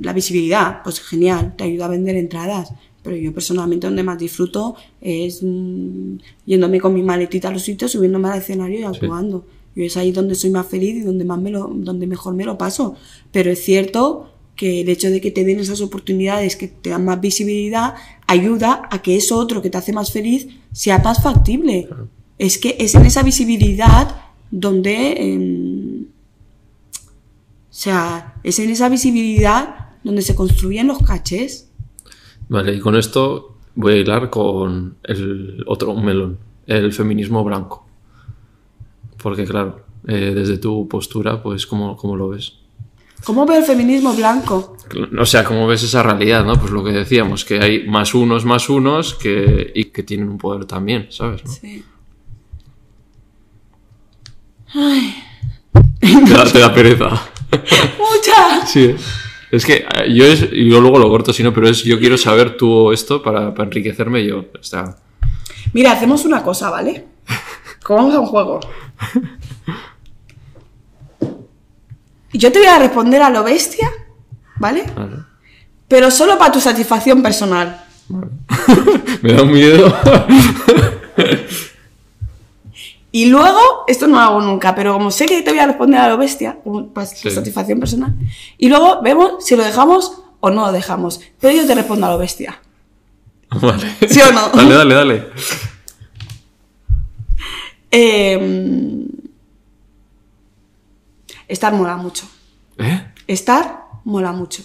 la 0.00 0.12
visibilidad, 0.12 0.82
pues 0.82 1.00
genial, 1.00 1.54
te 1.56 1.64
ayuda 1.64 1.86
a 1.86 1.88
vender 1.88 2.16
entradas. 2.16 2.72
Pero 3.02 3.16
yo 3.16 3.34
personalmente 3.34 3.86
donde 3.86 4.02
más 4.02 4.18
disfruto 4.18 4.76
es 5.00 5.42
mm, 5.42 6.16
yéndome 6.46 6.80
con 6.80 6.94
mi 6.94 7.02
maletita 7.02 7.48
a 7.48 7.52
los 7.52 7.62
sitios, 7.62 7.92
subiéndome 7.92 8.28
al 8.28 8.38
escenario 8.38 8.80
y 8.80 8.82
actuando. 8.84 9.44
Yo 9.76 9.84
es 9.84 9.96
ahí 9.96 10.10
donde 10.10 10.34
soy 10.34 10.50
más 10.50 10.66
feliz 10.66 10.96
y 10.96 11.00
donde 11.00 11.24
más 11.24 11.38
me 11.38 11.50
lo, 11.50 11.68
donde 11.68 12.06
mejor 12.06 12.34
me 12.34 12.44
lo 12.44 12.56
paso. 12.56 12.96
Pero 13.30 13.50
es 13.50 13.62
cierto 13.62 14.30
que 14.56 14.80
el 14.80 14.88
hecho 14.88 15.10
de 15.10 15.20
que 15.20 15.30
te 15.30 15.44
den 15.44 15.58
esas 15.58 15.80
oportunidades, 15.80 16.56
que 16.56 16.68
te 16.68 16.90
dan 16.90 17.04
más 17.04 17.20
visibilidad, 17.20 17.94
ayuda 18.26 18.88
a 18.90 19.02
que 19.02 19.16
eso 19.16 19.36
otro 19.36 19.62
que 19.62 19.70
te 19.70 19.78
hace 19.78 19.92
más 19.92 20.12
feliz 20.12 20.48
sea 20.72 20.98
más 20.98 21.22
factible. 21.22 21.88
Es 22.38 22.58
que 22.58 22.76
es 22.78 22.94
en 22.94 23.06
esa 23.06 23.22
visibilidad 23.22 24.16
donde... 24.50 25.12
em, 25.18 26.06
o 27.74 27.76
sea, 27.76 28.36
es 28.44 28.60
en 28.60 28.70
esa 28.70 28.88
visibilidad 28.88 29.96
donde 30.04 30.22
se 30.22 30.36
construyen 30.36 30.86
los 30.86 30.98
cachés. 30.98 31.70
Vale, 32.48 32.74
y 32.74 32.78
con 32.78 32.94
esto 32.94 33.56
voy 33.74 33.94
a 33.94 33.96
hilar 33.96 34.30
con 34.30 34.96
el 35.02 35.64
otro 35.66 35.94
melón, 35.96 36.38
el 36.66 36.92
feminismo 36.92 37.42
blanco. 37.42 37.84
Porque, 39.20 39.44
claro, 39.44 39.80
eh, 40.06 40.32
desde 40.34 40.58
tu 40.58 40.86
postura, 40.86 41.42
pues, 41.42 41.66
¿cómo, 41.66 41.96
cómo 41.96 42.14
lo 42.14 42.28
ves? 42.28 42.58
¿Cómo 43.24 43.46
ve 43.46 43.56
el 43.56 43.64
feminismo 43.64 44.12
blanco? 44.14 44.76
O 45.18 45.26
sea, 45.26 45.44
¿cómo 45.44 45.66
ves 45.66 45.82
esa 45.82 46.02
realidad, 46.02 46.44
no? 46.44 46.60
Pues 46.60 46.70
lo 46.70 46.84
que 46.84 46.92
decíamos, 46.92 47.44
que 47.44 47.58
hay 47.58 47.86
más 47.86 48.14
unos, 48.14 48.44
más 48.44 48.68
unos 48.68 49.14
que, 49.14 49.72
y 49.74 49.86
que 49.86 50.02
tienen 50.02 50.28
un 50.28 50.38
poder 50.38 50.66
también, 50.66 51.06
¿sabes? 51.10 51.44
no? 51.44 51.50
Sí. 51.50 51.84
Te, 56.00 56.32
da, 56.32 56.44
te 56.44 56.58
da 56.58 56.74
pereza. 56.74 57.08
¡Mucha! 57.50 58.66
Sí, 58.66 58.84
¿eh? 58.84 58.96
es 59.50 59.64
que 59.64 59.76
eh, 59.76 60.12
yo, 60.12 60.24
es, 60.24 60.50
yo 60.50 60.80
luego 60.80 60.98
lo 60.98 61.08
corto, 61.08 61.32
si 61.32 61.42
no, 61.42 61.54
pero 61.54 61.68
es 61.68 61.82
yo 61.82 61.98
quiero 61.98 62.18
saber 62.18 62.56
tú 62.56 62.92
esto 62.92 63.22
para, 63.22 63.54
para 63.54 63.68
enriquecerme 63.68 64.24
yo. 64.26 64.44
Está. 64.60 64.98
Mira, 65.72 65.92
hacemos 65.92 66.24
una 66.24 66.42
cosa, 66.42 66.70
¿vale? 66.70 67.06
Como 67.82 67.98
vamos 68.00 68.14
a 68.14 68.20
un 68.20 68.26
juego. 68.26 68.60
Yo 72.34 72.52
te 72.52 72.58
voy 72.58 72.68
a 72.68 72.78
responder 72.78 73.22
a 73.22 73.30
lo 73.30 73.42
bestia, 73.44 73.88
¿vale? 74.56 74.84
Vale. 74.94 75.16
Pero 75.88 76.10
solo 76.10 76.36
para 76.38 76.52
tu 76.52 76.60
satisfacción 76.60 77.22
personal. 77.22 77.84
Vale. 78.08 78.30
Me 79.22 79.32
da 79.32 79.42
un 79.42 79.52
miedo. 79.52 79.94
Y 83.12 83.26
luego, 83.26 83.84
esto 83.86 84.08
no 84.08 84.16
lo 84.16 84.20
hago 84.22 84.40
nunca, 84.40 84.74
pero 84.74 84.92
como 84.94 85.10
sé 85.12 85.26
que 85.26 85.42
te 85.42 85.50
voy 85.50 85.60
a 85.60 85.66
responder 85.66 86.00
a 86.00 86.08
lo 86.08 86.16
bestia, 86.18 86.58
para 86.92 87.08
tu 87.08 87.14
Sí. 87.16 87.30
satisfacción 87.30 87.78
personal, 87.78 88.12
y 88.58 88.68
luego 88.68 89.00
vemos 89.02 89.44
si 89.46 89.54
lo 89.54 89.62
dejamos 89.62 90.20
o 90.40 90.50
no 90.50 90.66
lo 90.66 90.72
dejamos. 90.72 91.20
Pero 91.40 91.54
yo 91.56 91.64
te 91.66 91.74
respondo 91.76 92.06
a 92.06 92.10
lo 92.10 92.18
bestia. 92.18 92.60
vale. 93.50 93.94
¿Sí 94.08 94.20
o 94.20 94.32
no? 94.32 94.48
Dale, 94.48 94.74
dale, 94.74 94.94
dale. 94.94 95.26
Eh, 97.96 99.06
estar 101.48 101.72
mola 101.72 101.96
mucho. 101.96 102.28
¿Eh? 102.78 103.12
Estar 103.26 103.84
mola 104.04 104.32
mucho. 104.32 104.64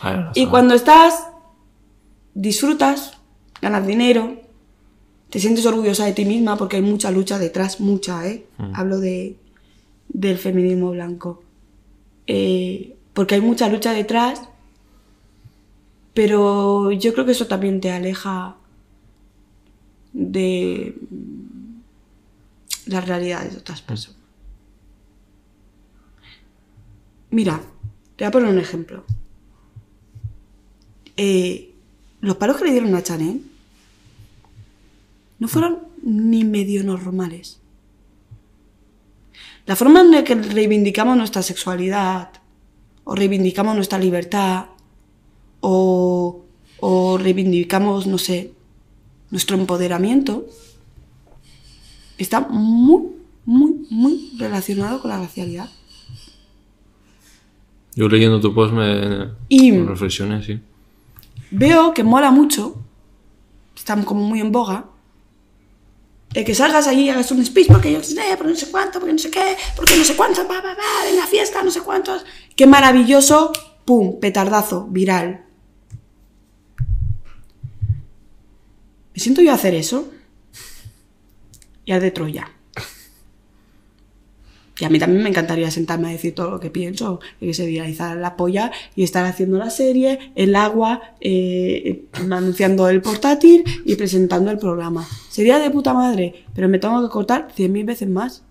A 0.00 0.10
ver, 0.10 0.18
no 0.20 0.32
Y 0.34 0.46
cuando 0.46 0.74
estás, 0.74 1.26
disfrutas, 2.34 3.18
ganas 3.60 3.86
dinero, 3.86 4.40
te 5.30 5.38
sientes 5.38 5.64
orgullosa 5.66 6.06
de 6.06 6.12
ti 6.12 6.24
misma 6.24 6.56
porque 6.56 6.76
hay 6.76 6.82
mucha 6.82 7.10
lucha 7.10 7.38
detrás, 7.38 7.80
mucha, 7.80 8.26
¿eh? 8.26 8.46
Hablo 8.74 8.98
de, 8.98 9.36
del 10.08 10.38
feminismo 10.38 10.90
blanco. 10.90 11.42
Eh, 12.26 12.96
porque 13.12 13.34
hay 13.34 13.40
mucha 13.40 13.68
lucha 13.68 13.92
detrás 13.92 14.42
Pero 16.14 16.92
yo 16.92 17.12
creo 17.12 17.26
que 17.26 17.32
eso 17.32 17.46
también 17.46 17.80
te 17.80 17.90
aleja 17.90 18.56
de 20.12 20.94
las 22.86 23.06
realidades 23.06 23.52
de 23.52 23.58
otras 23.58 23.80
personas. 23.80 24.19
Mira, 27.30 27.60
te 28.16 28.24
voy 28.24 28.28
a 28.28 28.30
poner 28.32 28.48
un 28.48 28.58
ejemplo. 28.58 29.04
Eh, 31.16 31.74
los 32.20 32.36
palos 32.36 32.56
que 32.56 32.64
le 32.64 32.72
dieron 32.72 32.94
a 32.94 33.02
Chanel 33.02 33.42
no 35.38 35.48
fueron 35.48 35.78
ni 36.02 36.44
medio 36.44 36.82
normales. 36.82 37.60
La 39.66 39.76
forma 39.76 40.00
en 40.00 40.10
la 40.10 40.24
que 40.24 40.34
reivindicamos 40.34 41.16
nuestra 41.16 41.42
sexualidad, 41.42 42.30
o 43.04 43.14
reivindicamos 43.14 43.76
nuestra 43.76 43.98
libertad, 43.98 44.66
o, 45.60 46.44
o 46.80 47.18
reivindicamos, 47.18 48.06
no 48.06 48.18
sé, 48.18 48.52
nuestro 49.30 49.56
empoderamiento, 49.56 50.46
está 52.18 52.40
muy, 52.40 53.12
muy, 53.44 53.86
muy 53.90 54.32
relacionado 54.38 55.00
con 55.00 55.10
la 55.10 55.18
racialidad. 55.18 55.70
Yo 57.94 58.08
leyendo 58.08 58.40
tu 58.40 58.54
post 58.54 58.72
me, 58.72 59.30
Y- 59.48 59.72
me 59.72 59.88
reflexioné, 59.88 60.42
sí. 60.42 60.60
Veo 61.50 61.92
que 61.92 62.04
mola 62.04 62.30
mucho, 62.30 62.76
está 63.76 64.00
como 64.04 64.22
muy 64.22 64.40
en 64.40 64.52
boga, 64.52 64.86
el 66.32 66.44
que 66.44 66.54
salgas 66.54 66.86
allí 66.86 67.06
y 67.06 67.10
hagas 67.10 67.32
un 67.32 67.44
speech 67.44 67.66
porque 67.66 67.92
yo 67.92 68.00
sé, 68.04 68.22
porque 68.36 68.52
no 68.52 68.56
sé 68.56 68.70
cuánto, 68.70 69.00
porque 69.00 69.12
no 69.12 69.18
sé 69.18 69.30
qué, 69.30 69.56
porque 69.74 69.96
no 69.96 70.04
sé 70.04 70.14
cuánto, 70.14 70.42
va, 70.46 70.60
va, 70.60 70.74
va, 70.74 71.08
en 71.10 71.16
la 71.16 71.26
fiesta, 71.26 71.62
no 71.64 71.70
sé 71.72 71.80
cuántos. 71.80 72.24
Qué 72.54 72.68
maravilloso, 72.68 73.50
pum, 73.84 74.20
petardazo, 74.20 74.86
viral. 74.88 75.44
Me 79.12 79.20
siento 79.20 79.42
yo 79.42 79.50
a 79.50 79.54
hacer 79.54 79.74
eso 79.74 80.08
y 81.84 81.90
al 81.90 82.00
de 82.00 82.12
Troya. 82.12 82.48
Y 84.80 84.84
a 84.86 84.88
mí 84.88 84.98
también 84.98 85.22
me 85.22 85.28
encantaría 85.28 85.70
sentarme 85.70 86.08
a 86.08 86.12
decir 86.12 86.34
todo 86.34 86.50
lo 86.50 86.58
que 86.58 86.70
pienso, 86.70 87.20
que 87.38 87.52
se 87.52 87.66
viralizara 87.66 88.14
la 88.14 88.34
polla 88.34 88.72
y 88.96 89.02
estar 89.02 89.26
haciendo 89.26 89.58
la 89.58 89.68
serie, 89.68 90.32
el 90.36 90.56
agua, 90.56 91.14
eh, 91.20 92.06
anunciando 92.14 92.88
el 92.88 93.02
portátil 93.02 93.62
y 93.84 93.96
presentando 93.96 94.50
el 94.50 94.58
programa. 94.58 95.06
Sería 95.28 95.58
de 95.58 95.70
puta 95.70 95.92
madre, 95.92 96.46
pero 96.54 96.66
me 96.70 96.78
tengo 96.78 97.02
que 97.02 97.10
cortar 97.10 97.48
100.000 97.54 97.84
veces 97.84 98.08
más. 98.08 98.42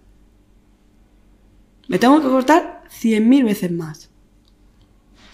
Me 1.87 1.97
tengo 1.97 2.21
que 2.21 2.27
cortar 2.27 2.83
100.000 3.01 3.43
veces 3.43 3.71
más. 3.71 4.11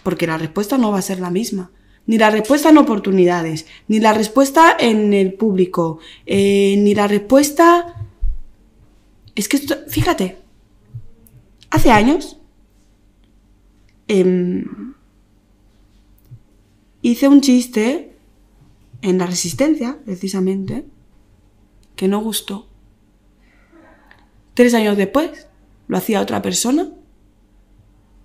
Porque 0.01 0.27
la 0.27 0.38
respuesta 0.38 0.77
no 0.77 0.91
va 0.91 0.99
a 0.99 1.01
ser 1.01 1.19
la 1.19 1.30
misma. 1.30 1.72
Ni 2.07 2.17
la 2.17 2.30
respuesta 2.30 2.69
en 2.69 2.77
oportunidades, 2.77 3.65
ni 3.89 3.99
la 3.99 4.13
respuesta 4.13 4.77
en 4.80 5.13
el 5.13 5.34
público, 5.34 5.99
eh, 6.26 6.76
ni 6.77 6.95
la 6.95 7.07
respuesta... 7.07 7.95
Es 9.34 9.49
que 9.49 9.57
esto, 9.57 9.76
fíjate, 9.89 10.44
hace 11.76 11.91
años 11.91 12.38
em, 14.07 14.93
hice 17.02 17.27
un 17.27 17.41
chiste 17.41 18.11
en 19.02 19.18
la 19.18 19.26
resistencia, 19.27 19.99
precisamente, 20.06 20.85
que 21.95 22.07
no 22.07 22.19
gustó. 22.22 22.68
Tres 24.53 24.73
años 24.73 24.97
después 24.97 25.47
lo 25.88 25.97
hacía 25.97 26.22
otra 26.22 26.41
persona 26.41 26.89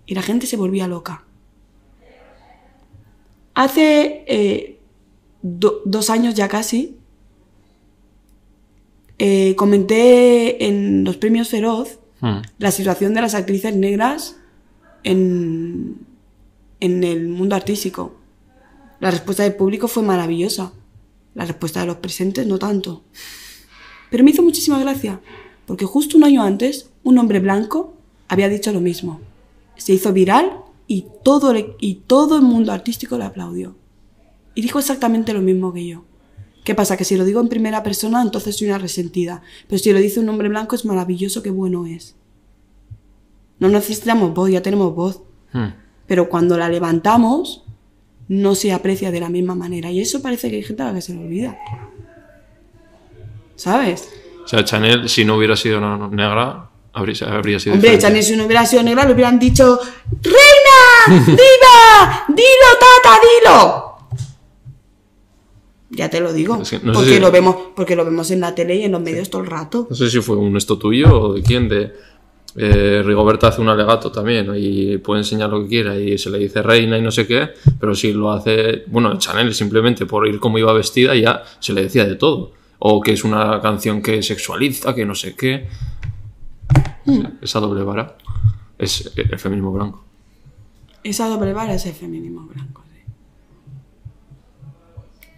y 0.07 0.15
la 0.15 0.23
gente 0.23 0.47
se 0.47 0.57
volvía 0.57 0.87
loca. 0.89 1.25
Hace 3.55 4.25
eh, 4.27 4.79
do- 5.43 5.83
dos 5.85 6.09
años 6.09 6.35
ya 6.35 6.49
casi, 6.49 6.97
eh, 9.19 9.55
comenté 9.57 10.65
en 10.67 11.05
los 11.05 11.17
premios 11.19 11.49
Feroz 11.51 11.99
Hmm. 12.21 12.43
la 12.59 12.71
situación 12.71 13.15
de 13.15 13.23
las 13.23 13.35
actrices 13.35 13.75
negras 13.75 14.37
en, 15.05 15.97
en 16.81 17.05
el 17.05 17.29
mundo 17.29 17.57
artístico. 17.57 18.15
La 19.01 19.11
respuesta 19.11 19.43
del 19.43 19.55
público 19.55 19.89
fue 19.89 20.03
maravillosa. 20.03 20.73
La 21.35 21.47
respuesta 21.47 21.81
de 21.81 21.87
los 21.87 21.97
presentes 21.97 22.47
no 22.47 22.59
tanto. 22.59 23.03
Pero 24.11 24.25
me 24.25 24.31
hizo 24.31 24.43
muchísima 24.43 24.79
gracia, 24.81 25.21
porque 25.67 25.87
justo 25.87 26.17
un 26.17 26.25
año 26.25 26.43
antes, 26.43 26.91
un 27.05 27.17
hombre 27.19 27.39
blanco 27.39 27.95
había 28.29 28.49
dicho 28.49 28.73
lo 28.73 28.81
mismo. 28.81 29.21
Se 29.77 29.93
hizo 29.93 30.13
viral 30.13 30.53
y 30.87 31.07
todo, 31.23 31.55
y 31.79 31.95
todo 32.07 32.37
el 32.37 32.43
mundo 32.43 32.73
artístico 32.73 33.17
le 33.17 33.25
aplaudió. 33.25 33.77
Y 34.55 34.63
dijo 34.63 34.79
exactamente 34.79 35.33
lo 35.33 35.41
mismo 35.41 35.73
que 35.73 35.87
yo. 35.87 36.05
¿Qué 36.71 36.77
pasa? 36.77 36.97
Que 36.97 37.03
si 37.03 37.17
lo 37.17 37.25
digo 37.25 37.41
en 37.41 37.49
primera 37.49 37.83
persona, 37.83 38.23
entonces 38.23 38.57
soy 38.57 38.69
una 38.69 38.79
resentida. 38.79 39.43
Pero 39.67 39.83
si 39.83 39.93
lo 39.93 39.99
dice 39.99 40.21
un 40.21 40.29
hombre 40.29 40.49
blanco, 40.49 40.77
es 40.77 40.85
maravilloso, 40.85 41.43
qué 41.43 41.51
bueno 41.51 41.85
es. 41.85 42.15
No 43.59 43.67
necesitamos 43.67 44.33
voz, 44.33 44.53
ya 44.53 44.63
tenemos 44.63 44.95
voz. 44.95 45.21
Hmm. 45.53 45.71
Pero 46.07 46.29
cuando 46.29 46.57
la 46.57 46.69
levantamos, 46.69 47.65
no 48.29 48.55
se 48.55 48.73
aprecia 48.73 49.11
de 49.11 49.19
la 49.19 49.29
misma 49.29 49.57
manera. 49.57 49.91
Y 49.91 50.01
eso 50.01 50.23
parece 50.23 50.49
que 50.49 50.59
hay 50.59 50.63
gente 50.63 50.85
a 50.85 50.87
la 50.87 50.95
que 50.95 51.01
se 51.01 51.13
le 51.13 51.25
olvida. 51.25 51.59
¿Sabes? 53.57 54.09
O 54.45 54.47
sea, 54.47 54.65
Chanel, 54.65 55.09
si 55.09 55.25
no 55.25 55.39
hubiera 55.39 55.57
sido 55.57 55.81
negra, 56.09 56.71
habría, 56.93 57.17
habría 57.37 57.59
sido 57.59 57.75
Hombre, 57.75 57.91
diferente. 57.91 58.07
Chanel, 58.07 58.23
si 58.23 58.37
no 58.37 58.45
hubiera 58.45 58.65
sido 58.65 58.85
negra, 58.85 59.07
le 59.07 59.15
hubieran 59.15 59.41
dicho: 59.41 59.77
¡Reina! 60.23 61.25
¡Diva! 61.27 62.25
¡Dilo, 62.29 62.79
tata, 62.79 63.19
dilo! 63.43 63.90
Ya 65.91 66.09
te 66.09 66.21
lo 66.21 66.33
digo. 66.33 66.61
Es 66.63 66.71
que 66.71 66.77
no 66.79 66.93
sé 66.95 66.99
porque, 67.01 67.15
si- 67.15 67.21
lo 67.21 67.31
vemos, 67.33 67.57
porque 67.75 67.97
lo 67.97 68.05
vemos 68.05 68.31
en 68.31 68.41
la 68.41 68.55
tele 68.55 68.77
y 68.77 68.85
en 68.85 68.93
los 68.93 69.01
medios 69.01 69.29
todo 69.29 69.43
el 69.43 69.49
rato. 69.49 69.87
No 69.91 69.97
sé 69.97 70.09
si 70.09 70.21
fue 70.21 70.37
un 70.37 70.57
esto 70.57 70.79
tuyo 70.79 71.21
o 71.21 71.35
de 71.35 71.43
quién, 71.43 71.69
de 71.69 71.93
eh, 72.57 73.03
Rigoberta 73.05 73.49
hace 73.49 73.61
un 73.61 73.69
alegato 73.69 74.11
también 74.13 74.51
y 74.57 74.99
puede 74.99 75.21
enseñar 75.21 75.51
lo 75.51 75.63
que 75.63 75.69
quiera 75.69 75.97
y 75.99 76.17
se 76.19 76.31
le 76.31 76.39
dice 76.39 76.63
reina 76.63 76.97
y 76.99 77.03
no 77.03 77.11
sé 77.11 77.27
qué, 77.27 77.51
pero 77.79 77.95
si 77.95 78.13
lo 78.13 78.31
hace, 78.33 78.85
bueno, 78.87 79.17
Chanel 79.19 79.53
simplemente 79.55 80.07
por 80.07 80.27
ir 80.29 80.39
como 80.41 80.59
iba 80.59 80.73
vestida 80.73 81.15
ya 81.17 81.43
se 81.59 81.73
le 81.73 81.83
decía 81.83 82.05
de 82.05 82.15
todo. 82.17 82.53
O 82.81 83.01
que 83.01 83.13
es 83.13 83.25
una 83.25 83.61
canción 83.61 84.01
que 84.01 84.23
sexualiza, 84.23 84.95
que 84.95 85.05
no 85.05 85.15
sé 85.15 85.35
qué. 85.37 85.69
Sea, 87.05 87.33
esa 87.43 87.61
doble 87.61 87.83
vara 87.83 88.17
es 88.79 89.13
el 89.17 89.39
feminismo 89.39 89.73
blanco. 89.73 90.05
Esa 91.03 91.29
doble 91.29 91.53
vara 91.53 91.75
es 91.75 91.85
el 91.87 91.93
feminismo 91.95 92.47
blanco. 92.47 92.83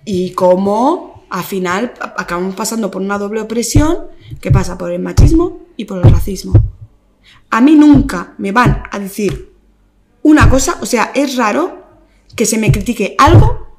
Y 0.04 0.32
cómo 0.32 1.24
al 1.30 1.44
final 1.44 1.94
acabamos 2.16 2.54
pasando 2.54 2.90
por 2.90 3.00
una 3.00 3.18
doble 3.18 3.40
opresión 3.40 4.06
que 4.40 4.50
pasa 4.50 4.76
por 4.76 4.92
el 4.92 5.00
machismo 5.00 5.60
y 5.76 5.84
por 5.84 5.98
el 5.98 6.12
racismo. 6.12 6.52
A 7.50 7.60
mí 7.60 7.74
nunca 7.74 8.34
me 8.38 8.52
van 8.52 8.82
a 8.90 8.98
decir 8.98 9.52
una 10.22 10.48
cosa, 10.48 10.78
o 10.80 10.86
sea, 10.86 11.12
es 11.14 11.36
raro 11.36 11.82
que 12.36 12.46
se 12.46 12.58
me 12.58 12.72
critique 12.72 13.14
algo 13.18 13.78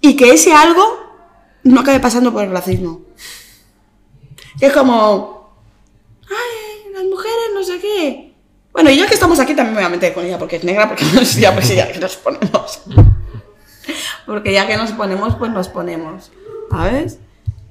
y 0.00 0.16
que 0.16 0.32
ese 0.32 0.52
algo 0.52 0.82
no 1.64 1.80
acabe 1.80 2.00
pasando 2.00 2.32
por 2.32 2.44
el 2.44 2.50
racismo. 2.50 3.02
Es 4.60 4.72
como, 4.72 5.56
ay, 6.24 6.92
las 6.92 7.04
mujeres 7.04 7.50
no 7.54 7.62
sé 7.62 7.78
qué. 7.80 8.34
Bueno, 8.72 8.90
y 8.90 8.96
ya 8.96 9.06
que 9.06 9.14
estamos 9.14 9.38
aquí 9.38 9.54
también 9.54 9.74
me 9.74 9.80
voy 9.80 9.86
a 9.86 9.90
meter 9.90 10.14
con 10.14 10.24
ella 10.24 10.38
porque 10.38 10.56
es 10.56 10.64
negra, 10.64 10.88
porque 10.88 11.04
ya, 11.40 11.54
pues 11.54 12.00
nos 12.00 12.16
ponemos. 12.16 12.82
Porque 14.26 14.52
ya 14.52 14.66
que 14.66 14.76
nos 14.76 14.92
ponemos, 14.92 15.36
pues 15.36 15.50
nos 15.50 15.68
ponemos. 15.68 16.30
¿Sabes? 16.70 17.18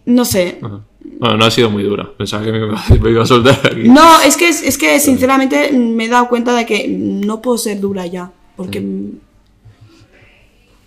No 0.06 0.26
sé. 0.26 0.60
Ajá. 0.61 0.82
Bueno, 1.19 1.38
no 1.38 1.45
ha 1.45 1.52
sido 1.52 1.69
muy 1.69 1.84
dura. 1.84 2.11
Pensaba 2.18 2.44
que 2.44 2.52
me 2.52 2.57
iba, 2.57 2.84
me 3.02 3.11
iba 3.11 3.23
a 3.23 3.26
soltar 3.28 3.60
aquí. 3.64 3.88
No, 3.88 4.22
es 4.22 4.38
que, 4.38 4.49
es 4.49 4.78
que 4.78 4.99
sinceramente 4.99 5.72
me 5.72 6.06
he 6.06 6.10
dado 6.10 6.28
cuenta 6.30 6.56
de 6.56 6.65
que 6.65 6.88
no 6.88 7.41
puedo 7.41 7.57
ser 7.57 7.80
dura 7.80 8.06
ya. 8.07 8.32
Porque 8.56 8.82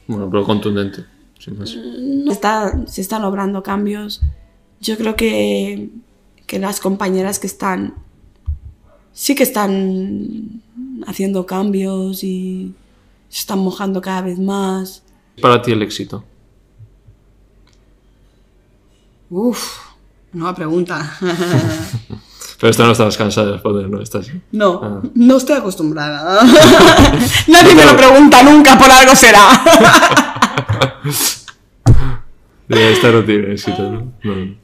Bueno, 0.07 0.29
pero 0.31 0.45
contundente. 0.45 1.05
Sin 1.39 1.59
más. 1.59 1.77
no 1.77 2.33
está, 2.33 2.87
se 2.87 3.01
están 3.01 3.23
logrando 3.23 3.63
cambios. 3.63 4.23
Yo 4.81 4.97
creo 4.97 5.15
que, 5.15 5.91
que 6.47 6.59
las 6.59 6.81
compañeras 6.81 7.39
que 7.39 7.47
están 7.47 7.95
sí 9.13 9.35
que 9.35 9.45
están 9.45 10.63
haciendo 11.07 11.47
cambios 11.47 12.25
y 12.25 12.75
se 13.29 13.39
están 13.39 13.61
mojando 13.61 14.01
cada 14.01 14.23
vez 14.23 14.39
más. 14.39 15.04
Para 15.41 15.61
ti 15.63 15.73
el 15.73 15.83
éxito. 15.83 16.25
Uf, 19.31 19.79
nueva 20.33 20.55
pregunta. 20.55 21.17
Pero 22.61 22.71
esta 22.71 22.85
no 22.87 22.93
estabas 22.93 23.17
cansada 23.17 23.49
de 23.49 23.53
responder, 23.55 23.91
¿no? 23.91 24.01
Estás... 24.01 24.29
No, 24.53 24.81
Ah. 24.83 25.03
no 25.15 25.37
estoy 25.37 25.57
acostumbrada. 25.57 26.43
Nadie 27.49 27.75
me 27.75 27.85
lo 27.85 27.97
pregunta 27.97 28.43
nunca, 28.43 28.79
por 28.79 28.91
algo 28.91 29.15
será. 29.15 29.49
Esta 32.69 33.11
no 33.13 33.25
tiene 33.25 33.53
éxito, 33.53 33.91
¿no? 33.91 34.13
No. 34.23 34.57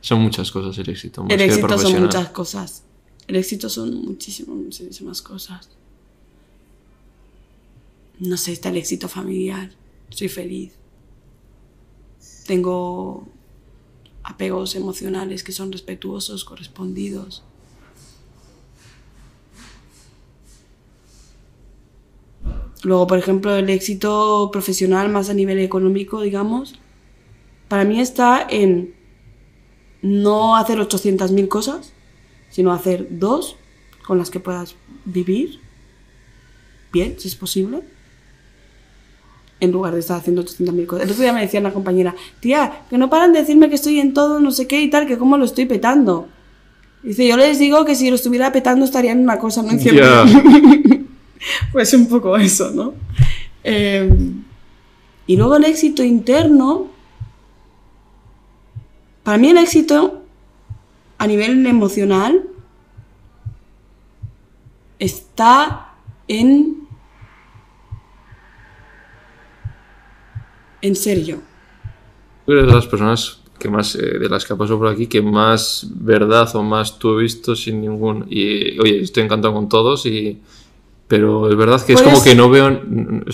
Son 0.00 0.20
muchas 0.20 0.50
cosas 0.50 0.76
el 0.78 0.88
éxito. 0.90 1.22
Más 1.22 1.32
El 1.32 1.40
éxito 1.42 1.78
son 1.78 2.00
muchas 2.02 2.28
cosas. 2.30 2.84
El 3.26 3.36
éxito 3.36 3.68
son 3.68 3.94
muchísimas, 4.04 4.56
muchísimas 4.56 5.22
cosas. 5.22 5.68
No 8.18 8.36
sé, 8.36 8.52
está 8.52 8.68
el 8.70 8.76
éxito 8.76 9.08
familiar. 9.08 9.70
Soy 10.10 10.28
feliz. 10.28 10.72
Tengo 12.46 13.26
apegos 14.22 14.74
emocionales 14.74 15.44
que 15.44 15.52
son 15.52 15.72
respetuosos, 15.72 16.44
correspondidos. 16.44 17.44
Luego, 22.82 23.06
por 23.06 23.18
ejemplo, 23.18 23.56
el 23.56 23.68
éxito 23.70 24.50
profesional 24.52 25.08
más 25.08 25.30
a 25.30 25.34
nivel 25.34 25.58
económico, 25.58 26.20
digamos, 26.20 26.78
para 27.68 27.84
mí 27.84 28.00
está 28.00 28.46
en 28.48 28.94
no 30.00 30.56
hacer 30.56 30.78
800.000 30.78 31.48
cosas, 31.48 31.92
sino 32.50 32.72
hacer 32.72 33.08
dos 33.10 33.56
con 34.06 34.16
las 34.16 34.30
que 34.30 34.40
puedas 34.40 34.76
vivir 35.04 35.60
bien, 36.92 37.18
si 37.18 37.28
es 37.28 37.34
posible, 37.34 37.82
en 39.60 39.72
lugar 39.72 39.94
de 39.94 40.00
estar 40.00 40.18
haciendo 40.18 40.42
800.000 40.42 40.86
cosas. 40.86 41.04
El 41.04 41.10
otro 41.10 41.22
día 41.22 41.32
me 41.32 41.40
decía 41.40 41.60
una 41.60 41.72
compañera, 41.72 42.14
tía, 42.40 42.82
que 42.88 42.98
no 42.98 43.10
paran 43.10 43.32
de 43.32 43.40
decirme 43.40 43.68
que 43.68 43.74
estoy 43.74 44.00
en 44.00 44.14
todo, 44.14 44.40
no 44.40 44.50
sé 44.50 44.66
qué 44.66 44.80
y 44.80 44.90
tal, 44.90 45.06
que 45.06 45.18
cómo 45.18 45.36
lo 45.36 45.44
estoy 45.44 45.66
petando. 45.66 46.28
Dice, 47.02 47.26
yo 47.26 47.36
les 47.36 47.58
digo 47.58 47.84
que 47.84 47.94
si 47.94 48.08
lo 48.10 48.16
estuviera 48.16 48.52
petando 48.52 48.84
estaría 48.84 49.12
en 49.12 49.20
una 49.20 49.38
cosa, 49.38 49.62
no 49.62 49.70
en 49.70 49.80
cierto. 49.80 50.24
pues 51.72 51.92
un 51.94 52.06
poco 52.06 52.36
eso, 52.36 52.70
¿no? 52.70 52.94
Eh, 53.64 54.10
y 55.26 55.36
luego 55.36 55.56
el 55.56 55.64
éxito 55.64 56.02
interno. 56.02 56.88
Para 59.22 59.38
mí 59.38 59.50
el 59.50 59.58
éxito 59.58 60.22
a 61.18 61.26
nivel 61.26 61.66
emocional 61.66 62.44
está 64.98 65.92
en 66.28 66.77
en 70.82 70.96
serio. 70.96 71.38
Tú 72.46 72.52
eres 72.52 72.66
de 72.66 72.72
las 72.72 72.86
personas 72.86 73.40
que 73.58 73.68
más, 73.68 73.94
eh, 73.96 74.18
de 74.18 74.28
las 74.28 74.44
que 74.44 74.52
ha 74.52 74.56
pasado 74.56 74.78
por 74.78 74.88
aquí, 74.88 75.06
que 75.06 75.20
más 75.20 75.86
verdad 75.96 76.48
o 76.54 76.62
más 76.62 76.98
tú 76.98 77.18
he 77.18 77.22
visto 77.22 77.54
sin 77.56 77.80
ningún... 77.80 78.26
Y 78.30 78.78
oye, 78.80 79.00
estoy 79.00 79.24
encantado 79.24 79.54
con 79.54 79.68
todos 79.68 80.06
y... 80.06 80.38
Pero 81.08 81.48
es 81.50 81.56
verdad 81.56 81.82
que 81.84 81.94
es 81.94 82.02
como 82.02 82.16
Pues- 82.16 82.24
que 82.24 82.34
no 82.34 82.50
veo, 82.50 82.82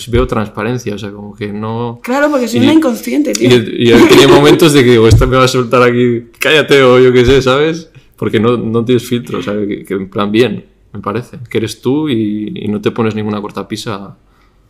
veo 0.07 0.27
transparencia, 0.27 0.95
o 0.95 0.97
sea, 0.97 1.11
como 1.11 1.35
que 1.35 1.51
no... 1.51 1.99
Claro, 2.01 2.31
porque 2.31 2.47
soy 2.47 2.61
Y- 2.61 2.63
una 2.63 2.73
inconsciente, 2.73 3.33
tío. 3.33 3.49
Y, 3.49 3.87
y 3.89 3.91
he 3.91 4.07
tenido 4.07 4.29
momentos 4.29 4.71
de 4.71 4.81
que 4.83 4.91
digo, 4.91 5.07
esto 5.09 5.27
me 5.27 5.35
va 5.35 5.43
a 5.43 5.47
soltar 5.49 5.83
aquí, 5.83 6.23
cállate 6.39 6.81
o 6.83 6.99
yo 6.99 7.11
qué 7.11 7.25
sé, 7.25 7.41
¿sabes? 7.41 7.89
Porque 8.15 8.39
no, 8.39 8.55
no 8.55 8.85
tienes 8.85 9.03
filtro, 9.05 9.39
o 9.39 9.41
sea, 9.41 9.53
que, 9.55 9.83
que 9.83 9.93
en 9.93 10.09
plan 10.09 10.31
bien, 10.31 10.65
me 10.93 11.01
parece. 11.01 11.37
Que 11.49 11.57
eres 11.57 11.81
tú 11.81 12.07
y, 12.07 12.53
y 12.55 12.67
no 12.69 12.79
te 12.79 12.91
pones 12.91 13.13
ninguna 13.13 13.41
cortapisa. 13.41 14.15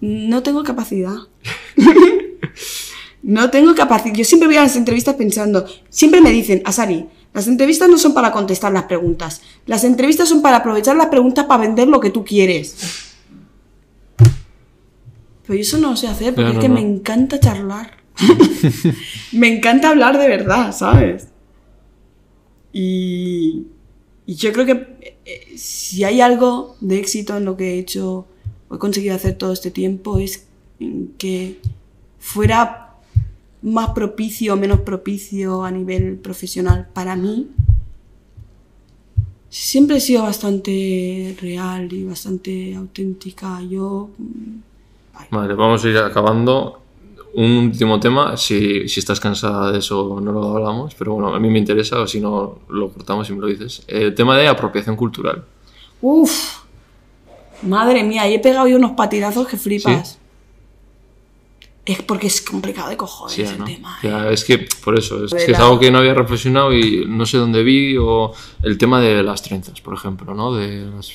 No 0.02 0.42
tengo 0.42 0.64
capacidad. 0.64 1.16
no 3.24 3.50
tengo 3.50 3.74
capacidad. 3.76 4.16
Yo 4.16 4.26
siempre 4.26 4.48
voy 4.48 4.58
a 4.58 4.64
las 4.64 4.76
entrevistas 4.76 5.16
pensando, 5.16 5.66
siempre 5.90 6.22
me 6.22 6.32
dicen, 6.32 6.62
Asari, 6.66 7.08
las 7.34 7.48
entrevistas 7.48 7.90
no 7.90 7.98
son 7.98 8.14
para 8.14 8.32
contestar 8.32 8.72
las 8.72 8.84
preguntas. 8.84 9.42
Las 9.66 9.84
entrevistas 9.84 10.30
son 10.30 10.42
para 10.42 10.58
aprovechar 10.58 10.96
las 10.96 11.08
preguntas 11.08 11.46
para 11.46 11.62
vender 11.62 11.88
lo 11.88 12.00
que 12.00 12.10
tú 12.10 12.24
quieres. 12.24 13.14
Pero 15.46 15.56
yo 15.56 15.62
eso 15.62 15.78
no 15.78 15.92
lo 15.92 15.96
sé 15.96 16.08
hacer 16.08 16.34
porque 16.34 16.52
es 16.52 16.60
que 16.60 16.70
no. 16.70 16.76
me 16.76 16.82
encanta 16.82 17.40
charlar. 17.40 17.98
me 19.34 19.54
encanta 19.54 19.90
hablar 19.90 20.18
de 20.18 20.28
verdad, 20.28 20.74
¿sabes? 20.74 21.28
Y, 22.72 23.68
y 24.26 24.36
yo 24.36 24.54
creo 24.54 24.66
que 24.66 25.16
eh, 25.26 25.58
si 25.58 26.04
hay 26.04 26.22
algo 26.22 26.76
de 26.80 27.00
éxito 27.00 27.36
en 27.38 27.46
lo 27.46 27.58
que 27.58 27.74
he 27.74 27.80
hecho 27.80 28.28
o 28.70 28.76
he 28.76 28.80
conseguido 28.80 29.16
hacer 29.16 29.38
todo 29.38 29.52
este 29.52 29.72
tiempo 29.72 30.20
es 30.20 30.48
que 31.18 31.60
fuera 32.26 32.90
más 33.62 33.90
propicio 33.92 34.54
o 34.54 34.58
menos 34.58 34.82
propicio 34.82 35.64
a 35.64 35.70
nivel 35.70 36.18
profesional 36.18 36.88
para 36.92 37.16
mí. 37.16 37.48
Siempre 39.50 39.98
he 39.98 40.00
sido 40.02 40.24
bastante 40.24 41.38
real 41.40 41.92
y 41.94 42.04
bastante 42.04 42.76
auténtica. 42.76 43.62
Yo. 43.62 44.10
mm, 44.18 45.30
Vale, 45.32 45.54
vamos 45.54 45.86
a 45.86 45.90
ir 45.90 45.98
acabando. 45.98 46.82
Un 47.36 47.52
último 47.70 48.00
tema, 48.00 48.38
si, 48.38 48.88
si 48.88 49.00
estás 49.00 49.20
cansada 49.20 49.72
de 49.72 49.80
eso 49.80 50.20
no 50.22 50.32
lo 50.32 50.56
hablamos, 50.56 50.96
pero 50.96 51.14
bueno, 51.14 51.36
a 51.36 51.40
mí 51.40 51.50
me 51.50 51.60
interesa, 51.60 52.00
o 52.00 52.08
si 52.08 52.22
no 52.22 52.60
lo 52.70 52.92
cortamos 52.92 53.30
y 53.30 53.34
me 53.34 53.42
lo 53.42 53.48
dices. 53.48 53.84
El 53.88 54.16
tema 54.16 54.38
de 54.38 54.48
apropiación 54.48 54.96
cultural. 54.96 55.44
Uf, 56.02 56.64
madre 57.62 58.04
mía, 58.04 58.24
ahí 58.24 58.34
he 58.36 58.40
pegado 58.40 58.68
yo 58.68 58.78
unos 58.78 58.92
patidazos 58.92 59.48
que 59.48 59.58
flipas. 59.58 60.18
Es 61.86 62.02
porque 62.02 62.28
es 62.28 62.42
complicado 62.42 62.90
de 62.90 62.98
cojones 62.98 63.36
Sí, 63.36 63.44
el 63.44 63.60
¿no? 63.60 63.66
tema. 63.66 64.00
Ya, 64.02 64.30
es 64.32 64.44
que 64.44 64.68
por 64.84 64.98
eso, 64.98 65.24
es, 65.24 65.32
De 65.32 65.46
que 65.46 65.52
es 65.52 65.60
algo 65.60 65.80
que 65.80 65.92
no 65.92 66.00
había 66.00 66.16
reflexionado 66.16 66.74
y 66.74 67.06
no 67.08 67.26
sé 67.28 67.38
dónde 67.38 67.62
vi, 67.64 67.96
o 67.98 68.34
el 68.64 68.78
tema 68.80 69.00
de 69.00 69.22
las 69.22 69.44
trenzas, 69.44 69.80
por 69.82 69.94
ejemplo, 69.94 70.34
¿no? 70.34 70.54
De 70.56 70.88
las- 70.96 71.12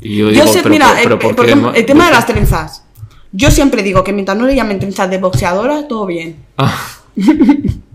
y 0.00 0.16
yo 0.16 0.26
Yo 0.26 0.42
digo, 0.42 0.46
sé, 0.52 0.60
pero, 0.62 0.70
mira, 0.74 0.86
pero- 1.02 1.02
pero 1.02 1.14
eh, 1.14 1.18
¿por 1.18 1.36
por 1.36 1.44
qué 1.46 1.50
ejemplo, 1.52 1.72
el 1.74 1.86
tema 1.86 2.06
de 2.06 2.12
las 2.12 2.26
trenzas. 2.26 2.84
Yo 3.30 3.50
siempre 3.50 3.82
digo 3.82 4.02
que 4.02 4.12
mientras 4.12 4.36
no 4.36 4.46
le 4.46 4.54
llamen 4.56 4.78
trenzas 4.80 5.08
de 5.08 5.18
boxeadora, 5.18 5.86
todo 5.86 6.04
bien. 6.06 6.44
Ah, 6.56 6.74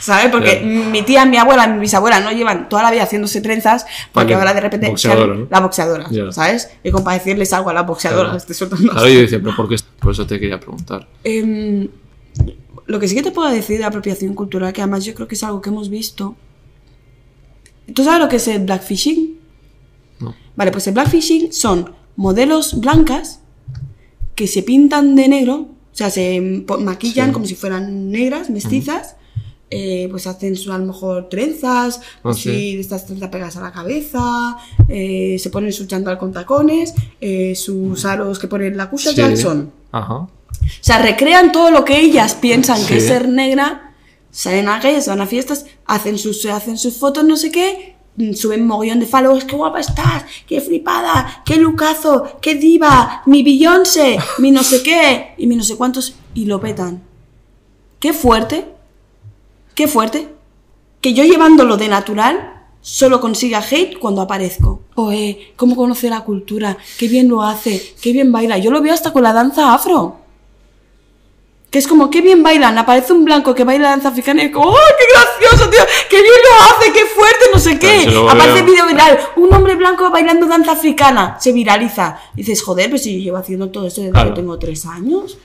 ¿Sabes? 0.00 0.30
Porque 0.30 0.60
mi 0.60 1.02
tía, 1.02 1.24
mi 1.26 1.36
abuela, 1.36 1.66
mi 1.66 1.80
bisabuela 1.80 2.20
no 2.20 2.30
llevan 2.32 2.68
toda 2.68 2.82
la 2.82 2.90
vida 2.90 3.02
haciéndose 3.02 3.40
trenzas 3.40 3.84
porque 4.12 4.34
ahora 4.34 4.54
de 4.54 4.60
repente 4.60 4.88
boxeadora, 4.88 5.34
¿no? 5.34 5.46
la 5.50 5.60
boxeadora, 5.60 6.06
Ya. 6.10 6.30
¿sabes? 6.32 6.70
Y 6.84 6.90
como 6.90 7.04
para 7.04 7.18
decirles 7.18 7.52
algo 7.52 7.70
a 7.70 7.74
las 7.74 7.86
boxeadoras, 7.86 8.30
Claro. 8.32 8.46
te 8.46 8.54
sueltan 8.54 8.80
unas- 8.82 8.92
claro, 8.94 9.08
yo 9.08 9.20
decía, 9.20 9.40
pero 9.42 9.56
¿por 9.56 9.68
qué? 9.68 9.76
Por 9.98 10.12
eso 10.12 10.26
te 10.26 10.38
quería 10.38 10.60
preguntar. 10.60 11.08
Em, 11.24 11.88
lo 12.86 12.98
que 13.00 13.08
sí 13.08 13.14
que 13.14 13.22
te 13.22 13.30
puedo 13.32 13.48
decir 13.50 13.78
de 13.78 13.84
apropiación 13.84 14.34
cultural, 14.34 14.72
que 14.72 14.80
además 14.82 15.04
yo 15.04 15.14
creo 15.14 15.26
que 15.28 15.34
es 15.34 15.42
algo 15.42 15.60
que 15.60 15.68
hemos 15.70 15.90
visto. 15.90 16.36
¿Tú 17.94 18.04
sabes 18.04 18.20
lo 18.20 18.28
que 18.28 18.36
es 18.36 18.48
el 18.48 18.64
blackfishing? 18.64 19.36
No. 20.20 20.34
Vale, 20.56 20.70
pues 20.70 20.86
el 20.86 20.94
blackfishing 20.94 21.52
son 21.52 21.92
modelos 22.16 22.80
blancas 22.80 23.40
que 24.34 24.46
se 24.46 24.62
pintan 24.62 25.16
de 25.16 25.28
negro, 25.28 25.54
o 25.54 25.96
sea, 25.98 26.10
se 26.10 26.40
maquillan 26.80 27.28
Sí. 27.28 27.32
como 27.32 27.46
si 27.46 27.54
fueran 27.54 28.10
negras, 28.10 28.50
mestizas, 28.50 29.16
eh, 29.70 30.08
pues 30.10 30.26
hacen 30.26 30.54
a 30.70 30.78
lo 30.78 30.86
mejor 30.86 31.28
trenzas, 31.28 32.00
Ah, 32.22 32.30
así, 32.30 32.42
sí. 32.72 32.76
estas 32.80 33.06
trenzas 33.06 33.28
pegadas 33.28 33.56
a 33.56 33.60
la 33.62 33.72
cabeza, 33.72 34.56
eh, 34.88 35.36
se 35.38 35.50
ponen 35.50 35.72
su 35.72 35.86
chándal 35.86 36.18
con 36.18 36.32
tacones, 36.32 36.94
eh, 37.20 37.54
sus 37.54 38.04
aros 38.04 38.38
que 38.38 38.48
ponen 38.48 38.76
la 38.76 38.88
Cusha 38.90 39.10
Sí. 39.10 39.16
Jackson. 39.16 39.70
Ajá. 39.92 40.14
O 40.14 40.30
sea, 40.80 40.98
recrean 41.02 41.52
todo 41.52 41.70
lo 41.70 41.84
que 41.84 42.00
ellas 42.00 42.34
piensan 42.34 42.84
que 42.86 42.96
es 42.96 43.06
ser 43.06 43.28
negra, 43.28 43.94
salen 44.30 44.68
a 44.68 44.80
se 44.80 45.10
van 45.10 45.20
a 45.20 45.26
fiestas, 45.26 45.66
hacen 45.86 46.18
sus, 46.18 46.44
hacen 46.46 46.78
sus 46.78 46.96
fotos, 46.96 47.24
no 47.24 47.36
sé 47.36 47.50
qué, 47.50 47.96
mm, 48.16 48.32
suben 48.34 48.66
mogollón 48.66 49.00
de 49.00 49.06
followers, 49.06 49.44
qué 49.44 49.56
guapa 49.56 49.80
estás, 49.80 50.24
qué 50.46 50.60
flipada, 50.60 51.42
qué 51.44 51.56
lucazo, 51.56 52.38
qué 52.40 52.54
diva, 52.54 53.22
mi 53.26 53.42
Beyoncé, 53.42 54.18
mi 54.38 54.50
no 54.50 54.62
sé 54.62 54.82
qué, 54.82 55.34
y 55.38 55.46
mi 55.46 55.56
no 55.56 55.62
sé 55.64 55.76
cuántos, 55.76 56.14
y 56.34 56.46
lo 56.46 56.60
petan. 56.60 57.02
Qué 58.00 58.12
fuerte, 58.12 58.66
qué 59.78 59.86
fuerte, 59.86 60.28
que 61.00 61.14
yo 61.14 61.22
llevándolo 61.22 61.76
de 61.76 61.86
natural 61.86 62.64
solo 62.80 63.20
consiga 63.20 63.60
hate 63.60 63.96
cuando 64.00 64.22
aparezco. 64.22 64.80
Oe, 64.96 65.52
cómo 65.54 65.76
conoce 65.76 66.10
la 66.10 66.22
cultura, 66.24 66.76
qué 66.98 67.06
bien 67.06 67.28
lo 67.28 67.42
hace, 67.42 67.94
qué 68.02 68.12
bien 68.12 68.32
baila. 68.32 68.58
Yo 68.58 68.72
lo 68.72 68.82
veo 68.82 68.92
hasta 68.92 69.12
con 69.12 69.22
la 69.22 69.32
danza 69.32 69.72
afro. 69.72 70.16
Que 71.70 71.78
es 71.78 71.86
como, 71.86 72.10
qué 72.10 72.22
bien 72.22 72.42
bailan, 72.42 72.76
aparece 72.76 73.12
un 73.12 73.24
blanco 73.24 73.54
que 73.54 73.62
baila 73.62 73.90
danza 73.90 74.08
africana 74.08 74.42
y 74.42 74.46
es 74.46 74.52
como, 74.52 74.68
¡oh, 74.70 74.76
qué 74.98 75.04
gracioso, 75.12 75.70
tío! 75.70 75.80
¡Qué 76.10 76.22
bien 76.22 76.34
lo 76.50 76.64
hace, 76.64 76.92
qué 76.92 77.04
fuerte, 77.04 77.44
no 77.54 77.60
sé 77.60 77.78
qué! 77.78 78.02
Claro, 78.02 78.30
aparece 78.30 78.54
veo. 78.54 78.64
vídeo 78.64 78.86
viral, 78.86 79.18
un 79.36 79.54
hombre 79.54 79.76
blanco 79.76 80.10
bailando 80.10 80.46
danza 80.46 80.72
africana, 80.72 81.36
se 81.38 81.52
viraliza. 81.52 82.18
Y 82.34 82.38
dices, 82.38 82.62
joder, 82.64 82.90
pues 82.90 83.04
si 83.04 83.18
yo 83.18 83.22
llevo 83.22 83.36
haciendo 83.36 83.68
todo 83.70 83.86
esto 83.86 84.00
desde 84.00 84.12
Claro. 84.12 84.30
que 84.30 84.40
tengo 84.40 84.58
tres 84.58 84.86
años. 84.86 85.38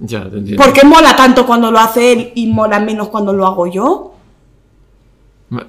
Ya, 0.00 0.28
te 0.28 0.38
entiendo. 0.38 0.62
¿Por 0.62 0.72
qué 0.72 0.84
mola 0.86 1.14
tanto 1.14 1.46
cuando 1.46 1.70
lo 1.70 1.78
hace 1.78 2.12
él 2.12 2.32
y 2.34 2.46
mola 2.46 2.80
menos 2.80 3.08
cuando 3.08 3.32
lo 3.32 3.46
hago 3.46 3.66
yo? 3.66 4.14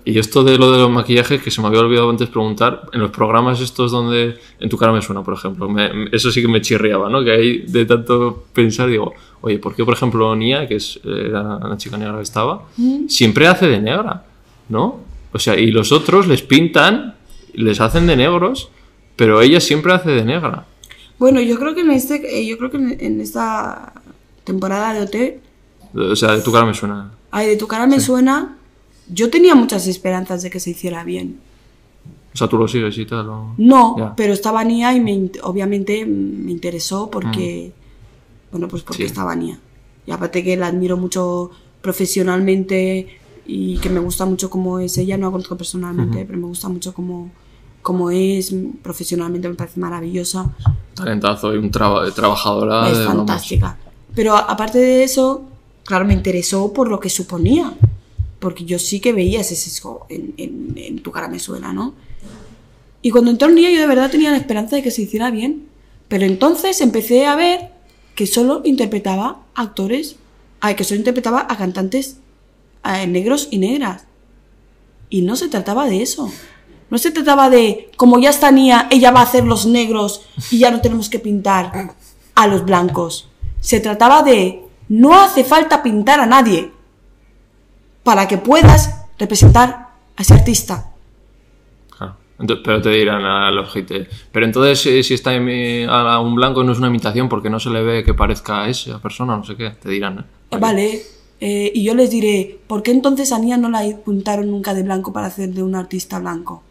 Y 0.05 0.19
esto 0.19 0.43
de 0.43 0.59
lo 0.59 0.71
de 0.71 0.77
los 0.77 0.91
maquillajes, 0.91 1.41
que 1.41 1.49
se 1.49 1.59
me 1.59 1.67
había 1.67 1.79
olvidado 1.79 2.07
antes 2.11 2.29
preguntar, 2.29 2.83
en 2.93 3.01
los 3.01 3.09
programas 3.09 3.59
estos 3.61 3.91
donde 3.91 4.37
en 4.59 4.69
tu 4.69 4.77
cara 4.77 4.91
me 4.93 5.01
suena, 5.01 5.23
por 5.23 5.33
ejemplo, 5.33 5.67
me- 5.67 6.05
eso 6.11 6.29
sí 6.31 6.39
que 6.39 6.47
me 6.47 6.61
chirriaba, 6.61 7.09
¿no? 7.09 7.23
Que 7.23 7.31
ahí 7.31 7.57
de 7.67 7.85
tanto 7.85 8.45
pensar 8.53 8.89
digo, 8.89 9.11
oye, 9.41 9.57
¿por 9.57 9.73
qué, 9.75 9.83
por 9.83 9.95
ejemplo, 9.95 10.35
Nia, 10.35 10.67
que 10.67 10.75
es 10.75 10.97
eh, 11.03 11.29
la, 11.31 11.59
la 11.67 11.77
chica 11.77 11.97
negra 11.97 12.17
que 12.17 12.21
estaba, 12.21 12.61
siempre 13.07 13.47
hace 13.47 13.65
de 13.67 13.81
negra, 13.81 14.23
¿no? 14.69 14.99
O 15.33 15.39
sea, 15.39 15.57
y 15.57 15.71
los 15.71 15.91
otros 15.91 16.27
les 16.27 16.43
pintan, 16.43 17.15
les 17.55 17.81
hacen 17.81 18.05
de 18.05 18.15
negros, 18.15 18.69
pero 19.15 19.41
ella 19.41 19.59
siempre 19.59 19.93
hace 19.93 20.11
de 20.11 20.23
negra. 20.23 20.65
Bueno, 21.17 21.41
yo 21.41 21.57
creo 21.57 21.73
que 21.73 21.81
en 21.81 21.89
este, 21.91 22.39
eh, 22.39 22.45
yo 22.45 22.57
creo 22.59 22.69
que 22.69 22.77
en, 22.77 22.97
en 22.99 23.21
esta 23.21 23.93
temporada 24.43 24.93
de 24.93 25.01
OT, 25.01 25.39
O 26.11 26.15
sea, 26.15 26.31
de 26.35 26.41
tu 26.41 26.51
cara 26.51 26.65
me 26.65 26.73
suena. 26.73 27.11
ay, 27.31 27.47
de 27.47 27.57
tu 27.57 27.67
cara 27.67 27.85
me 27.87 27.99
suena, 27.99 28.57
yo 29.09 29.29
tenía 29.29 29.55
muchas 29.55 29.87
esperanzas 29.87 30.41
de 30.41 30.49
que 30.49 30.59
se 30.59 30.69
hiciera 30.71 31.03
bien. 31.03 31.39
O 32.33 32.37
sea, 32.37 32.47
tú 32.47 32.57
lo 32.57 32.67
sigues 32.67 32.97
y 32.97 33.05
tal. 33.05 33.27
o- 33.29 33.53
No, 33.57 34.13
pero 34.15 34.31
estaba 34.33 34.63
Nia 34.63 34.93
y 34.93 35.01
me, 35.01 35.29
obviamente 35.43 36.05
mm, 36.05 36.45
me 36.45 36.51
interesó 36.51 37.09
porque, 37.11 37.73
bueno, 38.51 38.67
pues 38.69 38.83
porque 38.83 39.03
Sí. 39.03 39.07
estaba 39.07 39.35
Nia. 39.35 39.59
Y 40.07 40.11
aparte 40.11 40.43
que 40.43 40.55
la 40.55 40.67
admiro 40.67 40.95
mucho 40.97 41.51
profesionalmente 41.81 43.07
y 43.45 43.77
que 43.79 43.89
me 43.89 43.99
gusta 43.99 44.25
mucho 44.25 44.49
cómo 44.49 44.79
es 44.79 44.97
ella, 44.97 45.17
no 45.17 45.27
la 45.27 45.31
conozco 45.31 45.57
personalmente, 45.57 46.23
pero 46.25 46.37
me 46.39 46.45
gusta 46.47 46.69
mucho 46.69 46.93
cómo, 46.93 47.31
cómo 47.81 48.09
es, 48.11 48.53
profesionalmente 48.81 49.49
me 49.49 49.55
parece 49.55 49.79
maravillosa, 49.79 50.49
Talentazo 50.93 51.53
y 51.53 51.57
un 51.57 51.69
traba- 51.71 52.09
trabajadora. 52.11 52.89
es 52.89 52.97
de- 52.99 53.05
vamos. 53.05 53.25
Pero 54.15 54.35
a- 54.35 54.39
aparte 54.41 54.77
de 54.79 55.03
eso, 55.03 55.43
claro, 55.83 56.05
me 56.05 56.13
interesó 56.13 56.73
por 56.73 56.89
lo 56.89 56.99
que 56.99 57.09
suponía, 57.09 57.73
porque 58.39 58.65
yo 58.65 58.79
sí 58.79 58.99
que 58.99 59.13
veía 59.13 59.41
ese 59.41 59.55
sesgo 59.55 60.05
en, 60.09 60.99
tu 61.03 61.11
cara 61.11 61.27
me 61.27 61.39
suena, 61.39 61.71
¿no? 61.73 61.93
Y 63.01 63.09
cuando 63.11 63.31
entró 63.31 63.49
Nia 63.49 63.71
yo 63.71 63.79
de 63.79 63.87
verdad 63.87 64.11
tenía 64.11 64.31
la 64.31 64.37
esperanza 64.37 64.75
de 64.75 64.83
que 64.83 64.91
se 64.91 65.03
hiciera 65.03 65.31
bien. 65.31 65.67
Pero 66.07 66.25
entonces 66.25 66.81
empecé 66.81 67.25
a 67.25 67.35
ver 67.35 67.71
que 68.15 68.27
solo 68.27 68.61
interpretaba 68.65 69.43
a 69.55 69.61
actores, 69.61 70.17
ay, 70.59 70.75
que 70.75 70.83
solo 70.83 70.99
interpretaba 70.99 71.47
a 71.49 71.57
cantantes 71.57 72.17
eh, 72.83 73.07
negros 73.07 73.47
y 73.49 73.57
negras. 73.59 74.03
Y 75.09 75.21
no 75.21 75.35
se 75.35 75.47
trataba 75.47 75.87
de 75.87 76.01
eso. 76.01 76.31
No 76.89 76.97
se 76.97 77.11
trataba 77.11 77.49
de, 77.49 77.89
como 77.95 78.19
ya 78.19 78.29
está 78.29 78.51
Nia, 78.51 78.87
ella 78.91 79.11
va 79.11 79.21
a 79.21 79.23
hacer 79.23 79.45
los 79.45 79.65
negros 79.65 80.23
y 80.51 80.59
ya 80.59 80.69
no 80.71 80.81
tenemos 80.81 81.09
que 81.09 81.19
pintar 81.19 81.95
a 82.35 82.47
los 82.47 82.65
blancos. 82.65 83.29
Se 83.61 83.79
trataba 83.79 84.21
de, 84.23 84.63
no 84.89 85.13
hace 85.21 85.45
falta 85.45 85.81
pintar 85.81 86.19
a 86.19 86.25
nadie 86.25 86.71
para 88.03 88.27
que 88.27 88.37
puedas 88.37 89.05
representar 89.17 89.91
a 90.17 90.21
ese 90.21 90.33
artista. 90.33 90.91
Claro. 91.95 92.17
Ento- 92.39 92.61
pero 92.63 92.81
te 92.81 92.89
dirán 92.89 93.23
a 93.23 93.49
los 93.51 93.71
gente. 93.71 94.09
Pero 94.31 94.45
entonces, 94.45 95.05
si 95.07 95.13
está 95.13 95.33
imi- 95.33 95.87
a 95.87 96.19
un 96.19 96.35
blanco, 96.35 96.63
no 96.63 96.71
es 96.73 96.79
una 96.79 96.87
imitación 96.87 97.29
porque 97.29 97.49
no 97.49 97.59
se 97.59 97.69
le 97.69 97.81
ve 97.83 98.03
que 98.03 98.13
parezca 98.13 98.63
a 98.63 98.67
esa 98.69 98.99
persona, 98.99 99.37
no 99.37 99.43
sé 99.45 99.55
qué. 99.55 99.69
Te 99.69 99.89
dirán. 99.89 100.27
¿eh? 100.51 100.57
Vale, 100.59 101.01
eh, 101.39 101.71
y 101.73 101.83
yo 101.83 101.93
les 101.95 102.09
diré, 102.09 102.59
¿por 102.67 102.81
qué 102.83 102.91
entonces 102.91 103.31
a 103.31 103.39
Nia 103.39 103.57
no 103.57 103.69
la 103.69 103.83
pintaron 104.05 104.49
nunca 104.51 104.73
de 104.73 104.83
blanco 104.83 105.13
para 105.13 105.27
hacer 105.27 105.49
de 105.53 105.61
un 105.63 105.75
artista 105.75 106.19
blanco? 106.19 106.63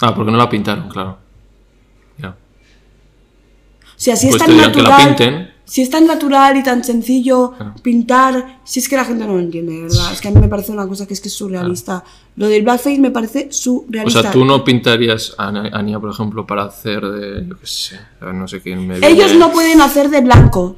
Ah, 0.00 0.14
porque 0.14 0.30
no 0.30 0.36
la 0.36 0.48
pintaron, 0.50 0.88
claro. 0.90 1.18
O 4.12 4.16
si 4.16 4.28
Pues 4.28 4.40
es 4.42 4.46
tan 4.46 4.56
dirán 4.56 4.72
que 4.72 4.82
la 4.82 4.88
natural, 4.90 5.52
si 5.64 5.82
es 5.82 5.90
tan 5.90 6.06
natural 6.06 6.56
y 6.56 6.62
tan 6.62 6.84
sencillo 6.84 7.52
Claro. 7.56 7.74
pintar, 7.82 8.60
si 8.64 8.78
es 8.80 8.88
que 8.88 8.96
la 8.96 9.04
gente 9.04 9.26
no 9.26 9.34
lo 9.34 9.40
entiende, 9.40 9.72
de 9.72 9.82
¿verdad? 9.82 10.12
Es 10.12 10.20
que 10.20 10.28
a 10.28 10.30
mí 10.30 10.40
me 10.40 10.48
parece 10.48 10.70
una 10.72 10.86
cosa 10.86 11.06
que 11.06 11.14
es 11.14 11.20
que 11.20 11.28
es 11.28 11.34
surrealista. 11.34 12.04
Lo 12.36 12.46
del 12.48 12.62
blackface 12.62 12.98
me 13.00 13.10
parece 13.10 13.48
O 13.50 13.52
surrealista. 13.52 14.22
sea, 14.22 14.30
tú 14.30 14.44
no 14.44 14.62
pintarías 14.62 15.34
a 15.38 15.48
Ana- 15.48 15.70
a 15.72 15.82
Nia, 15.82 15.98
por 15.98 16.10
ejemplo, 16.10 16.46
para 16.46 16.64
hacer 16.64 17.04
de. 17.04 17.46
Yo 17.48 17.58
qué 17.58 17.66
sé. 17.66 17.98
No 18.20 18.46
sé 18.46 18.60
quién 18.60 18.86
me. 18.86 18.98
Ellos 19.06 19.34
no 19.34 19.50
pueden 19.50 19.80
hacer 19.80 20.08
de 20.10 20.20
blanco. 20.20 20.76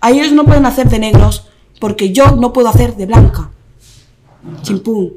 A 0.00 0.10
ellos 0.10 0.32
no 0.32 0.44
pueden 0.44 0.66
hacer 0.66 0.88
de 0.88 0.98
negros. 0.98 1.44
Porque 1.80 2.12
yo 2.12 2.32
no 2.36 2.52
puedo 2.52 2.68
hacer 2.68 2.96
de 2.96 3.06
blanca. 3.06 3.50
Chimpún. 4.62 5.12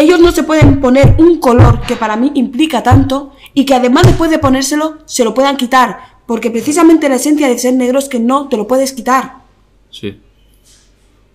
Ellos 0.00 0.20
no 0.20 0.32
se 0.32 0.42
pueden 0.44 0.80
poner 0.80 1.16
un 1.18 1.38
color 1.40 1.80
que 1.82 1.96
para 1.96 2.16
mí 2.16 2.30
implica 2.34 2.82
tanto 2.82 3.32
y 3.54 3.64
que 3.64 3.74
además 3.74 4.04
después 4.06 4.30
de 4.30 4.38
ponérselo 4.38 4.98
se 5.06 5.24
lo 5.24 5.34
puedan 5.34 5.56
quitar. 5.56 6.18
Porque 6.26 6.50
precisamente 6.50 7.08
la 7.08 7.16
esencia 7.16 7.48
de 7.48 7.58
ser 7.58 7.74
negro 7.74 7.98
es 7.98 8.08
que 8.08 8.20
no 8.20 8.48
te 8.48 8.56
lo 8.56 8.66
puedes 8.66 8.92
quitar. 8.92 9.36
Sí. 9.90 10.20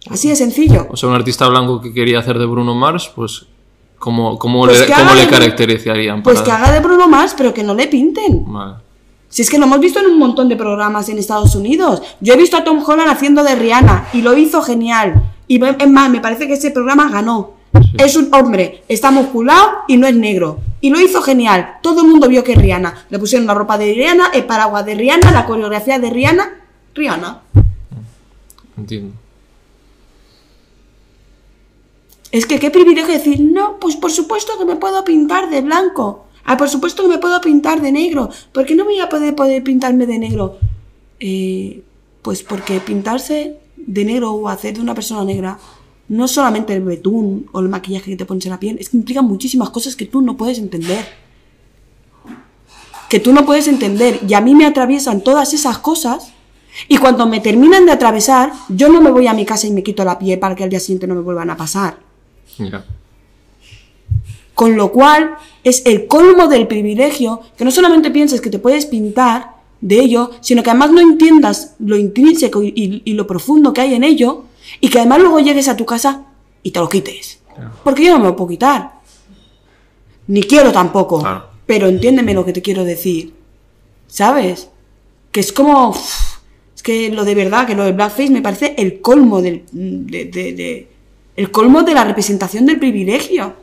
Así 0.09 0.29
de 0.29 0.35
sencillo. 0.35 0.87
O 0.91 0.97
sea, 0.97 1.09
un 1.09 1.15
artista 1.15 1.47
blanco 1.47 1.81
que 1.81 1.93
quería 1.93 2.19
hacer 2.19 2.37
de 2.37 2.45
Bruno 2.45 2.75
Mars, 2.75 3.11
pues. 3.15 3.45
¿Cómo, 3.97 4.37
cómo 4.37 4.65
Pues 4.65 4.81
le, 4.87 4.93
cómo 4.93 5.13
le 5.13 5.21
de- 5.21 5.27
caracterizarían? 5.29 6.21
Pues 6.23 6.41
para- 6.41 6.45
que 6.45 6.51
haga 6.51 6.71
de 6.73 6.79
Bruno 6.81 7.07
Mars, 7.07 7.33
pero 7.37 7.53
que 7.53 7.63
no 7.63 7.73
le 7.73 7.87
pinten. 7.87 8.43
Vale. 8.51 8.75
Si 9.29 9.41
es 9.41 9.49
que 9.49 9.57
lo 9.57 9.65
hemos 9.65 9.79
visto 9.79 9.99
en 9.99 10.07
un 10.07 10.19
montón 10.19 10.49
de 10.49 10.55
programas 10.57 11.07
en 11.09 11.17
Estados 11.17 11.55
Unidos. 11.55 12.01
Yo 12.19 12.33
he 12.33 12.37
visto 12.37 12.57
a 12.57 12.63
Tom 12.65 12.83
Holland 12.85 13.09
haciendo 13.09 13.43
de 13.43 13.55
Rihanna 13.55 14.09
y 14.13 14.21
lo 14.21 14.37
hizo 14.37 14.61
genial. 14.61 15.23
Y 15.47 15.63
es 15.63 15.89
más, 15.89 16.09
me 16.11 16.19
parece 16.19 16.47
que 16.47 16.53
ese 16.53 16.69
programa 16.71 17.09
ganó. 17.09 17.52
Es 17.97 18.15
un 18.15 18.33
hombre, 18.33 18.83
está 18.87 19.11
musculado 19.11 19.83
y 19.87 19.97
no 19.97 20.07
es 20.07 20.15
negro. 20.15 20.59
Y 20.81 20.89
lo 20.89 20.99
hizo 20.99 21.21
genial. 21.21 21.77
Todo 21.81 22.01
el 22.01 22.07
mundo 22.07 22.27
vio 22.27 22.43
que 22.43 22.53
es 22.53 22.57
Rihanna. 22.57 23.05
Le 23.09 23.19
pusieron 23.19 23.47
la 23.47 23.53
ropa 23.53 23.77
de 23.77 23.93
Rihanna, 23.93 24.31
el 24.33 24.45
paraguas 24.45 24.85
de 24.85 24.95
Rihanna, 24.95 25.31
la 25.31 25.45
coreografía 25.45 25.99
de 25.99 26.09
Rihanna. 26.09 26.61
Rihanna. 26.93 27.41
Entiendo. 28.77 29.13
Es 32.31 32.45
que 32.47 32.59
qué 32.59 32.71
privilegio 32.71 33.13
decir, 33.13 33.39
no, 33.39 33.79
pues 33.79 33.95
por 33.95 34.11
supuesto 34.11 34.57
que 34.57 34.65
me 34.65 34.75
puedo 34.75 35.03
pintar 35.03 35.49
de 35.49 35.61
blanco. 35.61 36.25
Ah, 36.45 36.57
por 36.57 36.67
supuesto 36.67 37.03
que 37.03 37.09
me 37.09 37.19
puedo 37.19 37.39
pintar 37.39 37.79
de 37.79 37.91
negro. 37.91 38.29
¿Por 38.51 38.65
qué 38.65 38.75
no 38.75 38.85
voy 38.85 38.99
a 38.99 39.07
poder, 39.07 39.35
poder 39.35 39.63
pintarme 39.63 40.05
de 40.05 40.19
negro? 40.19 40.57
Eh, 41.19 41.83
pues 42.21 42.43
porque 42.43 42.79
pintarse 42.79 43.57
de 43.77 44.05
negro 44.05 44.31
o 44.33 44.49
hacer 44.49 44.73
de 44.73 44.81
una 44.81 44.95
persona 44.95 45.23
negra 45.23 45.59
no 46.09 46.25
es 46.25 46.31
solamente 46.31 46.73
el 46.75 46.83
betún 46.83 47.47
o 47.53 47.59
el 47.59 47.69
maquillaje 47.69 48.11
que 48.11 48.17
te 48.17 48.25
pones 48.25 48.45
en 48.45 48.51
la 48.51 48.59
piel, 48.59 48.77
es 48.79 48.89
que 48.89 48.97
implica 48.97 49.21
muchísimas 49.21 49.69
cosas 49.69 49.95
que 49.95 50.05
tú 50.05 50.21
no 50.21 50.35
puedes 50.37 50.57
entender. 50.59 51.05
Que 53.09 53.19
tú 53.19 53.31
no 53.31 53.45
puedes 53.45 53.67
entender. 53.67 54.19
Y 54.27 54.33
a 54.33 54.41
mí 54.41 54.55
me 54.55 54.65
atraviesan 54.65 55.21
todas 55.21 55.53
esas 55.53 55.77
cosas. 55.77 56.33
Y 56.87 56.97
cuando 56.97 57.27
me 57.27 57.39
terminan 57.39 57.85
de 57.85 57.91
atravesar, 57.91 58.51
yo 58.69 58.89
no 58.89 58.99
me 59.01 59.11
voy 59.11 59.27
a 59.27 59.33
mi 59.33 59.45
casa 59.45 59.67
y 59.67 59.71
me 59.71 59.83
quito 59.83 60.03
la 60.03 60.17
piel 60.17 60.39
para 60.39 60.55
que 60.55 60.63
al 60.63 60.69
día 60.69 60.79
siguiente 60.79 61.05
no 61.07 61.13
me 61.15 61.21
vuelvan 61.21 61.49
a 61.51 61.57
pasar. 61.57 61.97
Con 64.55 64.75
lo 64.75 64.91
cual 64.91 65.35
es 65.63 65.83
el 65.85 66.07
colmo 66.07 66.47
del 66.47 66.67
privilegio 66.67 67.41
que 67.57 67.65
no 67.65 67.71
solamente 67.71 68.11
pienses 68.11 68.41
que 68.41 68.49
te 68.49 68.59
puedes 68.59 68.85
pintar 68.85 69.53
de 69.81 69.99
ello, 69.99 70.31
sino 70.41 70.61
que 70.63 70.69
además 70.69 70.91
no 70.91 70.99
entiendas 71.01 71.75
lo 71.79 71.97
intrínseco 71.97 72.61
y, 72.63 72.67
y- 72.75 73.01
y 73.05 73.13
lo 73.13 73.25
profundo 73.27 73.73
que 73.73 73.81
hay 73.81 73.93
en 73.95 74.03
ello 74.03 74.45
y 74.79 74.89
que 74.89 74.99
además 74.99 75.19
luego 75.19 75.39
llegues 75.39 75.67
a 75.67 75.75
tu 75.77 75.85
casa 75.85 76.23
y 76.61 76.71
te 76.71 76.79
lo 76.79 76.89
quites. 76.89 77.39
Porque 77.83 78.03
yo 78.05 78.13
no 78.13 78.19
me 78.19 78.25
lo 78.25 78.35
puedo 78.35 78.49
quitar. 78.49 78.93
Ni 80.27 80.43
quiero 80.43 80.71
tampoco. 80.71 81.19
Claro. 81.19 81.45
Pero 81.65 81.87
entiéndeme 81.87 82.33
lo 82.33 82.45
que 82.45 82.53
te 82.53 82.61
quiero 82.61 82.83
decir. 82.83 83.33
¿Sabes? 84.07 84.69
Que 85.31 85.39
es 85.39 85.51
como... 85.53 85.95
Es 86.75 86.81
que 86.83 87.09
lo 87.11 87.23
de 87.25 87.35
verdad, 87.35 87.65
que 87.67 87.75
lo 87.75 87.83
de 87.83 87.91
blackface 87.91 88.29
me 88.29 88.41
parece 88.41 88.75
el 88.77 89.01
colmo 89.01 89.41
del... 89.41 89.63
de- 89.71 90.25
de- 90.25 90.53
de- 90.53 90.89
el 91.35 91.49
colmo 91.51 91.83
de 91.83 91.93
la 91.93 92.03
representación 92.03 92.65
del 92.65 92.79
privilegio. 92.79 93.55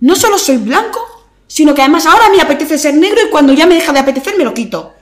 No 0.00 0.14
solo 0.14 0.38
soy 0.38 0.58
blanco, 0.58 1.00
sino 1.46 1.74
que 1.74 1.82
además 1.82 2.06
ahora 2.06 2.28
me 2.30 2.40
apetece 2.40 2.78
ser 2.78 2.94
negro 2.94 3.18
y 3.26 3.30
cuando 3.30 3.52
ya 3.52 3.66
me 3.66 3.74
deja 3.74 3.92
de 3.92 3.98
apetecer 4.00 4.36
me 4.38 4.44
lo 4.44 4.54
quito. 4.54 4.92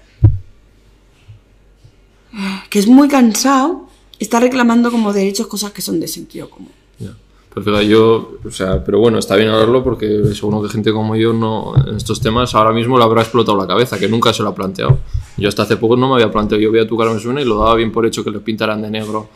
Que 2.71 2.79
es 2.79 2.87
muy 2.87 3.09
cansado 3.09 3.89
estar 4.19 4.43
reclamando 4.43 4.91
como 4.91 5.13
derechos 5.13 5.47
cosas 5.47 5.73
que 5.73 5.83
son 5.83 6.01
de 6.01 6.09
sentido 6.09 6.49
común. 6.51 6.71
Ya. 6.99 7.15
Pero 7.55 7.83
yo, 7.83 8.39
o 8.47 8.51
sea, 8.51 8.83
pero 8.83 8.99
bueno, 8.99 9.19
está 9.19 9.37
bien 9.37 9.51
hablarlo 9.51 9.85
porque 9.85 10.23
seguro 10.35 10.63
que 10.63 10.71
gente 10.71 10.91
como 10.91 11.17
yo 11.17 11.35
no, 11.35 11.75
en 11.87 11.97
estos 11.97 12.21
temas 12.21 12.55
ahora 12.55 12.73
mismo 12.73 12.97
le 12.97 13.05
habrá 13.05 13.21
explotado 13.21 13.59
la 13.59 13.67
cabeza, 13.67 13.99
que 13.99 14.09
nunca 14.09 14.33
se 14.33 14.43
lo 14.43 14.49
ha 14.49 14.55
planteado. 14.55 14.99
Yo 15.37 15.49
hasta 15.51 15.65
hace 15.65 15.77
poco 15.77 15.97
no 15.97 16.09
me 16.09 16.15
había 16.15 16.31
planteado, 16.33 16.63
yo 16.63 16.73
veía 16.73 16.87
tu 16.89 16.97
cara 16.97 17.13
me 17.13 17.21
suena 17.21 17.43
y 17.43 17.45
lo 17.45 17.59
daba 17.59 17.75
bien 17.75 17.93
por 17.93 18.07
hecho 18.07 18.25
que 18.25 18.31
le 18.31 18.39
pintaran 18.41 18.81
de 18.81 18.91
negro 18.91 19.29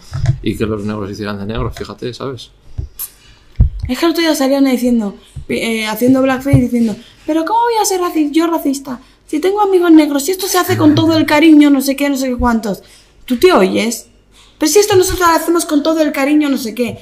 y 0.42 0.56
que 0.56 0.64
los 0.64 0.82
negros 0.84 1.10
hicieran 1.10 1.38
de 1.38 1.46
negro, 1.46 1.70
fíjate, 1.70 2.14
¿sabes? 2.14 2.50
Es 3.88 3.98
que 3.98 4.06
el 4.06 4.12
otro 4.12 4.22
día 4.22 4.34
salían 4.34 4.64
diciendo, 4.64 5.14
eh, 5.48 5.86
haciendo 5.86 6.22
blackface, 6.22 6.58
diciendo, 6.58 6.96
pero 7.26 7.44
¿cómo 7.44 7.60
voy 7.60 7.74
a 7.80 7.84
ser 7.84 8.00
raci- 8.00 8.30
yo 8.32 8.46
racista? 8.46 9.00
Si 9.26 9.40
tengo 9.40 9.60
amigos 9.60 9.92
negros, 9.92 10.24
si 10.24 10.32
esto 10.32 10.46
se 10.46 10.56
hace 10.58 10.76
con 10.78 10.94
todo 10.94 11.16
el 11.16 11.26
cariño, 11.26 11.68
no 11.68 11.80
sé 11.82 11.96
qué, 11.96 12.08
no 12.08 12.16
sé 12.16 12.28
qué 12.28 12.36
cuántos. 12.36 12.82
¿Tú 13.26 13.36
te 13.36 13.52
oyes? 13.52 14.08
Pero 14.58 14.72
si 14.72 14.78
esto 14.78 14.96
nosotros 14.96 15.20
lo 15.28 15.34
hacemos 15.34 15.66
con 15.66 15.82
todo 15.82 16.00
el 16.00 16.12
cariño, 16.12 16.48
no 16.48 16.56
sé 16.58 16.74
qué. 16.74 16.98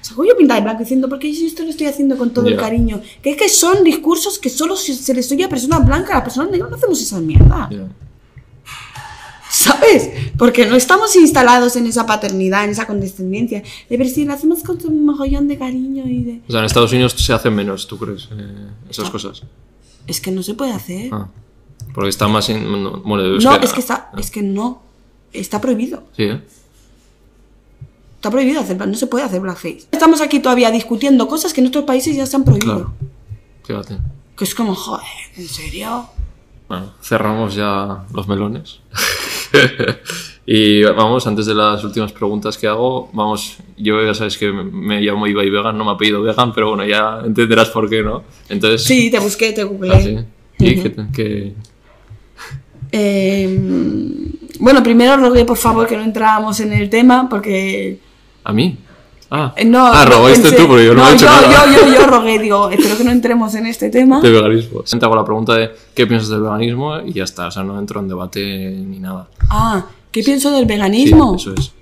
Salgo 0.00 0.24
yo 0.24 0.36
pintada 0.36 0.60
de 0.60 0.64
blanco 0.64 0.80
diciendo, 0.80 1.08
porque 1.08 1.32
si 1.32 1.46
esto 1.46 1.62
lo 1.62 1.70
estoy 1.70 1.86
haciendo 1.86 2.16
con 2.18 2.30
todo 2.30 2.46
el 2.48 2.54
Ya. 2.54 2.60
cariño. 2.60 3.00
Que 3.22 3.30
es 3.30 3.36
que 3.36 3.48
son 3.48 3.84
discursos 3.84 4.38
que 4.38 4.50
solo 4.50 4.76
se, 4.76 5.14
les 5.14 5.30
oye 5.32 5.44
a 5.44 5.48
personas 5.48 5.84
blancas, 5.86 6.16
a 6.16 6.24
personas 6.24 6.50
negras 6.50 6.70
no 6.70 6.76
hacemos 6.76 7.00
esa 7.00 7.20
mierda. 7.20 7.68
Ya. 7.70 7.86
¿Sabes? 9.50 10.10
Porque 10.36 10.66
no 10.66 10.74
estamos 10.76 11.14
instalados 11.16 11.76
en 11.76 11.86
esa 11.86 12.04
paternidad, 12.04 12.64
en 12.64 12.70
esa 12.70 12.86
condescendencia. 12.86 13.62
De 13.88 13.96
ver 13.96 14.08
si 14.08 14.24
lo 14.24 14.32
hacemos 14.34 14.62
con 14.62 14.78
un 14.86 15.06
mogollón 15.06 15.48
de 15.48 15.56
cariño 15.56 16.04
y 16.06 16.22
de... 16.24 16.40
O 16.48 16.50
sea, 16.50 16.60
en 16.60 16.66
Estados 16.66 16.92
Unidos 16.92 17.14
se 17.16 17.32
hacen 17.32 17.54
menos, 17.54 17.86
¿tú 17.86 17.96
crees? 17.98 18.28
eh, 18.36 18.66
esas 18.90 19.08
cosas. 19.10 19.42
Es 20.06 20.20
que 20.20 20.30
no 20.30 20.42
se 20.42 20.54
puede 20.54 20.72
hacer. 20.72 21.10
Ah. 21.12 21.28
Porque 21.94 22.10
está 22.10 22.28
más 22.28 22.48
no, 22.50 22.98
Bueno, 23.00 23.36
es 23.36 23.44
no, 23.44 23.58
que, 23.58 23.66
es 23.66 23.72
que 23.72 23.80
está, 23.80 24.10
es 24.18 24.30
que 24.30 24.42
no. 24.42 24.82
Está 25.32 25.60
prohibido. 25.60 26.04
Sí, 26.16 26.24
¿eh? 26.24 26.42
Está 28.16 28.30
prohibido 28.30 28.60
hacer, 28.60 28.76
no 28.86 28.94
se 28.94 29.06
puede 29.06 29.24
hacer 29.24 29.40
blackface. 29.40 29.84
Estamos 29.92 30.20
aquí 30.20 30.40
todavía 30.40 30.70
discutiendo 30.70 31.28
cosas 31.28 31.52
que 31.52 31.60
en 31.60 31.68
otros 31.68 31.84
países 31.84 32.16
ya 32.16 32.26
se 32.26 32.36
han 32.36 32.44
prohibido. 32.44 32.92
Claro. 33.62 33.84
Fíjate. 33.84 34.02
Que 34.36 34.44
es 34.44 34.54
como, 34.54 34.74
joder, 34.74 35.06
¿en 35.36 35.48
serio? 35.48 36.08
Bueno, 36.68 36.92
cerramos 37.02 37.54
ya 37.54 38.04
los 38.12 38.26
melones. 38.28 38.80
Y 40.48 40.84
vamos, 40.84 41.26
antes 41.26 41.44
de 41.46 41.54
las 41.54 41.82
últimas 41.82 42.12
preguntas 42.12 42.56
que 42.56 42.68
hago, 42.68 43.10
vamos, 43.12 43.56
yo 43.76 44.00
ya 44.06 44.14
sabes 44.14 44.38
que 44.38 44.52
me, 44.52 45.00
llamo 45.00 45.26
Ibai 45.26 45.50
Vegan, 45.50 45.76
no 45.76 45.84
me 45.84 45.90
ha 45.90 45.96
pedido 45.96 46.22
vegan, 46.22 46.54
pero 46.54 46.68
bueno, 46.68 46.86
ya 46.86 47.18
entenderás 47.24 47.70
por 47.70 47.90
qué, 47.90 48.00
¿no? 48.00 48.22
Entonces, 48.48 48.84
Sí, 48.84 49.10
te 49.10 49.18
busqué, 49.18 49.52
te 49.52 49.64
googleé. 49.64 49.92
ah, 49.92 50.00
sí. 50.00 50.64
¿Y 50.64 50.82
qué, 50.82 50.94
qué- 51.12 51.54
Eh, 52.92 53.58
bueno, 54.60 54.84
primero 54.84 55.16
rogué 55.16 55.44
por 55.44 55.56
favor 55.56 55.84
que 55.88 55.96
no 55.96 56.04
entráramos 56.04 56.60
en 56.60 56.72
el 56.72 56.88
tema 56.88 57.28
porque... 57.28 57.98
¿A 58.48 58.52
mí? 58.52 58.78
Ah, 59.28 59.52
eh, 59.56 59.64
No, 59.64 59.84
ah 59.88 60.04
rogaste 60.04 60.52
tú, 60.52 60.68
porque 60.68 60.86
yo 60.86 60.94
no, 60.94 61.04
he 61.08 61.14
hecho 61.14 61.26
yo, 61.26 61.32
nada. 61.32 61.66
Yo, 61.66 61.86
yo, 61.88 61.94
yo 62.00 62.06
rogué, 62.10 62.38
digo, 62.38 62.70
espero 62.70 62.96
que 62.96 63.02
no 63.02 63.10
entremos 63.10 63.52
en 63.56 63.66
este 63.66 63.90
tema. 63.90 64.20
de 64.20 64.30
veganismo. 64.30 64.82
Te 64.82 65.04
hago 65.04 65.16
la 65.16 65.24
pregunta 65.24 65.54
de 65.54 65.70
qué 65.96 66.06
piensas 66.06 66.28
del 66.28 66.42
veganismo 66.42 67.00
y 67.00 67.12
ya 67.12 67.24
está, 67.24 67.48
o 67.48 67.50
sea, 67.50 67.64
no 67.64 67.76
entro 67.78 67.98
en 67.98 68.06
debate 68.06 68.70
ni 68.70 69.00
nada. 69.00 69.28
Ah, 69.50 69.84
¿qué 70.12 70.22
pienso 70.22 70.52
del 70.52 70.60
Sí, 70.62 70.66
veganismo? 70.68 71.34
eso 71.34 71.54
es. 71.54 71.72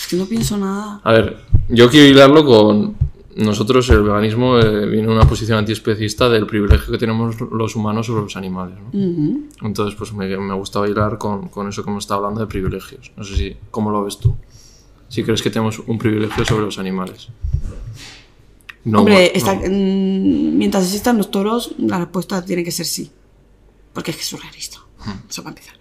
Es 0.00 0.06
que 0.10 0.16
no 0.16 0.26
pienso 0.26 0.58
nada. 0.58 1.00
A 1.04 1.12
ver, 1.12 1.36
yo 1.68 1.88
quiero 1.88 2.08
hilarlo 2.08 2.44
con 2.44 2.96
nosotros, 3.36 3.88
el 3.90 4.02
veganismo 4.02 4.58
eh, 4.58 4.86
viene 4.86 5.04
en 5.04 5.10
una 5.10 5.24
posición 5.28 5.58
antiespecista 5.58 6.28
del 6.28 6.44
privilegio 6.46 6.90
que 6.92 6.98
tenemos 6.98 7.40
los 7.40 7.76
humanos 7.76 8.06
sobre 8.06 8.22
los 8.22 8.36
animales. 8.36 8.74
¿no? 8.92 9.38
Entonces, 9.62 9.94
pues 9.96 10.12
me, 10.12 10.26
me 10.36 10.54
gusta 10.54 10.80
bailar 10.80 11.18
con, 11.18 11.48
con 11.48 11.68
eso 11.68 11.84
que 11.84 11.90
hemos 11.90 12.02
estado 12.02 12.18
hablando 12.18 12.40
de 12.40 12.46
privilegios. 12.48 13.12
No 13.16 13.22
sé 13.22 13.36
si, 13.36 13.56
¿cómo 13.70 13.90
lo 13.92 14.02
ves 14.04 14.18
tú? 14.18 14.36
Si 15.12 15.22
crees 15.22 15.42
que 15.42 15.50
tenemos 15.50 15.78
un 15.78 15.98
privilegio 15.98 16.42
sobre 16.46 16.64
los 16.64 16.78
animales. 16.78 17.28
No, 18.84 19.00
Hombre, 19.00 19.14
bueno, 19.14 19.30
está- 19.34 19.54
no. 19.54 19.60
mm, 19.68 20.56
mientras 20.56 20.84
existan 20.84 21.18
los 21.18 21.30
toros, 21.30 21.74
la 21.76 21.98
respuesta 21.98 22.42
tiene 22.44 22.64
que 22.64 22.72
ser 22.72 22.86
sí. 22.86 23.10
Porque 23.92 24.10
es 24.10 24.16
que 24.16 24.22
es 24.22 24.28
surrealista. 24.28 24.78
Eso 25.28 25.42
para 25.42 25.54
empezar. 25.54 25.76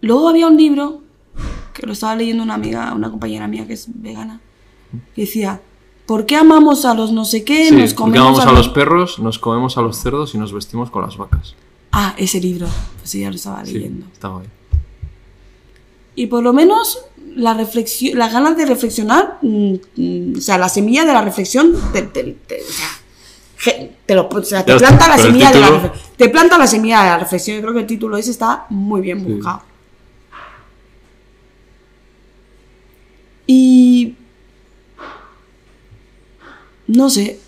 Luego 0.00 0.28
había 0.28 0.48
un 0.48 0.56
libro 0.56 1.02
que 1.72 1.86
lo 1.86 1.92
estaba 1.92 2.16
leyendo 2.16 2.42
una 2.42 2.54
amiga, 2.54 2.92
una 2.94 3.10
compañera 3.10 3.46
mía 3.46 3.64
que 3.66 3.74
es 3.74 3.86
vegana, 3.88 4.40
que 5.14 5.20
decía, 5.22 5.60
¿por 6.06 6.26
qué 6.26 6.34
amamos 6.34 6.84
a 6.84 6.94
los 6.94 7.12
no 7.12 7.24
sé 7.24 7.44
qué? 7.44 7.68
Sí, 7.68 7.76
nos 7.76 7.94
comemos 7.94 8.40
amamos 8.40 8.46
a 8.46 8.52
los 8.52 8.68
perros, 8.70 9.18
nos 9.20 9.38
comemos 9.38 9.78
a 9.78 9.82
los 9.82 9.96
cerdos 9.98 10.34
y 10.34 10.38
nos 10.38 10.52
vestimos 10.52 10.90
con 10.90 11.02
las 11.02 11.16
vacas. 11.16 11.54
Ah, 11.92 12.14
ese 12.18 12.40
libro. 12.40 12.66
Pues 12.98 13.10
sí, 13.10 13.20
ya 13.20 13.30
lo 13.30 13.36
estaba 13.36 13.64
Sí, 13.64 13.74
leyendo. 13.74 14.06
está 14.12 14.28
guay. 14.28 14.48
Y 16.16 16.26
por 16.26 16.42
lo 16.42 16.52
menos 16.52 16.98
la 17.36 17.54
reflexión, 17.54 18.18
las 18.18 18.32
ganas 18.32 18.56
de 18.56 18.66
reflexionar, 18.66 19.38
mm, 19.42 19.74
mm, 19.96 20.32
o 20.38 20.40
sea, 20.40 20.58
la 20.58 20.68
semilla 20.68 21.04
de 21.04 21.12
la 21.12 21.22
reflexión, 21.22 21.74
te, 21.92 22.02
te- 22.02 22.36
te- 22.46 22.60
o 22.62 22.72
sea, 22.72 22.88
je- 23.64 23.90
te 24.06 24.14
lo- 24.14 24.28
o 24.28 24.42
sea, 24.42 24.64
planta 24.64 25.08
la 25.08 25.18
semilla 25.18 25.50
de 25.52 25.60
la. 25.60 25.92
Te 26.16 26.28
planta 26.28 26.58
la 26.58 26.66
semilla 26.66 27.00
de 27.02 27.06
la 27.10 27.18
reflexión. 27.18 27.56
Yo 27.56 27.62
creo 27.62 27.74
que 27.74 27.80
el 27.80 27.86
título 27.86 28.16
ese 28.16 28.30
está 28.30 28.66
muy 28.70 29.00
bien 29.00 29.22
buscado. 29.24 29.62
Y 33.46 34.14
no 36.86 37.10
sé, 37.10 37.38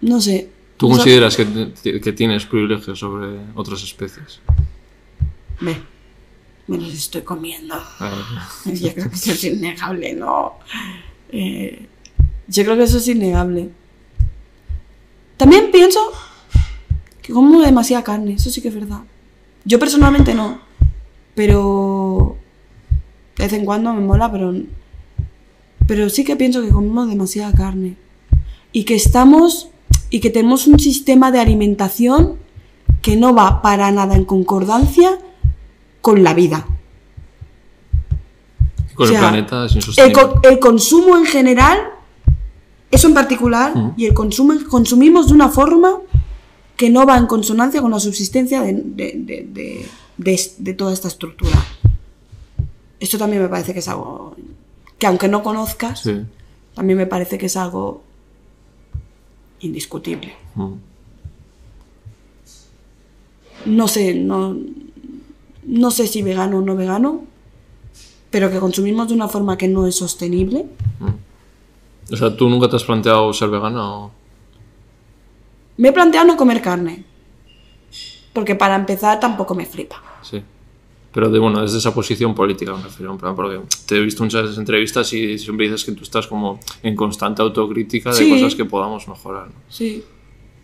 no 0.00 0.20
sé. 0.20 0.48
¿Tú 0.76 0.88
consideras 0.88 1.36
que, 1.36 2.00
que 2.00 2.12
tienes 2.12 2.46
privilegios 2.46 2.98
sobre 2.98 3.38
otras 3.54 3.82
especies? 3.82 4.40
Ve, 5.60 5.76
me 6.70 6.78
los 6.78 6.94
estoy 6.94 7.22
comiendo. 7.22 7.74
Ah, 7.74 8.40
Yo 8.64 8.94
creo 8.94 9.10
que 9.10 9.16
eso 9.16 9.32
es 9.32 9.44
innegable, 9.44 10.14
¿no? 10.14 10.54
Eh, 11.32 11.88
yo 12.46 12.64
creo 12.64 12.76
que 12.76 12.84
eso 12.84 12.98
es 12.98 13.08
innegable. 13.08 13.70
También 15.36 15.70
pienso 15.72 16.00
que 17.22 17.32
como 17.32 17.60
demasiada 17.60 18.04
carne, 18.04 18.34
eso 18.34 18.50
sí 18.50 18.60
que 18.60 18.68
es 18.68 18.74
verdad. 18.74 19.00
Yo 19.64 19.78
personalmente 19.78 20.34
no, 20.34 20.60
pero 21.34 22.36
de 23.36 23.44
vez 23.44 23.52
en 23.52 23.64
cuando 23.64 23.92
me 23.92 24.00
mola, 24.00 24.30
pero, 24.30 24.54
pero 25.86 26.08
sí 26.08 26.24
que 26.24 26.36
pienso 26.36 26.62
que 26.62 26.70
comemos 26.70 27.08
demasiada 27.08 27.52
carne. 27.52 27.96
Y 28.72 28.84
que 28.84 28.94
estamos, 28.94 29.70
y 30.08 30.20
que 30.20 30.30
tenemos 30.30 30.66
un 30.66 30.78
sistema 30.78 31.30
de 31.32 31.40
alimentación 31.40 32.36
que 33.02 33.16
no 33.16 33.34
va 33.34 33.62
para 33.62 33.90
nada 33.90 34.14
en 34.14 34.24
concordancia 34.24 35.18
con 36.00 36.22
la 36.22 36.34
vida. 36.34 36.66
Con 38.94 39.06
O 39.06 39.08
sea, 39.10 39.18
el 39.20 39.26
planeta 39.28 39.64
es 39.66 39.72
El, 39.72 39.76
insostenible. 39.78 40.22
co- 40.22 40.40
el 40.48 40.58
consumo 40.58 41.16
en 41.16 41.26
general, 41.26 41.78
eso 42.90 43.08
en 43.08 43.14
particular, 43.14 43.72
Ujú. 43.76 43.94
y 43.96 44.06
el 44.06 44.14
consumo, 44.14 44.54
consumimos 44.68 45.28
de 45.28 45.34
una 45.34 45.48
forma 45.48 45.98
que 46.76 46.90
no 46.90 47.06
va 47.06 47.16
en 47.18 47.26
consonancia 47.26 47.80
con 47.82 47.90
la 47.90 48.00
subsistencia 48.00 48.62
de, 48.62 48.72
de- 48.74 49.46
de- 49.48 49.86
de- 50.58 50.74
toda 50.74 50.92
esta 50.92 51.08
estructura. 51.08 51.56
Esto 52.98 53.16
también 53.18 53.42
me 53.42 53.48
parece 53.48 53.72
que 53.72 53.78
es 53.80 53.88
algo 53.88 54.34
que 54.98 55.06
aunque 55.06 55.28
no 55.28 55.42
conozcas, 55.42 56.00
Sí. 56.00 56.20
también 56.74 56.98
me 56.98 57.06
parece 57.06 57.38
que 57.38 57.46
es 57.46 57.56
algo 57.56 58.02
indiscutible. 59.60 60.34
Mm. 60.54 60.72
No 63.66 63.88
sé, 63.88 64.14
no, 64.14 64.56
no 65.64 65.90
sé 65.90 66.06
si 66.06 66.22
vegano 66.22 66.58
o 66.58 66.60
no 66.60 66.76
vegano, 66.76 67.24
pero 68.30 68.50
que 68.50 68.58
consumimos 68.58 69.08
de 69.08 69.14
una 69.14 69.28
forma 69.28 69.56
que 69.58 69.68
no 69.68 69.86
es 69.86 69.96
sostenible. 69.96 70.66
O 72.12 72.16
sea, 72.16 72.36
¿tú 72.36 72.48
nunca 72.48 72.68
te 72.68 72.76
has 72.76 72.84
planteado 72.84 73.32
ser 73.32 73.50
vegana 73.50 73.88
o...? 73.88 74.10
Me 75.76 75.88
he 75.88 75.92
planteado 75.92 76.26
no 76.26 76.36
comer 76.36 76.60
carne. 76.60 77.04
Porque 78.32 78.54
para 78.54 78.76
empezar 78.76 79.18
tampoco 79.18 79.54
me 79.54 79.66
flipa. 79.66 80.02
Sí. 80.22 80.42
Pero 81.12 81.28
de, 81.30 81.38
bueno, 81.40 81.60
desde 81.62 81.78
esa 81.78 81.92
posición 81.92 82.34
política 82.34 82.72
me 82.76 82.82
refiero, 82.84 83.10
en 83.12 83.18
plan, 83.18 83.34
porque 83.34 83.60
te 83.86 83.96
he 83.96 84.00
visto 84.00 84.22
muchas 84.22 84.56
entrevistas 84.58 85.12
y 85.12 85.38
siempre 85.38 85.66
dices 85.66 85.84
que 85.84 85.92
tú 85.92 86.04
estás 86.04 86.26
como 86.28 86.60
en 86.82 86.94
constante 86.94 87.42
autocrítica 87.42 88.10
de 88.10 88.16
Sí. 88.16 88.30
cosas 88.30 88.54
que 88.54 88.64
podamos 88.64 89.08
mejorar. 89.08 89.48
¿no? 89.48 89.54
Sí. 89.68 90.04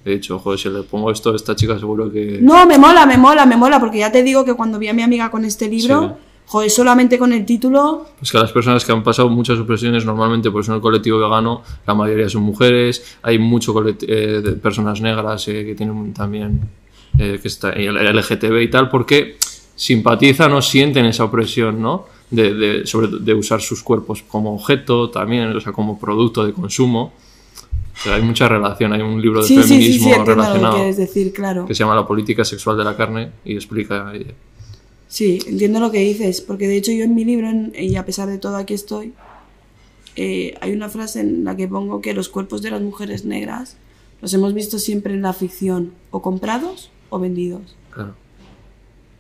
De 0.07 0.15
hecho, 0.15 0.39
joder, 0.39 0.57
si 0.57 0.69
le 0.69 0.85
pongo 0.85 1.11
esto 1.11 1.33
a 1.33 1.35
esta 1.37 1.57
chica 1.57 1.77
seguro 1.81 2.13
que... 2.13 2.39
No, 2.41 2.65
me 2.65 2.79
mola, 2.79 3.05
me 3.07 3.19
mola, 3.19 3.45
me 3.45 3.57
mola, 3.57 3.81
porque 3.81 3.99
ya 3.99 4.13
te 4.13 4.23
digo 4.23 4.45
que 4.45 4.55
cuando 4.55 4.79
vi 4.79 4.87
a 4.87 4.93
mi 4.93 5.03
amiga 5.03 5.33
con 5.33 5.45
este 5.45 5.69
libro, 5.69 6.01
Sí. 6.01 6.23
joder, 6.47 6.71
solamente 6.71 7.19
con 7.19 7.33
el 7.33 7.45
título, 7.45 8.07
Pues 8.21 8.31
que 8.31 8.39
las 8.39 8.53
personas 8.53 8.85
que 8.85 8.93
han 8.93 9.03
pasado 9.03 9.29
muchas 9.29 9.59
opresiones 9.59 10.05
normalmente 10.05 10.49
por 10.49 10.65
ser 10.65 10.77
el 10.77 10.81
colectivo 10.81 11.19
vegano, 11.19 11.63
la 11.85 11.95
mayoría 11.95 12.29
son 12.29 12.43
mujeres, 12.43 13.17
hay 13.21 13.41
mucho 13.41 13.75
eh, 13.85 14.41
de 14.45 14.53
personas 14.53 15.01
negras 15.01 15.49
eh, 15.49 15.65
que 15.67 15.75
tienen 15.75 16.15
también 16.15 16.61
eh, 17.19 17.41
que 17.43 17.49
está 17.49 17.71
el 17.71 17.97
LGTB 17.97 18.61
y 18.63 18.71
tal, 18.71 18.89
porque 18.89 19.39
simpatizan 19.75 20.53
o 20.53 20.63
sienten 20.63 21.07
esa 21.07 21.25
opresión, 21.25 21.83
¿no? 21.83 22.07
De, 22.31 22.55
de, 22.55 22.87
sobre, 22.87 23.09
de 23.09 23.35
usar 23.35 23.61
sus 23.61 23.83
cuerpos 23.83 24.23
como 24.23 24.55
objeto 24.55 25.11
también, 25.11 25.49
o 25.57 25.61
sea, 25.61 25.73
como 25.73 25.99
producto 25.99 26.47
de 26.47 26.53
consumo. 26.53 27.13
O 27.99 28.03
sea, 28.03 28.15
hay 28.17 28.23
mucha 28.23 28.49
relación, 28.49 28.93
hay 28.93 29.01
un 29.01 29.21
libro 29.23 29.41
de 29.43 29.49
sí, 29.49 29.57
sí, 29.57 29.63
sí, 29.63 29.69
feminismo 29.69 30.09
sí, 30.11 30.15
que 30.19 30.25
relacionado 30.25 30.75
quieres 30.77 30.97
decir, 30.99 31.33
claro. 31.33 31.67
que 31.67 31.75
se 31.75 31.81
llama 31.81 31.95
La 31.95 32.07
política 32.07 32.45
sexual 32.45 32.77
de 32.77 32.85
la 32.85 32.97
carne 32.97 33.31
y 33.45 33.55
explica 33.55 34.13
eh, 34.15 34.35
Sí, 35.09 35.39
entiendo 35.47 35.81
lo 35.81 35.91
que 35.91 36.01
dices, 36.01 36.41
porque 36.41 36.67
de 36.69 36.77
hecho 36.77 36.93
yo 36.93 37.05
en 37.05 37.15
mi 37.15 37.25
libro, 37.25 37.49
en- 37.49 37.73
y 37.79 37.97
a 37.97 38.05
pesar 38.05 38.29
de 38.29 38.39
todo 38.39 38.57
aquí 38.57 38.75
estoy, 38.75 39.15
eh, 40.17 40.55
hay 40.61 40.73
una 40.73 40.89
frase 40.89 41.21
en 41.21 41.45
la 41.45 41.57
que 41.57 41.69
pongo 41.69 42.01
que 42.01 42.13
los 42.15 42.29
cuerpos 42.29 42.61
de 42.63 42.71
las 42.71 42.81
mujeres 42.83 43.25
negras 43.25 43.77
los 44.21 44.33
hemos 44.35 44.53
visto 44.55 44.79
siempre 44.79 45.15
en 45.15 45.23
la 45.23 45.33
ficción, 45.33 45.93
o 46.11 46.23
comprados 46.23 46.91
o 47.11 47.19
vendidos. 47.19 47.77
claro, 47.93 48.15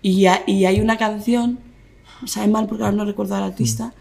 Y, 0.03 0.27
ha- 0.27 0.43
y 0.47 0.65
hay 0.66 0.81
una 0.81 0.97
canción, 0.98 1.59
sabe 2.27 2.48
mal 2.48 2.66
porque 2.66 2.85
ahora 2.85 2.97
no 2.97 3.05
recuerdo 3.05 3.35
al 3.36 3.43
artista, 3.44 3.94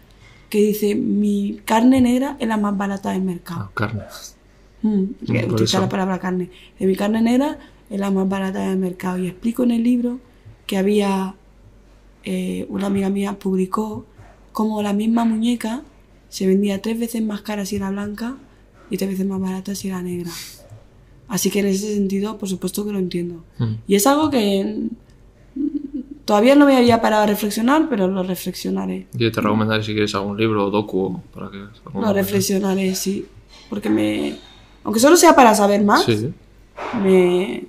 que 0.50 0.58
dice, 0.60 0.94
mi 0.94 1.60
carne 1.64 2.00
negra 2.00 2.36
es 2.40 2.48
la 2.48 2.56
más 2.56 2.76
barata 2.76 3.10
del 3.12 3.22
mercado. 3.22 3.60
ah, 3.64 3.70
carne. 3.74 4.02
Mm, 4.82 5.04
que 5.26 5.40
por 5.40 5.54
utiliza 5.54 5.78
eso. 5.78 5.80
la 5.80 5.88
palabra 5.88 6.18
carne. 6.18 6.50
De 6.78 6.86
mi 6.86 6.96
carne 6.96 7.22
negra 7.22 7.58
es 7.90 8.00
la 8.00 8.10
más 8.10 8.28
barata 8.28 8.68
del 8.68 8.78
mercado. 8.78 9.18
Y 9.18 9.26
explico 9.26 9.64
en 9.64 9.70
el 9.70 9.82
libro 9.82 10.20
que 10.66 10.76
había, 10.76 11.34
eh, 12.24 12.66
una 12.68 12.86
amiga 12.86 13.08
mía 13.10 13.38
publicó 13.38 14.04
como 14.52 14.82
la 14.82 14.92
misma 14.92 15.24
muñeca 15.24 15.82
se 16.28 16.46
vendía 16.46 16.82
tres 16.82 16.98
veces 16.98 17.22
más 17.22 17.42
cara 17.42 17.64
si 17.64 17.76
era 17.76 17.90
blanca 17.90 18.36
y 18.90 18.96
tres 18.96 19.10
veces 19.10 19.26
más 19.26 19.40
barata 19.40 19.74
si 19.74 19.88
era 19.88 20.02
negra. 20.02 20.30
Así 21.28 21.50
que 21.50 21.60
en 21.60 21.66
ese 21.66 21.94
sentido, 21.94 22.38
por 22.38 22.48
supuesto 22.48 22.84
que 22.84 22.92
lo 22.92 22.98
entiendo. 22.98 23.44
Mm. 23.58 23.74
Y 23.88 23.94
es 23.94 24.06
algo 24.06 24.30
que 24.30 24.88
mm, 25.54 26.00
todavía 26.24 26.54
no 26.54 26.66
me 26.66 26.76
había 26.76 27.00
parado 27.00 27.24
a 27.24 27.26
reflexionar, 27.26 27.88
pero 27.88 28.08
lo 28.08 28.22
reflexionaré. 28.22 29.06
Yo 29.12 29.30
te 29.32 29.40
recomendaré 29.40 29.82
si 29.82 29.92
quieres 29.92 30.14
algún 30.14 30.36
libro 30.36 30.66
o 30.66 30.70
docu 30.70 31.20
para 31.34 31.50
que... 31.50 31.58
Lo 31.94 32.12
reflexionaré, 32.12 32.94
sí. 32.94 33.26
Porque 33.68 33.90
me... 33.90 34.36
Aunque 34.86 35.00
solo 35.00 35.16
sea 35.16 35.34
para 35.34 35.52
saber 35.54 35.82
más, 35.82 36.04
Sí, 36.04 36.30
me... 37.02 37.64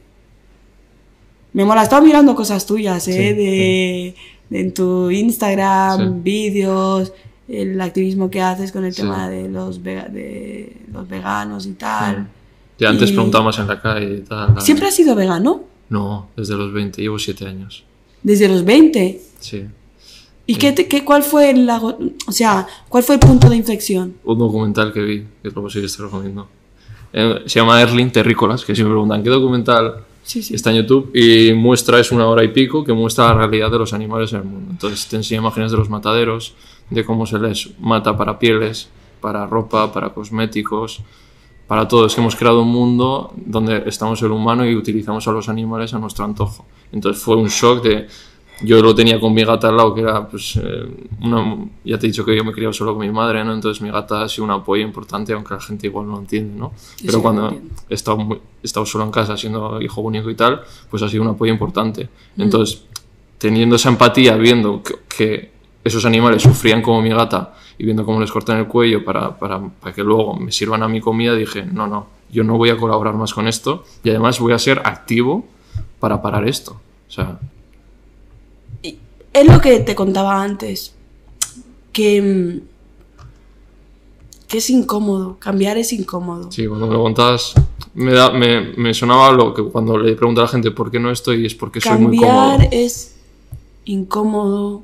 Me 1.53 1.65
mola. 1.65 1.81
He 1.81 1.84
estado 1.85 2.03
mirando 2.03 2.35
cosas 2.35 2.65
tuyas, 2.68 3.07
¿eh? 3.07 3.11
Sí, 3.14 3.18
de, 3.19 4.15
de 4.49 4.60
en 4.60 4.73
tu 4.73 5.10
Instagram, 5.10 6.22
vídeos, 6.23 7.11
el 7.48 7.81
activismo 7.81 8.30
que 8.30 8.41
haces 8.41 8.72
con 8.72 8.85
el 8.85 8.94
tema 8.95 9.27
de 9.27 9.49
los, 9.49 9.81
vega- 9.81 10.07
de 10.07 10.77
los 10.94 11.07
veganos 11.10 11.65
y 11.65 11.72
tal. 11.73 12.27
Ya 12.77 12.89
antes 12.89 13.10
Y- 13.10 13.14
preguntábamos 13.14 13.57
en 13.57 13.68
la 13.68 13.81
calle 13.81 14.18
y 14.18 14.22
tal. 14.22 14.53
la- 14.53 14.61
¿Siempre 14.61 14.88
has 14.88 14.94
sido 14.95 15.15
vegano? 15.15 15.64
No, 15.89 16.27
desde 16.38 16.56
los 16.56 16.72
20, 16.72 17.02
llevo 17.02 17.18
7 17.18 17.48
años. 17.48 17.84
Desde 18.22 18.48
los 18.48 18.64
20. 18.64 19.19
Sí. 19.39 19.65
¿Y 20.45 20.56
qué, 20.57 20.72
te- 20.73 20.88
qué- 20.88 21.03
cuál 21.03 21.23
fue 21.23 21.49
el, 21.49 21.68
o 21.68 22.31
sea, 22.31 22.68
cuál 22.88 23.03
fue 23.03 23.15
el 23.15 23.19
punto 23.19 23.49
de 23.49 23.56
inflexión? 23.56 24.14
Un 24.23 24.38
documental 24.38 24.94
que 24.94 25.02
vi, 25.02 25.19
que 25.41 25.49
luego 25.49 25.69
sí 25.72 25.81
que 25.81 25.88
te 25.88 26.03
recomiendo. 26.03 26.48
Eh, 27.14 27.44
se 27.46 27.60
llama 27.60 27.82
Erling 27.82 28.12
Terrícolas, 28.12 28.64
que 28.66 28.76
siempre 28.76 28.90
me 28.90 28.96
preguntan, 28.96 29.24
¿qué 29.24 29.30
documental 29.30 30.04
Sí, 30.24 30.44
sí. 30.44 30.56
está 30.56 30.72
en 30.72 30.78
YouTube? 30.78 31.12
Y 31.16 31.54
muestra, 31.54 32.00
es 32.00 32.12
una 32.12 32.28
hora 32.28 32.44
y 32.44 32.50
pico, 32.50 32.84
que 32.84 32.94
muestra 32.94 33.28
la 33.28 33.34
realidad 33.36 33.72
de 33.72 33.80
los 33.80 33.94
animales 33.94 34.34
en 34.34 34.40
el 34.40 34.46
mundo. 34.46 34.72
Entonces 34.72 35.08
te 35.08 35.16
enseña 35.16 35.40
imágenes 35.40 35.72
de 35.72 35.78
los 35.78 35.90
mataderos, 35.90 36.54
de 36.90 37.06
cómo 37.06 37.26
se 37.26 37.40
les 37.40 37.70
mata 37.80 38.18
para 38.18 38.38
pieles, 38.38 38.90
para 39.22 39.46
ropa, 39.46 39.92
para 39.94 40.10
cosméticos, 40.10 41.02
para 41.68 41.88
todo. 41.88 42.06
Es 42.06 42.16
que 42.16 42.22
hemos 42.22 42.36
creado 42.36 42.62
un 42.62 42.70
mundo 42.70 43.34
donde 43.36 43.84
estamos 43.86 44.22
el 44.22 44.32
humano 44.32 44.66
y 44.66 44.76
utilizamos 44.76 45.28
a 45.28 45.32
los 45.32 45.50
animales 45.50 45.94
a 45.94 46.00
nuestro 46.00 46.26
antojo. 46.26 46.66
Entonces 46.92 47.22
fue 47.22 47.36
un 47.36 47.48
shock 47.48 47.84
de... 47.84 48.08
Yo 48.62 48.82
lo 48.82 48.96
tenía 48.96 49.20
con 49.20 49.34
mi 49.34 49.44
gata 49.44 49.70
al 49.70 49.78
lado, 49.78 49.94
que 49.94 50.02
era, 50.02 50.28
pues, 50.28 50.56
eh, 50.62 50.88
una, 51.22 51.58
ya 51.86 52.00
te 52.00 52.08
he 52.08 52.10
dicho 52.10 52.26
que 52.26 52.36
yo 52.36 52.44
me 52.44 52.50
he 52.52 52.54
criado 52.54 52.74
solo 52.74 52.96
con 52.96 53.06
mi 53.06 53.12
madre, 53.14 53.44
¿no? 53.44 53.54
Entonces 53.54 53.82
mi 53.84 53.92
gata 53.92 54.24
ha 54.24 54.28
sido 54.30 54.46
un 54.46 54.52
apoyo 54.52 54.82
importante, 54.84 55.34
aunque 55.34 55.54
la 55.54 55.60
gente 55.60 55.86
igual 55.88 56.08
no 56.08 56.14
lo 56.14 56.20
entiende, 56.20 56.58
¿no? 56.60 56.74
Pero 57.02 57.14
sí, 57.18 57.22
cuando 57.22 57.50
he 57.90 57.94
estado, 57.94 58.18
muy- 58.18 58.38
he 58.38 58.66
estado 58.66 58.86
solo 58.86 59.04
en 59.04 59.12
casa, 59.12 59.38
siendo 59.38 59.80
hijo 59.82 60.02
único 60.02 60.30
y 60.32 60.36
tal, 60.36 60.62
pues 60.90 61.04
ha 61.04 61.10
sido 61.10 61.22
un 61.24 61.30
apoyo 61.30 61.54
importante. 61.54 62.10
Entonces, 62.38 62.84
teniendo 63.38 63.76
esa 63.76 63.90
empatía, 63.90 64.36
viendo 64.38 64.82
que, 64.82 64.96
que 65.16 65.52
esos 65.84 66.04
animales 66.06 66.42
sufrían 66.42 66.82
como 66.82 67.02
mi 67.02 67.10
gata 67.10 67.54
y 67.78 67.86
viendo 67.86 68.04
cómo 68.06 68.20
les 68.20 68.32
cortan 68.32 68.58
el 68.58 68.66
cuello 68.68 69.06
para, 69.06 69.38
para, 69.38 69.62
para 69.62 69.94
que 69.94 70.02
luego 70.04 70.36
me 70.36 70.52
sirvan 70.52 70.82
a 70.82 70.88
mi 70.88 71.00
comida, 71.00 71.36
dije, 71.36 71.64
no, 71.64 71.86
no, 71.86 72.08
yo 72.32 72.44
no 72.44 72.58
voy 72.58 72.72
a 72.72 72.78
colaborar 72.78 73.14
más 73.14 73.34
con 73.36 73.48
esto 73.48 73.86
y 74.04 74.10
además 74.10 74.40
voy 74.40 74.54
a 74.54 74.58
ser 74.60 74.82
activo 74.84 75.46
para 76.00 76.22
parar 76.24 76.48
esto. 76.48 76.82
O 77.08 77.12
sea, 77.12 77.40
Es 79.39 79.45
lo 79.45 79.61
que 79.61 79.80
te 79.81 79.93
contaba 79.95 80.41
antes, 80.41 80.93
que, 81.93 82.22
mm, 82.22 82.61
que 84.47 84.57
es 84.59 84.69
incómodo, 84.69 85.38
cambiar 85.39 85.77
es 85.77 85.91
incómodo. 85.93 86.51
sí, 86.51 86.65
cuando 86.68 86.88
me 86.88 86.93
lo 86.93 87.03
contabas, 87.03 87.53
me, 87.93 88.14
da, 88.14 88.31
me, 88.31 88.61
me 88.77 88.93
sonaba 88.93 89.31
lo 89.31 89.53
que 89.53 89.64
cuando 89.64 89.97
le 89.97 90.14
pregunto 90.15 90.41
a 90.41 90.45
la 90.45 90.49
gente 90.49 90.72
por 90.72 90.89
qué 90.89 90.99
no 90.99 91.11
estoy, 91.11 91.45
es 91.45 91.53
porque 91.55 91.81
soy 91.81 91.97
muy 91.97 92.15
cómodo. 92.18 92.49
cambiar 92.51 92.73
es 92.73 93.15
incómodo, 93.85 94.84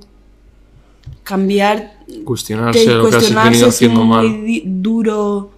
cambiar 1.24 1.98
Cuestionarse 2.26 2.86
lo 2.94 3.10
que 3.10 3.16
has 3.16 3.30
venido 3.34 3.68
es 3.70 3.76
haciendo 3.76 4.04
muy 4.04 4.08
mal. 4.08 4.62
duro. 4.84 5.50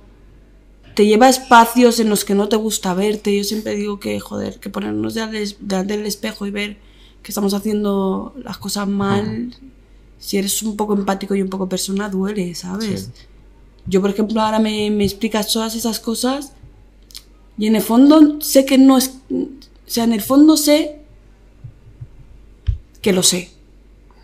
Te 0.93 1.05
lleva 1.05 1.25
a 1.25 1.29
espacios 1.29 1.99
en 1.99 2.09
los 2.09 2.23
que 2.23 2.35
no 2.35 2.47
te 2.47 2.55
gusta 2.55 2.93
verte. 2.93 3.35
Yo 3.35 3.43
siempre 3.43 3.75
digo 3.75 3.99
que, 3.99 4.19
joder, 4.21 4.59
que 4.59 4.69
ponernos 4.69 5.13
delante 5.15 5.39
del- 5.39 5.55
delante 5.59 5.97
del 5.97 6.05
espejo 6.05 6.45
y 6.45 6.51
ver 6.51 6.77
que 7.25 7.31
estamos 7.31 7.55
haciendo 7.55 8.35
las 8.43 8.59
cosas 8.59 8.87
mal, 8.87 9.55
si 10.19 10.37
eres 10.37 10.61
un 10.61 10.77
poco 10.77 10.93
empático 10.93 11.33
y 11.33 11.41
un 11.41 11.49
poco 11.49 11.67
persona, 11.67 12.07
duele, 12.07 12.53
¿sabes? 12.53 13.09
Sí. 13.15 13.21
Yo, 13.87 13.99
por 13.99 14.11
ejemplo, 14.11 14.39
ahora 14.41 14.59
me, 14.59 14.91
me 14.91 15.03
explicas 15.03 15.51
todas 15.51 15.75
esas 15.75 15.99
cosas 15.99 16.53
y 17.57 17.65
en 17.65 17.75
el 17.75 17.81
fondo 17.81 18.39
sé 18.41 18.63
que 18.63 18.77
no 18.77 18.95
es... 18.99 19.15
O 19.31 19.47
sea, 19.87 20.03
en 20.03 20.13
el 20.13 20.21
fondo 20.21 20.55
sé 20.55 20.99
que 23.01 23.11
lo 23.11 23.23
sé. 23.23 23.49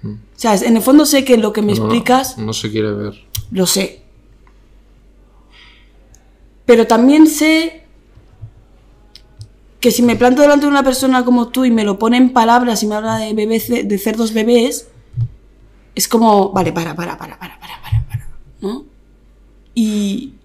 O 0.03 0.09
sea, 0.35 0.53
en 0.55 0.75
el 0.77 0.83
fondo 0.83 1.07
sé 1.07 1.25
que 1.25 1.37
lo 1.37 1.53
que 1.53 1.63
me 1.63 1.73
No, 1.73 1.79
no, 1.79 1.85
explicas 1.85 2.37
no 2.37 2.53
se 2.53 2.69
quiere 2.69 2.91
ver. 2.93 3.15
lo 3.49 3.65
sé. 3.65 4.03
Pero 6.67 6.85
también 6.85 7.25
sé 7.25 7.80
que 9.81 9.91
si 9.91 10.03
me 10.03 10.15
planto 10.15 10.43
delante 10.43 10.65
de 10.65 10.71
una 10.71 10.83
persona 10.83 11.25
como 11.25 11.49
tú 11.49 11.65
y 11.65 11.71
me 11.71 11.83
lo 11.83 11.99
pone 11.99 12.15
en 12.15 12.31
palabras 12.31 12.83
y 12.83 12.87
me 12.87 12.95
habla 12.95 13.17
de 13.17 13.33
bebés, 13.33 13.67
de 13.67 13.97
cerdos 13.97 14.31
bebés, 14.31 14.87
es 15.95 16.07
como, 16.07 16.51
vale, 16.51 16.71
para, 16.71 16.95
para, 16.95 17.17
para, 17.17 17.37
para, 17.37 17.59
para, 17.59 17.81
para, 17.81 18.05
para, 18.07 18.27
¿no? 18.61 18.85
Y, 19.73 20.35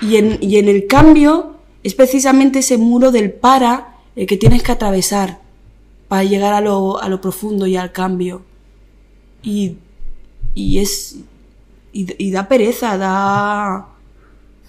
y, 0.00 0.16
en, 0.16 0.38
y 0.40 0.56
en 0.56 0.68
el 0.68 0.86
cambio 0.86 1.56
es 1.82 1.94
precisamente 1.94 2.60
ese 2.60 2.78
muro 2.78 3.10
del 3.10 3.32
para 3.32 3.96
el 4.14 4.26
que 4.26 4.36
tienes 4.36 4.62
que 4.62 4.72
atravesar 4.72 5.40
para 6.08 6.24
llegar 6.24 6.54
a 6.54 6.60
lo, 6.60 7.02
a 7.02 7.08
lo 7.08 7.20
profundo 7.20 7.66
y 7.66 7.76
al 7.76 7.92
cambio. 7.92 8.42
Y, 9.42 9.76
y 10.54 10.78
es. 10.78 11.16
Y, 11.92 12.24
y 12.24 12.30
da 12.30 12.48
pereza, 12.48 12.96
da. 12.96 13.88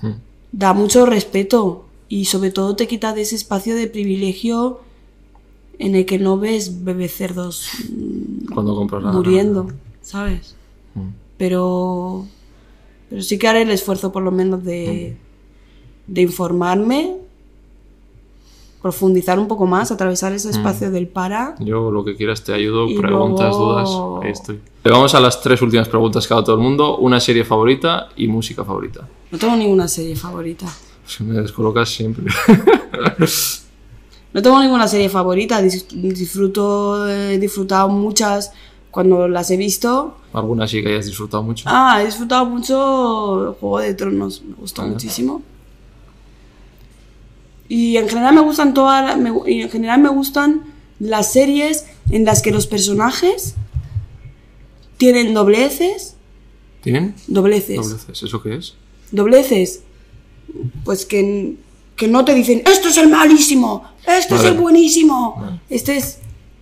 Hmm. 0.01 0.13
da 0.51 0.73
mucho 0.73 1.05
respeto. 1.05 1.86
Y 2.09 2.25
sobre 2.25 2.51
todo 2.51 2.75
te 2.75 2.87
quita 2.87 3.13
de 3.13 3.21
ese 3.21 3.35
espacio 3.35 3.75
de 3.75 3.87
privilegio 3.87 4.79
en 5.79 5.95
el 5.95 6.05
que 6.05 6.19
no 6.19 6.37
ves 6.37 6.83
bebés 6.83 7.15
cerdos 7.15 7.67
mm, 7.89 8.53
Cuando 8.53 8.75
compras 8.75 9.03
muriendo, 9.03 9.67
¿sabes? 10.01 10.55
Mm. 10.95 11.09
Pero. 11.37 12.25
Pero 13.09 13.21
sí 13.21 13.37
que 13.37 13.47
haré 13.47 13.61
el 13.61 13.71
esfuerzo 13.71 14.11
por 14.11 14.23
lo 14.23 14.31
menos 14.31 14.63
de. 14.63 15.15
de 16.07 16.21
informarme, 16.21 17.17
profundizar 18.81 19.39
un 19.39 19.47
poco 19.47 19.65
más, 19.65 19.91
atravesar 19.91 20.33
ese 20.33 20.49
espacio 20.49 20.91
del 20.91 21.07
para. 21.07 21.55
Yo 21.59 21.91
lo 21.91 22.03
que 22.05 22.15
quieras 22.15 22.43
te 22.43 22.53
ayudo, 22.53 22.87
preguntas, 22.99 23.49
luego- 23.49 23.73
dudas, 23.73 24.25
ahí 24.25 24.31
estoy. 24.31 24.59
Le 24.83 24.91
vamos 24.91 25.13
a 25.15 25.19
las 25.19 25.41
tres 25.41 25.61
últimas 25.61 25.89
preguntas 25.89 26.25
que 26.27 26.33
ha 26.33 26.35
dado 26.37 26.45
todo 26.45 26.55
el 26.55 26.61
mundo. 26.61 26.97
Una 26.97 27.19
serie 27.19 27.43
favorita 27.43 28.09
y 28.15 28.27
música 28.27 28.63
favorita. 28.63 29.07
No 29.31 29.37
tengo 29.37 29.55
ninguna 29.55 29.87
serie 29.87 30.15
favorita. 30.15 30.65
Si 31.07 31.23
me 31.23 31.41
descolocas 31.41 31.89
siempre. 31.89 32.25
No 34.33 34.41
tengo 34.41 34.61
ninguna 34.61 34.87
serie 34.87 35.09
favorita, 35.09 35.61
dis- 35.63 35.87
disfruto, 35.89 37.09
he 37.09 37.39
disfrutado 37.39 37.89
muchas 37.89 38.51
cuando 38.91 39.27
las 39.27 39.49
he 39.49 39.57
visto. 39.57 40.17
Alguna 40.33 40.67
sí 40.67 40.83
que 40.83 40.89
hayas 40.89 41.05
disfrutado 41.07 41.41
mucho. 41.41 41.63
Ah, 41.67 41.99
he 42.01 42.05
disfrutado 42.05 42.45
mucho 42.45 43.55
Juego 43.59 43.79
de 43.79 43.93
Tronos, 43.95 44.43
me 44.43 44.53
gustó 44.55 44.83
muchísimo. 44.83 45.41
Y 47.69 47.97
en 47.97 48.07
general 48.07 48.35
me 48.35 48.41
gustan 48.41 48.73
todas, 48.73 49.17
me 49.17 49.31
y 49.47 49.61
en 49.61 49.69
general 49.69 50.01
me 50.01 50.09
gustan 50.09 50.63
las 50.99 51.31
series 51.33 51.85
en 52.11 52.23
las 52.25 52.41
que 52.41 52.51
los 52.51 52.67
personajes 52.67 53.55
tienen 54.97 55.33
dobleces, 55.33 56.15
¿Tienen? 56.81 57.15
dobleces, 57.27 57.77
Dobleces. 57.77 58.23
¿Eso 58.23 58.41
qué 58.43 58.55
es? 58.55 58.75
dobleces, 59.11 59.83
pues 60.83 61.05
que, 61.05 61.55
que 61.95 62.07
no 62.07 62.23
te 62.25 62.33
dicen, 62.33 62.61
esto 62.65 62.89
es 62.89 62.97
el 62.97 63.09
malísimo, 63.09 63.83
este 64.05 64.35
es 64.35 64.41
Vale. 64.43 64.47
el 64.49 64.57
buenísimo, 64.61 65.35
Vale. 65.39 65.59
este 65.69 65.97
es... 65.97 66.19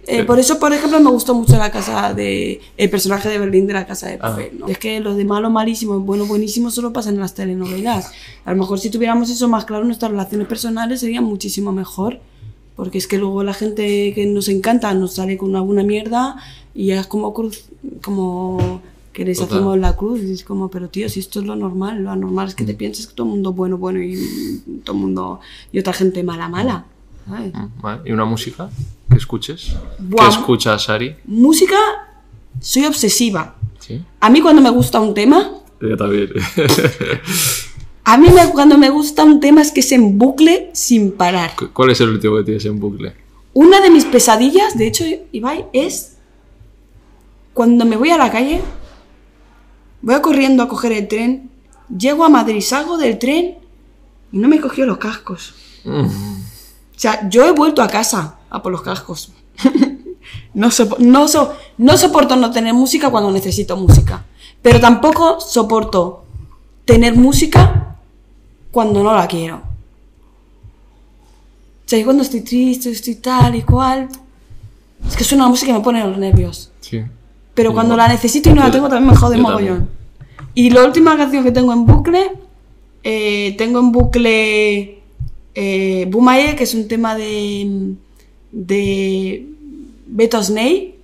eh. 0.07 0.23
Por 0.23 0.39
eso, 0.39 0.59
por 0.59 0.71
ejemplo, 0.73 0.99
me 0.99 1.09
gustó 1.09 1.33
mucho 1.33 1.57
la 1.57 1.71
casa 1.71 2.13
de... 2.13 2.61
El 2.77 2.89
personaje 2.89 3.27
de 3.29 3.39
Berlín 3.39 3.65
de 3.67 3.73
la 3.73 3.85
casa 3.87 4.07
de 4.07 4.15
Ah. 4.15 4.29
papel, 4.29 4.51
¿no? 4.59 4.67
Es 4.67 4.77
que 4.77 4.99
lo 4.99 5.15
de 5.15 5.25
malo, 5.25 5.49
malísimo, 5.49 5.99
bueno, 5.99 6.25
buenísimo 6.25 6.69
solo 6.71 6.93
pasa 6.93 7.09
en 7.09 7.19
las 7.19 7.33
telenovelas. 7.33 8.11
A 8.45 8.51
lo 8.51 8.57
mejor 8.57 8.79
si 8.79 8.89
tuviéramos 8.89 9.29
eso 9.29 9.47
más 9.47 9.65
claro, 9.65 9.83
nuestras 9.83 10.11
relaciones 10.11 10.47
personales 10.47 10.99
serían 10.99 11.23
muchísimo 11.23 11.71
mejor. 11.71 12.19
Porque 12.75 12.97
es 12.97 13.07
que 13.07 13.17
luego 13.17 13.41
la 13.43 13.53
gente 13.53 14.11
que 14.13 14.25
nos 14.25 14.49
encanta 14.49 14.93
nos 14.93 15.13
sale 15.13 15.37
con 15.37 15.55
alguna 15.55 15.81
mierda 15.83 16.35
y 16.73 16.91
es 16.91 17.07
como 17.07 17.33
cruz, 17.33 17.63
como 18.03 18.81
que 19.15 19.23
les 19.25 19.37
Total. 19.39 19.57
hacemos 19.59 19.77
la 19.79 19.95
cruz. 19.95 20.21
Y 20.21 20.33
es 20.33 20.43
como, 20.43 20.69
pero 20.69 20.89
tío, 20.89 21.07
si 21.09 21.21
esto 21.21 21.39
es 21.39 21.45
lo 21.45 21.55
normal, 21.55 22.03
lo 22.03 22.11
anormal 22.11 22.49
es 22.49 22.55
que 22.55 22.65
te 22.65 22.73
Mm. 22.73 22.77
pienses 22.77 23.07
que 23.07 23.13
todo 23.15 23.25
el 23.27 23.31
mundo 23.33 23.53
bueno, 23.53 23.77
bueno 23.77 23.99
y 24.03 24.19
todo 24.83 24.95
el 24.95 25.01
mundo 25.01 25.39
y 25.71 25.79
otra 25.79 25.93
gente 25.93 26.21
mala, 26.23 26.49
mala. 26.49 26.85
¿sabes? 27.27 27.53
Mm, 27.53 27.81
Vale. 27.81 28.01
¿Y 28.05 28.11
una 28.11 28.25
música 28.25 28.69
que 29.09 29.15
escuches? 29.17 29.73
Buah. 29.99 30.25
¿Qué 30.29 30.35
escuchas, 30.35 30.89
Ari? 30.89 31.15
Música, 31.25 31.77
soy 32.59 32.85
obsesiva. 32.85 33.55
Sí. 33.79 34.03
A 34.19 34.29
mí 34.29 34.41
cuando 34.41 34.61
me 34.61 34.69
gusta 34.69 34.99
un 34.99 35.13
tema, 35.13 35.49
Yo 35.81 35.95
también. 35.97 36.29
a 38.03 38.17
mí 38.17 38.27
me- 38.29 38.49
cuando 38.51 38.77
me 38.77 38.89
gusta 38.89 39.23
un 39.23 39.39
tema 39.39 39.61
es 39.61 39.71
que 39.71 39.79
es 39.79 39.91
en 39.91 40.17
bucle 40.17 40.69
sin 40.73 41.11
parar. 41.13 41.55
Cu- 41.55 41.69
¿Cuál 41.73 41.91
es 41.91 42.01
el 42.01 42.09
último 42.09 42.37
que 42.37 42.43
tienes 42.43 42.65
en 42.65 42.79
bucle? 42.79 43.13
Una 43.53 43.79
de 43.81 43.89
mis 43.89 44.05
pesadillas, 44.05 44.77
de 44.77 44.87
hecho, 44.87 45.05
Ibai, 45.31 45.65
es 45.73 46.17
cuando 47.53 47.85
me 47.85 47.95
voy 47.95 48.09
a 48.09 48.17
la 48.17 48.29
calle, 48.31 48.61
voy 50.05 50.21
corriendo 50.21 50.63
a 50.63 50.69
coger 50.69 50.91
el 50.93 51.07
tren, 51.07 51.49
llego 51.95 52.23
a 52.23 52.29
Madrid, 52.29 52.61
salgo 52.61 52.97
del 52.97 53.19
tren 53.19 53.57
y 54.31 54.37
no 54.37 54.47
me 54.47 54.59
cogió 54.61 54.85
los 54.85 54.97
cascos. 54.97 55.53
Mm. 55.83 56.05
O 56.05 56.97
sea, 56.97 57.27
yo 57.29 57.45
he 57.45 57.51
vuelto 57.51 57.81
a 57.81 57.87
casa 57.87 58.35
a 58.49 58.61
por 58.61 58.71
los 58.71 58.81
cascos. 58.81 59.31
no, 60.53 60.67
sopo- 60.71 60.97
no, 60.99 61.27
so- 61.27 61.53
no 61.77 61.97
soporto 61.97 62.35
no 62.35 62.51
tener 62.51 62.73
música 62.73 63.09
cuando 63.09 63.31
necesito 63.31 63.75
música. 63.77 64.23
Pero 64.61 64.79
tampoco 64.79 65.39
soporto 65.41 66.23
tener 66.85 67.15
música 67.15 67.97
cuando 68.71 69.03
no 69.03 69.13
la 69.13 69.27
quiero. 69.27 69.57
O 69.57 69.61
sea, 71.87 72.03
cuando 72.03 72.23
estoy 72.23 72.41
triste, 72.41 72.89
estoy 72.91 73.15
tal 73.15 73.55
y 73.55 73.61
cual. 73.61 74.09
Es 75.07 75.15
que 75.15 75.23
suena 75.23 75.43
la 75.43 75.49
música 75.51 75.71
y 75.71 75.75
me 75.75 75.81
pone 75.81 76.03
los 76.03 76.17
nervios. 76.17 76.71
Sí. 76.81 77.03
Pero 77.55 77.71
Igual. 77.71 77.85
cuando 77.85 77.97
la 77.97 78.07
necesito 78.07 78.49
y 78.49 78.53
no 78.53 78.61
la 78.63 78.71
tengo, 78.71 78.89
también 78.89 79.11
me 79.11 79.17
jode 79.17 79.37
mogollón. 79.37 79.67
también. 79.67 79.95
Y 80.53 80.69
la 80.69 80.85
última 80.85 81.17
canción 81.17 81.43
que 81.43 81.51
tengo 81.51 81.73
en 81.73 81.85
bucle, 81.85 82.31
eh, 83.03 83.55
tengo 83.57 83.79
en 83.79 83.91
bucle 83.91 84.99
eh, 85.55 86.07
Bumaye, 86.09 86.55
que 86.55 86.65
es 86.65 86.73
un 86.73 86.87
tema 86.87 87.15
de, 87.15 87.95
de 88.51 89.47
Beto 90.05 90.43
Snake, 90.43 90.95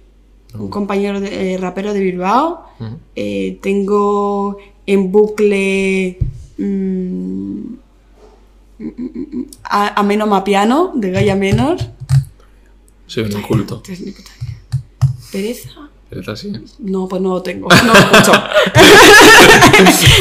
un 0.54 0.70
compañero 0.70 1.20
de, 1.22 1.54
eh, 1.54 1.58
rapero 1.58 1.94
de 1.94 2.02
Bilbao. 2.02 2.66
Eh, 3.16 3.60
tengo 3.62 4.58
en 4.86 5.12
bucle 5.12 6.18
mm, 6.58 6.64
mm, 8.80 8.86
mm, 8.98 9.38
mm, 9.38 9.46
a, 9.64 10.00
Ameno 10.00 10.28
Mapiano 10.28 10.92
de 10.96 11.12
Gaia 11.12 11.36
Menor. 11.36 11.78
Soy 13.08 13.24
un 13.24 13.32
inculto. 13.34 13.84
Pereza. 15.32 15.91
Es 16.12 16.28
así. 16.28 16.52
No, 16.80 17.08
pues 17.08 17.22
no 17.22 17.30
lo 17.36 17.42
tengo. 17.42 17.70
No 17.70 17.94
lo 17.94 18.00
escucho. 18.00 18.34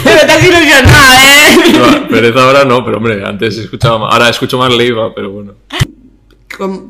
Me 0.05 0.13
estás 0.15 0.43
ilusionada, 0.45 1.49
¿eh? 1.51 1.57
No, 1.73 2.09
pereza 2.09 2.45
ahora 2.45 2.65
no, 2.65 2.85
pero 2.85 2.99
hombre, 2.99 3.25
antes 3.25 3.57
escuchaba 3.59 3.99
más. 3.99 4.13
Ahora 4.13 4.29
escucho 4.29 4.57
más 4.59 4.73
Leiva, 4.73 5.13
pero 5.15 5.31
bueno. 5.31 5.55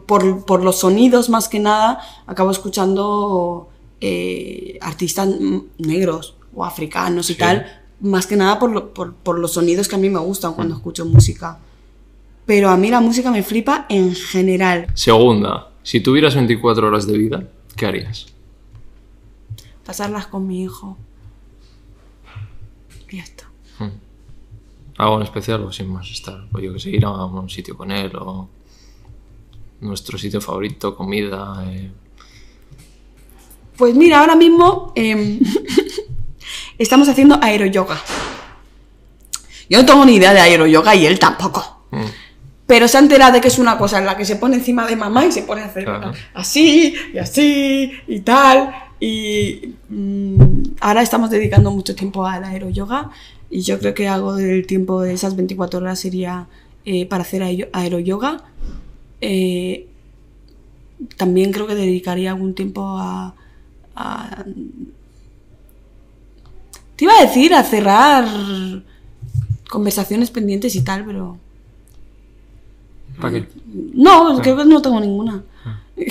Por, 0.07 0.45
por 0.45 0.63
los 0.65 0.81
sonidos 0.81 1.29
más 1.31 1.49
que 1.49 1.61
nada, 1.61 2.01
acabo 2.27 2.51
escuchando 2.51 3.69
eh, 4.01 4.79
artistas 4.81 5.29
mm, 5.29 5.59
negros 5.79 6.35
o 6.55 6.65
africanos 6.65 7.31
y 7.31 7.35
Sí. 7.35 7.39
tal, 7.39 7.83
más 8.01 8.27
que 8.27 8.37
nada 8.37 8.59
por, 8.59 8.71
lo- 8.73 8.93
por, 8.93 9.15
por 9.15 9.39
los 9.39 9.53
sonidos 9.53 9.87
que 9.89 9.95
a 9.95 9.99
mí 9.99 10.11
me 10.11 10.19
gustan 10.19 10.55
cuando 10.55 10.75
escucho 10.75 11.05
música. 11.07 11.59
Pero 12.47 12.69
a 12.71 12.77
mí 12.77 12.91
la 12.91 13.01
música 13.01 13.31
me 13.31 13.43
flipa 13.45 13.87
en 13.89 14.15
general. 14.15 14.89
Segunda, 14.95 15.69
si 15.85 16.01
tuvieras 16.01 16.35
24 16.35 16.89
horas 16.89 17.07
de 17.07 17.17
vida, 17.17 17.45
¿qué 17.77 17.87
harías? 17.87 18.27
Pasarlas 19.91 20.29
con 20.29 20.47
mi 20.47 20.63
hijo. 20.63 20.97
Y 23.11 23.17
ya 23.17 23.25
está. 23.25 23.51
Algo 24.99 25.17
en 25.17 25.23
especial 25.25 25.65
o 25.65 25.73
sin 25.73 25.93
más 25.93 26.09
estar. 26.09 26.45
O 26.53 26.61
yo 26.61 26.73
que 26.73 26.79
sé, 26.79 26.91
ir 26.91 27.05
a 27.05 27.11
un 27.25 27.51
sitio 27.51 27.77
con 27.77 27.91
él 27.91 28.13
o 28.15 28.49
nuestro 29.81 30.17
sitio 30.17 30.41
favorito, 30.41 30.95
comida. 30.95 31.65
eh, 31.67 31.91
Pues 33.77 33.97
mira, 33.97 34.21
ahora 34.21 34.37
mismo 34.37 34.93
em, 34.95 35.41
estamos 36.79 37.09
haciendo 37.09 37.37
aeroyoga. 37.43 37.99
Yo 39.69 39.79
no 39.81 39.87
tengo 39.87 40.05
ni 40.05 40.15
idea 40.15 40.33
de 40.33 40.39
aeroyoga 40.41 40.95
y 40.95 41.05
él 41.05 41.19
tampoco. 41.19 41.87
mm, 41.91 42.05
Pero 42.69 42.87
se 42.87 42.97
ha 42.97 43.01
enterado 43.01 43.33
de 43.33 43.41
que 43.41 43.49
es 43.49 43.59
una 43.59 43.77
cosa 43.77 43.99
en 43.99 44.07
la 44.07 44.17
que 44.17 44.25
se 44.25 44.37
pone 44.37 44.55
encima 44.55 44.87
de 44.87 44.95
mamá 44.95 45.27
y 45.27 45.33
se 45.33 45.43
pone 45.43 45.63
a 45.63 45.65
hacer 45.65 45.83
Claro. 45.85 46.13
así 46.35 46.95
y 47.13 47.19
así 47.19 47.91
y 48.07 48.21
tal. 48.21 48.73
Y 49.01 49.75
mm, 49.89 50.63
ahora 50.81 51.03
estamos 51.03 51.31
dedicando 51.31 51.71
mucho 51.71 51.95
tiempo 51.97 52.27
al 52.27 52.45
aeroyoga 52.45 53.11
y 53.51 53.63
yo 53.63 53.79
creo 53.79 53.95
que 53.95 54.07
algo 54.09 54.35
del 54.37 54.67
tiempo 54.67 55.01
de 55.03 55.15
esas 55.15 55.37
24 55.37 55.81
horas 55.81 55.99
sería 55.99 56.47
eh, 56.85 57.07
para 57.07 57.23
hacer 57.23 57.43
aero- 57.43 57.69
aeroyoga. 57.73 58.43
Eh, 59.21 59.87
también 61.17 61.53
creo 61.53 61.67
que 61.67 61.75
dedicaría 61.75 62.31
algún 62.33 62.55
tiempo 62.55 62.83
a, 62.99 63.35
a- 63.97 64.45
Te 66.97 67.05
iba 67.05 67.15
a 67.19 67.23
decir 67.23 67.55
a 67.55 67.63
cerrar 67.65 68.27
conversaciones 69.71 70.31
pendientes 70.31 70.75
y 70.77 70.83
tal, 70.83 71.05
pero... 71.05 71.39
¿Para 73.21 73.33
qué? 73.41 73.49
No, 73.95 74.41
creo 74.41 74.57
que 74.57 74.65
no 74.65 74.81
tengo 74.83 75.01
ninguna. 75.01 75.43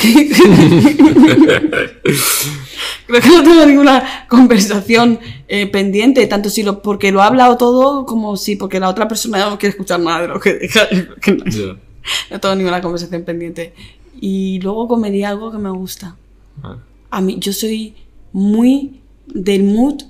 creo 3.07 3.21
que 3.21 3.29
no 3.29 3.43
tengo 3.43 3.65
ninguna 3.65 4.25
conversación 4.27 5.19
eh, 5.47 5.67
pendiente, 5.67 6.25
tanto 6.27 6.49
si 6.49 6.63
lo 6.63 6.81
porque 6.81 7.11
lo 7.11 7.21
ha 7.21 7.27
hablado 7.27 7.57
todo 7.57 8.05
como 8.05 8.37
si 8.37 8.55
porque 8.55 8.79
la 8.79 8.89
otra 8.89 9.07
persona 9.07 9.49
no 9.49 9.57
quiere 9.57 9.71
escuchar 9.71 9.99
nada 9.99 10.21
de 10.21 10.27
lo 10.27 10.39
que 10.39 10.53
diga. 10.59 10.87
que 11.21 11.33
no, 11.33 11.45
Ya. 11.45 11.77
no 12.31 12.39
tengo 12.39 12.55
ninguna 12.55 12.81
conversación 12.81 13.23
pendiente. 13.23 13.73
Y 14.21 14.59
luego 14.61 14.87
comería 14.87 15.29
algo 15.29 15.51
que 15.51 15.57
me 15.57 15.69
gusta. 15.69 16.15
Vale. 16.57 16.79
A 17.11 17.21
mí, 17.21 17.37
yo 17.39 17.53
soy 17.53 17.95
muy 18.33 18.99
del 19.27 19.63
mood 19.63 20.01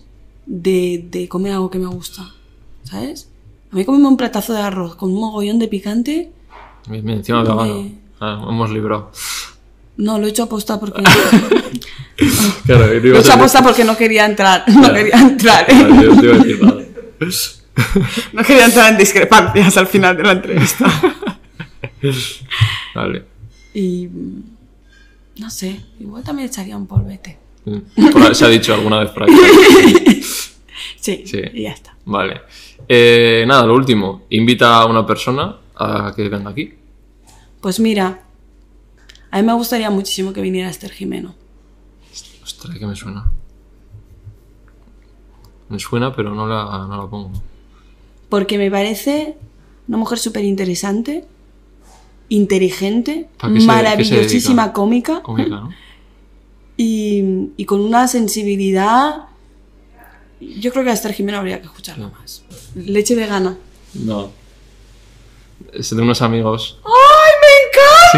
de, 0.45 1.05
de 1.09 1.27
comer 1.29 1.53
algo 1.53 1.69
que 1.69 1.79
me 1.79 1.87
gusta. 1.87 2.33
¿Sabes? 2.83 3.29
A 3.71 3.75
mí 3.75 3.85
comerme 3.85 4.07
un 4.07 4.17
platazo 4.17 4.53
de 4.53 4.61
arroz 4.61 4.95
con 4.95 5.11
un 5.13 5.19
mogollón 5.19 5.59
de 5.59 5.67
picante. 5.67 6.31
Bien, 6.87 7.07
encima. 7.09 7.43
Eh. 7.67 7.93
Ah, 8.19 8.43
hemos 8.49 8.71
librado. 8.71 9.11
No, 9.99 10.17
lo 10.17 10.27
he 10.27 10.29
hecho 10.29 10.43
aposta 10.43 10.79
porque. 10.79 11.03
Claro, 12.65 12.87
lo 12.87 13.15
he 13.15 13.19
hecho 13.19 13.33
aposta 13.33 13.63
porque 13.63 13.83
no 13.85 13.95
quería 13.95 14.25
entrar. 14.25 14.65
No 14.67 14.93
quería 14.93 15.15
entrar. 15.19 15.65
Yo 16.21 16.33
decir 16.33 16.61
nada. 16.61 16.81
No 18.33 18.43
quería 18.43 18.65
entrar 18.65 18.91
en 18.91 18.97
discrepancias 18.97 19.77
al 19.77 19.87
final 19.87 20.17
de 20.17 20.23
la 20.23 20.31
entrevista. 20.33 20.85
Vale. 22.95 23.25
Y. 23.73 24.07
No 25.37 25.49
sé, 25.49 25.79
igual 25.99 26.23
también 26.23 26.49
echaría 26.49 26.75
un 26.75 26.87
polvete. 26.87 27.37
Mm. 27.65 28.33
Se 28.33 28.45
ha 28.45 28.49
dicho 28.49 28.73
alguna 28.73 28.99
vez 28.99 29.11
por 29.11 29.23
aquí. 29.23 29.33
Sí, 30.99 31.23
Sí. 31.25 31.41
y 31.53 31.63
ya 31.63 31.71
está. 31.71 31.95
Vale. 32.05 32.41
Eh, 32.87 33.45
nada, 33.47 33.65
lo 33.65 33.75
último. 33.75 34.25
Invita 34.31 34.75
a 34.75 34.85
una 34.85 35.05
persona 35.05 35.55
a 35.75 36.11
que 36.15 36.27
venga 36.27 36.49
aquí. 36.49 36.73
Pues 37.61 37.79
mira, 37.79 38.21
a 39.31 39.37
mí 39.41 39.43
me 39.45 39.53
gustaría 39.53 39.89
muchísimo 39.89 40.33
que 40.33 40.41
viniera 40.41 40.69
Esther 40.69 40.91
Jimeno. 40.91 41.35
Ostras, 42.43 42.77
que 42.77 42.85
me 42.87 42.95
suena. 42.95 43.29
Me 45.69 45.79
suena, 45.79 46.15
pero 46.15 46.33
no 46.33 46.47
la, 46.47 46.63
no 46.87 47.03
la 47.03 47.09
pongo. 47.09 47.31
Porque 48.29 48.57
me 48.57 48.71
parece 48.71 49.37
una 49.87 49.97
mujer 49.97 50.17
súper 50.19 50.43
interesante, 50.45 51.25
inteligente, 52.29 53.29
¿Para 53.39 53.53
qué 53.53 53.59
se- 53.59 53.59
qué 53.59 53.61
se 53.61 53.67
maravillosísima 53.67 54.73
cómica 54.73 55.21
Cómica, 55.21 55.49
¿no? 55.49 55.69
y, 56.77 57.51
y 57.57 57.65
con 57.65 57.81
una 57.81 58.07
sensibilidad. 58.07 59.25
Yo 60.41 60.71
creo 60.71 60.83
que 60.85 60.89
a 60.91 60.93
Esther 60.93 61.13
Jimeno 61.13 61.37
habría 61.37 61.59
que 61.59 61.65
escucharla 61.67 62.07
más. 62.09 62.43
Leche 62.75 63.13
vegana. 63.15 63.57
No. 63.93 64.31
Es 65.73 65.89
de 65.95 66.01
unos 66.01 66.21
amigos. 66.21 66.79
¡Ay, 66.85 66.91
me 66.91 66.93
encanta! 66.93 67.08
Sí, 68.11 68.17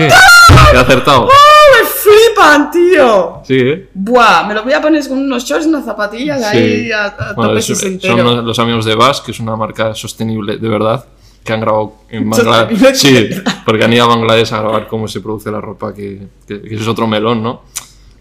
he 0.73 0.77
acertado. 0.77 1.26
¡Me 1.27 1.88
flipan, 1.88 2.72
tío! 2.72 3.41
Sí, 3.45 3.57
¿eh? 3.59 3.89
Buah, 3.93 4.45
me 4.47 4.53
lo 4.53 4.63
voy 4.63 4.73
a 4.73 4.81
poner 4.81 5.07
con 5.07 5.18
unos 5.19 5.43
shorts 5.43 5.65
unas 5.65 5.85
zapatillas 5.85 6.39
Sí. 6.51 6.57
ahí 6.57 6.91
a, 6.91 7.05
a 7.07 7.34
Bueno, 7.34 7.51
tope 7.51 7.59
es- 7.59 7.65
sesentero. 7.65 8.15
son 8.18 8.23
los, 8.38 8.43
los 8.45 8.59
amigos 8.59 8.85
de 8.85 8.95
Bass, 8.95 9.22
que 9.22 9.31
es 9.31 9.39
una 9.39 9.55
marca 9.55 9.93
sostenible 9.95 10.57
de 10.57 10.68
verdad, 10.69 11.05
que 11.43 11.53
han 11.53 11.61
grabado 11.61 11.95
en 12.09 12.30
Bangladesh. 12.30 12.95
Sí, 12.95 13.30
porque 13.65 13.84
han 13.84 13.93
ido 13.93 14.05
a 14.05 14.07
Bangladesh 14.07 14.53
a 14.53 14.59
grabar 14.59 14.88
cómo 14.88 15.07
se 15.07 15.19
produce 15.22 15.51
la 15.51 15.61
ropa, 15.61 15.93
que, 15.93 16.27
que- 16.47 16.61
que 16.61 16.76
es 16.76 16.88
otro 16.88 17.07
melón, 17.07 17.41
¿no? 17.43 17.63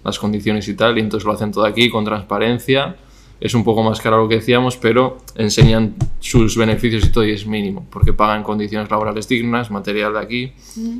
Las 0.04 0.18
condiciones 0.18 0.66
y 0.68 0.74
tal, 0.74 0.96
y 0.96 1.00
entonces 1.02 1.26
lo 1.26 1.32
hacen 1.32 1.52
todo 1.52 1.64
aquí 1.64 1.90
con 1.90 2.04
transparencia. 2.04 2.96
Es 3.40 3.54
un 3.54 3.64
poco 3.64 3.82
más 3.82 4.00
caro 4.00 4.22
lo 4.22 4.28
que 4.28 4.34
decíamos, 4.36 4.76
pero 4.76 5.16
enseñan 5.34 5.94
sus 6.20 6.56
beneficios 6.58 7.06
y 7.06 7.08
todo 7.10 7.24
y 7.24 7.32
es 7.32 7.46
mínimo, 7.46 7.86
porque 7.90 8.12
pagan 8.12 8.42
condiciones 8.42 8.90
laborales 8.90 9.26
dignas, 9.28 9.70
material 9.70 10.12
de 10.12 10.18
aquí 10.18 10.52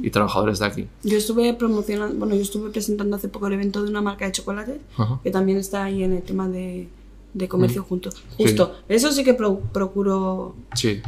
y 0.02 0.08
trabajadores 0.10 0.58
de 0.58 0.66
aquí. 0.66 0.86
Yo 1.04 1.18
estuve 1.18 1.52
promocionando, 1.54 2.16
bueno, 2.16 2.34
yo 2.34 2.40
estuve 2.40 2.70
presentando 2.70 3.16
hace 3.16 3.28
poco 3.28 3.46
el 3.48 3.52
evento 3.52 3.82
de 3.82 3.90
una 3.90 4.00
marca 4.00 4.24
de 4.24 4.32
chocolate 4.32 4.80
Ajá. 4.96 5.20
que 5.22 5.30
también 5.30 5.58
está 5.58 5.84
ahí 5.84 6.02
en 6.02 6.14
el 6.14 6.22
tema 6.22 6.48
de, 6.48 6.88
de 7.34 7.48
comercio 7.48 7.82
junto. 7.82 8.08
Justo. 8.38 8.74
Eso 8.88 9.12
sí 9.12 9.22
que 9.22 9.34
pro- 9.34 9.60
procuro. 9.72 10.54
Sí, 10.74 11.02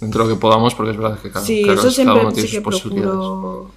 dentro 0.00 0.24
de 0.24 0.30
lo 0.30 0.34
que 0.36 0.40
podamos, 0.40 0.74
porque 0.74 0.92
es 0.92 0.96
verdad 0.96 1.20
que 1.20 1.30
cada, 1.30 1.44
sí, 1.44 1.64
claro, 1.64 1.74
eso 1.74 1.82
cada 1.82 1.94
siempre 1.94 2.20
uno 2.22 2.32
tiene 2.32 2.48
sí 2.48 2.56
que 2.56 2.62
sus 2.62 2.64
posibilidades. 2.64 3.10
procuro. 3.14 3.70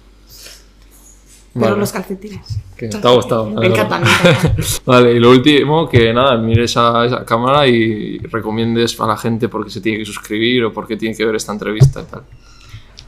Pero 1.54 1.66
Vale. 1.66 1.76
los 1.80 1.92
calcetines. 1.92 2.58
Que 2.76 2.88
te 2.88 2.96
ha 2.96 3.10
gustado. 3.10 3.50
Me 3.50 3.66
encantan. 3.66 4.02
Vale, 4.86 5.12
y 5.12 5.18
lo 5.20 5.30
último, 5.30 5.86
que 5.88 6.12
nada, 6.14 6.36
mires 6.38 6.76
a 6.78 7.04
esa 7.04 7.24
cámara 7.26 7.66
y 7.66 8.18
recomiendes 8.18 8.98
a 8.98 9.06
la 9.06 9.16
gente 9.18 9.48
por 9.48 9.62
qué 9.64 9.70
se 9.70 9.80
tiene 9.82 9.98
que 9.98 10.04
suscribir 10.06 10.64
o 10.64 10.72
por 10.72 10.86
qué 10.86 10.96
tiene 10.96 11.14
que 11.14 11.24
ver 11.26 11.34
esta 11.36 11.52
entrevista 11.52 12.00
y 12.00 12.10
tal. 12.10 12.22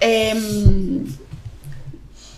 Em, 0.00 1.04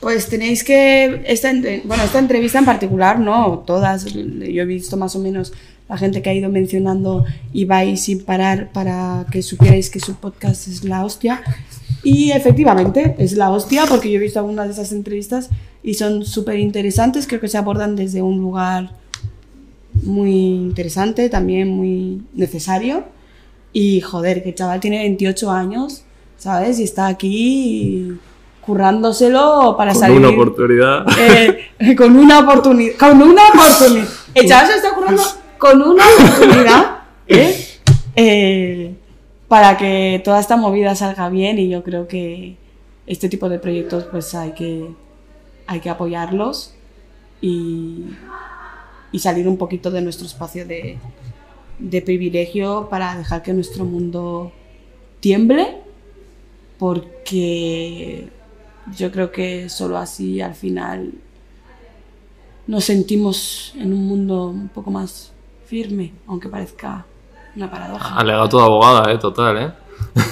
pues 0.00 0.28
tenéis 0.28 0.62
que. 0.62 1.22
Esta, 1.26 1.50
entre- 1.50 1.82
bueno, 1.84 2.02
esta 2.04 2.18
entrevista 2.20 2.58
en 2.60 2.64
particular, 2.64 3.18
no, 3.18 3.64
todas. 3.66 4.04
Yo 4.04 4.62
he 4.62 4.64
visto 4.64 4.96
más 4.96 5.16
o 5.16 5.18
menos 5.18 5.52
la 5.88 5.96
gente 5.98 6.22
que 6.22 6.30
ha 6.30 6.34
ido 6.34 6.48
mencionando 6.48 7.24
y 7.52 7.64
vais 7.64 8.04
sin 8.04 8.24
parar 8.24 8.70
para 8.72 9.26
que 9.30 9.42
supierais 9.42 9.90
que 9.90 9.98
su 10.00 10.14
podcast 10.14 10.68
es 10.68 10.84
la 10.84 11.04
hostia. 11.04 11.42
Y 12.08 12.30
efectivamente, 12.30 13.16
es 13.18 13.32
la 13.32 13.50
hostia 13.50 13.84
porque 13.88 14.08
yo 14.08 14.18
he 14.18 14.22
visto 14.22 14.38
algunas 14.38 14.66
de 14.68 14.72
esas 14.74 14.92
entrevistas 14.92 15.50
y 15.82 15.94
son 15.94 16.24
súper 16.24 16.60
interesantes. 16.60 17.26
Creo 17.26 17.40
que 17.40 17.48
se 17.48 17.58
abordan 17.58 17.96
desde 17.96 18.22
un 18.22 18.38
lugar 18.38 18.90
muy 20.04 20.30
interesante, 20.30 21.28
también 21.28 21.66
muy 21.68 22.22
necesario. 22.32 23.02
Y 23.72 24.02
joder, 24.02 24.44
que 24.44 24.50
el 24.50 24.54
chaval 24.54 24.78
tiene 24.78 24.98
28 24.98 25.50
años, 25.50 26.04
¿sabes? 26.38 26.78
Y 26.78 26.84
está 26.84 27.08
aquí 27.08 28.12
currándoselo 28.60 29.74
para 29.76 29.90
Con 29.90 30.00
salir. 30.00 30.18
una 30.18 30.28
oportunidad. 30.28 31.06
eh, 31.18 31.96
con 31.96 32.16
una 32.16 32.38
oportunidad. 32.38 32.94
Con 33.00 33.20
una 33.20 33.42
oportunidad. 33.48 34.08
El 34.34 34.46
chaval 34.46 34.66
se 34.68 34.76
está 34.76 34.94
currando 34.94 35.22
con 35.58 35.82
una 35.82 36.04
oportunidad. 36.20 36.98
¿eh? 37.26 37.66
Eh, 38.14 38.94
para 39.48 39.76
que 39.76 40.20
toda 40.24 40.40
esta 40.40 40.56
movida 40.56 40.94
salga 40.94 41.28
bien 41.28 41.58
y 41.58 41.68
yo 41.68 41.82
creo 41.82 42.08
que 42.08 42.56
este 43.06 43.28
tipo 43.28 43.48
de 43.48 43.58
proyectos 43.58 44.04
pues 44.04 44.34
hay 44.34 44.52
que, 44.52 44.90
hay 45.66 45.80
que 45.80 45.90
apoyarlos 45.90 46.74
y, 47.40 48.06
y 49.12 49.18
salir 49.18 49.46
un 49.46 49.56
poquito 49.56 49.90
de 49.90 50.00
nuestro 50.00 50.26
espacio 50.26 50.66
de, 50.66 50.98
de 51.78 52.02
privilegio 52.02 52.88
para 52.90 53.16
dejar 53.16 53.42
que 53.42 53.52
nuestro 53.52 53.84
mundo 53.84 54.52
tiemble, 55.20 55.78
porque 56.78 58.28
yo 58.96 59.10
creo 59.10 59.32
que 59.32 59.68
solo 59.68 59.96
así 59.98 60.40
al 60.40 60.54
final 60.54 61.12
nos 62.66 62.84
sentimos 62.84 63.74
en 63.76 63.92
un 63.92 64.06
mundo 64.06 64.48
un 64.48 64.68
poco 64.68 64.90
más 64.90 65.32
firme, 65.66 66.12
aunque 66.26 66.48
parezca 66.48 67.06
una 67.56 67.70
paradoja. 67.70 68.14
Alegato 68.16 68.58
de 68.58 68.62
abogada, 68.64 69.12
eh, 69.12 69.18
total, 69.18 69.56
eh. 69.58 69.70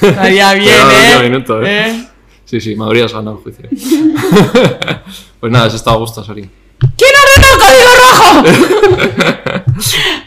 Estaría 0.03 0.53
bien, 0.55 0.75
Pero 0.75 0.85
no, 0.87 1.21
¿eh? 1.25 1.31
minuto, 1.31 1.63
¿eh? 1.63 1.89
¿Eh? 1.89 2.09
Sí, 2.45 2.61
sí, 2.61 2.77
me 2.77 2.85
habrías 2.85 3.13
ganado 3.13 3.37
el 3.39 3.43
juicio. 3.43 3.69
pues 5.41 5.53
nada, 5.53 5.67
has 5.67 5.75
estado 5.75 5.97
a 5.97 6.01
gusto, 6.01 6.23
Sari. 6.23 6.49
¿Quién 6.97 7.11
ordena 7.25 7.49
el 7.53 7.59
código 7.61 7.91
rojo? 8.03 9.63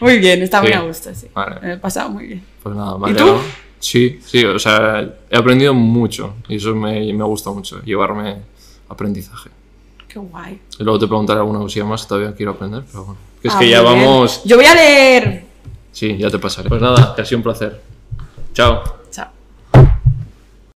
muy 0.00 0.18
bien, 0.18 0.42
está 0.42 0.60
muy 0.60 0.68
Sí. 0.70 0.74
a 0.74 0.80
gusto, 0.80 1.14
sí. 1.14 1.28
Vale. 1.34 1.60
Me 1.62 1.72
he 1.74 1.76
pasado 1.76 2.10
muy 2.10 2.26
bien. 2.26 2.44
Pues 2.62 2.74
nada, 2.74 2.98
me 2.98 3.10
¿Y 3.10 3.14
tú? 3.14 3.36
Sí, 3.80 4.18
sí, 4.26 4.44
o 4.44 4.58
sea, 4.58 5.08
he 5.30 5.36
aprendido 5.36 5.72
mucho 5.72 6.34
y 6.48 6.56
eso 6.56 6.74
me, 6.74 7.12
me 7.12 7.24
gusta 7.24 7.50
mucho, 7.50 7.80
llevarme 7.82 8.38
aprendizaje. 8.88 9.50
Qué 10.08 10.18
guay. 10.18 10.60
Y 10.80 10.82
luego 10.82 10.98
te 10.98 11.06
preguntaré 11.06 11.38
alguna 11.38 11.60
cosilla 11.60 11.84
más 11.84 12.02
que 12.02 12.08
todavía 12.08 12.34
quiero 12.34 12.52
aprender, 12.52 12.82
pero 12.90 13.04
bueno. 13.04 13.20
Que 13.40 13.48
es 13.48 13.54
Ah, 13.54 13.58
que 13.60 13.68
ya 13.68 13.82
bien. 13.82 13.94
vamos... 13.94 14.42
Yo 14.44 14.56
voy 14.56 14.64
a 14.66 14.74
leer. 14.74 15.44
Sí, 15.98 16.16
ya 16.16 16.30
te 16.30 16.38
pasaré. 16.38 16.68
Pues 16.68 16.80
nada, 16.80 17.12
que 17.16 17.22
ha 17.22 17.24
sido 17.24 17.38
un 17.38 17.42
placer. 17.42 17.80
Chao. 18.52 18.97